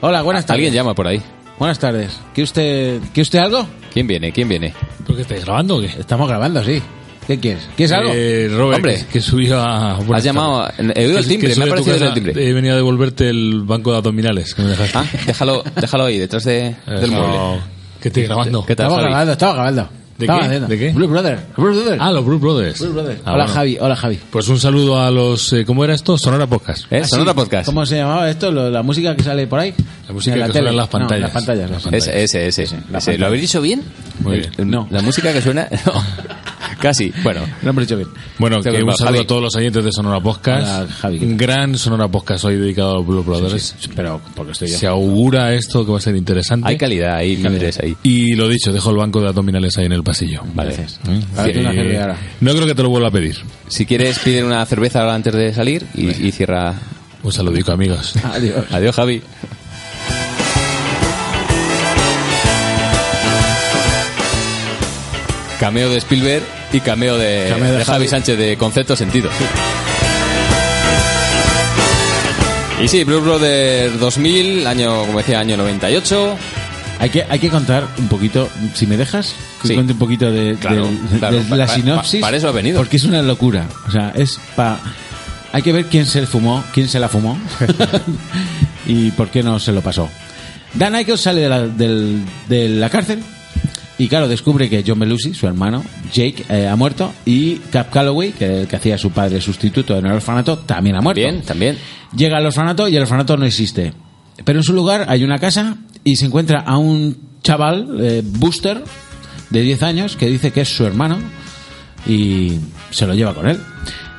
Hola, 0.00 0.22
buenas 0.22 0.44
tardes. 0.46 0.58
Alguien 0.58 0.74
llama 0.74 0.94
por 0.94 1.06
ahí. 1.06 1.20
Buenas 1.58 1.78
tardes. 1.78 2.18
¿Quiere 2.34 2.44
usted, 2.44 3.00
¿quiere 3.12 3.22
usted 3.22 3.38
algo? 3.38 3.66
¿Quién 3.92 4.06
viene? 4.06 4.32
¿Quién 4.32 4.48
viene? 4.48 4.72
¿Por 5.06 5.16
qué 5.16 5.22
estáis 5.22 5.44
grabando 5.44 5.76
o 5.76 5.80
qué? 5.80 5.86
Estamos 5.86 6.28
grabando, 6.28 6.62
sí. 6.64 6.80
¿Qué 7.26 7.38
quieres? 7.38 7.68
¿Quieres 7.76 7.92
algo? 7.92 8.10
Eh, 8.14 8.48
Robert, 8.50 8.76
Hombre. 8.78 8.96
que, 8.96 9.04
que 9.06 9.20
subió 9.20 9.60
a... 9.60 9.94
buenas 9.98 10.18
Has 10.18 10.24
llamado, 10.24 10.68
he 10.94 11.06
oído 11.06 11.18
el 11.18 11.24
Que- 11.24 11.30
timbre, 11.30 11.48
me 11.48 11.52
ha 11.52 11.54
subí 11.54 11.62
a 11.62 11.64
tu 11.64 11.70
parecido 11.70 11.94
oír 11.94 12.02
el 12.02 12.08
casa, 12.08 12.14
timbre. 12.14 12.48
He 12.48 12.52
venido 12.52 12.72
a 12.74 12.76
devolverte 12.76 13.28
el 13.28 13.60
banco 13.62 13.92
de 13.92 13.98
abdominales 13.98 14.54
que 14.54 14.62
me 14.62 14.68
dejaste. 14.68 14.98
Ah, 14.98 15.04
déjalo, 15.26 15.62
déjalo 15.80 16.04
ahí, 16.06 16.18
detrás 16.18 16.44
de, 16.44 16.74
del 16.86 17.10
mueble. 17.10 17.60
Que 18.00 18.08
estoy 18.08 18.22
grabando. 18.24 18.64
¿Qué 18.66 18.74
tal, 18.74 18.86
estaba 18.86 19.00
Javi? 19.02 19.10
grabando, 19.10 19.32
estaba 19.32 19.52
grabando. 19.54 19.88
¿De 20.20 20.26
Estaba 20.26 20.40
qué? 20.40 20.46
haciendo. 20.46 20.68
¿De 20.68 20.78
qué? 20.78 20.90
Blue 20.92 21.08
Brother. 21.08 21.38
Blue 21.56 21.66
Brother. 21.72 21.98
Ah, 22.00 22.12
los 22.12 22.24
Bruce 22.24 22.40
Brothers. 22.42 22.80
Blue 22.80 22.92
Brother. 22.92 23.18
Ah, 23.24 23.32
hola 23.32 23.44
bueno. 23.44 23.52
Javi, 23.54 23.78
hola 23.80 23.96
Javi. 23.96 24.18
Pues 24.30 24.48
un 24.48 24.60
saludo 24.60 25.00
a 25.00 25.10
los... 25.10 25.52
eh, 25.54 25.64
¿Cómo 25.64 25.82
era 25.84 25.94
esto? 25.94 26.16
Sonora 26.18 26.46
Podcast. 26.46 26.84
¿Eh? 26.92 27.00
Ah, 27.02 27.08
Sonora. 27.08 27.34
Podcast. 27.34 27.66
¿Cómo 27.66 27.84
se 27.86 27.96
llamaba 27.96 28.28
esto? 28.30 28.52
Lo- 28.52 28.70
la 28.70 28.82
música 28.82 29.16
que 29.16 29.22
sale 29.22 29.46
por 29.46 29.58
ahí. 29.58 29.74
La 30.06 30.12
música 30.14 30.36
que 30.46 30.52
suena 30.52 30.70
en 30.70 30.76
las 30.76 30.86
No, 30.86 30.90
pantallas. 30.90 31.22
las 31.22 31.30
pantallas. 31.32 31.70
las 31.70 31.82
pantallas. 31.82 32.06
Ese, 32.08 32.46
ese, 32.48 32.62
ese. 32.64 32.76
Ese. 32.94 33.18
¿Lo 33.18 33.26
habéis 33.26 33.42
dicho 33.42 33.60
bien? 33.60 33.82
Muy 34.20 34.40
bien. 34.40 34.70
No. 34.70 34.86
La 34.90 35.00
música 35.02 35.32
que 35.32 35.40
suena... 35.42 35.68
No. 35.86 35.92
Casi. 36.80 37.12
Bueno. 37.22 37.40
No 37.62 37.70
hemos 37.70 37.84
dicho 37.84 37.96
bien. 37.96 38.08
Bueno, 38.38 38.60
que 38.60 38.70
un 38.70 38.74
saludo 38.74 39.04
Javi. 39.04 39.18
a 39.18 39.26
todos 39.26 39.42
los 39.42 39.56
oyentes 39.56 39.84
de 39.84 39.92
Sonora 39.92 40.20
Podcast. 40.20 40.90
Javi. 40.90 41.18
Un 41.18 41.36
gran 41.36 41.76
Sonora 41.76 42.08
Podcast 42.08 42.44
hoy 42.44 42.56
dedicado 42.56 42.92
a 42.92 42.94
los 42.96 43.06
Blue 43.06 43.22
Brothers. 43.22 43.76
Pero 43.94 44.20
porque 44.34 44.52
estoy. 44.52 44.68
Se 44.68 44.86
augura 44.86 45.54
esto 45.54 45.84
que 45.84 45.92
va 45.92 45.98
a 45.98 46.00
ser 46.00 46.16
interesante. 46.16 46.68
Hay 46.68 46.76
calidad 46.76 47.16
ahí, 47.16 47.36
calidad 47.36 47.74
ahí. 47.82 47.96
Y 48.02 48.34
lo 48.34 48.48
dicho, 48.48 48.72
dejo 48.72 48.90
el 48.90 48.96
banco 48.96 49.20
de 49.20 49.28
abdominales 49.28 49.76
ahí 49.78 49.86
en 49.86 49.92
el 49.92 50.02
pasillo. 50.02 50.42
Vale. 50.54 50.74
¿Eh? 50.74 51.20
Ahora 51.36 51.60
una 51.60 52.00
ahora. 52.02 52.16
no 52.40 52.52
creo 52.52 52.66
que 52.66 52.74
te 52.74 52.82
lo 52.82 52.90
vuelva 52.90 53.08
a 53.08 53.12
pedir. 53.12 53.36
Si 53.68 53.86
quieres, 53.86 54.18
pide 54.18 54.44
una 54.44 54.64
cerveza 54.66 55.00
ahora 55.00 55.14
antes 55.14 55.32
de 55.34 55.54
salir 55.54 55.86
y, 55.94 56.26
y 56.26 56.32
cierra... 56.32 56.74
Un 57.22 57.32
saludico, 57.32 57.72
amigos. 57.72 58.14
Adiós. 58.24 58.64
Adiós, 58.70 58.96
Javi. 58.96 59.22
Cameo 65.60 65.90
de 65.90 65.98
Spielberg 65.98 66.42
y 66.72 66.80
cameo 66.80 67.16
de, 67.18 67.46
Cameo 67.50 67.72
de 67.72 67.78
de 67.78 67.84
Javi 67.84 67.98
Javi. 67.98 68.08
Sánchez 68.08 68.38
de 68.38 68.56
Concepto 68.56 68.96
Sentido. 68.96 69.28
Y 72.82 72.88
sí, 72.88 73.04
Blues 73.04 73.22
Brothers 73.22 74.00
2000, 74.00 74.66
año, 74.66 75.04
como 75.04 75.18
decía, 75.18 75.38
año 75.40 75.56
98. 75.58 76.36
Hay 76.98 77.10
que, 77.10 77.24
hay 77.28 77.38
que 77.38 77.50
contar 77.50 77.86
un 77.98 78.08
poquito, 78.08 78.48
si 78.74 78.86
me 78.86 78.96
dejas, 78.96 79.34
que 79.60 79.68
Sí. 79.68 79.74
cuente 79.74 79.92
un 79.92 79.98
poquito 79.98 80.30
de, 80.30 80.56
Claro, 80.56 80.86
de- 80.88 81.18
claro. 81.18 81.36
de 81.38 81.44
Pa- 81.44 81.56
la 81.56 81.66
pa- 81.66 81.74
sinopsis. 81.74 82.20
pa- 82.20 82.26
para 82.28 82.36
eso 82.38 82.48
ha 82.48 82.52
venido. 82.52 82.78
Porque 82.78 82.96
es 82.96 83.04
una 83.04 83.20
locura. 83.22 83.66
O 83.86 83.90
sea, 83.90 84.12
es 84.14 84.38
pa... 84.56 84.78
Hay 85.52 85.62
que 85.62 85.72
ver 85.72 85.86
quién 85.86 86.06
se 86.06 86.26
fumó, 86.26 86.62
quién 86.72 86.88
se 86.88 87.00
la 87.00 87.08
fumó 87.08 87.36
y 88.86 89.10
por 89.10 89.28
qué 89.30 89.42
no 89.42 89.58
se 89.58 89.72
lo 89.72 89.82
pasó. 89.82 90.08
Dan 90.74 90.94
Aykroyd 90.94 91.18
sale 91.18 91.40
de 91.42 91.48
la, 91.48 91.60
del- 91.66 92.22
de 92.48 92.68
la 92.68 92.88
cárcel 92.88 93.22
y 94.00 94.08
claro, 94.08 94.28
descubre 94.28 94.70
que 94.70 94.82
John 94.86 94.98
Belushi, 94.98 95.34
su 95.34 95.46
hermano, 95.46 95.84
Jake, 96.12 96.44
eh, 96.48 96.66
ha 96.66 96.74
muerto 96.74 97.12
y 97.26 97.56
Cap 97.70 97.90
Calloway, 97.90 98.32
que 98.32 98.62
el 98.62 98.66
que 98.66 98.76
hacía 98.76 98.96
su 98.96 99.10
padre 99.10 99.40
sustituto 99.42 99.96
en 99.98 100.06
el 100.06 100.12
orfanato, 100.12 100.56
también 100.58 100.96
ha 100.96 101.02
muerto. 101.02 101.20
Bien, 101.20 101.42
también. 101.42 101.76
Llega 102.16 102.38
al 102.38 102.46
orfanato 102.46 102.88
y 102.88 102.96
el 102.96 103.02
orfanato 103.02 103.36
no 103.36 103.44
existe. 103.44 103.92
Pero 104.42 104.58
en 104.58 104.62
su 104.62 104.72
lugar 104.72 105.04
hay 105.08 105.22
una 105.22 105.38
casa 105.38 105.76
y 106.02 106.16
se 106.16 106.24
encuentra 106.24 106.60
a 106.60 106.78
un 106.78 107.14
chaval, 107.42 107.98
eh, 108.00 108.22
Booster, 108.24 108.82
de 109.50 109.60
10 109.60 109.82
años, 109.82 110.16
que 110.16 110.28
dice 110.28 110.50
que 110.50 110.62
es 110.62 110.68
su 110.74 110.86
hermano 110.86 111.18
y 112.06 112.58
se 112.90 113.06
lo 113.06 113.14
lleva 113.14 113.34
con 113.34 113.48
él. 113.48 113.60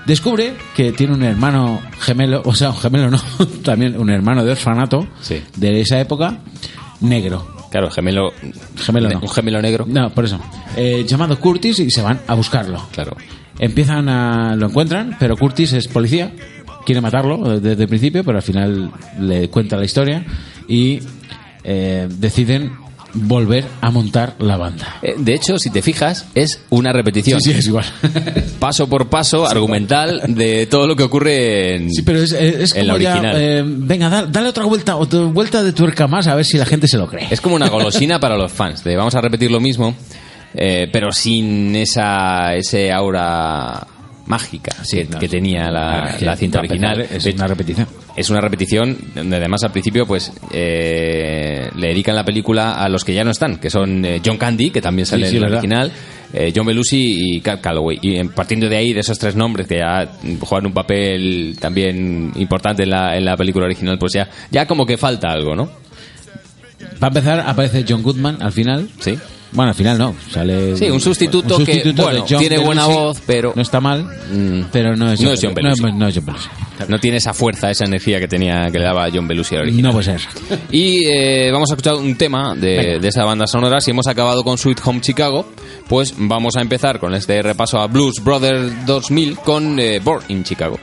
Descubre 0.05 0.53
que 0.75 0.91
tiene 0.91 1.13
un 1.15 1.23
hermano 1.23 1.81
gemelo, 2.01 2.41
o 2.45 2.53
sea, 2.53 2.69
un 2.69 2.77
gemelo 2.77 3.09
no, 3.09 3.19
también 3.63 3.97
un 3.97 4.09
hermano 4.11 4.43
de 4.43 4.51
orfanato 4.51 5.07
Sí. 5.21 5.41
de 5.55 5.81
esa 5.81 5.99
época, 5.99 6.39
negro. 6.99 7.60
Claro, 7.71 7.89
gemelo. 7.89 8.33
Gemelo 8.75 9.09
no. 9.09 9.19
Un 9.21 9.29
gemelo 9.29 9.61
negro. 9.61 9.85
No, 9.87 10.09
por 10.09 10.25
eso. 10.25 10.39
Eh, 10.75 11.05
llamado 11.07 11.39
Curtis 11.39 11.79
y 11.79 11.89
se 11.89 12.01
van 12.01 12.19
a 12.27 12.33
buscarlo. 12.33 12.85
Claro. 12.91 13.15
Empiezan 13.57 14.09
a. 14.09 14.55
lo 14.57 14.67
encuentran, 14.67 15.15
pero 15.17 15.37
Curtis 15.37 15.71
es 15.73 15.87
policía, 15.87 16.33
quiere 16.85 16.99
matarlo 16.99 17.53
eh, 17.53 17.59
desde 17.61 17.83
el 17.83 17.89
principio, 17.89 18.25
pero 18.25 18.37
al 18.37 18.43
final 18.43 18.91
le 19.19 19.49
cuenta 19.49 19.77
la 19.77 19.85
historia 19.85 20.25
y 20.67 20.99
eh, 21.63 22.09
deciden 22.09 22.73
volver 23.13 23.65
a 23.81 23.91
montar 23.91 24.35
la 24.39 24.57
banda. 24.57 24.97
Eh, 25.01 25.15
De 25.17 25.33
hecho, 25.33 25.57
si 25.59 25.69
te 25.69 25.81
fijas, 25.81 26.25
es 26.35 26.61
una 26.69 26.93
repetición. 26.93 27.41
Sí, 27.41 27.51
sí, 27.51 27.59
es 27.59 27.67
igual. 27.67 27.85
Paso 28.59 28.87
por 28.87 29.09
paso, 29.09 29.45
argumental, 29.47 30.21
de 30.27 30.65
todo 30.67 30.87
lo 30.87 30.95
que 30.95 31.03
ocurre 31.03 31.75
en, 31.75 31.91
Sí, 31.91 32.01
pero 32.03 32.21
es, 32.21 32.31
es 32.31 32.75
en 32.75 32.87
la 32.87 32.93
como 32.93 33.03
ya, 33.03 33.11
original. 33.13 33.35
eh, 33.39 33.63
venga, 33.65 34.09
da- 34.09 34.25
dale 34.25 34.49
otra 34.49 34.65
vuelta, 34.65 34.95
otra 34.97 35.21
vuelta 35.21 35.63
de 35.63 35.73
tuerca 35.73 36.07
más 36.07 36.27
a 36.27 36.35
ver 36.35 36.45
si 36.45 36.57
la 36.57 36.65
gente 36.65 36.87
se 36.87 36.97
lo 36.97 37.07
cree. 37.07 37.27
Es 37.31 37.41
como 37.41 37.55
una 37.55 37.69
golosina 37.69 38.19
para 38.19 38.37
los 38.37 38.51
fans. 38.51 38.83
De 38.83 38.95
vamos 38.95 39.15
a 39.15 39.21
repetir 39.21 39.51
lo 39.51 39.59
mismo, 39.59 39.95
eh, 40.53 40.87
pero 40.91 41.11
sin 41.11 41.75
esa 41.75 42.55
ese 42.55 42.91
aura 42.91 43.85
mágica 44.31 44.71
que, 44.89 45.03
no, 45.03 45.19
que 45.19 45.27
sí. 45.27 45.31
tenía 45.31 45.69
la, 45.69 46.15
cinta 46.37 46.59
original. 46.59 47.01
Es 47.01 47.25
una 47.25 47.47
repetición. 47.47 47.87
es 48.15 48.29
una 48.29 48.39
repetición 48.39 48.97
donde 49.13 49.35
además 49.35 49.61
al 49.63 49.71
principio 49.71 50.05
pues 50.07 50.31
eh, 50.51 51.69
le 51.75 51.87
dedican 51.89 52.15
la 52.15 52.23
película 52.23 52.81
a 52.81 52.87
los 52.87 53.03
que 53.03 53.13
ya 53.13 53.25
no 53.25 53.31
están, 53.31 53.57
que 53.57 53.69
son 53.69 54.05
eh, 54.05 54.21
John 54.25 54.37
Candy, 54.37 54.69
que 54.71 54.81
también 54.81 55.05
sale 55.05 55.25
Sí, 55.25 55.31
sí, 55.31 55.35
en 55.37 55.43
la 55.43 55.49
original, 55.49 55.91
eh, 56.33 56.53
John 56.55 56.65
Belushi 56.65 57.35
y 57.35 57.41
Cat 57.41 57.59
Calloway. 57.59 57.99
Y 58.01 58.15
en- 58.15 58.29
partiendo 58.29 58.69
de 58.69 58.77
ahí, 58.77 58.93
de 58.93 59.01
esos 59.01 59.19
tres 59.19 59.35
nombres 59.35 59.67
que 59.67 59.79
ya 59.79 60.09
mm, 60.23 60.37
juegan 60.39 60.67
un 60.67 60.73
papel 60.73 61.57
también 61.59 62.31
importante 62.37 62.83
en 62.83 62.89
la, 62.91 63.17
en 63.17 63.25
la 63.25 63.35
película 63.35 63.65
original, 63.65 63.97
pues 63.99 64.13
ya, 64.13 64.29
ya 64.49 64.65
como 64.65 64.85
que 64.85 64.97
falta 64.97 65.29
algo, 65.29 65.55
¿no? 65.57 65.69
Para 66.99 67.07
empezar, 67.09 67.39
aparece 67.41 67.83
John 67.87 68.01
Goodman 68.01 68.41
al 68.41 68.53
final. 68.53 68.87
Sí. 68.99 69.17
Bueno, 69.53 69.69
al 69.71 69.75
final 69.75 69.97
no. 69.97 70.15
Sale 70.29 70.77
Sí, 70.77 70.89
un 70.89 71.01
sustituto 71.01 71.57
que, 71.63 71.81
de 71.83 71.91
bueno, 71.91 72.25
John 72.27 72.39
tiene 72.39 72.57
buena 72.57 72.87
Belushi. 72.87 73.01
voz, 73.03 73.21
pero 73.25 73.53
No 73.55 73.61
está 73.61 73.81
mal, 73.81 74.05
Mm. 74.31 74.65
pero 74.71 74.95
no 74.95 75.11
es 75.11 75.19
No 75.21 75.31
es 75.31 75.39
John 75.43 75.53
Belushi. 75.53 75.81
No, 75.83 75.91
no 75.91 76.07
es 76.07 76.15
John 76.15 76.25
Belushi. 76.25 76.47
no 76.87 76.99
tiene 76.99 77.17
esa 77.17 77.33
fuerza, 77.33 77.69
esa 77.69 77.83
energía 77.85 78.19
que 78.19 78.27
tenía 78.27 78.69
que 78.71 78.79
le 78.79 78.85
daba 78.85 79.07
John 79.13 79.27
Belushi 79.27 79.55
al 79.55 79.61
original. 79.63 79.83
No 79.83 79.91
puede 79.91 80.05
ser. 80.17 80.21
Y 80.71 81.05
eh, 81.05 81.51
vamos 81.51 81.69
a 81.69 81.73
escuchar 81.73 81.95
un 81.95 82.15
tema 82.15 82.55
de, 82.55 82.99
de 82.99 83.07
esa 83.07 83.25
banda 83.25 83.45
sonora. 83.45 83.81
Si 83.81 83.91
hemos 83.91 84.07
acabado 84.07 84.43
con 84.43 84.57
Sweet 84.57 84.79
Home 84.85 85.01
Chicago, 85.01 85.45
pues 85.89 86.13
vamos 86.17 86.55
a 86.55 86.61
empezar 86.61 86.99
con 86.99 87.13
este 87.13 87.41
repaso 87.41 87.79
a 87.79 87.87
Blues 87.87 88.23
Brothers 88.23 88.85
2000 88.85 89.35
con 89.37 89.79
eh, 89.79 89.99
Born 90.01 90.23
in 90.29 90.43
Chicago. 90.45 90.79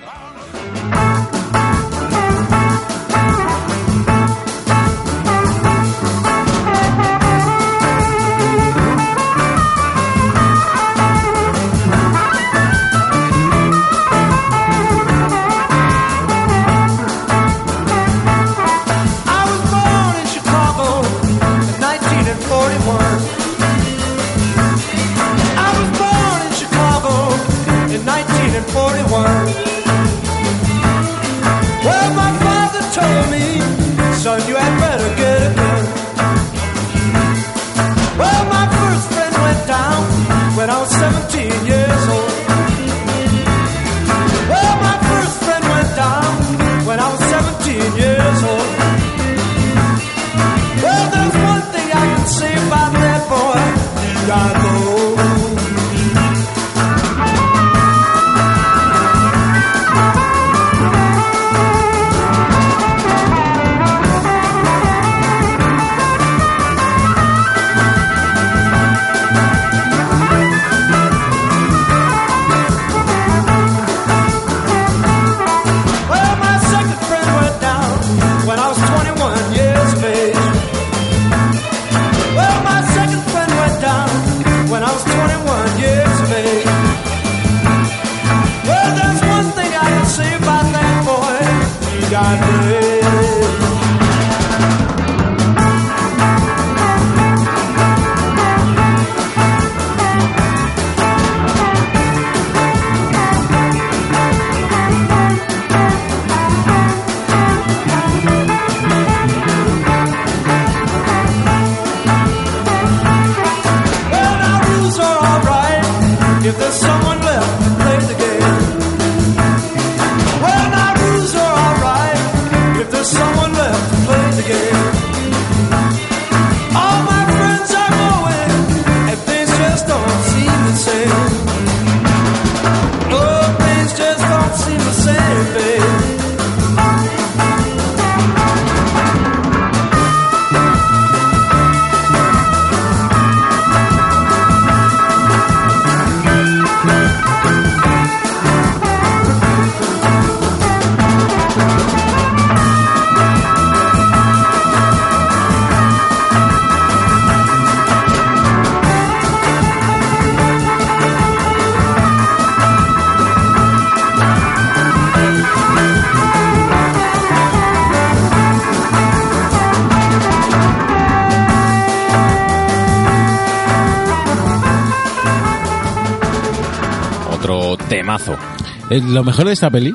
Lo 178.91 179.23
mejor 179.25 179.47
de 179.47 179.53
esta 179.53 179.71
peli, 179.71 179.95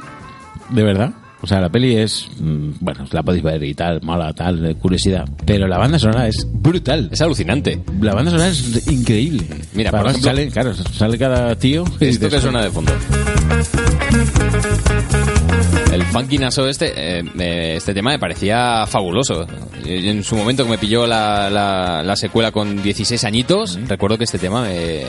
de 0.69 0.83
verdad, 0.83 1.11
o 1.41 1.47
sea, 1.47 1.59
la 1.59 1.69
peli 1.69 1.95
es, 1.95 2.29
mm, 2.39 2.69
bueno, 2.79 3.05
la 3.11 3.23
podéis 3.23 3.43
ver 3.43 3.63
y 3.63 3.73
tal, 3.73 4.01
mala, 4.01 4.33
tal, 4.33 4.61
de 4.61 4.75
curiosidad, 4.75 5.27
pero 5.45 5.67
la 5.67 5.77
banda 5.77 5.97
sonora 5.99 6.27
es 6.27 6.47
brutal. 6.51 7.09
Es 7.11 7.21
alucinante. 7.21 7.83
La 8.01 8.13
banda 8.13 8.31
sonora 8.31 8.49
es 8.49 8.87
increíble. 8.87 9.45
Mira, 9.73 9.91
por 9.91 10.01
ejemplo- 10.07 10.23
sale, 10.29 10.47
claro, 10.49 10.73
sale 10.75 11.17
cada 11.17 11.55
tío. 11.55 11.83
Esto 11.99 12.29
que 12.29 12.39
suena 12.39 12.61
de 12.63 12.69
fondo. 12.69 12.91
El 15.91 16.03
funky 16.05 16.37
naso 16.39 16.67
este, 16.67 16.91
eh, 17.19 17.23
eh, 17.39 17.73
este 17.77 17.93
tema 17.93 18.11
me 18.11 18.19
parecía 18.19 18.85
fabuloso. 18.87 19.45
Eh, 19.85 20.09
En 20.09 20.23
su 20.23 20.35
momento 20.35 20.63
que 20.63 20.71
me 20.71 20.77
pilló 20.77 21.05
la, 21.05 21.49
la- 21.49 22.01
la 22.03 22.15
secuela 22.15 22.51
con 22.51 22.81
16 22.81 23.23
añitos, 23.25 23.77
recuerdo 23.87 24.17
que 24.17 24.23
este 24.23 24.39
tema 24.39 24.61
me, 24.63 25.03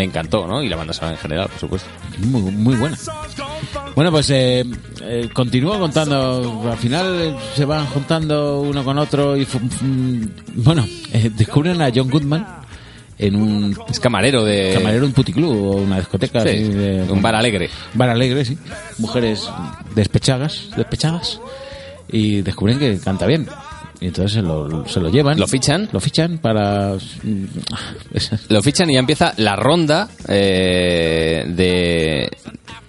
me 0.00 0.04
encantó, 0.06 0.46
¿no? 0.46 0.62
Y 0.62 0.68
la 0.70 0.76
banda 0.76 0.94
sonora 0.94 1.14
en 1.16 1.20
general, 1.20 1.48
por 1.50 1.58
supuesto. 1.60 1.88
Muy, 2.20 2.40
muy 2.52 2.74
buena. 2.76 2.96
Bueno, 3.94 4.10
pues 4.10 4.30
eh, 4.30 4.64
eh, 5.02 5.28
continúo 5.30 5.78
contando. 5.78 6.62
Al 6.72 6.78
final 6.78 7.20
eh, 7.20 7.34
se 7.54 7.66
van 7.66 7.84
juntando 7.84 8.62
uno 8.62 8.82
con 8.82 8.96
otro 8.96 9.36
y, 9.36 9.46
bueno, 10.54 10.86
eh, 11.12 11.30
descubren 11.36 11.82
a 11.82 11.90
John 11.94 12.08
Goodman 12.08 12.46
en 13.18 13.36
un 13.36 13.76
Es 13.90 14.00
camarero 14.00 14.42
de... 14.42 14.72
camarero, 14.72 15.04
un 15.04 15.12
puticlub 15.12 15.50
o 15.50 15.76
una 15.76 15.98
discoteca. 15.98 16.40
Sí, 16.44 16.48
así 16.48 16.62
de- 16.62 17.02
un 17.02 17.20
bar 17.20 17.34
alegre. 17.34 17.68
Bar 17.92 18.08
alegre, 18.08 18.46
sí. 18.46 18.56
Mujeres 18.96 19.50
despechadas, 19.94 20.70
despechadas. 20.74 21.38
Y 22.08 22.40
descubren 22.40 22.78
que 22.78 22.98
canta 22.98 23.26
bien. 23.26 23.46
Y 24.00 24.06
entonces 24.06 24.32
se 24.32 24.42
lo, 24.42 24.86
se 24.88 24.98
lo 25.00 25.10
llevan. 25.10 25.38
¿Lo 25.38 25.46
fichan? 25.46 25.88
Lo 25.92 26.00
fichan 26.00 26.38
para... 26.38 26.94
Lo 28.48 28.62
fichan 28.62 28.90
y 28.90 28.94
ya 28.94 29.00
empieza 29.00 29.34
la 29.36 29.56
ronda 29.56 30.08
eh, 30.28 31.44
de, 31.48 32.30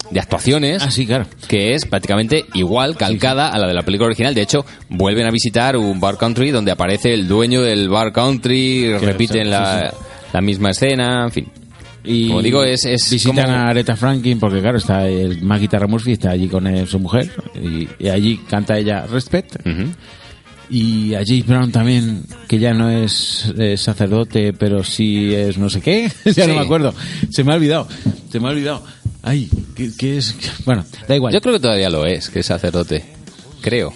de 0.09 0.19
actuaciones. 0.19 0.81
Ah, 0.83 0.91
sí, 0.91 1.05
claro. 1.05 1.25
que 1.47 1.73
es 1.73 1.85
prácticamente 1.85 2.45
igual, 2.53 2.95
calcada 2.95 3.49
a 3.49 3.59
la 3.59 3.67
de 3.67 3.73
la 3.73 3.83
película 3.83 4.07
original. 4.07 4.33
De 4.33 4.41
hecho, 4.41 4.65
vuelven 4.89 5.25
a 5.27 5.31
visitar 5.31 5.75
un 5.77 5.99
bar 5.99 6.17
country 6.17 6.51
donde 6.51 6.71
aparece 6.71 7.13
el 7.13 7.27
dueño 7.27 7.61
del 7.61 7.89
bar 7.89 8.11
country, 8.13 8.97
repiten 8.97 9.49
la, 9.49 9.89
sí, 9.91 9.97
la 10.33 10.41
misma 10.41 10.69
escena, 10.71 11.25
en 11.25 11.31
fin. 11.31 11.47
Y 12.03 12.29
Como 12.29 12.41
digo, 12.41 12.63
es- 12.63 12.85
es 12.85 13.11
visitan 13.11 13.45
como- 13.45 13.57
a 13.57 13.67
Aretha 13.67 13.95
Franklin 13.95 14.39
porque 14.39 14.59
claro 14.59 14.77
está 14.79 15.07
el 15.07 15.41
más 15.43 15.59
guitarra 15.61 15.85
Murphy 15.85 16.13
está 16.13 16.31
allí 16.31 16.47
con 16.47 16.65
eh, 16.65 16.87
su 16.87 16.97
mujer 16.99 17.29
y, 17.61 17.87
y 17.99 18.09
allí 18.09 18.37
canta 18.49 18.75
ella 18.79 19.05
Respect 19.05 19.57
Ujú. 19.67 19.91
Y 20.71 21.13
a 21.15 21.23
James 21.25 21.45
Brown 21.45 21.71
también, 21.71 22.23
que 22.47 22.57
ya 22.57 22.73
no 22.73 22.89
es 22.89 23.53
eh, 23.57 23.75
sacerdote, 23.75 24.53
pero 24.53 24.85
sí 24.85 25.35
es 25.35 25.57
no 25.57 25.69
sé 25.69 25.81
qué. 25.81 26.09
ya 26.35 26.47
no 26.47 26.55
me 26.55 26.61
acuerdo. 26.61 26.93
Se 27.29 27.43
me 27.43 27.51
ha 27.51 27.55
olvidado. 27.55 27.87
Se 28.31 28.39
me 28.39 28.47
ha 28.47 28.51
olvidado. 28.51 28.83
Ay, 29.21 29.49
¿qué, 29.75 29.91
qué 29.97 30.17
es? 30.17 30.33
Bueno, 30.65 30.85
da 31.07 31.15
igual. 31.15 31.33
Yo 31.33 31.41
creo 31.41 31.55
que 31.55 31.59
todavía 31.59 31.89
lo 31.89 32.05
es, 32.05 32.29
que 32.29 32.39
es 32.39 32.45
sacerdote. 32.45 33.03
Creo. 33.61 33.93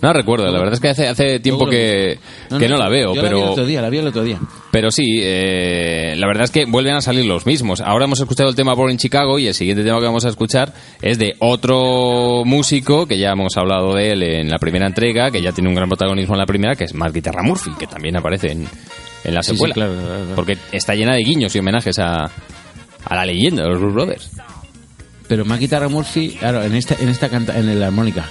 No 0.00 0.12
recuerdo, 0.12 0.46
la 0.46 0.58
verdad 0.58 0.74
es 0.74 0.80
que 0.80 0.88
hace, 0.88 1.08
hace 1.08 1.40
tiempo 1.40 1.66
que, 1.66 2.18
que 2.58 2.68
no 2.68 2.76
la 2.76 2.88
veo, 2.88 3.14
Yo 3.14 3.22
la 3.22 3.28
vi 3.28 3.34
el 3.34 3.40
pero, 3.40 3.50
otro 3.52 3.66
día, 3.66 3.82
la 3.82 3.88
vi 3.90 3.98
el 3.98 4.06
otro 4.06 4.22
día. 4.22 4.38
pero 4.70 4.90
sí, 4.90 5.20
eh, 5.22 6.14
la 6.16 6.26
verdad 6.26 6.44
es 6.44 6.50
que 6.50 6.64
vuelven 6.66 6.94
a 6.94 7.00
salir 7.00 7.24
los 7.26 7.46
mismos. 7.46 7.80
Ahora 7.80 8.04
hemos 8.06 8.20
escuchado 8.20 8.48
el 8.48 8.54
tema 8.56 8.74
Born 8.74 8.92
in 8.92 8.98
Chicago 8.98 9.38
y 9.38 9.46
el 9.46 9.54
siguiente 9.54 9.82
tema 9.84 9.98
que 10.00 10.06
vamos 10.06 10.24
a 10.24 10.28
escuchar 10.28 10.72
es 11.00 11.18
de 11.18 11.34
otro 11.38 12.42
músico 12.44 13.06
que 13.06 13.18
ya 13.18 13.30
hemos 13.30 13.56
hablado 13.56 13.94
de 13.94 14.12
él 14.12 14.22
en 14.22 14.48
la 14.48 14.58
primera 14.58 14.86
entrega, 14.86 15.30
que 15.30 15.40
ya 15.42 15.52
tiene 15.52 15.68
un 15.68 15.74
gran 15.74 15.88
protagonismo 15.88 16.34
en 16.34 16.38
la 16.40 16.46
primera, 16.46 16.74
que 16.74 16.84
es 16.84 16.94
Mark 16.94 17.12
Guitarra 17.14 17.42
Murphy, 17.42 17.70
que 17.78 17.86
también 17.86 18.16
aparece 18.16 18.52
en, 18.52 18.66
en 19.24 19.34
la 19.34 19.42
Sí, 19.42 19.50
sí, 19.50 19.56
secuela. 19.56 19.74
claro, 19.74 19.92
claro, 19.94 20.08
claro. 20.20 20.34
Porque 20.36 20.56
está 20.72 20.94
llena 20.94 21.14
de 21.14 21.22
guiños 21.22 21.54
y 21.54 21.58
homenajes 21.58 21.98
a, 21.98 22.24
a 23.04 23.14
la 23.16 23.24
leyenda 23.26 23.62
de 23.64 23.68
los 23.70 23.78
Blues 23.80 23.94
Brothers. 23.94 24.30
Pero 25.28 25.44
más 25.46 25.58
guitarra 25.60 25.88
Murphy, 25.88 26.30
claro, 26.38 26.62
en 26.62 26.74
esta, 26.74 26.94
en 27.00 27.08
esta 27.08 27.28
canta, 27.30 27.58
en 27.58 27.78
la 27.80 27.86
armónica. 27.86 28.28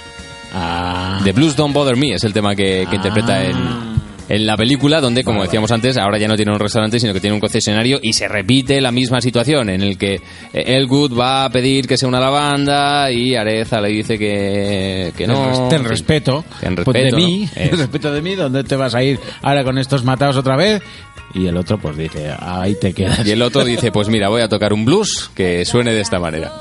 Ah. 0.52 1.20
The 1.24 1.32
Blues 1.32 1.56
Don't 1.56 1.74
Bother 1.74 1.96
Me 1.96 2.14
es 2.14 2.24
el 2.24 2.32
tema 2.32 2.54
que, 2.54 2.86
que 2.88 2.96
interpreta 2.96 3.44
en, 3.44 3.56
en 4.28 4.46
la 4.46 4.56
película, 4.56 5.00
donde, 5.00 5.24
como 5.24 5.42
decíamos 5.42 5.70
antes, 5.72 5.96
ahora 5.98 6.18
ya 6.18 6.28
no 6.28 6.36
tiene 6.36 6.52
un 6.52 6.58
restaurante, 6.58 7.00
sino 7.00 7.12
que 7.12 7.20
tiene 7.20 7.34
un 7.34 7.40
concesionario 7.40 7.98
y 8.02 8.12
se 8.12 8.28
repite 8.28 8.80
la 8.80 8.92
misma 8.92 9.20
situación 9.20 9.68
en 9.70 9.82
el 9.82 9.98
que 9.98 10.20
Elwood 10.52 11.18
va 11.18 11.44
a 11.44 11.50
pedir 11.50 11.86
que 11.86 11.96
se 11.96 12.06
una 12.06 12.18
a 12.18 12.20
la 12.22 12.30
banda 12.30 13.10
y 13.10 13.34
Areza 13.34 13.80
le 13.80 13.88
dice 13.88 14.18
que, 14.18 15.12
que 15.16 15.26
no. 15.26 15.68
Ten 15.68 15.84
respeto. 15.84 16.44
Ten 16.60 16.74
Pues 16.76 16.86
respeto. 16.86 17.16
de 17.16 17.22
mí, 17.22 17.48
¿no? 17.72 17.76
Respeto 17.78 18.12
de 18.12 18.22
mí, 18.22 18.34
¿dónde 18.34 18.64
te 18.64 18.76
vas 18.76 18.94
a 18.94 19.02
ir 19.02 19.18
ahora 19.42 19.64
con 19.64 19.78
estos 19.78 20.04
matados 20.04 20.36
otra 20.36 20.56
vez? 20.56 20.82
Y 21.34 21.46
el 21.46 21.56
otro 21.56 21.78
pues 21.78 21.96
dice, 21.96 22.30
ahí 22.38 22.74
te 22.74 22.92
quedas. 22.92 23.26
Y 23.26 23.30
el 23.30 23.40
otro 23.40 23.64
dice, 23.64 23.90
pues 23.90 24.08
mira, 24.08 24.28
voy 24.28 24.42
a 24.42 24.48
tocar 24.50 24.74
un 24.74 24.84
blues 24.84 25.30
que 25.34 25.64
suene 25.64 25.94
de 25.94 26.02
esta 26.02 26.18
manera. 26.18 26.52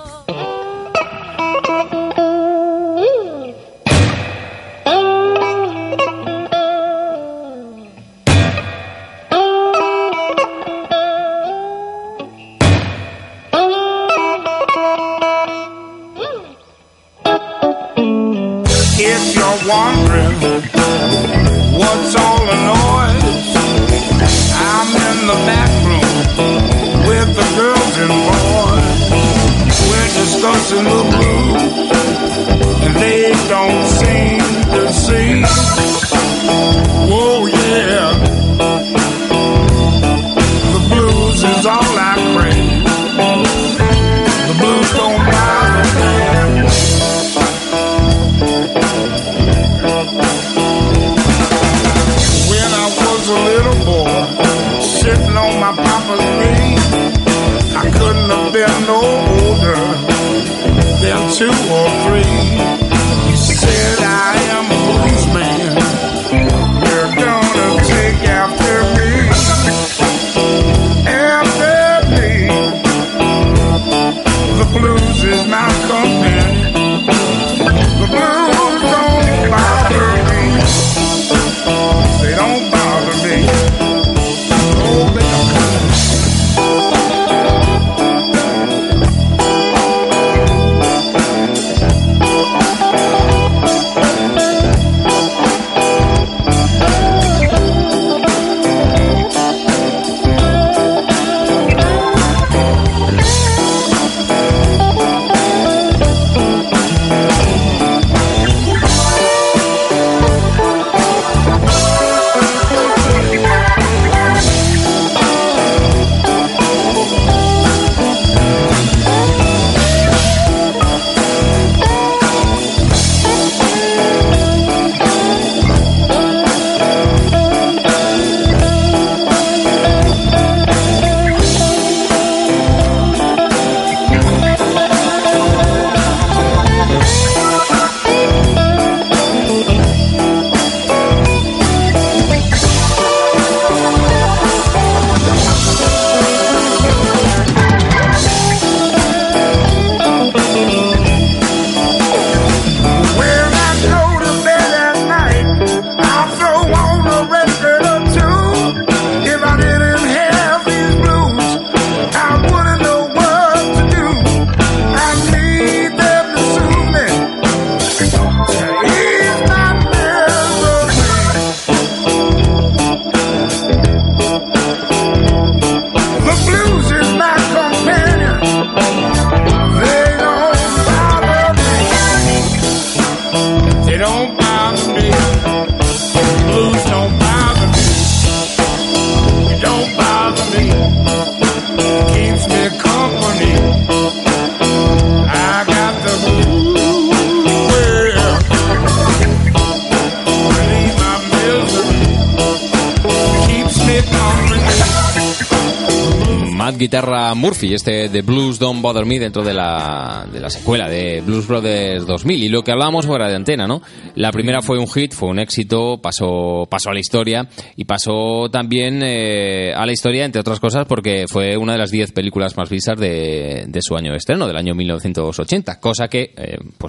Murphy, 207.42 207.74
este 207.74 208.08
de 208.08 208.22
Blues 208.22 208.60
Don't 208.60 208.84
Bother 208.84 209.04
Me 209.04 209.18
dentro 209.20 209.44
de 209.44 209.52
la, 209.52 210.28
de 210.32 210.40
la 210.40 210.52
secuela 210.52 210.88
de 210.88 211.22
Blues 211.22 211.48
Brothers 211.48 212.06
2000. 212.06 212.44
Y 212.44 212.50
lo 212.50 212.62
que 212.62 212.72
hablábamos 212.72 213.08
fuera 213.08 213.28
de 213.28 213.36
antena, 213.36 213.66
¿no? 213.66 213.82
La 214.14 214.32
primera 214.32 214.62
fue 214.62 214.78
un 214.78 214.88
hit, 214.88 215.12
fue 215.12 215.30
un 215.30 215.40
éxito, 215.40 216.00
pasó, 216.00 216.68
pasó 216.70 216.92
a 216.92 216.94
la 216.94 217.00
historia 217.00 217.50
y 217.76 217.86
pasó 217.86 218.48
también 218.52 219.02
eh, 219.04 219.74
a 219.76 219.88
la 219.88 219.92
historia, 219.92 220.24
entre 220.24 220.40
otras 220.40 220.60
cosas, 220.60 220.86
porque 220.86 221.26
fue 221.28 221.58
una 221.58 221.72
de 221.72 221.80
las 221.80 221.90
10 221.90 222.12
películas 222.12 222.56
más 222.58 222.70
vistas 222.70 223.00
de, 223.00 223.66
de 223.68 223.82
su 223.82 223.96
año 223.96 224.12
de 224.12 224.18
estreno, 224.18 224.46
del 224.46 224.58
año 224.58 224.76
1980, 224.76 225.80
cosa 225.80 226.08
que, 226.10 226.31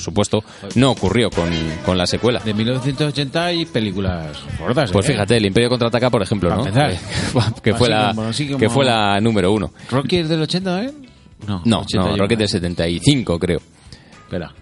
supuesto, 0.02 0.42
no 0.74 0.90
ocurrió 0.90 1.30
con, 1.30 1.48
con 1.84 1.96
la 1.96 2.06
secuela. 2.06 2.40
De 2.40 2.52
1980 2.52 3.44
hay 3.44 3.64
películas 3.66 4.38
gordas. 4.58 4.90
Pues 4.92 5.08
¿eh? 5.08 5.12
fíjate, 5.12 5.36
el 5.36 5.46
Imperio 5.46 5.68
contraataca, 5.70 6.10
por 6.10 6.22
ejemplo, 6.22 6.50
Para 6.50 6.62
¿no? 6.62 6.68
empezar. 6.68 7.52
que, 7.62 7.74
fue 7.74 7.88
la, 7.88 8.12
como- 8.14 8.58
que 8.58 8.68
fue 8.68 8.84
la 8.84 9.20
número 9.20 9.52
uno. 9.52 9.72
¿Rocky 9.90 10.18
es 10.18 10.28
del 10.28 10.42
80, 10.42 10.84
eh? 10.84 10.92
No, 11.46 11.62
No, 11.64 11.80
80 11.80 12.04
no, 12.08 12.16
yo 12.16 12.22
Rocket 12.22 12.38
del 12.38 12.48
75, 12.48 13.38
creo. 13.38 13.60
Espera. 14.24 14.52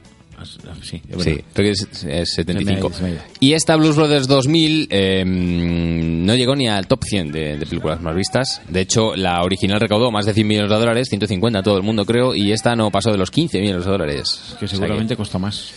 Sí, 0.82 1.02
es 1.08 1.22
Sí, 1.22 1.30
verdad. 1.30 1.44
Rocket 1.54 1.72
es, 1.72 2.04
es 2.04 2.32
75. 2.34 2.92
Se 2.92 3.02
me 3.02 3.10
me. 3.10 3.18
Y 3.40 3.52
esta 3.52 3.76
Blues 3.76 3.96
Brothers 3.96 4.26
2000 4.26 4.88
eh, 4.90 5.24
no 5.26 6.34
llegó 6.34 6.54
ni 6.56 6.68
al 6.68 6.86
top 6.86 7.04
100 7.04 7.32
de, 7.32 7.58
de 7.58 7.66
películas 7.66 8.00
más 8.00 8.14
vistas. 8.14 8.62
De 8.68 8.80
hecho, 8.80 9.16
la 9.16 9.42
original 9.42 9.80
recaudó 9.80 10.10
más 10.10 10.26
de 10.26 10.34
100 10.34 10.46
millones 10.46 10.70
de 10.70 10.76
dólares, 10.76 11.08
150 11.08 11.58
a 11.58 11.62
todo 11.62 11.76
el 11.76 11.82
mundo 11.82 12.04
creo, 12.04 12.34
y 12.34 12.52
esta 12.52 12.76
no 12.76 12.90
pasó 12.90 13.10
de 13.10 13.18
los 13.18 13.30
15 13.30 13.60
millones 13.60 13.84
de 13.84 13.90
dólares. 13.90 14.54
Que 14.58 14.64
O 14.64 14.68
sea 14.68 14.78
seguramente 14.78 15.16
costó 15.16 15.38
más. 15.38 15.72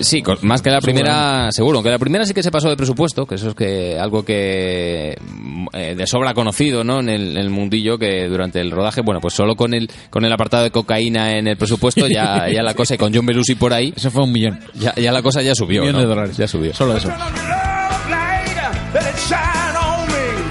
Sí, 0.00 0.22
más 0.42 0.62
que 0.62 0.70
la 0.70 0.80
primera, 0.80 1.50
seguro. 1.50 1.78
Aunque 1.78 1.90
la 1.90 1.98
primera 1.98 2.24
sí 2.24 2.34
que 2.34 2.42
se 2.42 2.50
pasó 2.50 2.68
de 2.68 2.76
presupuesto, 2.76 3.26
que 3.26 3.36
eso 3.36 3.50
es 3.50 3.54
que 3.54 3.98
algo 3.98 4.24
que 4.24 5.16
mm, 5.20 5.66
eh, 5.72 5.94
de 5.96 6.06
sobra 6.06 6.34
conocido, 6.34 6.84
¿no? 6.84 7.00
En 7.00 7.08
el, 7.08 7.32
en 7.32 7.36
el 7.38 7.50
mundillo 7.50 7.98
que 7.98 8.26
durante 8.28 8.60
el 8.60 8.70
rodaje, 8.70 9.02
bueno, 9.02 9.20
pues 9.20 9.34
solo 9.34 9.56
con 9.56 9.74
el 9.74 9.90
con 10.10 10.24
el 10.24 10.32
apartado 10.32 10.64
de 10.64 10.70
cocaína 10.70 11.36
en 11.36 11.46
el 11.46 11.56
presupuesto 11.56 12.06
ya 12.08 12.48
ya 12.52 12.62
la 12.62 12.74
cosa 12.74 12.94
y 12.94 12.98
con 12.98 13.14
John 13.14 13.26
Belushi 13.26 13.54
por 13.54 13.72
ahí, 13.72 13.92
Eso 13.96 14.10
fue 14.10 14.24
un 14.24 14.32
millón. 14.32 14.60
ya, 14.74 14.94
ya 14.94 15.12
la 15.12 15.22
cosa 15.22 15.42
ya 15.42 15.54
subió, 15.54 15.82
millón 15.82 15.96
¿no? 15.96 16.00
de 16.02 16.06
dólares. 16.06 16.36
Ya 16.36 16.48
subió. 16.48 16.74
Solo 16.74 16.96
eso. 16.96 17.10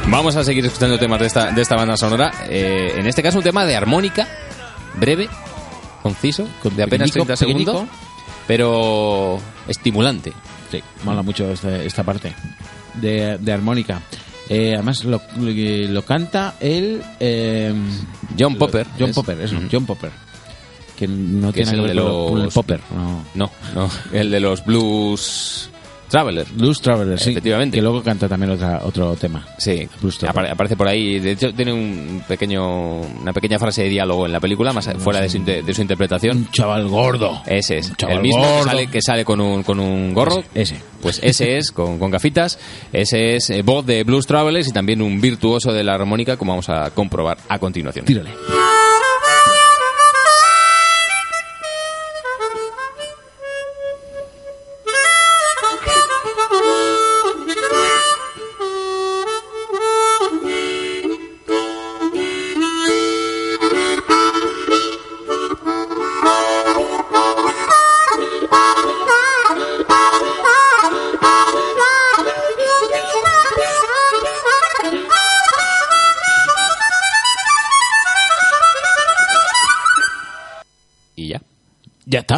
Vamos 0.07 0.35
a 0.35 0.43
seguir 0.43 0.65
escuchando 0.65 0.99
temas 0.99 1.19
de 1.19 1.27
esta 1.27 1.51
de 1.51 1.61
esta 1.61 1.75
banda 1.75 1.97
sonora. 1.97 2.31
Eh, 2.49 2.93
en 2.97 3.07
este 3.07 3.23
caso 3.23 3.39
un 3.39 3.43
tema 3.43 3.65
de 3.65 3.75
armónica 3.75 4.27
breve, 4.95 5.27
conciso, 6.01 6.47
Con 6.61 6.75
de 6.75 6.83
apenas 6.83 7.11
pequeñico, 7.11 7.25
30 7.25 7.35
segundos. 7.35 7.89
Pero 8.47 9.39
estimulante. 9.67 10.33
Sí, 10.71 10.81
mola 11.03 11.21
mucho 11.21 11.51
este- 11.51 11.85
esta 11.85 12.03
parte 12.03 12.33
de, 12.95 13.37
de 13.37 13.51
armónica. 13.53 14.01
Eh, 14.49 14.73
además 14.73 15.03
lo, 15.05 15.21
lo 15.37 16.01
canta 16.03 16.55
el... 16.59 17.01
eh, 17.19 17.73
John 18.37 18.55
Popper. 18.55 18.85
John 18.99 19.09
es- 19.09 19.15
Popper, 19.15 19.39
eso. 19.41 19.55
John 19.71 19.85
Popper. 19.85 20.11
Que 20.97 21.07
no 21.07 21.51
Que 21.51 21.63
tiene 21.63 21.71
que 21.71 21.77
de 21.87 21.93
ver 21.93 22.03
con- 22.03 22.37
el 22.37 22.43
los- 22.45 22.53
Popper. 22.53 22.79
No. 22.95 23.23
No, 23.35 23.51
no, 23.73 23.89
el 24.11 24.29
de 24.31 24.39
los 24.39 24.63
Blues 24.65 25.69
Traveler. 26.13 26.45
Blues 26.53 26.79
Traveler, 26.79 27.17
sí. 27.19 27.31
Efectivamente. 27.31 27.75
Que 27.75 27.81
luego 27.81 28.03
canta 28.03 28.29
también 28.29 28.51
otra, 28.51 28.81
otro 28.85 29.15
tema. 29.15 29.43
Sí, 29.57 29.87
apare- 30.27 30.51
aparece 30.51 30.75
por 30.77 30.87
ahí. 30.87 31.17
De 31.19 31.31
hecho, 31.31 31.51
tiene 31.53 31.73
un 31.73 32.23
pequeño, 32.27 32.97
una 33.01 33.33
pequeña 33.33 33.57
frase 33.57 33.81
de 33.81 33.89
diálogo 33.89 34.27
en 34.27 34.31
la 34.31 34.39
película, 34.39 34.71
más 34.73 34.87
fuera 34.99 35.21
de 35.21 35.27
su, 35.29 35.37
inte- 35.37 35.63
de 35.63 35.73
su 35.73 35.81
interpretación. 35.81 36.37
Un 36.37 36.51
chaval 36.51 36.87
gordo. 36.87 37.41
Ese 37.47 37.79
es, 37.79 37.89
Un 37.89 37.95
chaval 37.95 38.17
el 38.17 38.21
mismo 38.21 38.43
que 38.59 38.63
sale, 38.63 38.87
que 38.87 39.01
sale 39.01 39.25
con 39.25 39.41
un, 39.41 39.63
con 39.63 39.79
un 39.79 40.13
gorro. 40.13 40.43
Ese. 40.53 40.77
Pues 41.01 41.19
ese 41.23 41.57
es, 41.57 41.71
con, 41.71 41.97
con 41.97 42.11
gafitas. 42.11 42.59
Ese 42.93 43.35
es 43.35 43.49
eh, 43.49 43.63
voz 43.63 43.83
de 43.83 44.03
Blues 44.03 44.27
Travelers 44.27 44.67
y 44.67 44.71
también 44.71 45.01
un 45.01 45.19
virtuoso 45.19 45.73
de 45.73 45.83
la 45.83 45.95
armónica, 45.95 46.37
como 46.37 46.51
vamos 46.51 46.69
a 46.69 46.91
comprobar 46.91 47.39
a 47.49 47.57
continuación. 47.57 48.05
Tírale. 48.05 48.29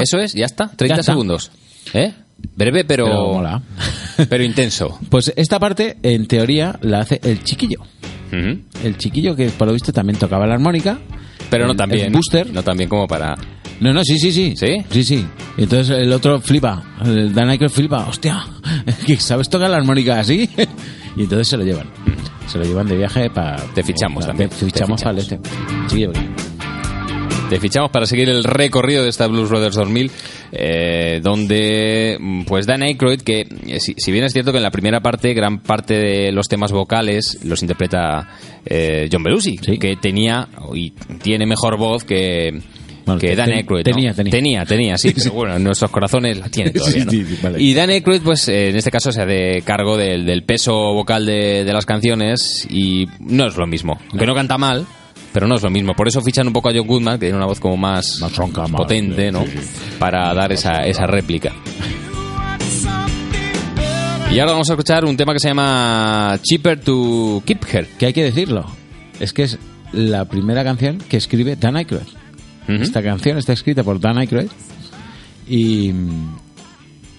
Eso 0.06 0.20
es, 0.20 0.34
ya 0.34 0.46
está. 0.46 0.68
30 0.68 0.96
Ya 0.96 1.00
está. 1.00 1.12
segundos. 1.14 1.52
¿Eh? 1.94 2.14
Breve, 2.56 2.86
pero, 2.86 3.06
Pero 3.06 3.34
mola. 3.34 3.62
pero 4.30 4.44
intenso. 4.44 5.00
Pues 5.10 5.34
esta 5.36 5.58
parte, 5.60 5.98
en 6.04 6.28
teoría, 6.28 6.78
la 6.82 7.00
hace 7.00 7.20
el 7.24 7.44
chiquillo. 7.44 7.80
Ujú. 8.28 8.60
El 8.84 8.98
chiquillo 8.98 9.36
que, 9.36 9.48
por 9.50 9.68
lo 9.68 9.74
visto, 9.74 9.92
también 9.92 10.20
tocaba 10.20 10.46
la 10.46 10.54
armónica. 10.54 11.00
Pero 11.50 11.66
no 11.66 11.72
El- 11.84 11.90
bien. 11.90 12.06
el 12.08 12.12
Booster. 12.14 12.52
No 12.54 12.64
tan 12.64 12.78
bien 12.78 12.90
como 12.90 13.08
para... 13.08 13.36
No, 13.80 13.94
no, 13.94 14.04
sí, 14.04 14.18
sí, 14.20 14.32
sí. 14.32 14.54
¿Sí? 14.58 14.78
Sí, 14.90 15.04
sí. 15.04 15.26
Y 15.58 15.64
entonces 15.64 15.98
el 15.98 16.12
otro 16.14 16.40
flipa. 16.40 16.84
El 17.04 17.34
Dan 17.34 17.50
Aykroyd 17.50 17.72
flipa. 17.72 18.06
Hostia, 18.08 18.46
¿sabes 19.20 19.50
tocar 19.50 19.70
la 19.70 19.78
armónica 19.78 20.20
así? 20.20 20.50
y 21.18 21.22
entonces 21.24 21.48
se 21.48 21.58
lo 21.58 21.64
llevan. 21.64 21.88
Se 22.48 22.58
lo 22.58 22.64
llevan 22.66 22.88
de 22.88 22.96
viaje 22.98 23.30
para... 23.30 23.58
Te 23.74 23.84
fichamos 23.84 24.26
también. 24.26 24.50
Te 24.50 24.66
fichamos 24.66 25.00
Te 25.00 25.06
para 25.06 25.18
el 25.20 25.24
fichamos. 25.24 25.48
este. 25.48 25.96
Sí, 25.96 26.06
porque- 26.06 26.55
Te 27.50 27.60
fichamos 27.60 27.92
para 27.92 28.08
seguir 28.08 28.28
el 28.30 28.44
recorrido 28.44 29.04
de 29.04 29.10
esta 29.10 29.28
Blues 29.28 29.50
Brothers 29.50 29.76
2000, 29.76 30.12
eh, 30.52 31.20
donde 31.22 32.18
mm, 32.20 32.42
pues 32.46 32.66
Dan 32.66 32.82
Aykroyd, 32.82 33.22
que 33.22 33.42
eh, 33.68 33.80
si, 33.80 33.94
si 33.98 34.12
bien 34.12 34.24
es 34.26 34.34
cierto 34.34 34.52
que 34.52 34.58
en 34.58 34.64
la 34.64 34.72
primera 34.72 35.00
parte, 35.00 35.34
gran 35.36 35.60
parte 35.60 35.94
de 35.94 36.32
los 36.32 36.48
temas 36.48 36.72
vocales 36.72 37.40
los 37.44 37.62
interpreta 37.62 38.28
eh, 38.66 39.08
John 39.12 39.22
Belushi, 39.24 39.58
Sí. 39.62 39.78
que 39.78 39.96
tenía 39.98 40.48
y 40.74 40.90
tiene 41.22 41.46
mejor 41.46 41.78
voz 41.78 42.04
que, 42.04 42.50
Bueno, 43.06 43.22
que 43.22 43.28
te- 43.30 43.36
Dan 43.36 43.50
ten- 43.50 43.58
Aykroyd. 43.60 43.86
¿no? 43.88 43.94
tenía, 43.94 44.14
tenía. 44.16 44.32
tenía, 44.32 44.66
tenía, 44.66 44.98
sí, 44.98 45.14
pero 45.16 45.32
bueno, 45.34 45.56
en 45.56 45.64
nuestros 45.64 45.92
corazones 45.92 46.40
la 46.40 46.50
tiene 46.50 46.72
todavía. 46.72 47.06
¿no? 47.06 47.12
Sí, 47.12 47.24
sí, 47.26 47.38
vale. 47.44 47.62
Y 47.62 47.76
Dan 47.76 47.92
Aykroyd, 47.92 48.22
pues 48.22 48.48
eh, 48.50 48.70
en 48.70 48.76
este 48.76 48.90
caso 48.90 49.12
se 49.12 49.22
hace 49.22 49.62
cargo 49.64 49.98
del, 49.98 50.26
del 50.26 50.42
peso 50.44 50.74
vocal 50.74 51.28
de, 51.28 51.64
de 51.64 51.74
las 51.74 51.86
canciones 51.86 52.68
y 52.72 53.06
no 53.20 53.46
es 53.48 53.56
lo 53.56 53.68
mismo. 53.68 54.00
Aunque 54.10 54.26
no 54.26 54.34
canta 54.34 54.58
mal, 54.58 54.88
pero 55.36 55.48
no 55.50 55.56
es 55.56 55.62
lo 55.64 55.70
mismo. 55.70 55.94
Por 55.94 56.08
eso 56.08 56.22
fichan 56.22 56.48
un 56.48 56.54
poco 56.54 56.70
a 56.70 56.72
John 56.74 56.88
Goodman, 56.88 57.16
que 57.20 57.26
tiene 57.26 57.36
una 57.36 57.46
voz 57.46 57.60
como 57.60 57.76
más, 57.76 58.20
Más 58.22 58.34
ronca, 58.38 58.62
más- 58.62 58.72
potente, 58.72 59.34
¿no? 59.34 59.44
Para 60.00 60.34
dar 60.34 60.54
esa, 60.54 60.86
esa 60.86 61.06
réplica. 61.06 61.52
Y 64.32 64.40
ahora 64.40 64.54
vamos 64.54 64.70
a 64.70 64.74
escuchar 64.74 65.04
un 65.04 65.18
tema 65.18 65.34
que 65.34 65.40
se 65.40 65.50
llama 65.50 66.40
Cheaper 66.42 66.80
to 66.80 67.44
Keep 67.46 67.66
Her. 67.70 67.88
Que 68.00 68.06
hay 68.06 68.14
que 68.14 68.24
decirlo. 68.24 68.66
Es 69.20 69.34
que 69.34 69.44
es 69.44 69.60
la 69.92 70.24
primera 70.24 70.64
canción 70.64 71.00
que 71.00 71.18
escribe 71.18 71.58
Dan 71.58 71.76
Aykroyd. 71.76 72.08
Ujú. 72.70 72.82
Esta 72.82 73.04
canción 73.04 73.38
está 73.38 73.52
escrita 73.52 73.84
por 73.84 74.00
Dan 74.00 74.18
Aykroyd. 74.18 74.48
Y... 75.50 75.92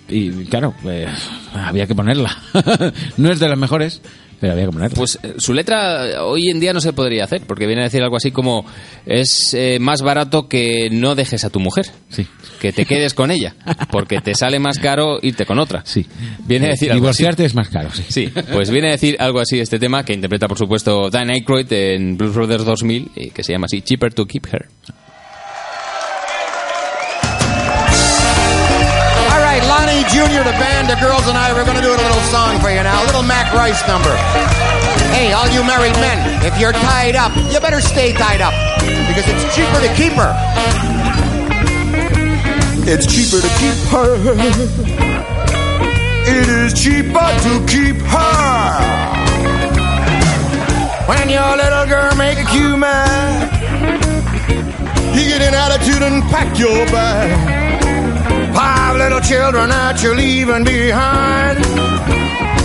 Y 0.09 0.31
claro, 0.47 0.73
pues, 0.83 1.11
había 1.53 1.87
que 1.87 1.95
ponerla. 1.95 2.35
no 3.19 3.31
es 3.31 3.41
de 3.41 3.49
las 3.49 3.59
mejores, 3.59 4.01
pero 4.41 4.53
había 4.53 4.67
que 4.67 4.73
ponerla. 4.73 4.95
Pues 4.97 5.19
eh, 5.23 5.35
su 5.39 5.53
letra 5.55 6.07
eh, 6.11 6.19
hoy 6.19 6.49
en 6.51 6.61
día 6.61 6.73
no 6.73 6.81
se 6.81 6.93
podría 6.93 7.25
hacer, 7.25 7.43
porque 7.47 7.67
viene 7.67 7.83
a 7.83 7.85
decir 7.85 8.03
algo 8.03 8.17
así 8.17 8.31
como 8.31 8.65
es 9.07 9.53
eh, 9.55 9.79
más 9.81 10.03
barato 10.03 10.49
que 10.49 10.89
no 10.91 11.15
dejes 11.15 11.45
a 11.45 11.51
tu 11.51 11.61
mujer, 11.61 11.87
Sí. 12.09 12.27
que 12.61 12.73
te 12.73 12.85
quedes 12.87 13.15
con 13.15 13.31
ella, 13.31 13.55
porque 13.91 14.21
te 14.21 14.35
sale 14.35 14.59
más 14.59 14.79
caro 14.79 15.19
irte 15.23 15.47
con 15.47 15.59
otra. 15.59 15.83
Sí. 15.85 16.07
Viene 16.47 16.67
a 16.67 16.71
decir 16.71 16.91
algo 16.93 17.09
así. 17.09 17.23
Divorciarte 17.23 17.45
es 17.45 17.55
más 17.55 17.69
caro, 17.69 17.91
sí. 17.93 18.05
Sí, 18.09 18.33
pues 18.53 18.71
viene 18.71 18.89
a 18.89 18.93
decir 18.93 19.17
algo 19.19 19.41
así 19.41 19.59
este 19.61 19.79
tema 19.79 20.05
que 20.05 20.13
interpreta 20.15 20.49
por 20.49 20.59
supuesto 20.59 21.11
Dan 21.11 21.31
Aykroyd 21.31 21.73
en 21.73 22.17
Blues 22.17 22.35
Brothers 22.35 22.65
2000, 22.65 23.11
y 23.17 23.31
que 23.31 23.43
se 23.43 23.53
llama 23.53 23.67
así 23.67 23.81
Cheaper 23.83 24.13
to 24.15 24.27
Keep 24.27 24.47
Her. 24.53 24.67
Jr., 30.05 30.45
the 30.45 30.57
band, 30.61 30.91
the 30.91 30.97
girls, 31.01 31.27
and 31.29 31.39
I, 31.39 31.53
we're 31.55 31.65
going 31.65 31.77
to 31.77 31.83
do 31.83 31.89
a 31.89 31.97
little 31.97 32.21
song 32.29 32.59
for 32.61 32.69
you 32.69 32.83
now. 32.83 33.03
A 33.03 33.07
little 33.07 33.23
Mac 33.23 33.53
Rice 33.55 33.81
number. 33.89 34.13
Hey, 35.15 35.33
all 35.33 35.49
you 35.49 35.65
married 35.65 35.95
men, 35.97 36.45
if 36.45 36.59
you're 36.61 36.73
tied 36.73 37.17
up, 37.17 37.35
you 37.37 37.61
better 37.61 37.81
stay 37.81 38.13
tied 38.13 38.41
up 38.41 38.53
because 39.09 39.25
it's 39.25 39.55
cheaper 39.57 39.81
to 39.81 39.89
keep 39.95 40.13
her. 40.13 40.33
It's 42.89 43.07
cheaper 43.07 43.41
to 43.41 43.51
keep 43.57 43.79
her. 43.91 45.17
It 46.29 46.49
is 46.49 46.75
cheaper 46.75 47.31
to 47.47 47.67
keep 47.67 47.97
her. 47.97 49.17
When 51.09 51.29
your 51.31 51.57
little 51.57 51.87
girl 51.87 52.15
make 52.17 52.39
you 52.53 52.77
mad, 52.77 53.47
You 55.15 55.25
get 55.25 55.41
an 55.41 55.55
attitude 55.55 56.03
and 56.03 56.23
pack 56.25 56.59
your 56.59 56.85
bag. 56.87 57.66
Little 58.97 59.21
children 59.21 59.69
that 59.71 60.03
you're 60.03 60.17
leaving 60.17 60.65
behind. 60.65 61.61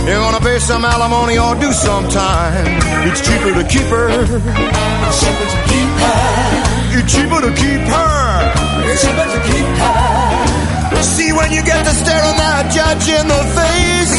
You're 0.06 0.18
gonna 0.18 0.40
pay 0.40 0.58
some 0.58 0.84
alimony 0.84 1.38
or 1.38 1.54
do 1.54 1.72
some 1.72 2.08
time. 2.08 2.66
It's 3.06 3.20
cheaper 3.20 3.52
to 3.54 3.64
keep 3.68 3.86
her. 3.92 4.08
It's 4.10 5.18
cheaper 5.20 5.46
to 5.52 5.58
keep 5.68 5.90
her. 6.02 6.22
It's 6.96 7.12
cheaper 7.12 7.40
to 7.44 7.52
keep 7.52 7.82
her. 7.84 8.16
It's 8.88 9.00
cheaper 9.04 9.26
to 9.28 9.40
keep 9.50 9.68
her. 9.82 11.02
See 11.02 11.32
when 11.32 11.52
you 11.52 11.62
get 11.62 11.84
to 11.84 11.92
staring 11.92 12.38
that 12.38 12.70
judge 12.72 13.06
in 13.10 13.26
the 13.28 13.42
face, 13.58 14.14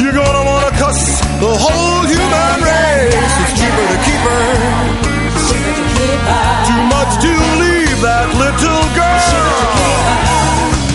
you're 0.00 0.14
gonna 0.14 0.44
wanna 0.44 0.72
cuss 0.78 1.00
the 1.40 1.52
whole 1.52 2.02
human 2.06 2.56
race. 2.62 3.34
It's 3.42 3.54
cheaper 3.58 3.86
to 3.92 3.98
keep 4.06 4.22
her. 4.28 4.44
It's 5.34 5.44
cheaper 5.50 5.72
to 5.78 5.84
keep 5.94 6.20
her. 6.30 6.46
Too 6.68 6.82
much 6.94 7.12
to 7.24 7.32
leave 7.62 7.98
that 8.04 8.28
little 8.36 8.84
girl. 8.94 10.33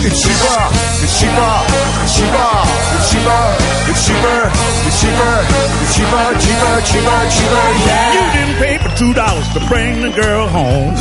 It's 0.02 0.22
cheaper, 0.24 0.60
it's 1.04 1.20
cheaper, 1.20 1.54
it's 2.00 2.16
cheaper, 2.16 2.52
it's 2.96 3.12
cheaper, 3.12 3.42
it's 3.84 4.00
cheaper, 4.06 4.40
it's 4.88 4.96
cheaper, 4.96 5.34
it's 5.76 5.92
cheaper, 5.94 6.24
cheaper, 6.40 6.74
cheaper, 6.88 7.18
cheaper, 7.28 7.66
yeah. 7.84 8.08
You 8.16 8.24
didn't 8.32 8.56
pay 8.56 8.78
for 8.80 8.96
two 8.96 9.12
dollars 9.12 9.46
to 9.52 9.60
bring 9.68 10.00
the 10.00 10.08
girl 10.10 10.48
home. 10.48 10.94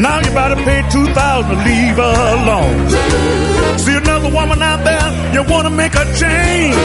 Now 0.00 0.20
you 0.20 0.30
about 0.32 0.56
to 0.56 0.60
pay 0.64 0.80
two 0.90 1.04
thousand 1.12 1.50
to 1.50 1.56
leave 1.62 1.96
her 1.96 2.16
alone. 2.40 2.88
See 3.78 3.96
another 3.96 4.30
woman 4.32 4.62
out 4.62 4.82
there, 4.84 5.08
you 5.34 5.44
wanna 5.44 5.70
make 5.70 5.92
her 5.92 6.08
change. 6.16 6.80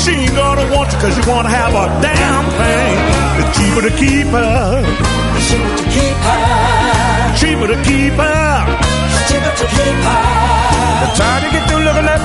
She 0.00 0.12
ain't 0.12 0.34
gonna 0.34 0.74
want 0.74 0.90
you 0.92 0.98
cause 0.98 1.14
you 1.14 1.30
wanna 1.30 1.50
have 1.50 1.74
a 1.76 1.86
damn 2.00 2.44
thing. 2.56 2.96
It's 3.44 3.52
cheaper 3.58 3.82
to 3.84 3.92
keep 4.00 4.26
her. 4.32 4.82
It's 5.36 5.50
cheaper 5.50 5.76
to 5.76 5.84
keep 5.92 6.16
her. 6.24 7.36
Cheaper 7.36 7.66
to 7.68 7.76
keep 7.84 8.12
her. 8.14 8.87
It's 9.28 9.36
cheaper 9.36 9.52
to 9.60 9.66
keep 9.76 10.00
her. 10.08 10.24
The 11.04 11.12
time 11.12 11.44
you 11.44 11.52
get 11.52 11.68
through 11.68 11.84
looking 11.84 12.08
at 12.08 12.16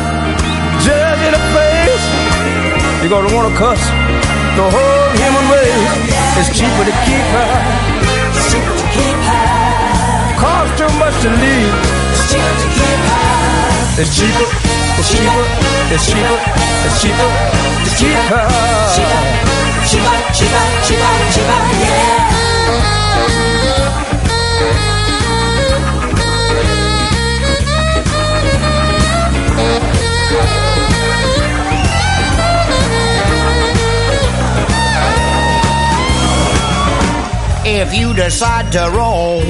judge 0.88 1.20
in 1.28 1.36
the 1.36 1.44
face, 1.52 2.06
you're 3.04 3.12
gonna 3.12 3.28
wanna 3.36 3.52
cuss 3.60 3.84
the 4.56 4.64
whole 4.64 5.12
human 5.20 5.44
race. 5.52 5.84
It's 6.40 6.56
cheaper 6.56 6.88
to 6.88 6.96
keep 7.04 7.28
her. 7.36 7.52
It's 8.32 8.48
cheaper 8.48 8.72
to 8.72 8.88
keep 8.96 9.20
her. 9.20 9.44
Costs 10.40 10.80
too 10.80 10.88
much 10.96 11.12
to 11.28 11.30
leave. 11.44 11.76
It's 12.16 12.24
cheaper 12.32 12.56
to 12.64 12.68
keep 12.72 13.00
her. 13.12 14.00
It's 14.00 14.16
cheaper. 14.16 14.48
It's 14.96 15.12
cheaper. 15.12 15.44
It's 15.92 16.08
cheaper. 16.08 16.40
It's 16.88 17.04
cheaper 17.04 17.30
to 17.84 17.92
keep 18.00 18.16
her. 18.32 18.48
Cheaper, 18.96 19.20
cheaper, 19.92 20.16
cheaper, 20.32 20.64
cheaper, 20.88 21.12
cheaper, 21.36 21.60
yeah. 21.84 22.44
If 37.76 37.92
you 37.96 38.14
decide 38.14 38.72
to 38.74 38.82
roam 38.96 39.42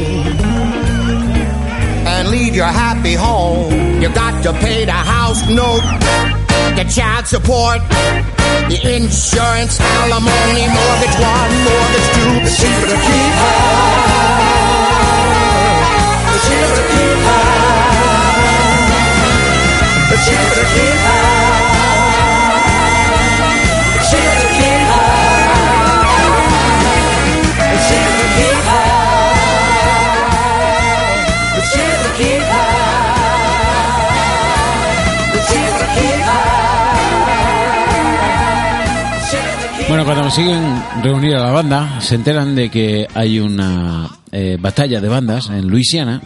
and 2.08 2.30
leave 2.30 2.56
your 2.56 2.68
happy 2.68 3.16
home, 3.16 4.02
you 4.02 4.08
got 4.14 4.42
to 4.44 4.54
pay 4.54 4.86
the 4.86 4.94
house 4.94 5.46
note, 5.50 5.84
the 6.80 6.86
child 6.90 7.28
support, 7.28 7.80
the 8.72 8.80
insurance, 8.96 9.78
alimony, 9.82 10.68
mortgage 10.72 11.18
one, 11.20 11.52
mortgage 11.68 12.10
two. 12.16 12.32
It's 12.48 12.56
cheaper 12.64 12.88
to 12.88 13.00
keep 13.08 13.34
her. 13.44 13.60
It's 16.34 16.48
cheaper 16.48 16.76
to 16.80 16.86
keep 16.96 17.20
her. 17.28 17.44
It's 20.14 20.24
cheaper 20.26 20.56
to 20.56 20.66
keep 20.74 21.00
her. 21.12 21.23
Bueno, 39.94 40.06
cuando 40.06 40.24
consiguen 40.24 40.64
reunir 41.04 41.36
a 41.36 41.40
la 41.46 41.52
banda, 41.52 42.02
se 42.02 42.16
enteran 42.16 42.56
de 42.56 42.70
que 42.70 43.08
hay 43.14 43.38
una 43.40 44.10
eh, 44.32 44.58
batalla 44.60 45.00
de 45.00 45.08
bandas 45.08 45.52
en 45.52 45.68
Luisiana, 45.68 46.20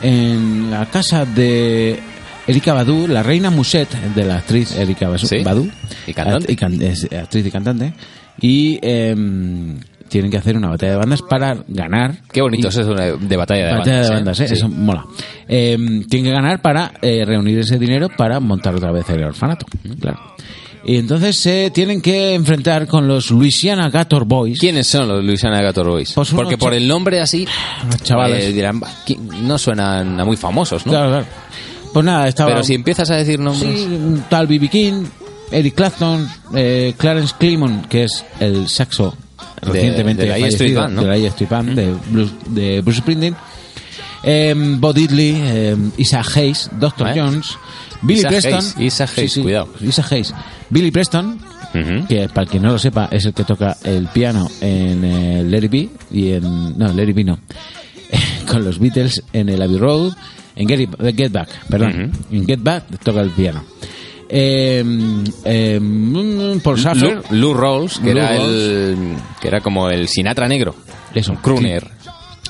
en 0.00 0.70
la 0.70 0.86
casa 0.86 1.24
de 1.24 1.98
Erika 2.46 2.72
Badu, 2.72 3.08
la 3.08 3.24
reina 3.24 3.50
Muset 3.50 3.90
de 4.14 4.24
la 4.24 4.36
actriz 4.36 4.76
Erika 4.78 5.08
Basu- 5.10 5.26
Sí. 5.26 5.42
Badu, 5.42 5.68
Y 6.06 6.14
cantante. 6.14 6.52
y 6.52 6.54
can- 6.54 6.80
es 6.80 7.08
actriz 7.12 7.44
y 7.44 7.50
cantante, 7.50 7.94
y 8.40 8.78
em, 8.80 9.80
tienen 10.08 10.30
que 10.30 10.36
hacer 10.36 10.56
una 10.56 10.68
batalla 10.68 10.92
de 10.92 10.98
bandas 10.98 11.22
para 11.22 11.56
ganar. 11.66 12.18
Qué 12.30 12.42
bonito 12.42 12.68
y- 12.68 12.70
es 12.70 12.76
eso 12.76 12.94
de, 12.94 13.36
batalla 13.36 13.66
de 13.66 13.72
Batalla 13.72 13.76
bandas. 13.76 13.84
de 13.86 14.06
¿eh? 14.06 14.10
bandas, 14.16 14.40
¿eh? 14.40 14.46
Sí. 14.48 14.54
eso 14.54 14.68
mola. 14.68 15.04
Eh, 15.48 15.76
tienen 16.08 16.30
que 16.30 16.30
ganar 16.30 16.62
para 16.62 16.92
eh, 17.02 17.24
reunir 17.26 17.58
ese 17.58 17.76
dinero 17.76 18.08
para 18.16 18.38
montar 18.38 18.72
otra 18.76 18.92
vez 18.92 19.08
el 19.10 19.24
orfanato, 19.24 19.66
claro. 20.00 20.20
Y 20.86 20.98
entonces 20.98 21.36
se 21.36 21.70
tienen 21.70 22.02
que 22.02 22.34
enfrentar 22.34 22.86
con 22.86 23.08
los 23.08 23.30
Louisiana 23.30 23.88
Gator 23.88 24.26
Boys. 24.26 24.58
¿Quiénes 24.58 24.86
son 24.86 25.08
los 25.08 25.24
Louisiana 25.24 25.62
Gator 25.62 25.88
Boys? 25.88 26.12
Pues 26.12 26.30
Porque 26.30 26.58
por 26.58 26.74
el 26.74 26.86
nombre 26.86 27.20
así, 27.20 27.46
chavales. 28.02 28.44
eh, 28.44 28.52
dirán, 28.52 28.80
"Bah, 28.80 28.90
¿quién- 29.06 29.26
no 29.48 29.56
suenan 29.56 30.20
a 30.20 30.24
muy 30.26 30.36
famosos, 30.36 30.84
¿no? 30.84 30.92
Claro, 30.92 31.08
claro. 31.08 31.26
Pues 31.92 32.04
nada, 32.04 32.28
estaba... 32.28 32.50
Pero 32.50 32.64
si 32.64 32.74
empiezas 32.74 33.08
a 33.10 33.16
decir 33.16 33.38
nombres... 33.38 33.80
Sí, 33.80 33.88
tal 34.28 34.46
B.B. 34.46 34.68
King, 34.68 35.04
Eric 35.50 35.74
Clapton, 35.74 36.28
eh, 36.54 36.92
Clarence 36.98 37.34
Clemon, 37.38 37.82
que 37.88 38.04
es 38.04 38.24
el 38.40 38.68
saxo 38.68 39.16
De- 39.62 39.72
recientemente 39.72 40.22
de 40.24 40.28
la 40.28 40.34
fallecido, 40.34 40.80
Band, 40.82 40.94
¿no? 40.96 41.02
de 41.02 41.08
la 41.08 41.16
Street 41.28 41.48
Band, 41.50 41.68
de, 41.76 41.94
Bruce, 42.10 42.32
de 42.48 42.80
Bruce 42.82 42.98
Springsteen, 43.00 43.36
eh, 44.22 44.54
Bo 44.56 44.92
Diddley, 44.92 45.34
eh, 45.44 45.76
Isaac 45.98 46.26
Hayes, 46.36 46.68
Dr. 46.78 47.08
¿Eh? 47.08 47.12
Jones, 47.16 47.56
Billy 48.04 48.20
Isaac 48.20 48.30
Preston, 48.30 48.54
Hayes, 48.54 48.74
Isaac 48.78 49.10
Hayes, 49.18 49.38
cuidado. 49.38 49.68
Isaac 49.80 50.12
Hayes, 50.12 50.34
Billy 50.70 50.90
Preston, 50.90 51.38
Ujú. 51.74 52.06
que 52.06 52.28
para 52.28 52.42
el 52.44 52.48
que 52.48 52.60
no 52.60 52.70
lo 52.72 52.78
sepa 52.78 53.08
es 53.10 53.24
el 53.24 53.34
que 53.34 53.42
toca 53.44 53.76
el 53.82 54.06
piano 54.08 54.48
en 54.60 55.04
eh, 55.04 55.42
Let 55.44 55.64
It 55.64 55.70
Be 55.70 55.88
y 56.12 56.32
en 56.32 56.78
no 56.78 57.02
It 57.02 57.14
Be 57.14 57.24
no 57.24 57.38
con 58.48 58.64
los 58.64 58.78
Beatles 58.78 59.22
en 59.32 59.48
el 59.48 59.60
Abbey 59.60 59.78
Road 59.78 60.12
en 60.54 60.68
Get, 60.68 60.88
Get 61.16 61.32
Back 61.32 61.48
perdón 61.68 62.12
en 62.30 62.46
Get 62.46 62.62
Back 62.62 62.84
toca 63.02 63.20
el 63.22 63.30
piano 63.30 63.64
eh, 64.28 64.84
eh, 65.44 65.80
Paul 66.62 66.78
Schaffer 66.78 67.22
Lou, 67.30 67.52
Lou 67.52 67.54
Rawls, 67.54 67.98
que 67.98 68.14
Lou 68.14 68.22
era 68.22 68.28
Rawls. 68.36 68.48
el 68.52 68.96
que 69.40 69.48
era 69.48 69.60
como 69.60 69.90
el 69.90 70.08
Sinatra 70.08 70.46
negro, 70.48 70.74
Eso, 71.14 71.32
un 71.32 71.38
crooner, 71.38 71.86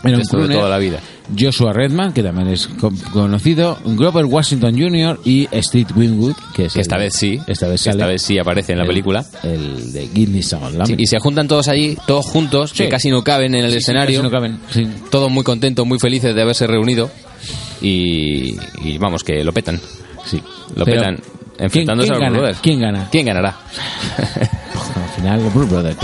Era 0.05 0.17
un 0.17 0.21
Esto 0.23 0.37
de 0.37 0.43
crooner. 0.45 0.59
toda 0.59 0.69
la 0.71 0.79
vida. 0.79 1.01
Joshua 1.39 1.73
Redman, 1.73 2.13
que 2.13 2.23
también 2.23 2.49
es 2.49 2.67
co- 2.67 2.93
conocido, 3.13 3.79
Grover 3.85 4.27
Washington 4.27 4.79
Jr. 4.79 5.21
y 5.25 5.49
Steve 5.63 5.87
Winwood, 5.97 6.35
que 6.55 6.67
es 6.67 6.73
Que 6.75 6.81
el- 6.81 6.83
esta 6.83 6.97
vez 6.99 7.15
sí, 7.15 7.41
esta 7.47 7.67
vez 7.67 7.83
que 7.83 7.91
esta 7.91 7.93
sale 8.03 8.13
vez 8.13 8.23
sí 8.23 8.39
aparece 8.39 8.73
en 8.73 8.79
la 8.79 8.85
el- 8.85 8.89
película. 8.89 9.25
el 9.43 9.93
de 9.93 10.07
Love. 10.07 10.87
Sí, 10.87 10.95
y 10.99 11.07
se 11.07 11.19
juntan 11.19 11.49
todos 11.49 11.69
allí, 11.69 11.97
todos 12.07 12.27
juntos, 12.27 12.71
Sí. 12.71 12.85
que 12.85 12.89
casi 12.91 13.11
no 13.11 13.25
caben 13.25 13.55
en 13.55 13.65
el 13.65 13.71
Sí, 13.71 13.79
sí, 13.79 13.79
escenario, 13.79 14.21
casi 14.21 14.25
no 14.25 14.31
caben, 14.31 14.59
sí. 14.71 14.87
todos 15.11 15.31
muy 15.31 15.45
contentos, 15.45 15.87
muy 15.87 15.99
felices 15.99 16.35
de 16.35 16.43
haberse 16.43 16.67
reunido 16.67 17.11
y, 17.81 18.57
y 18.83 18.99
vamos, 18.99 19.25
que 19.25 19.43
lo 19.45 19.53
petan. 19.53 19.81
Sí. 20.27 20.43
Lo 20.75 20.85
Pero, 20.85 21.01
petan 21.01 21.17
¿quién- 21.17 21.65
enfrentándose 21.67 22.09
quién 22.11 22.17
a 22.17 22.19
los 22.19 22.27
gana? 22.29 22.39
Brothers. 22.39 22.59
¿Quién 22.61 22.81
gana? 22.81 23.09
¿Quién 23.11 23.27
ganará? 23.27 23.57
Al 24.19 25.09
final, 25.17 25.43
los 25.43 25.55
Brothers, 25.71 25.97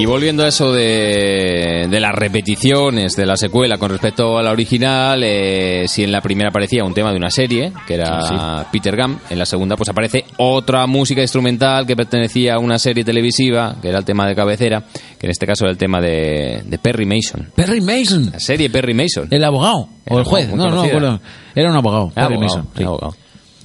Y 0.00 0.06
volviendo 0.06 0.44
a 0.44 0.48
eso 0.48 0.72
de, 0.72 1.86
de 1.90 2.00
las 2.00 2.14
repeticiones 2.14 3.16
de 3.16 3.26
la 3.26 3.36
secuela 3.36 3.76
con 3.76 3.90
respecto 3.90 4.38
a 4.38 4.42
la 4.42 4.50
original, 4.50 5.22
eh, 5.22 5.84
si 5.88 6.02
en 6.02 6.10
la 6.10 6.22
primera 6.22 6.48
aparecía 6.48 6.84
un 6.84 6.94
tema 6.94 7.10
de 7.10 7.18
una 7.18 7.28
serie, 7.28 7.70
que 7.86 7.96
era 7.96 8.66
Peter 8.72 8.96
Gunn, 8.96 9.18
en 9.28 9.38
la 9.38 9.44
segunda 9.44 9.76
pues 9.76 9.90
aparece 9.90 10.24
otra 10.38 10.86
música 10.86 11.20
instrumental 11.20 11.86
que 11.86 11.96
pertenecía 11.96 12.54
a 12.54 12.58
una 12.58 12.78
serie 12.78 13.04
televisiva, 13.04 13.76
que 13.82 13.90
era 13.90 13.98
el 13.98 14.06
tema 14.06 14.26
de 14.26 14.34
cabecera, 14.34 14.84
que 15.18 15.26
en 15.26 15.32
este 15.32 15.46
caso 15.46 15.66
era 15.66 15.72
el 15.72 15.76
tema 15.78 16.00
de, 16.00 16.62
de 16.64 16.78
Perry 16.78 17.04
Mason. 17.04 17.50
Perry 17.54 17.82
Mason, 17.82 18.30
La 18.32 18.40
serie 18.40 18.70
Perry 18.70 18.94
Mason. 18.94 19.28
el 19.30 19.44
abogado, 19.44 19.90
El 20.06 20.16
o 20.16 20.18
el 20.20 20.24
juez, 20.24 20.48
no, 20.48 20.70
no, 20.70 20.80
acuerdo. 20.80 21.20
Era 21.54 21.68
un 21.70 21.76
abogado, 21.76 22.08
Perry 22.08 22.36
abogado, 22.36 22.56
Mason. 22.56 22.68
sí. 22.74 22.84
abogado. 22.84 23.14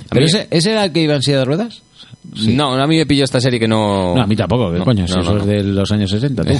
¿Pero 0.10 0.26
ese, 0.26 0.50
ese 0.52 0.72
era 0.72 0.84
el 0.84 0.92
que 0.92 1.00
iba 1.00 1.16
en 1.16 1.22
silla 1.22 1.40
de 1.40 1.46
ruedas? 1.46 1.85
No, 2.48 2.74
a 2.74 2.88
mí 2.88 2.98
me 2.98 3.06
pilló 3.06 3.24
esta 3.24 3.40
serie 3.40 3.60
que 3.60 3.68
no... 3.68 4.16
No, 4.16 4.22
a 4.24 4.28
mí 4.28 4.36
tampoco, 4.36 4.72
¿qué 4.72 4.80
No, 4.80 4.84
coño? 4.86 5.08
si 5.08 5.14
no, 5.14 5.22
eso 5.22 5.38
es 5.38 5.46
de 5.46 5.64
los 5.64 5.92
años 5.92 6.10
60, 6.10 6.44
tú. 6.44 6.54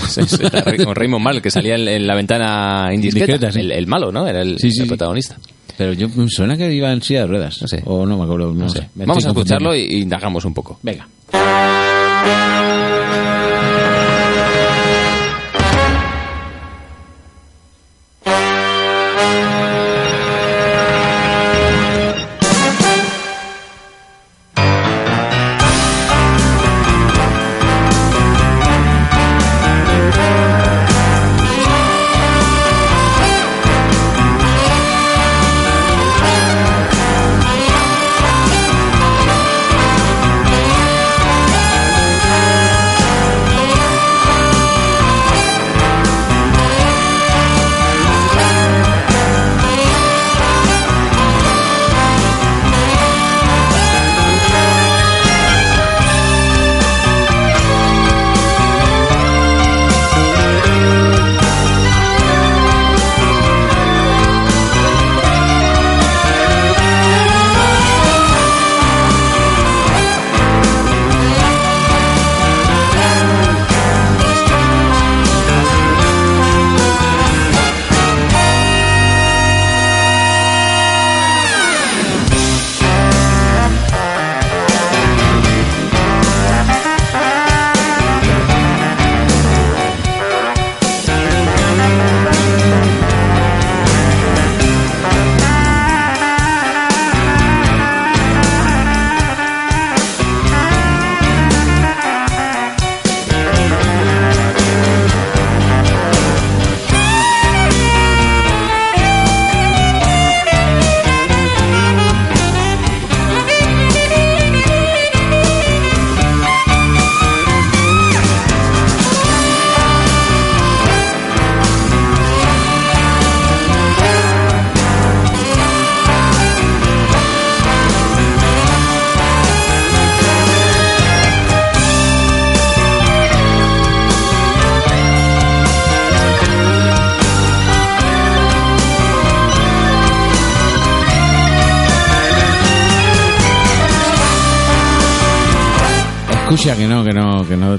Con 0.86 0.96
Raymond 0.96 1.24
Mal, 1.24 1.42
que 1.42 1.50
salía 1.52 1.76
en, 1.76 1.88
en 1.88 2.08
la 2.08 2.16
ventana 2.16 2.90
indiscreta. 2.94 3.34
Indiscreta, 3.34 3.52
sí. 3.52 3.60
el, 3.62 3.72
el 3.72 3.88
malo, 3.88 4.12
¿no? 4.12 4.28
Era 4.28 4.42
el, 4.42 4.58
Sí, 4.60 4.70
sí, 4.72 4.80
el 4.82 4.84
sí. 4.86 4.88
protagonista. 4.90 5.38
Pero 5.78 5.92
yo 5.94 6.08
me 6.10 6.30
suena 6.30 6.56
que 6.56 6.72
iba 6.74 6.92
en 6.92 7.02
silla 7.02 7.22
de 7.22 7.28
ruedas. 7.28 7.62
No 7.62 7.68
sé. 7.68 7.82
O 7.86 8.06
no 8.06 8.18
me 8.18 8.24
acuerdo, 8.24 8.54
no, 8.54 8.70
sé. 8.70 8.90
Vamos 8.96 9.26
a 9.26 9.30
escucharlo 9.30 9.76
y, 9.76 9.82
y 9.82 10.02
indagamos 10.04 10.46
un 10.46 10.54
poco. 10.54 10.80
Venga. 10.84 11.08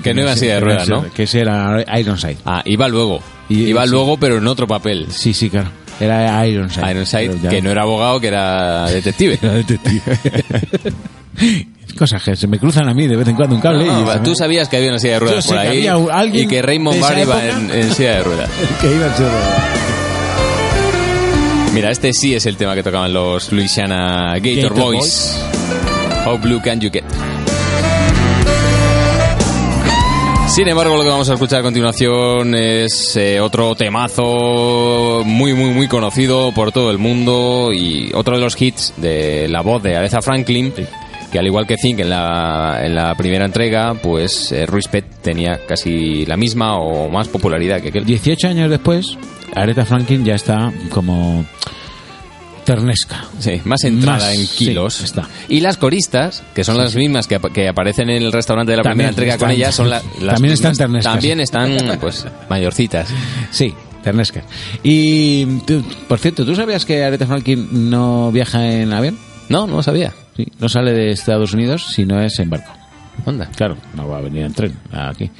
Que 0.08 0.14
no. 0.14 0.20
Que 0.20 0.22
iba 0.22 0.32
en 0.32 0.38
silla 0.38 0.54
de 0.54 0.60
ruedas, 0.60 0.88
¿no? 0.88 1.04
Que 1.12 1.22
ese 1.24 1.40
era 1.40 1.84
Ironside. 1.98 2.38
Ah, 2.44 2.62
iba 2.64 2.88
luego. 2.88 3.20
Y- 3.48 3.64
iba 3.66 3.84
sí. 3.84 3.90
luego, 3.90 4.16
pero 4.16 4.38
en 4.38 4.46
otro 4.46 4.66
papel. 4.66 5.06
Sí, 5.10 5.32
sí, 5.34 5.50
claro. 5.50 5.70
Era 6.00 6.46
Ironside. 6.46 6.90
Ironside, 6.90 7.40
ya- 7.42 7.48
que 7.50 7.62
no 7.62 7.70
era 7.70 7.82
abogado, 7.82 8.20
que 8.20 8.26
era 8.28 8.86
detective. 8.90 9.38
Era 9.42 9.54
detective. 9.54 10.02
Cosas 11.98 12.22
que 12.22 12.36
se 12.36 12.46
me 12.46 12.58
cruzan 12.58 12.88
a 12.88 12.94
mí 12.94 13.06
de 13.06 13.16
vez 13.16 13.26
en 13.28 13.34
cuando 13.36 13.54
un 13.54 13.60
cable. 13.62 13.86
No, 13.86 14.14
y 14.14 14.18
tú 14.18 14.34
sabías 14.34 14.68
que 14.68 14.76
había 14.76 14.90
una 14.90 14.98
silla 14.98 15.14
de 15.14 15.20
ruedas 15.20 15.44
Yo 15.44 15.50
por 15.52 15.60
que 15.62 15.66
ahí 15.68 15.78
había 15.78 15.96
un- 15.96 16.10
alguien 16.10 16.44
y 16.44 16.48
que 16.48 16.60
Raymond 16.60 17.00
Barr 17.00 17.18
iba 17.20 17.46
en, 17.46 17.70
en 17.70 17.94
silla 17.94 18.16
de 18.16 18.22
ruedas. 18.24 18.50
que 18.82 18.94
iba 18.94 19.06
a 19.06 19.16
ser. 19.16 19.26
Mira, 21.72 21.90
este 21.90 22.12
sí 22.12 22.34
es 22.34 22.44
el 22.44 22.56
tema 22.58 22.74
que 22.74 22.82
tocaban 22.82 23.12
los 23.14 23.50
Louisiana 23.52 24.34
Gator, 24.34 24.70
Gator 24.70 24.74
Boys. 24.74 25.38
How 26.26 26.36
Blue 26.38 26.60
Can 26.62 26.80
You 26.80 26.90
Get? 26.92 27.04
Sin 30.56 30.66
embargo, 30.68 30.96
lo 30.96 31.02
que 31.02 31.10
vamos 31.10 31.28
a 31.28 31.34
escuchar 31.34 31.60
a 31.60 31.62
continuación 31.62 32.54
es 32.54 33.14
eh, 33.18 33.40
otro 33.40 33.74
temazo 33.74 35.20
muy, 35.22 35.52
muy, 35.52 35.68
muy 35.68 35.86
conocido 35.86 36.50
por 36.54 36.72
todo 36.72 36.90
el 36.90 36.96
mundo 36.96 37.72
y 37.74 38.10
otro 38.14 38.36
de 38.36 38.42
los 38.42 38.58
hits 38.58 38.94
de 38.96 39.48
la 39.48 39.60
voz 39.60 39.82
de 39.82 39.98
Aretha 39.98 40.22
Franklin, 40.22 40.72
que 41.30 41.38
al 41.38 41.46
igual 41.46 41.66
que 41.66 41.76
Think 41.76 41.98
en 41.98 42.08
la, 42.08 42.78
en 42.82 42.94
la 42.94 43.14
primera 43.16 43.44
entrega, 43.44 43.92
pues 44.02 44.50
eh, 44.50 44.64
Respect 44.64 45.20
tenía 45.20 45.60
casi 45.66 46.24
la 46.24 46.38
misma 46.38 46.78
o 46.78 47.10
más 47.10 47.28
popularidad 47.28 47.82
que 47.82 47.88
aquel. 47.88 48.06
18 48.06 48.48
años 48.48 48.70
después, 48.70 49.18
Aretha 49.54 49.84
Franklin 49.84 50.24
ya 50.24 50.36
está 50.36 50.72
como 50.88 51.44
ternesca. 52.66 53.24
Sí, 53.38 53.62
más 53.64 53.82
entrada 53.84 54.18
Más, 54.26 54.34
en 54.34 54.46
sí, 54.46 54.66
kilos. 54.66 55.00
está. 55.00 55.26
Y 55.48 55.60
las 55.60 55.78
coristas, 55.78 56.42
que 56.54 56.64
son 56.64 56.76
las 56.76 56.94
mismas 56.94 57.26
que, 57.26 57.36
ap- 57.36 57.50
que 57.52 57.66
aparecen 57.68 58.10
en 58.10 58.22
el 58.22 58.30
restaurante 58.32 58.72
de 58.72 58.76
la 58.76 58.82
También 58.82 58.96
primera 58.96 59.08
entrega 59.10 59.32
están- 59.34 59.48
con 59.48 59.56
ellas, 59.56 59.74
son 59.74 59.88
la- 59.88 60.02
las 60.20 60.34
también 60.34 60.52
están 60.52 60.76
ternescas. 60.76 61.12
También 61.14 61.40
están, 61.40 61.98
pues, 62.00 62.26
mayorcitas. 62.50 63.08
Sí, 63.50 63.72
ternesca. 64.02 64.42
Y, 64.82 65.46
tú- 65.60 65.82
por 66.08 66.18
cierto, 66.18 66.44
¿tú 66.44 66.54
sabías 66.54 66.84
que 66.84 67.02
Aretha 67.04 67.26
Franklin 67.26 67.88
no 67.90 68.30
viaja 68.32 68.68
en 68.70 68.92
avión? 68.92 69.16
No, 69.48 69.66
no 69.66 69.76
lo 69.76 69.82
sabía. 69.82 70.12
Sí, 70.36 70.46
no 70.58 70.68
sale 70.68 70.92
de 70.92 71.12
Estados 71.12 71.54
Unidos 71.54 71.86
si 71.94 72.04
no 72.04 72.20
es 72.20 72.38
en 72.40 72.50
barco. 72.50 72.72
Anda. 73.24 73.46
Claro, 73.56 73.76
no 73.94 74.06
va 74.08 74.18
a 74.18 74.20
venir 74.20 74.42
en 74.44 74.52
tren 74.52 74.76
aquí. 74.92 75.30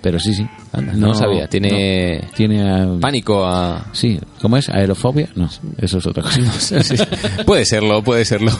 Pero 0.00 0.18
sí, 0.20 0.32
sí. 0.32 0.46
Anda, 0.72 0.92
no 0.94 1.14
sabía. 1.14 1.46
Tiene- 1.48 2.20
no. 2.22 2.28
Tiene... 2.36 2.62
ah, 2.70 2.86
Pánico 3.00 3.44
a... 3.46 3.86
Sí, 3.92 4.18
¿cómo 4.40 4.56
es? 4.56 4.68
¿Aerofobia? 4.68 5.28
No, 5.34 5.48
eso 5.78 5.98
es 5.98 6.06
otra 6.06 6.22
cosa. 6.22 6.38
Sí, 6.82 6.94
puede 7.46 7.64
serlo, 7.64 8.02
puede 8.02 8.24
serlo. 8.24 8.52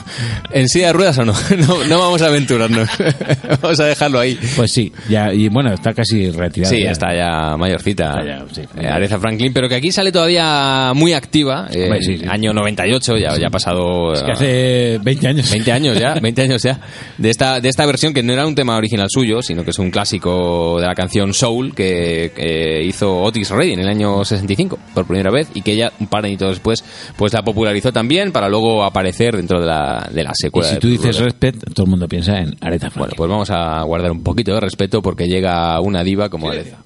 ¿En 0.52 0.68
silla 0.68 0.88
de 0.88 0.92
ruedas 0.94 1.18
o 1.18 1.24
no? 1.24 1.32
No, 1.58 1.84
no 1.84 1.98
vamos 1.98 2.22
a 2.22 2.26
aventurarnos. 2.26 2.88
vamos 3.62 3.80
a 3.80 3.84
dejarlo 3.84 4.20
ahí. 4.20 4.38
Pues 4.56 4.72
sí, 4.72 4.92
ya, 5.08 5.32
y 5.32 5.48
bueno, 5.48 5.72
está 5.72 5.92
casi 5.92 6.30
retirada. 6.30 6.74
Sí, 6.74 6.82
ya. 6.82 6.90
está 6.92 7.14
ya 7.14 7.56
mayorcita. 7.56 8.10
Está 8.20 8.24
ya, 8.24 8.44
sí. 8.52 8.62
Eh, 8.80 8.86
Aretha 8.86 9.18
Franklin, 9.18 9.52
pero 9.52 9.68
que 9.68 9.74
aquí 9.76 9.92
sale 9.92 10.10
todavía 10.12 10.92
muy 10.94 11.12
activa. 11.12 11.68
eh, 11.72 11.84
Hombre. 11.84 12.28
Año 12.28 12.52
98, 12.52 13.16
ya, 13.18 13.36
ya 13.38 13.48
ha 13.48 13.50
pasado... 13.50 14.14
Es 14.14 14.22
que 14.22 14.32
hace 14.32 14.98
20 15.02 15.28
años. 15.28 15.50
20 15.50 15.72
años 15.72 15.98
ya, 15.98 16.14
20 16.14 16.42
años 16.42 16.62
ya. 16.62 16.80
De 17.18 17.30
esta, 17.30 17.60
de 17.60 17.68
esta 17.68 17.84
versión 17.86 18.14
que 18.14 18.22
no 18.22 18.32
era 18.32 18.46
un 18.46 18.54
tema 18.54 18.76
original 18.76 19.08
suyo, 19.10 19.42
sino 19.42 19.64
que 19.64 19.70
es 19.70 19.78
un 19.78 19.90
clásico 19.90 20.78
de 20.80 20.86
la 20.86 20.94
canción 20.94 21.34
Soul 21.34 21.74
que 21.74 21.97
eh, 22.36 22.84
hizo 22.84 23.22
Otis 23.22 23.50
Redding 23.50 23.74
en 23.74 23.80
el 23.80 23.88
año 23.88 24.24
65 24.24 24.78
por 24.94 25.06
primera 25.06 25.30
vez 25.30 25.48
y 25.54 25.62
que 25.62 25.72
ella 25.72 25.92
un 26.00 26.06
par 26.06 26.22
de 26.22 26.28
años 26.28 26.40
después 26.40 26.84
pues 27.16 27.32
la 27.32 27.42
popularizó 27.42 27.92
también 27.92 28.32
para 28.32 28.48
luego 28.48 28.84
aparecer 28.84 29.36
dentro 29.36 29.60
de 29.60 29.66
la, 29.66 30.08
de 30.12 30.22
la 30.22 30.30
Y 30.30 30.42
secuela. 30.42 30.68
si 30.68 30.74
de 30.74 30.80
tú 30.80 30.88
dices 30.88 31.18
respect, 31.18 31.62
todo 31.74 31.84
el 31.84 31.90
mundo 31.90 32.08
piensa 32.08 32.38
en 32.38 32.54
Aretha 32.60 32.88
Bueno, 32.88 32.92
Franklin. 32.94 33.16
pues 33.16 33.30
vamos 33.30 33.50
a 33.50 33.82
guardar 33.82 34.12
un 34.12 34.22
poquito 34.22 34.54
de 34.54 34.60
respeto 34.60 35.02
porque 35.02 35.26
llega 35.26 35.80
una 35.80 36.02
diva 36.02 36.28
como 36.28 36.50
Aretha. 36.50 36.78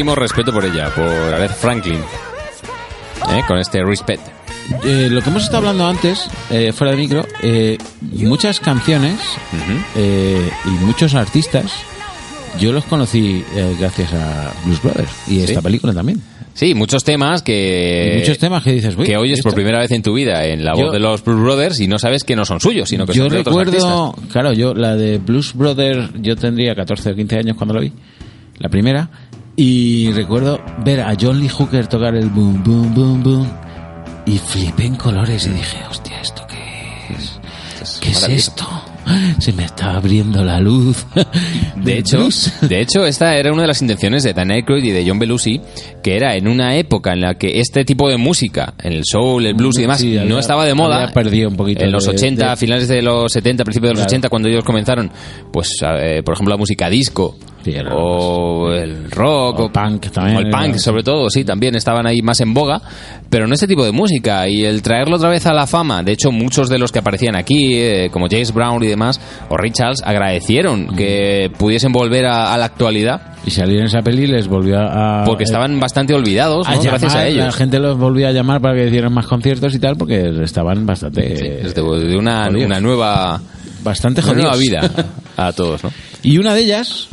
Máximo 0.00 0.14
respeto 0.14 0.50
por 0.50 0.64
ella, 0.64 0.88
por 0.94 1.04
Aretha 1.04 1.52
Franklin. 1.52 1.98
¿Eh? 1.98 3.42
Con 3.46 3.58
este 3.58 3.84
respect. 3.84 4.22
Eh, 4.82 5.08
lo 5.10 5.20
que 5.20 5.28
hemos 5.28 5.42
estado 5.42 5.58
hablando 5.58 5.86
antes, 5.86 6.26
eh, 6.50 6.72
fuera 6.72 6.92
de 6.92 6.96
micro, 6.96 7.26
eh, 7.42 7.76
muchas 8.12 8.60
canciones 8.60 9.18
eh, 9.96 10.48
y 10.64 10.68
muchos 10.86 11.14
artistas 11.14 11.70
Yo 12.58 12.72
los 12.72 12.84
conocí 12.86 13.44
eh, 13.54 13.76
gracias 13.78 14.12
a 14.14 14.52
Blues 14.64 14.82
Brothers 14.82 15.10
y 15.28 15.42
esta 15.42 15.60
película 15.60 15.92
también. 15.92 16.20
Sí, 16.54 16.74
muchos 16.74 17.04
temas 17.04 17.42
que... 17.42 18.14
Y 18.14 18.18
muchos 18.20 18.38
temas 18.38 18.64
que 18.64 18.72
dices, 18.72 18.96
"Uy, 18.96 19.04
que 19.04 19.16
oyes 19.18 19.40
por 19.42 19.50
esto". 19.50 19.54
primera 19.56 19.78
vez 19.80 19.90
en 19.92 20.02
tu 20.02 20.14
vida 20.14 20.44
en 20.46 20.64
la 20.64 20.72
Yo- 20.74 20.84
voz 20.84 20.92
de 20.92 20.98
los 20.98 21.22
Blues 21.22 21.42
Brothers 21.42 21.78
y 21.80 21.88
no 21.88 21.98
sabes 21.98 22.24
que 22.24 22.34
no 22.36 22.44
son 22.46 22.58
suyos, 22.58 22.88
sino 22.88 23.04
que 23.06 23.12
yo 23.12 23.24
son 23.24 23.32
de 23.32 23.38
otros 23.40 23.54
recuerdo, 23.54 24.06
artistas. 24.08 24.32
claro, 24.32 24.52
yo 24.54 24.72
la 24.74 24.96
de 24.96 25.18
Blues 25.18 25.52
Brothers, 25.54 26.10
yo 26.22 26.36
tendría 26.36 26.74
14 26.74 27.10
o 27.10 27.14
15 27.14 27.36
años 27.36 27.56
cuando 27.58 27.74
la 27.74 27.80
vi, 27.82 27.92
la 28.58 28.68
primera, 28.70 29.08
y 29.62 30.10
recuerdo 30.12 30.58
ver 30.84 31.00
a 31.00 31.14
John 31.20 31.38
Lee 31.40 31.48
Hooker 31.48 31.86
tocar 31.86 32.14
el 32.14 32.28
boom, 32.30 32.62
boom, 32.64 32.94
boom, 32.94 33.22
boom, 33.22 33.48
y 34.26 34.38
flipé 34.38 34.86
en 34.86 34.96
colores 34.96 35.46
y 35.46 35.50
dije, 35.50 35.78
hostia, 35.90 36.20
¿esto 36.20 36.46
qué 36.48 37.14
es? 37.14 37.98
¿Qué 38.00 38.10
es 38.10 38.28
esto? 38.28 38.66
Se 39.38 39.52
me 39.52 39.64
está 39.64 39.96
abriendo 39.96 40.44
la 40.44 40.60
luz. 40.60 41.04
De 41.76 41.98
hecho, 41.98 42.28
de 42.62 42.80
hecho, 42.80 43.04
esta 43.04 43.36
era 43.36 43.52
una 43.52 43.62
de 43.62 43.68
las 43.68 43.82
intenciones 43.82 44.22
de 44.22 44.32
Dan 44.34 44.50
Aykroyd 44.50 44.84
y 44.84 44.90
de 44.90 45.04
John 45.06 45.18
Belushi, 45.18 45.60
que 46.02 46.16
era 46.16 46.36
en 46.36 46.46
una 46.46 46.76
época 46.76 47.12
en 47.12 47.20
la 47.22 47.34
que 47.34 47.58
este 47.60 47.84
tipo 47.84 48.08
de 48.08 48.16
música, 48.18 48.74
en 48.82 48.92
el 48.92 49.02
soul, 49.04 49.44
el 49.46 49.54
blues 49.54 49.78
y 49.78 49.82
demás, 49.82 50.00
Sí, 50.00 50.16
no 50.26 50.38
estaba 50.38 50.64
de 50.64 50.74
moda. 50.74 51.10
perdido 51.12 51.48
un 51.48 51.56
poquito 51.56 51.82
En 51.84 51.90
los 51.92 52.04
de- 52.04 52.10
80, 52.12 52.50
de- 52.50 52.56
finales 52.56 52.88
de 52.88 53.02
los 53.02 53.32
70, 53.32 53.64
principios 53.64 53.90
de 53.90 53.94
los 53.94 54.00
Claro. 54.00 54.08
80, 54.10 54.28
cuando 54.28 54.48
ellos 54.48 54.64
comenzaron, 54.64 55.10
pues, 55.52 55.70
eh, 55.82 56.22
por 56.24 56.34
ejemplo, 56.34 56.54
la 56.54 56.58
música 56.58 56.88
disco. 56.88 57.36
Sí, 57.62 57.74
o 57.92 58.72
el 58.72 59.10
rock 59.10 59.60
O 59.60 59.64
o, 59.64 59.72
punk 59.72 60.10
también 60.10 60.36
o 60.36 60.40
el 60.40 60.50
punk 60.50 60.76
sobre 60.76 61.02
todo 61.02 61.28
sí 61.28 61.44
también 61.44 61.74
estaban 61.74 62.06
ahí 62.06 62.22
más 62.22 62.40
en 62.40 62.54
boga 62.54 62.80
pero 63.28 63.46
no 63.46 63.54
este 63.54 63.68
tipo 63.68 63.84
de 63.84 63.92
música. 63.92 64.48
Y 64.48 64.64
el 64.64 64.82
traerlo 64.82 65.14
otra 65.16 65.28
vez 65.28 65.46
a 65.46 65.52
la 65.52 65.66
fama 65.66 66.02
de 66.02 66.12
hecho 66.12 66.32
muchos 66.32 66.68
de 66.68 66.78
los 66.78 66.90
que 66.90 66.98
aparecían 66.98 67.36
aquí 67.36 67.74
eh, 67.74 68.08
como 68.10 68.26
James 68.28 68.52
Brown 68.52 68.82
y 68.82 68.88
demás 68.88 69.20
o 69.48 69.56
Ray 69.56 69.70
Charles 69.70 70.02
agradecieron 70.04 70.96
que 70.96 71.50
pudiesen 71.56 71.92
volver 71.92 72.26
a, 72.26 72.52
a 72.52 72.58
la 72.58 72.64
actualidad. 72.64 73.34
Y 73.46 73.50
salir 73.50 73.78
en 73.78 73.86
esa 73.86 74.02
peli 74.02 74.26
les 74.26 74.48
volvió 74.48 74.78
a... 74.80 75.24
porque 75.24 75.44
estaban 75.44 75.80
bastante 75.80 76.12
olvidados 76.12 76.66
a 76.66 76.74
¿no? 76.74 76.82
gracias 76.82 77.12
llamar, 77.12 77.26
a 77.26 77.28
ellos. 77.28 77.46
La 77.46 77.52
gente 77.52 77.78
los 77.78 77.96
volvió 77.96 78.28
a 78.28 78.32
llamar 78.32 78.60
para 78.60 78.74
que 78.74 78.88
hicieran 78.88 79.14
más 79.14 79.26
conciertos 79.26 79.74
y 79.74 79.78
tal, 79.78 79.96
porque 79.96 80.30
estaban 80.42 80.84
bastante... 80.84 81.20
desde 81.62 81.82
de 81.82 82.16
una, 82.16 82.48
una 82.50 82.80
nueva 82.80 83.40
Bastante 83.82 84.20
una 84.20 84.34
nueva 84.34 84.52
jodidos. 84.52 84.82
vida 84.94 85.06
a 85.36 85.52
todos 85.52 85.84
¿no? 85.84 85.90
Y 86.22 86.38
una 86.38 86.54
de 86.54 86.62
ellas, 86.62 87.08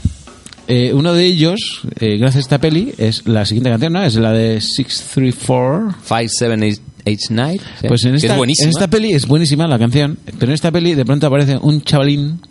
eh, 0.67 0.91
uno 0.93 1.13
de 1.13 1.25
ellos, 1.25 1.81
eh, 1.99 2.17
gracias 2.17 2.35
a 2.37 2.39
esta 2.39 2.57
peli, 2.59 2.93
es 2.97 3.25
la 3.27 3.45
siguiente 3.45 3.69
canción, 3.69 3.93
¿no? 3.93 4.03
Es 4.03 4.15
la 4.15 4.31
de 4.33 4.59
634. 4.61 5.95
5789 6.03 7.59
¿sí? 7.81 7.87
Pues 7.87 8.03
en 8.05 8.15
esta, 8.15 8.27
es 8.33 8.37
buenísima 8.37 8.63
en 8.65 8.69
esta 8.69 8.87
peli 8.89 9.13
es 9.13 9.27
buenísima 9.27 9.67
la 9.67 9.79
canción, 9.79 10.17
pero 10.37 10.47
en 10.51 10.53
esta 10.53 10.71
peli 10.71 10.93
de 10.93 11.05
pronto 11.05 11.27
aparece 11.27 11.57
un 11.61 11.81
chavalín 11.81 12.41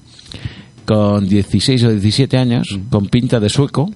con 0.87 1.29
16 1.29 1.85
o 1.85 1.91
17 1.91 2.39
años, 2.39 2.79
con 2.91 3.07
pinta 3.09 3.39
de 3.41 3.49
sueco, 3.49 3.91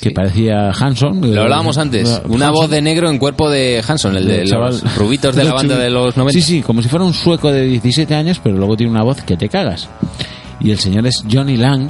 que 0.00 0.10
parecía 0.10 0.70
Hanson. 0.70 1.34
Lo 1.34 1.42
hablábamos 1.42 1.78
antes. 1.78 2.20
Una 2.28 2.50
voz 2.50 2.68
de 2.70 2.82
negro 2.82 3.08
en 3.10 3.18
cuerpo 3.18 3.48
de 3.50 3.82
Hanson, 3.86 4.16
el 4.16 4.26
de 4.26 4.42
El 4.42 4.48
chaval- 4.50 4.72
los 4.82 4.96
rubitos 4.96 5.34
de 5.34 5.42
la 5.44 5.52
banda 5.54 5.76
de 5.78 5.90
los 5.90 6.16
90. 6.16 6.32
Sí, 6.38 6.42
sí, 6.42 6.62
como 6.62 6.82
si 6.82 6.88
fuera 6.88 7.04
un 7.04 7.14
sueco 7.14 7.50
de 7.50 7.64
17 7.64 8.14
años, 8.14 8.40
pero 8.44 8.56
luego 8.56 8.76
tiene 8.76 8.92
una 8.92 9.02
voz 9.02 9.22
que 9.22 9.36
te 9.36 9.48
cagas. 9.48 9.88
Y 10.60 10.70
el 10.70 10.78
señor 10.78 11.06
es 11.06 11.24
Johnny 11.30 11.56
Lang, 11.56 11.88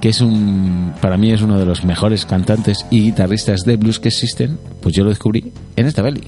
que 0.00 0.08
es 0.10 0.20
un, 0.20 0.92
para 1.00 1.16
mí 1.16 1.30
es 1.30 1.42
uno 1.42 1.58
de 1.58 1.66
los 1.66 1.84
mejores 1.84 2.24
cantantes 2.26 2.86
y 2.90 3.02
guitarristas 3.02 3.60
de 3.64 3.76
blues 3.76 3.98
que 4.00 4.08
existen. 4.08 4.58
Pues 4.80 4.94
yo 4.94 5.04
lo 5.04 5.10
descubrí 5.10 5.52
en 5.76 5.86
esta 5.86 6.02
peli. 6.02 6.22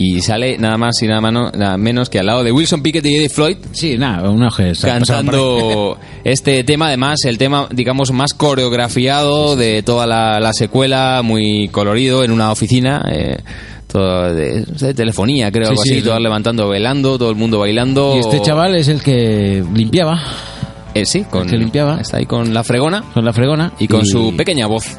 Y 0.00 0.20
sale 0.20 0.56
nada 0.58 0.78
más 0.78 1.02
y 1.02 1.08
nada, 1.08 1.20
mano- 1.20 1.50
nada 1.50 1.76
menos 1.76 2.08
que 2.08 2.20
al 2.20 2.26
lado 2.26 2.44
de 2.44 2.52
Wilson 2.52 2.82
Pickett 2.82 3.04
y 3.04 3.16
Eddie 3.16 3.28
Floyd 3.28 3.56
Sí, 3.72 3.98
nada, 3.98 4.30
un 4.30 4.44
oje. 4.44 4.72
cantando 4.80 5.98
este 6.24 6.62
tema, 6.62 6.86
además, 6.86 7.24
el 7.24 7.36
tema, 7.36 7.66
digamos, 7.72 8.12
más 8.12 8.32
coreografiado 8.32 9.56
de 9.56 9.82
toda 9.82 10.06
la, 10.06 10.38
la 10.38 10.52
secuela, 10.52 11.22
muy 11.24 11.68
colorido, 11.72 12.22
en 12.22 12.30
una 12.30 12.52
oficina. 12.52 13.02
eh, 13.10 13.38
todo 13.88 14.34
de, 14.34 14.66
de 14.66 14.94
telefonía, 14.94 15.50
creo, 15.50 15.64
Sí, 15.64 15.70
algo 15.70 15.82
sí, 15.82 15.90
así, 15.90 15.98
sí. 16.00 16.04
todos 16.06 16.20
levantando, 16.20 16.68
velando, 16.68 17.18
todo 17.18 17.30
el 17.30 17.36
mundo 17.36 17.58
bailando. 17.58 18.14
Y 18.16 18.18
este 18.20 18.40
chaval 18.42 18.76
es 18.76 18.86
el 18.88 19.02
que 19.02 19.64
limpiaba 19.74 20.20
Eh, 20.94 21.04
sí, 21.04 21.24
con, 21.24 21.46
que 21.46 21.56
limpiaba. 21.56 22.00
está 22.00 22.16
ahí 22.16 22.26
con 22.26 22.52
la 22.52 22.64
fregona 22.64 23.04
con 23.14 23.24
la 23.24 23.32
fregona 23.32 23.72
y 23.78 23.88
con 23.88 24.04
su 24.04 24.34
pequeña 24.36 24.66
voz. 24.66 24.98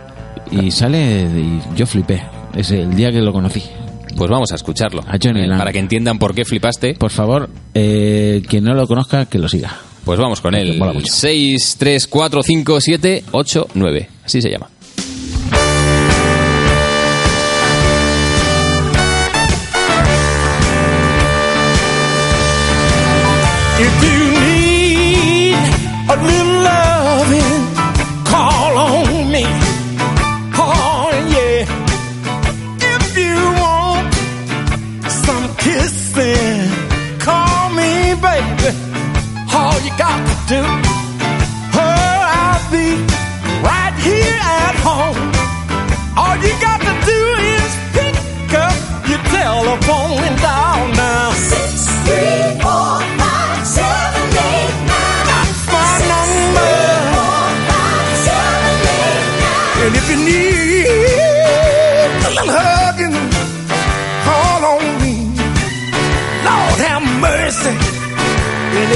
Y 0.51 0.71
sale 0.71 1.23
y 1.23 1.61
yo 1.75 1.85
flipé. 1.85 2.23
Es 2.55 2.71
el 2.71 2.95
día 2.95 3.11
que 3.11 3.21
lo 3.21 3.31
conocí. 3.31 3.63
Pues 4.15 4.29
vamos 4.29 4.51
a 4.51 4.55
escucharlo. 4.55 5.01
A 5.07 5.17
Johnny 5.21 5.45
eh, 5.45 5.57
para 5.57 5.71
que 5.71 5.79
entiendan 5.79 6.17
por 6.19 6.33
qué 6.33 6.45
flipaste. 6.45 6.95
Por 6.95 7.11
favor, 7.11 7.49
eh, 7.73 8.41
quien 8.47 8.63
no 8.63 8.73
lo 8.73 8.87
conozca, 8.87 9.25
que 9.25 9.37
lo 9.37 9.47
siga. 9.47 9.77
Pues 10.03 10.19
vamos 10.19 10.41
con 10.41 10.55
él. 10.55 10.77
Mola 10.77 10.93
mucho. 10.93 11.13
6, 11.13 11.75
3, 11.77 12.07
4, 12.07 12.43
5, 12.43 12.81
7, 12.81 13.23
8, 13.31 13.67
9. 13.75 14.09
Así 14.25 14.41
se 14.41 14.49
llama. 14.49 14.69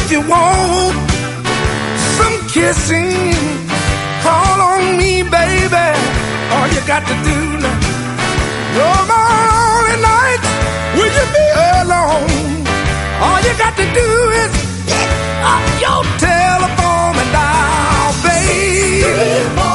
If 0.04 0.12
you 0.12 0.22
want 0.28 0.96
some 2.18 2.38
kissing, 2.50 3.32
call 4.22 4.60
on 4.72 4.98
me, 4.98 5.24
baby. 5.24 5.88
All 6.54 6.68
you 6.76 6.82
got 6.86 7.04
to 7.08 7.16
do 7.30 7.38
now. 7.64 7.80
My 9.08 9.28
only 9.64 9.98
night. 10.12 10.42
Will 10.98 11.14
you 11.20 11.26
be 11.38 11.48
alone? 11.80 12.68
All 13.24 13.40
you 13.48 13.54
got 13.64 13.74
to 13.82 13.86
do 14.00 14.10
is 14.42 14.52
pick 14.90 15.12
up 15.54 15.64
your 15.86 16.02
telephone 16.20 17.16
and 17.22 17.32
dial, 17.38 18.14
baby. 18.28 19.73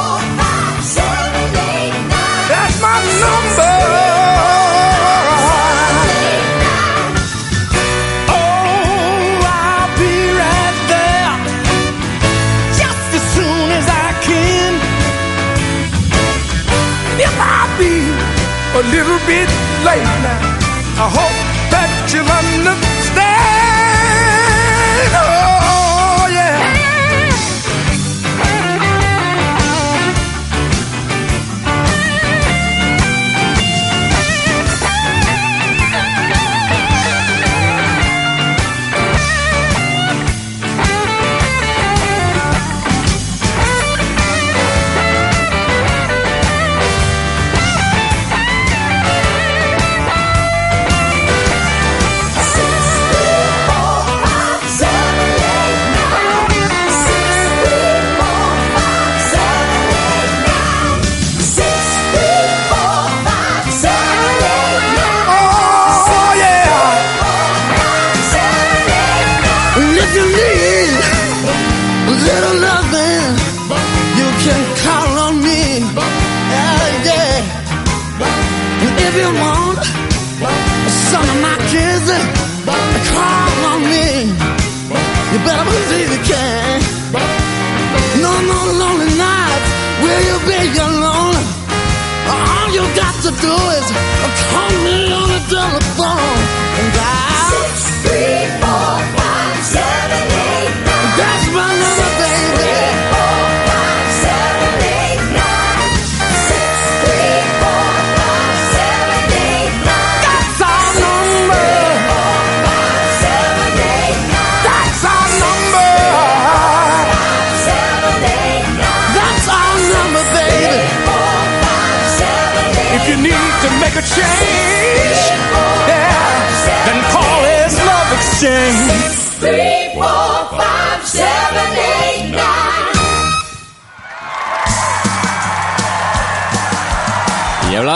I 21.01 21.07
hope 21.07 21.28
do 93.41 93.55
is 93.77 93.87
call 94.51 94.73
me 94.83 95.13
on 95.13 95.27
the 95.29 95.41
telephone 95.47 96.48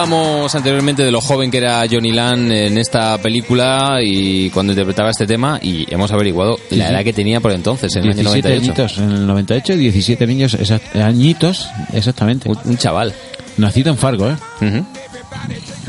hablábamos 0.03 0.53
anteriormente 0.53 1.01
de 1.03 1.11
lo 1.11 1.21
joven 1.21 1.49
que 1.49 1.59
era 1.59 1.81
Johnny 1.89 2.11
Land 2.11 2.51
en 2.51 2.77
esta 2.77 3.17
película 3.19 3.99
y 4.03 4.49
cuando 4.49 4.73
interpretaba 4.73 5.09
este 5.11 5.25
tema 5.25 5.59
y 5.61 5.85
hemos 5.93 6.11
averiguado 6.11 6.57
la 6.71 6.89
edad 6.89 7.03
que 7.05 7.13
tenía 7.13 7.39
por 7.39 7.51
entonces, 7.53 7.95
en 7.95 8.03
el 8.03 8.09
año 8.11 8.33
17 8.33 8.49
98. 8.49 8.81
añitos 8.83 8.97
en 8.97 9.11
el 9.11 9.27
98, 9.27 9.77
17 9.77 10.27
niños, 10.27 10.53
exact- 10.59 11.01
añitos, 11.01 11.69
exactamente. 11.93 12.49
Un, 12.49 12.57
un 12.65 12.77
chaval. 12.77 13.13
Nacido 13.55 13.91
en 13.91 13.97
Fargo, 13.97 14.29
¿eh? 14.29 14.35
Ahí. 14.61 14.83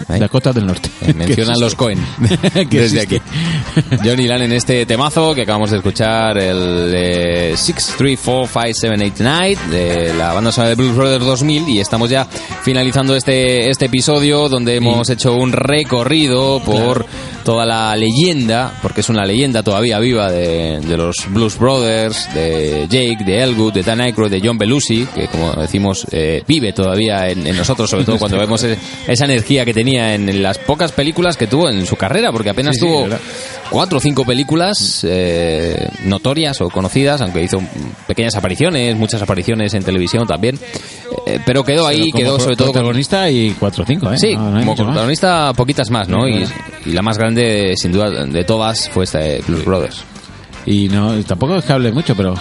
Dakota 0.09 0.53
del 0.53 0.67
Norte. 0.67 0.91
Mencionan 1.15 1.57
los 1.61 1.75
Cohen. 1.75 1.99
Desde 2.71 3.01
aquí. 3.01 3.21
Johnny 4.05 4.27
Land 4.27 4.45
en 4.45 4.53
este 4.53 4.87
temazo 4.87 5.35
que 5.35 5.43
acabamos 5.43 5.71
de 5.71 5.79
escuchar, 5.79 6.39
el 6.39 6.91
de 6.91 7.55
6, 7.57 7.95
3, 7.99 8.21
4, 8.25 8.47
5, 8.47 8.69
7, 8.73 9.05
8, 9.07 9.15
9 9.19 9.59
de 9.71 10.15
la 10.15 10.33
banda 10.33 10.53
sonora 10.53 10.71
de 10.71 10.75
Blues 10.77 10.97
Brothers 10.97 11.25
2000 11.25 11.69
y 11.69 11.81
estamos 11.81 12.11
ya 12.11 12.27
finalizando 12.63 13.17
este, 13.17 13.71
este 13.71 13.87
episodio 13.87 14.49
donde 14.49 14.77
hemos 14.77 15.09
hecho 15.11 15.35
un 15.35 15.53
recorrido 15.53 16.61
por 16.61 17.07
toda 17.45 17.67
la 17.67 17.95
leyenda, 17.97 18.73
porque 18.83 19.03
es 19.03 19.09
una 19.09 19.25
leyenda 19.25 19.63
todavía 19.63 19.99
viva 19.99 20.31
de, 20.31 20.81
de 20.81 20.97
los 20.97 21.17
Blues 21.29 21.59
Brothers, 21.59 22.33
de 22.35 22.87
Jake, 22.89 23.25
de 23.25 23.43
Elwood, 23.43 23.75
de 23.75 23.83
Dan 23.83 24.01
Aykroyd, 24.01 24.31
de 24.31 24.41
John 24.43 24.59
Belushi, 24.59 25.07
que 25.15 25.29
como 25.29 25.53
decimos 25.53 26.07
eh, 26.11 26.43
vive 26.49 26.73
todavía 26.73 27.29
en, 27.29 27.47
en 27.47 27.57
nosotros, 27.57 27.91
sobre 27.91 28.05
todo 28.05 28.19
cuando 28.19 28.39
vemos 28.45 28.65
e- 28.65 28.79
esa 29.07 29.25
energía 29.27 29.65
que 29.65 29.75
tenía 29.75 30.15
en, 30.15 30.43
las 30.43 30.59
pocas 30.59 30.93
películas 30.93 31.37
que 31.37 31.47
tuvo 31.47 31.69
en 31.71 31.87
su 31.87 31.97
carrera, 31.97 32.33
porque 32.33 32.51
apenas 32.51 32.77
Sí, 32.77 32.81
tuvo 32.81 33.07
cuatro 33.71 33.99
o 33.99 34.01
cinco 34.01 34.25
películas 34.25 35.05
eh, 35.09 35.89
notorias 36.05 36.61
o 36.61 36.69
conocidas, 36.71 37.21
aunque 37.21 37.43
hizo 37.43 37.61
pequeñas 38.07 38.35
apariciones, 38.37 38.97
muchas 38.97 39.21
apariciones 39.23 39.75
en 39.75 39.85
televisión 39.85 40.27
también, 40.27 40.59
eh, 41.37 41.41
pero 41.45 41.65
quedó 41.65 41.87
ahí, 41.87 42.11
Como 42.11 42.23
quedó 42.25 42.41
sobre 42.41 42.57
todo 42.57 42.73
protagonista 42.73 43.31
y 43.31 43.51
4 43.53 43.83
o 43.83 43.87
5, 43.87 44.13
¿eh? 44.13 44.19
Sí, 44.19 44.35
No, 44.35 44.51
no 44.51 44.59
como 44.59 44.65
mucho 44.65 44.85
más. 44.85 44.93
protagonista 44.93 45.53
poquitas 45.55 45.91
más, 45.91 46.09
¿no? 46.09 46.29
Y, 46.29 46.45
y 46.87 46.93
la 46.93 47.03
más 47.03 47.19
grande, 47.19 47.75
sin 47.77 47.93
duda, 47.93 48.11
de 48.27 48.45
todas 48.45 48.89
fue 48.91 49.05
esta 49.05 49.19
de 49.19 49.43
Blues 49.47 49.65
Brothers. 49.65 50.05
Y 50.67 50.89
no, 50.89 51.13
tampoco 51.25 51.57
es 51.57 51.65
que 51.67 51.73
hable 51.75 51.93
mucho, 51.93 52.15
pero 52.17 52.35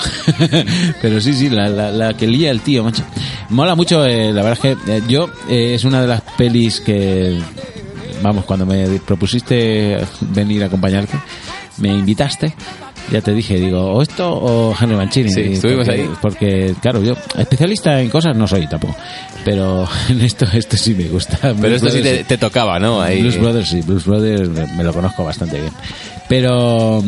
pero 1.02 1.20
sí, 1.20 1.34
sí, 1.34 1.50
la, 1.50 1.68
la, 1.68 1.92
la 1.92 2.14
que 2.14 2.26
lía 2.26 2.52
el 2.52 2.62
tío, 2.62 2.84
macho. 2.84 3.04
Mola 3.50 3.76
mucho, 3.76 4.06
eh, 4.06 4.32
la 4.32 4.44
verdad 4.44 4.66
es 4.66 4.78
que 4.86 4.92
eh, 4.94 5.02
yo 5.10 5.30
eh, 5.50 5.74
es 5.76 5.84
una 5.84 6.02
de 6.02 6.08
las 6.08 6.22
pelis 6.38 6.80
que, 6.80 7.38
vamos, 8.22 8.46
cuando 8.46 8.66
me 8.66 8.88
propusiste 9.02 9.98
venir 10.22 10.64
a 10.64 10.68
acompañarte, 10.68 11.18
me 11.80 11.90
invitaste, 11.90 12.54
ya 13.12 13.22
te 13.22 13.34
dije, 13.34 13.56
digo, 13.60 13.82
o 13.92 14.02
esto 14.02 14.32
o 14.32 14.76
Henry 14.80 14.96
Mancini. 14.96 15.30
Sí, 15.32 15.42
estuvimos 15.54 15.86
porque, 15.88 16.02
ahí. 16.02 16.10
Porque, 16.22 16.76
claro, 16.82 17.04
yo 17.04 17.14
especialista 17.38 18.02
en 18.02 18.10
cosas 18.10 18.36
no 18.36 18.48
soy 18.48 18.68
tampoco, 18.68 18.96
pero 19.46 19.88
en 20.10 20.22
esto, 20.22 20.46
esto 20.54 20.78
sí 20.78 20.94
me 20.96 21.06
gusta. 21.06 21.38
Pero 21.42 21.56
Blues 21.56 21.74
esto 21.84 21.90
sí 21.92 22.02
te, 22.02 22.24
te 22.24 22.38
tocaba, 22.38 22.80
¿no? 22.80 23.02
Ahí, 23.02 23.22
Blues 23.22 23.40
Brothers, 23.40 23.70
sí, 23.70 23.82
Blues 23.82 24.06
Brothers 24.06 24.50
me, 24.50 24.66
me 24.78 24.84
lo 24.84 24.94
conozco 24.94 25.24
bastante 25.24 25.60
bien. 25.60 25.74
Pero, 26.30 27.04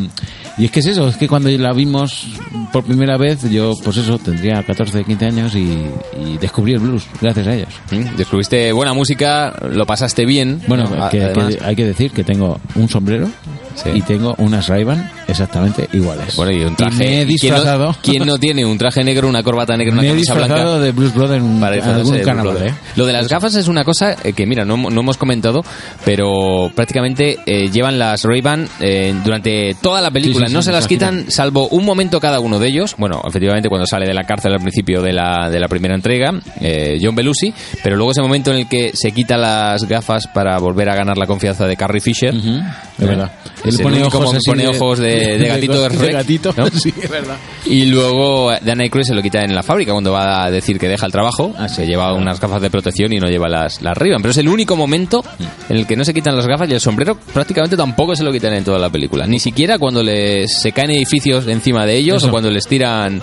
y 0.58 0.66
es 0.66 0.72
que 0.72 0.82
es 0.82 0.86
eso, 0.88 1.08
es 1.08 1.16
que 1.18 1.28
cuando 1.28 1.50
la 1.50 1.74
vimos 1.74 2.28
por 2.72 2.84
primera 2.84 3.18
vez, 3.18 3.50
yo, 3.50 3.74
pues 3.84 3.98
eso, 3.98 4.20
tendría 4.20 4.62
14, 4.64 5.04
15 5.04 5.26
años 5.26 5.56
y, 5.56 5.86
y 6.20 6.38
descubrí 6.40 6.74
el 6.74 6.80
blues, 6.80 7.06
gracias 7.22 7.48
a 7.48 7.56
ellos. 7.56 7.70
¿Mm? 7.92 8.16
Descubriste 8.18 8.72
buena 8.74 8.94
música, 8.94 9.54
lo 9.72 9.86
pasaste 9.86 10.26
bien. 10.26 10.62
Bueno, 10.68 10.84
¿no? 10.90 11.10
que- 11.10 11.24
Además- 11.24 11.56
que 11.56 11.64
hay 11.64 11.76
que 11.76 11.86
decir 11.86 12.12
que 12.12 12.24
tengo 12.24 12.60
un 12.76 12.90
sombrero 12.90 13.30
Sí. 13.76 13.90
y 13.94 14.02
tengo 14.02 14.36
unas 14.38 14.68
ray 14.68 14.86
exactamente 15.28 15.88
iguales. 15.94 16.36
Bueno, 16.36 16.52
y 16.52 16.64
un 16.64 16.76
traje. 16.76 16.98
me 16.98 17.22
he 17.22 17.24
¿y 17.24 17.38
quién 17.38 17.54
no- 17.54 17.60
disfrazado. 17.60 17.96
¿Quién 18.02 18.26
no, 18.26 18.38
tiene 18.38 18.66
un 18.66 18.78
traje 18.78 19.04
negro, 19.04 19.28
una 19.28 19.44
corbata 19.44 19.76
negra, 19.78 19.94
una 19.94 20.02
me 20.02 20.08
he 20.08 20.12
camisa 20.12 20.34
disfrazado 20.34 20.72
blanca? 20.80 20.86
de 20.86 20.92
Blues 20.92 21.14
Brothers 21.14 21.44
en, 21.44 21.60
para 21.60 21.96
algún 21.96 22.14
de 22.14 22.22
carnaval. 22.22 22.58
¿eh? 22.68 22.74
Lo 22.96 23.06
de 23.06 23.14
las 23.14 23.28
gafas 23.28 23.56
es 23.56 23.68
una 23.68 23.84
cosa 23.84 24.16
eh, 24.24 24.34
que, 24.34 24.46
mira, 24.46 24.66
no, 24.66 24.78
no 24.78 25.00
hemos 25.02 25.18
comentado, 25.18 25.64
pero 26.04 26.72
prácticamente 26.76 27.38
eh, 27.46 27.70
llevan 27.72 27.98
las 28.00 28.24
Ray-Ban 28.24 28.68
eh, 28.80 29.14
durante 29.24 29.76
toda 29.82 30.02
la 30.02 30.12
película. 30.12 30.46
Sí, 30.48 30.52
sí, 30.52 30.54
no 30.56 30.62
se 30.62 30.72
las 30.72 30.88
quitan, 30.88 31.32
salvo 31.32 31.68
un 31.70 31.86
momento 31.86 32.20
cada 32.20 32.40
uno 32.40 32.60
de 32.60 32.68
ellos. 32.68 32.96
Bueno, 32.98 33.22
efectivamente, 33.28 33.70
cuando 33.70 33.86
sale 33.88 34.06
de 34.06 34.14
la 34.14 34.24
cárcel 34.24 34.54
al 34.54 34.60
principio 34.62 35.02
de 35.02 35.14
la, 35.14 35.50
de 35.50 35.60
la 35.60 35.68
primera 35.68 35.96
entrega, 35.96 36.32
eh, 36.62 36.98
John 37.02 37.16
Belushi, 37.16 37.54
pero 37.84 37.96
luego 37.96 38.12
ese 38.12 38.22
momento 38.22 38.52
en 38.52 38.58
el 38.58 38.68
que 38.68 38.92
se 38.94 39.12
quita 39.12 39.38
las 39.38 39.84
gafas 39.86 40.28
para 40.28 40.58
volver 40.60 40.90
a 40.90 40.96
dan 41.06 41.20
la 41.20 41.28
confianza 41.28 41.68
de 41.68 41.76
Carrie 41.76 42.02
Fisher. 42.02 42.34
Es 42.34 43.08
verdad. 43.08 43.32
Es 43.66 43.74
Él 43.76 43.80
el 43.80 43.84
pone 43.84 44.02
único 44.02 44.18
ojos 44.20 44.38
pone 44.46 44.64
de- 44.64 44.70
ojos 44.70 45.00
de, 45.00 45.10
de 45.38 45.48
gatito 45.48 45.90
de, 45.90 46.12
gatito, 46.12 46.54
¿no? 46.58 46.68
sí, 46.70 46.94
es 47.02 47.10
verdad. 47.10 47.36
Y 47.66 47.86
luego 47.86 48.52
Dan 48.62 48.80
Aykroyd 48.82 49.06
se 49.06 49.14
lo 49.14 49.22
quita 49.22 49.42
en 49.44 49.54
la 49.56 49.64
fábrica 49.64 49.92
cuando 49.92 50.12
va 50.12 50.46
a 50.46 50.52
decir 50.52 50.78
que 50.80 50.88
deja 50.88 51.06
el 51.06 51.12
trabajo. 51.12 51.54
Ah, 51.58 51.68
se 51.68 51.86
lleva 51.86 52.04
claro. 52.06 52.18
unas 52.18 52.40
gafas 52.40 52.62
de 52.62 52.70
protección 52.70 53.12
y 53.14 53.20
no 53.20 53.28
lleva 53.28 53.50
las, 53.50 53.82
las. 53.82 53.98
Pero 53.98 54.30
es 54.30 54.38
el 54.38 54.48
único 54.48 54.76
momento 54.76 55.24
en 55.70 55.78
el 55.78 55.88
que 55.88 55.96
no 55.96 56.04
se 56.06 56.14
quitan 56.14 56.36
las 56.36 56.48
gafas 56.48 56.70
y 56.70 56.74
el 56.74 56.80
sombrero 56.82 57.16
prácticamente 57.34 57.76
tampoco 57.76 58.16
se 58.16 58.24
lo 58.24 58.32
quitan 58.32 58.54
en 58.54 58.64
toda 58.64 58.78
la 58.80 58.90
película. 58.90 59.26
Ni 59.26 59.40
siquiera 59.40 59.78
cuando 59.80 60.04
les, 60.04 60.60
se 60.62 60.72
caen 60.72 60.92
edificios 60.92 61.48
encima 61.48 61.86
de 61.86 61.96
ellos 61.98 62.18
Eso. 62.18 62.28
o 62.28 62.32
cuando 62.32 62.52
les 62.52 62.68
tiran... 62.68 63.22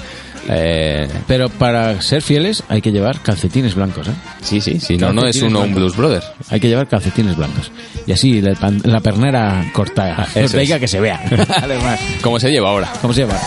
eh, 0.48 1.08
Pero 1.28 1.48
para 1.50 2.00
ser 2.02 2.22
fieles 2.22 2.64
hay 2.68 2.80
que 2.80 2.90
llevar 2.90 3.20
calcetines 3.20 3.74
blancos, 3.74 4.08
¿eh? 4.08 4.12
sí, 4.42 4.60
sí, 4.60 4.80
sí, 4.80 4.96
no, 4.96 5.12
no 5.12 5.24
es 5.26 5.40
uno 5.42 5.60
un. 5.60 5.74
Blues 5.74 5.96
Brother. 5.96 6.22
Hay 6.50 6.58
que 6.58 6.68
llevar 6.68 6.88
calcetines 6.88 7.36
blancos. 7.36 7.70
Y 8.06 8.12
así 8.12 8.40
la, 8.40 8.54
la 8.84 9.00
pernera 9.00 9.70
corta. 9.72 10.26
eso 10.44 10.58
es. 10.58 10.78
que 10.78 10.88
se 10.88 11.00
vea. 11.00 11.20
Además. 11.62 12.00
¿Cómo 12.22 12.38
se 12.38 12.50
lleva 12.50 12.70
ahora? 12.70 12.92
¿Cómo 13.00 13.12
se 13.12 13.20
llama? 13.22 13.38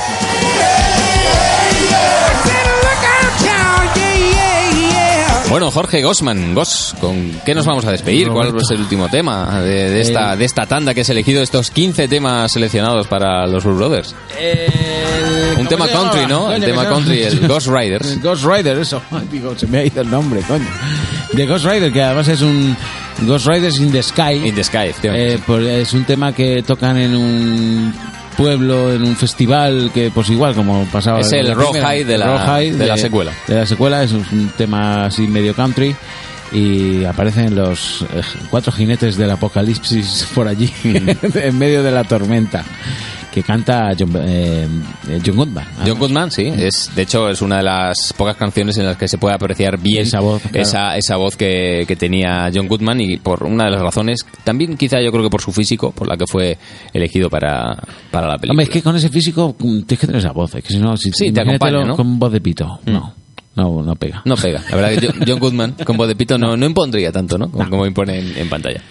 Bueno, 5.50 5.72
Jorge 5.72 6.02
Gosman, 6.02 6.54
Gos, 6.54 6.96
¿con 7.00 7.32
qué 7.46 7.56
nos 7.56 7.66
vamos 7.66 7.86
a 7.86 7.92
despedir? 7.92 8.28
¿Cuál 8.30 8.54
es 8.58 8.70
el 8.72 8.82
último 8.82 9.08
tema 9.08 9.62
de, 9.62 9.90
de 9.90 10.02
esta, 10.02 10.34
Eh, 10.34 10.38
de 10.38 10.44
esta 10.44 10.66
tanda 10.66 10.94
que 10.94 11.02
has 11.02 11.10
elegido, 11.10 11.42
estos 11.42 11.72
15 11.72 12.10
temas 12.10 12.52
seleccionados 12.52 13.08
para 13.08 13.48
los 13.48 13.64
Blues 13.64 13.78
Brothers? 13.78 14.16
Un 15.58 15.68
tema 15.68 15.88
country, 15.88 16.26
¿no? 16.28 16.52
El 16.52 16.62
tema 16.66 16.90
country, 16.90 17.24
el 17.24 17.48
Ghost 17.48 17.68
Riders. 17.68 18.22
Ghost 18.24 18.44
Rider, 18.44 18.80
eso. 18.80 19.02
Digo, 19.32 19.58
se 19.58 19.68
me 19.68 19.78
ha 19.78 19.86
ido 19.86 20.02
el 20.02 20.12
nombre, 20.12 20.42
coño. 20.42 20.68
De 21.32 21.46
Ghost 21.46 21.66
Rider, 21.66 21.94
que 21.94 22.02
además 22.02 22.28
es 22.28 22.42
un 22.42 22.76
Ghost 23.22 23.48
Riders 23.48 23.80
in 23.80 23.92
the 23.92 24.04
Sky. 24.04 24.48
In 24.48 24.56
the 24.56 24.64
Sky. 24.64 24.94
Eh, 25.04 25.40
pues 25.46 25.66
es 25.66 25.94
un 25.94 26.04
tema 26.06 26.34
que 26.34 26.64
tocan 26.64 26.98
en 26.98 27.16
un 27.16 27.94
pueblo, 28.38 28.94
en 28.94 29.04
un 29.04 29.16
festival, 29.16 29.92
que 29.94 30.12
pues 30.12 30.30
igual 30.30 30.54
como 30.54 30.86
pasaba... 30.86 31.22
Es 31.22 31.32
el 31.32 31.54
primera. 31.56 31.92
de 31.92 32.04
de 32.04 32.86
la 32.86 32.98
secuela. 32.98 33.32
De 33.48 33.56
la 33.56 33.66
secuela, 33.66 34.04
es 34.04 34.12
un 34.12 34.52
tema 34.58 35.06
así 35.06 35.28
medio 35.28 35.54
country 35.54 35.96
y 36.52 37.04
aparecen 37.06 37.56
los 37.56 38.04
eh, 38.14 38.22
cuatro 38.50 38.72
jinetes 38.72 39.18
del 39.18 39.32
apocalipsis 39.32 40.28
por 40.36 40.48
allí, 40.48 40.72
en 40.84 41.58
medio 41.58 41.84
de 41.84 41.92
la 41.92 42.04
tormenta, 42.04 42.64
que 43.36 43.44
canta 43.44 43.92
John, 44.00 44.14
eh, 44.16 44.66
eh, 45.10 45.20
John 45.24 45.36
Goodman. 45.36 45.66
John 45.86 46.00
Goodman, 46.00 46.32
sí, 46.32 46.46
es 46.46 46.90
de 46.96 47.02
hecho 47.02 47.30
es 47.30 47.42
una 47.42 47.58
de 47.58 47.64
las 47.64 48.14
pocas 48.16 48.38
canciones 48.38 48.78
en 48.78 48.86
las 48.86 48.96
que 48.96 49.10
se 49.10 49.18
puede 49.18 49.36
apreciar 49.36 49.78
bien 49.78 50.04
Esa 50.04 50.22
voz, 50.22 50.42
claro. 50.42 50.58
esa, 50.58 50.96
esa 50.96 51.18
voz 51.18 51.36
que, 51.36 51.84
que 51.86 51.98
tenía 51.98 52.50
John 52.54 52.70
Goodman 52.70 53.02
y 53.02 53.18
por 53.18 53.44
una 53.44 53.66
de 53.66 53.72
las 53.72 53.82
razones, 53.82 54.26
también 54.46 54.78
quizá 54.78 55.02
yo 55.02 55.12
creo 55.12 55.22
que 55.26 55.30
por 55.30 55.42
su 55.42 55.52
físico, 55.52 55.92
por 55.92 56.08
la 56.08 56.16
que 56.16 56.26
fue 56.26 56.58
elegido 56.94 57.30
para, 57.30 57.76
para 58.10 58.28
la 58.28 58.38
película. 58.38 58.52
Hombre, 58.52 58.64
es 58.64 58.70
que 58.70 58.82
con 58.82 58.96
ese 58.96 59.10
físico 59.10 59.54
mm, 59.60 59.82
tienes 59.82 60.00
que 60.00 60.08
tener 60.08 60.22
esa 60.22 60.32
voz, 60.32 60.56
es 60.56 60.64
que 60.64 60.74
si 60.74 60.80
no, 60.80 60.96
si, 60.96 61.12
Sí, 61.12 61.34
te 61.34 61.42
acompaña, 61.42 61.84
¿no? 61.84 61.94
Mm. 61.94 61.98
con 61.98 62.18
voz 62.18 62.32
de 62.32 62.40
pito, 62.40 62.80
no, 62.86 63.14
no, 63.56 63.82
no 63.82 63.96
pega. 63.96 64.22
No 64.26 64.36
pega. 64.36 64.62
La 64.70 64.76
verdad 64.76 65.00
que 65.00 65.26
John- 65.32 65.40
Goodman 65.40 65.76
con 65.86 65.98
voz 65.98 66.08
de 66.08 66.16
pito 66.16 66.38
no, 66.38 66.56
no 66.58 66.66
impondría 66.66 67.12
tanto, 67.12 67.38
¿no? 67.38 67.50
Como, 67.50 67.70
como 67.70 67.86
impone 67.86 68.20
en, 68.20 68.38
en 68.38 68.50
pantalla. 68.50 68.82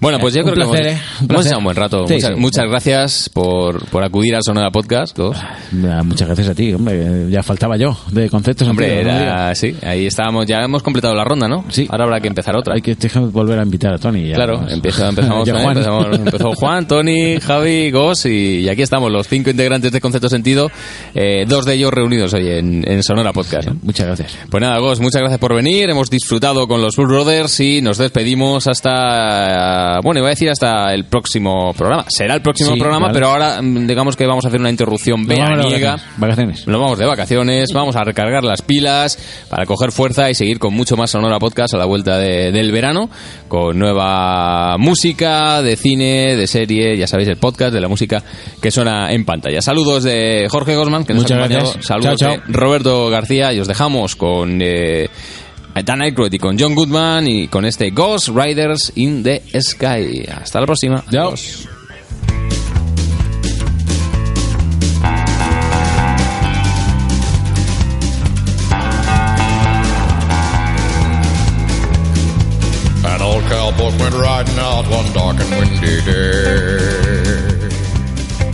Bueno, 0.00 0.18
pues 0.18 0.34
yo 0.34 0.40
Un 0.44 0.50
creo 0.50 0.66
que 0.66 0.70
placer, 0.72 0.86
hemos, 0.86 1.00
¿eh? 1.02 1.04
Un 1.22 1.30
hemos 1.30 1.46
echado 1.46 1.58
un 1.58 1.64
buen 1.64 1.76
rato. 1.76 2.06
Sí, 2.08 2.14
muchas, 2.14 2.30
sí. 2.34 2.40
muchas 2.40 2.64
gracias 2.68 3.30
por, 3.32 3.84
por 3.86 4.02
acudir 4.02 4.34
a 4.34 4.40
Sonora 4.42 4.70
Podcast. 4.70 5.18
Ah, 5.20 6.02
Muchas 6.04 6.26
gracias 6.26 6.48
a 6.48 6.54
ti, 6.54 6.72
hombre. 6.72 7.30
Ya 7.30 7.42
faltaba 7.42 7.76
yo 7.76 7.96
de 8.10 8.28
conceptos. 8.30 8.66
Hombre, 8.68 9.00
era, 9.00 9.54
sí, 9.54 9.76
ahí 9.82 10.06
estábamos, 10.06 10.46
ya 10.46 10.58
hemos 10.64 10.82
completado 10.82 11.14
la 11.14 11.24
ronda, 11.24 11.46
¿no? 11.48 11.64
Sí. 11.68 11.86
Ahora 11.90 12.04
habrá 12.04 12.20
que 12.20 12.28
empezar 12.28 12.56
otra. 12.56 12.74
Hay 12.74 12.82
que 12.82 12.96
volver 13.32 13.58
a 13.58 13.62
invitar 13.62 13.92
a 13.94 13.98
Tony. 13.98 14.28
ya. 14.28 14.34
Claro, 14.36 14.66
empieza, 14.68 15.08
empezamos, 15.10 15.46
Ya. 15.46 15.54
Juan. 15.60 15.76
empezamos- 15.76 16.16
empezó 16.16 16.52
Juan, 16.56 16.88
Tony, 16.88 17.38
Javi, 17.40 17.90
Gos 17.90 18.24
y, 18.26 18.60
y 18.60 18.68
aquí 18.68 18.82
estamos 18.82 19.10
los 19.12 19.28
cinco 19.28 19.50
integrantes 19.50 19.92
de 19.92 20.00
Concepto 20.00 20.28
Sentido, 20.28 20.70
eh, 21.14 21.44
dos 21.46 21.64
de 21.66 21.74
ellos 21.74 21.92
reunidos 21.92 22.32
hoy 22.34 22.48
en, 22.48 22.84
en 22.90 23.02
Sonora 23.02 23.32
Podcast. 23.32 23.68
¿no? 23.68 23.76
Muchas 23.82 24.06
gracias. 24.06 24.13
Pues 24.50 24.60
nada, 24.60 24.78
Gos, 24.78 25.00
muchas 25.00 25.20
gracias 25.20 25.38
por 25.40 25.54
venir, 25.54 25.90
hemos 25.90 26.10
disfrutado 26.10 26.66
con 26.68 26.80
los 26.82 26.96
Blue 26.96 27.06
Brothers 27.06 27.58
y 27.60 27.82
nos 27.82 27.98
despedimos 27.98 28.66
hasta, 28.66 30.00
bueno, 30.02 30.20
iba 30.20 30.28
a 30.28 30.30
decir 30.30 30.50
hasta 30.50 30.92
el 30.92 31.04
próximo 31.04 31.72
programa. 31.74 32.04
Será 32.08 32.34
el 32.34 32.42
próximo 32.42 32.72
Sí, 32.74 32.78
programa, 32.78 33.06
vale. 33.06 33.14
pero 33.14 33.28
ahora 33.28 33.60
mm, 33.62 33.86
digamos 33.86 34.16
que 34.16 34.26
vamos 34.26 34.44
a 34.44 34.48
hacer 34.48 34.60
una 34.60 34.70
interrupción 34.70 35.26
veraniega. 35.26 35.92
vacaciones. 35.92 36.18
Vacaciones. 36.18 36.66
Nos 36.66 36.80
vamos 36.80 36.98
de 36.98 37.06
vacaciones, 37.06 37.68
vamos 37.74 37.96
a 37.96 38.04
recargar 38.04 38.44
las 38.44 38.62
pilas 38.62 39.18
para 39.48 39.66
coger 39.66 39.92
fuerza 39.92 40.30
y 40.30 40.34
seguir 40.34 40.58
con 40.58 40.74
mucho 40.74 40.96
más 40.96 41.10
Sonora 41.10 41.38
Podcast 41.38 41.74
a 41.74 41.78
la 41.78 41.84
vuelta 41.84 42.18
de- 42.18 42.52
del 42.52 42.72
verano, 42.72 43.08
con 43.48 43.78
nueva 43.78 44.76
música 44.78 45.62
de 45.62 45.76
cine, 45.76 46.36
de 46.36 46.46
serie, 46.46 46.96
ya 46.96 47.06
sabéis, 47.06 47.28
el 47.28 47.36
podcast 47.36 47.72
de 47.72 47.80
la 47.80 47.88
música 47.88 48.22
que 48.60 48.70
suena 48.70 49.12
en 49.12 49.24
pantalla. 49.24 49.60
Saludos 49.62 50.04
de 50.04 50.46
Jorge 50.50 50.76
Gosman, 50.76 51.04
que 51.04 51.14
nos 51.14 51.22
Muchas 51.24 51.38
ha 51.38 51.40
acompañado. 51.44 51.64
gracias. 51.72 51.86
Saludos 51.86 52.16
Chao, 52.18 52.30
de. 52.32 52.40
Roberto 52.48 53.08
García 53.10 53.52
y 53.52 53.60
os 53.60 53.68
dejamos 53.68 54.03
con 54.14 54.60
eh, 54.60 55.08
Dan 55.82 56.02
Aykroyd 56.02 56.32
y 56.32 56.38
con 56.38 56.56
John 56.58 56.74
Goodman 56.74 57.26
y 57.26 57.48
con 57.48 57.64
este 57.64 57.90
Ghost 57.90 58.28
Riders 58.28 58.92
in 58.94 59.22
the 59.22 59.42
Sky. 59.60 60.24
Hasta 60.30 60.60
la 60.60 60.66
próxima. 60.66 61.02
Adiós. 61.08 61.68
An 73.04 73.20
old 73.20 73.42
cowboy 73.44 73.90
went 73.98 74.14
riding 74.14 74.58
out 74.58 74.86
one 74.88 75.12
dark 75.12 75.40
and 75.40 75.50
windy 75.50 76.00
day. 76.04 77.34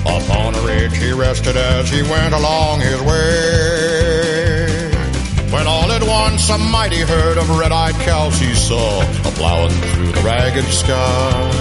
Upon 0.07 0.55
a 0.55 0.61
ridge 0.63 0.97
he 0.97 1.13
rested 1.13 1.57
as 1.57 1.91
he 1.91 2.03
went 2.03 2.33
along 2.33 2.81
his 2.81 3.01
way. 3.03 4.40
Once 6.25 6.51
a 6.51 6.59
mighty 6.59 7.01
herd 7.01 7.39
of 7.39 7.49
red-eyed 7.59 7.95
cows 8.07 8.39
he 8.39 8.53
saw 8.55 9.01
a 9.01 9.31
plowing 9.39 9.71
through 9.71 10.13
the 10.13 10.21
ragged 10.21 10.67
skies 10.67 11.57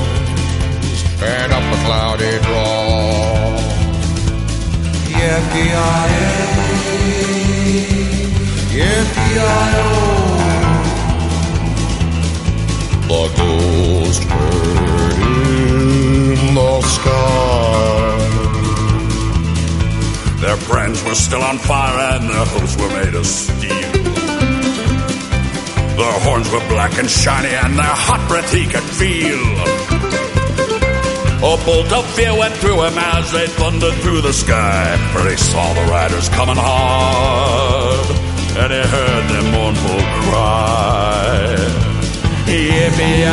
and 1.24 1.54
up 1.54 1.64
a 1.64 1.78
cloudy 1.86 2.40
draw. 2.46 3.58
Yippee-yi-yi, 5.20 6.34
yippee-yi-yo. 8.76 9.88
The 13.08 13.24
ghost 13.38 14.24
bird 14.30 15.18
in 15.24 16.54
the 16.54 16.82
sky. 16.96 18.18
Their 20.42 20.58
brands 20.68 21.00
were 21.06 21.16
still 21.16 21.44
on 21.44 21.58
fire 21.60 21.98
and 22.16 22.30
their 22.30 22.46
hooves 22.46 22.76
were 22.78 22.90
made 22.90 23.16
of 23.16 23.26
steel. 23.26 23.99
Their 26.00 26.20
horns 26.22 26.50
were 26.50 26.66
black 26.70 26.98
and 26.98 27.10
shiny 27.10 27.50
and 27.50 27.78
their 27.78 27.84
hot 27.84 28.26
breath 28.30 28.54
he 28.54 28.66
could 28.66 28.88
feel. 29.00 29.44
A 31.44 31.58
bolt 31.66 31.92
of 31.92 32.06
fear 32.16 32.34
went 32.40 32.54
through 32.56 32.82
him 32.84 32.98
as 32.98 33.30
they 33.34 33.48
thundered 33.48 33.96
through 33.96 34.22
the 34.22 34.32
sky. 34.32 34.96
For 35.12 35.28
he 35.28 35.36
saw 35.36 35.74
the 35.74 35.84
riders 35.92 36.30
coming 36.30 36.56
hard, 36.56 38.10
and 38.62 38.72
he 38.72 38.80
heard 38.80 39.28
their 39.28 39.52
mournful 39.52 40.00
cry. 40.24 41.58
Yippee-yi-yi, 42.48 43.30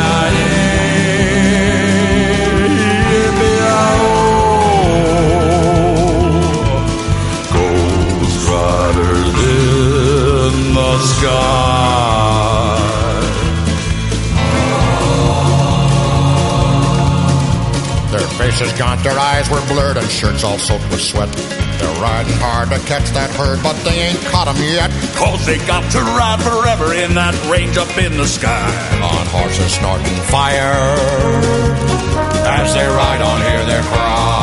Ghost 7.53 8.49
riders 8.51 9.35
in 9.55 10.73
the 10.73 10.99
sky. 11.15 12.06
Faces 18.57 18.77
gaunt, 18.77 19.03
their 19.03 19.17
eyes 19.17 19.49
were 19.49 19.61
blurred, 19.67 19.97
and 19.97 20.09
shirts 20.09 20.43
all 20.43 20.57
soaked 20.57 20.89
with 20.89 21.01
sweat. 21.01 21.29
They're 21.79 22.01
riding 22.01 22.33
hard 22.37 22.69
to 22.69 22.79
catch 22.87 23.09
that 23.11 23.29
herd, 23.31 23.61
but 23.61 23.75
they 23.83 24.09
ain't 24.09 24.23
caught 24.25 24.47
'em 24.47 24.57
yet. 24.57 24.89
Cause 25.15 25.45
they 25.45 25.57
got 25.65 25.89
to 25.91 26.01
ride 26.01 26.41
forever 26.41 26.93
in 26.93 27.13
that 27.15 27.35
range 27.49 27.77
up 27.77 27.95
in 27.97 28.17
the 28.17 28.27
sky. 28.27 28.67
On 29.01 29.25
horses 29.27 29.73
snorting 29.73 30.15
fire, 30.33 30.97
as 32.45 32.73
they 32.73 32.87
ride 32.87 33.21
on, 33.21 33.41
hear 33.41 33.65
their 33.65 33.83
cry. 33.83 34.36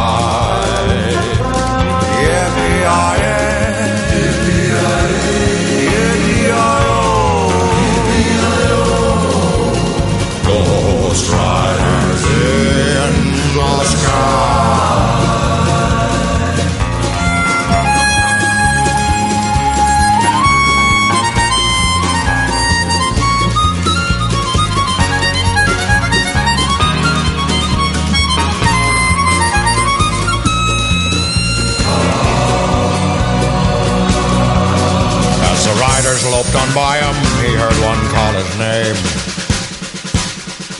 Loped 36.30 36.54
on 36.54 36.68
by 36.74 36.98
him, 36.98 37.16
he 37.44 37.52
heard 37.54 37.76
one 37.84 38.00
call 38.12 38.32
his 38.32 38.50
name. 38.58 38.96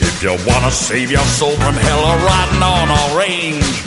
If 0.01 0.21
you 0.23 0.37
wanna 0.45 0.71
save 0.71 1.11
your 1.11 1.25
soul 1.25 1.55
from 1.57 1.75
hell 1.75 2.03
or 2.05 2.17
riding 2.17 2.63
on 2.63 2.89
a 2.89 3.17
range, 3.17 3.83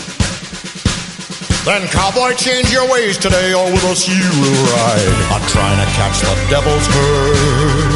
Then, 1.69 1.87
cowboy, 1.89 2.33
change 2.33 2.73
your 2.73 2.89
ways 2.91 3.19
today, 3.19 3.53
or 3.53 3.67
with 3.71 3.85
us 3.85 4.09
you 4.09 4.25
will 4.41 4.65
ride. 4.73 5.17
I'm 5.37 5.45
trying 5.53 5.77
to 5.77 5.89
catch 6.01 6.19
the 6.25 6.35
devil's 6.49 6.87
herd 6.87 7.93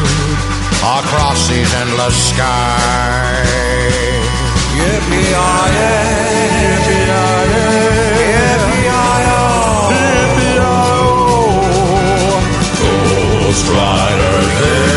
across 1.01 1.49
these 1.49 1.73
endless 1.81 2.13
skies. 2.35 3.49
Yippee-yi-yi, 4.77 5.89
yippee-yi-yi, 6.61 7.42
yippee-yi-yi-oh. 13.53 13.53
Ghost 13.53 13.69
riders 13.69 14.92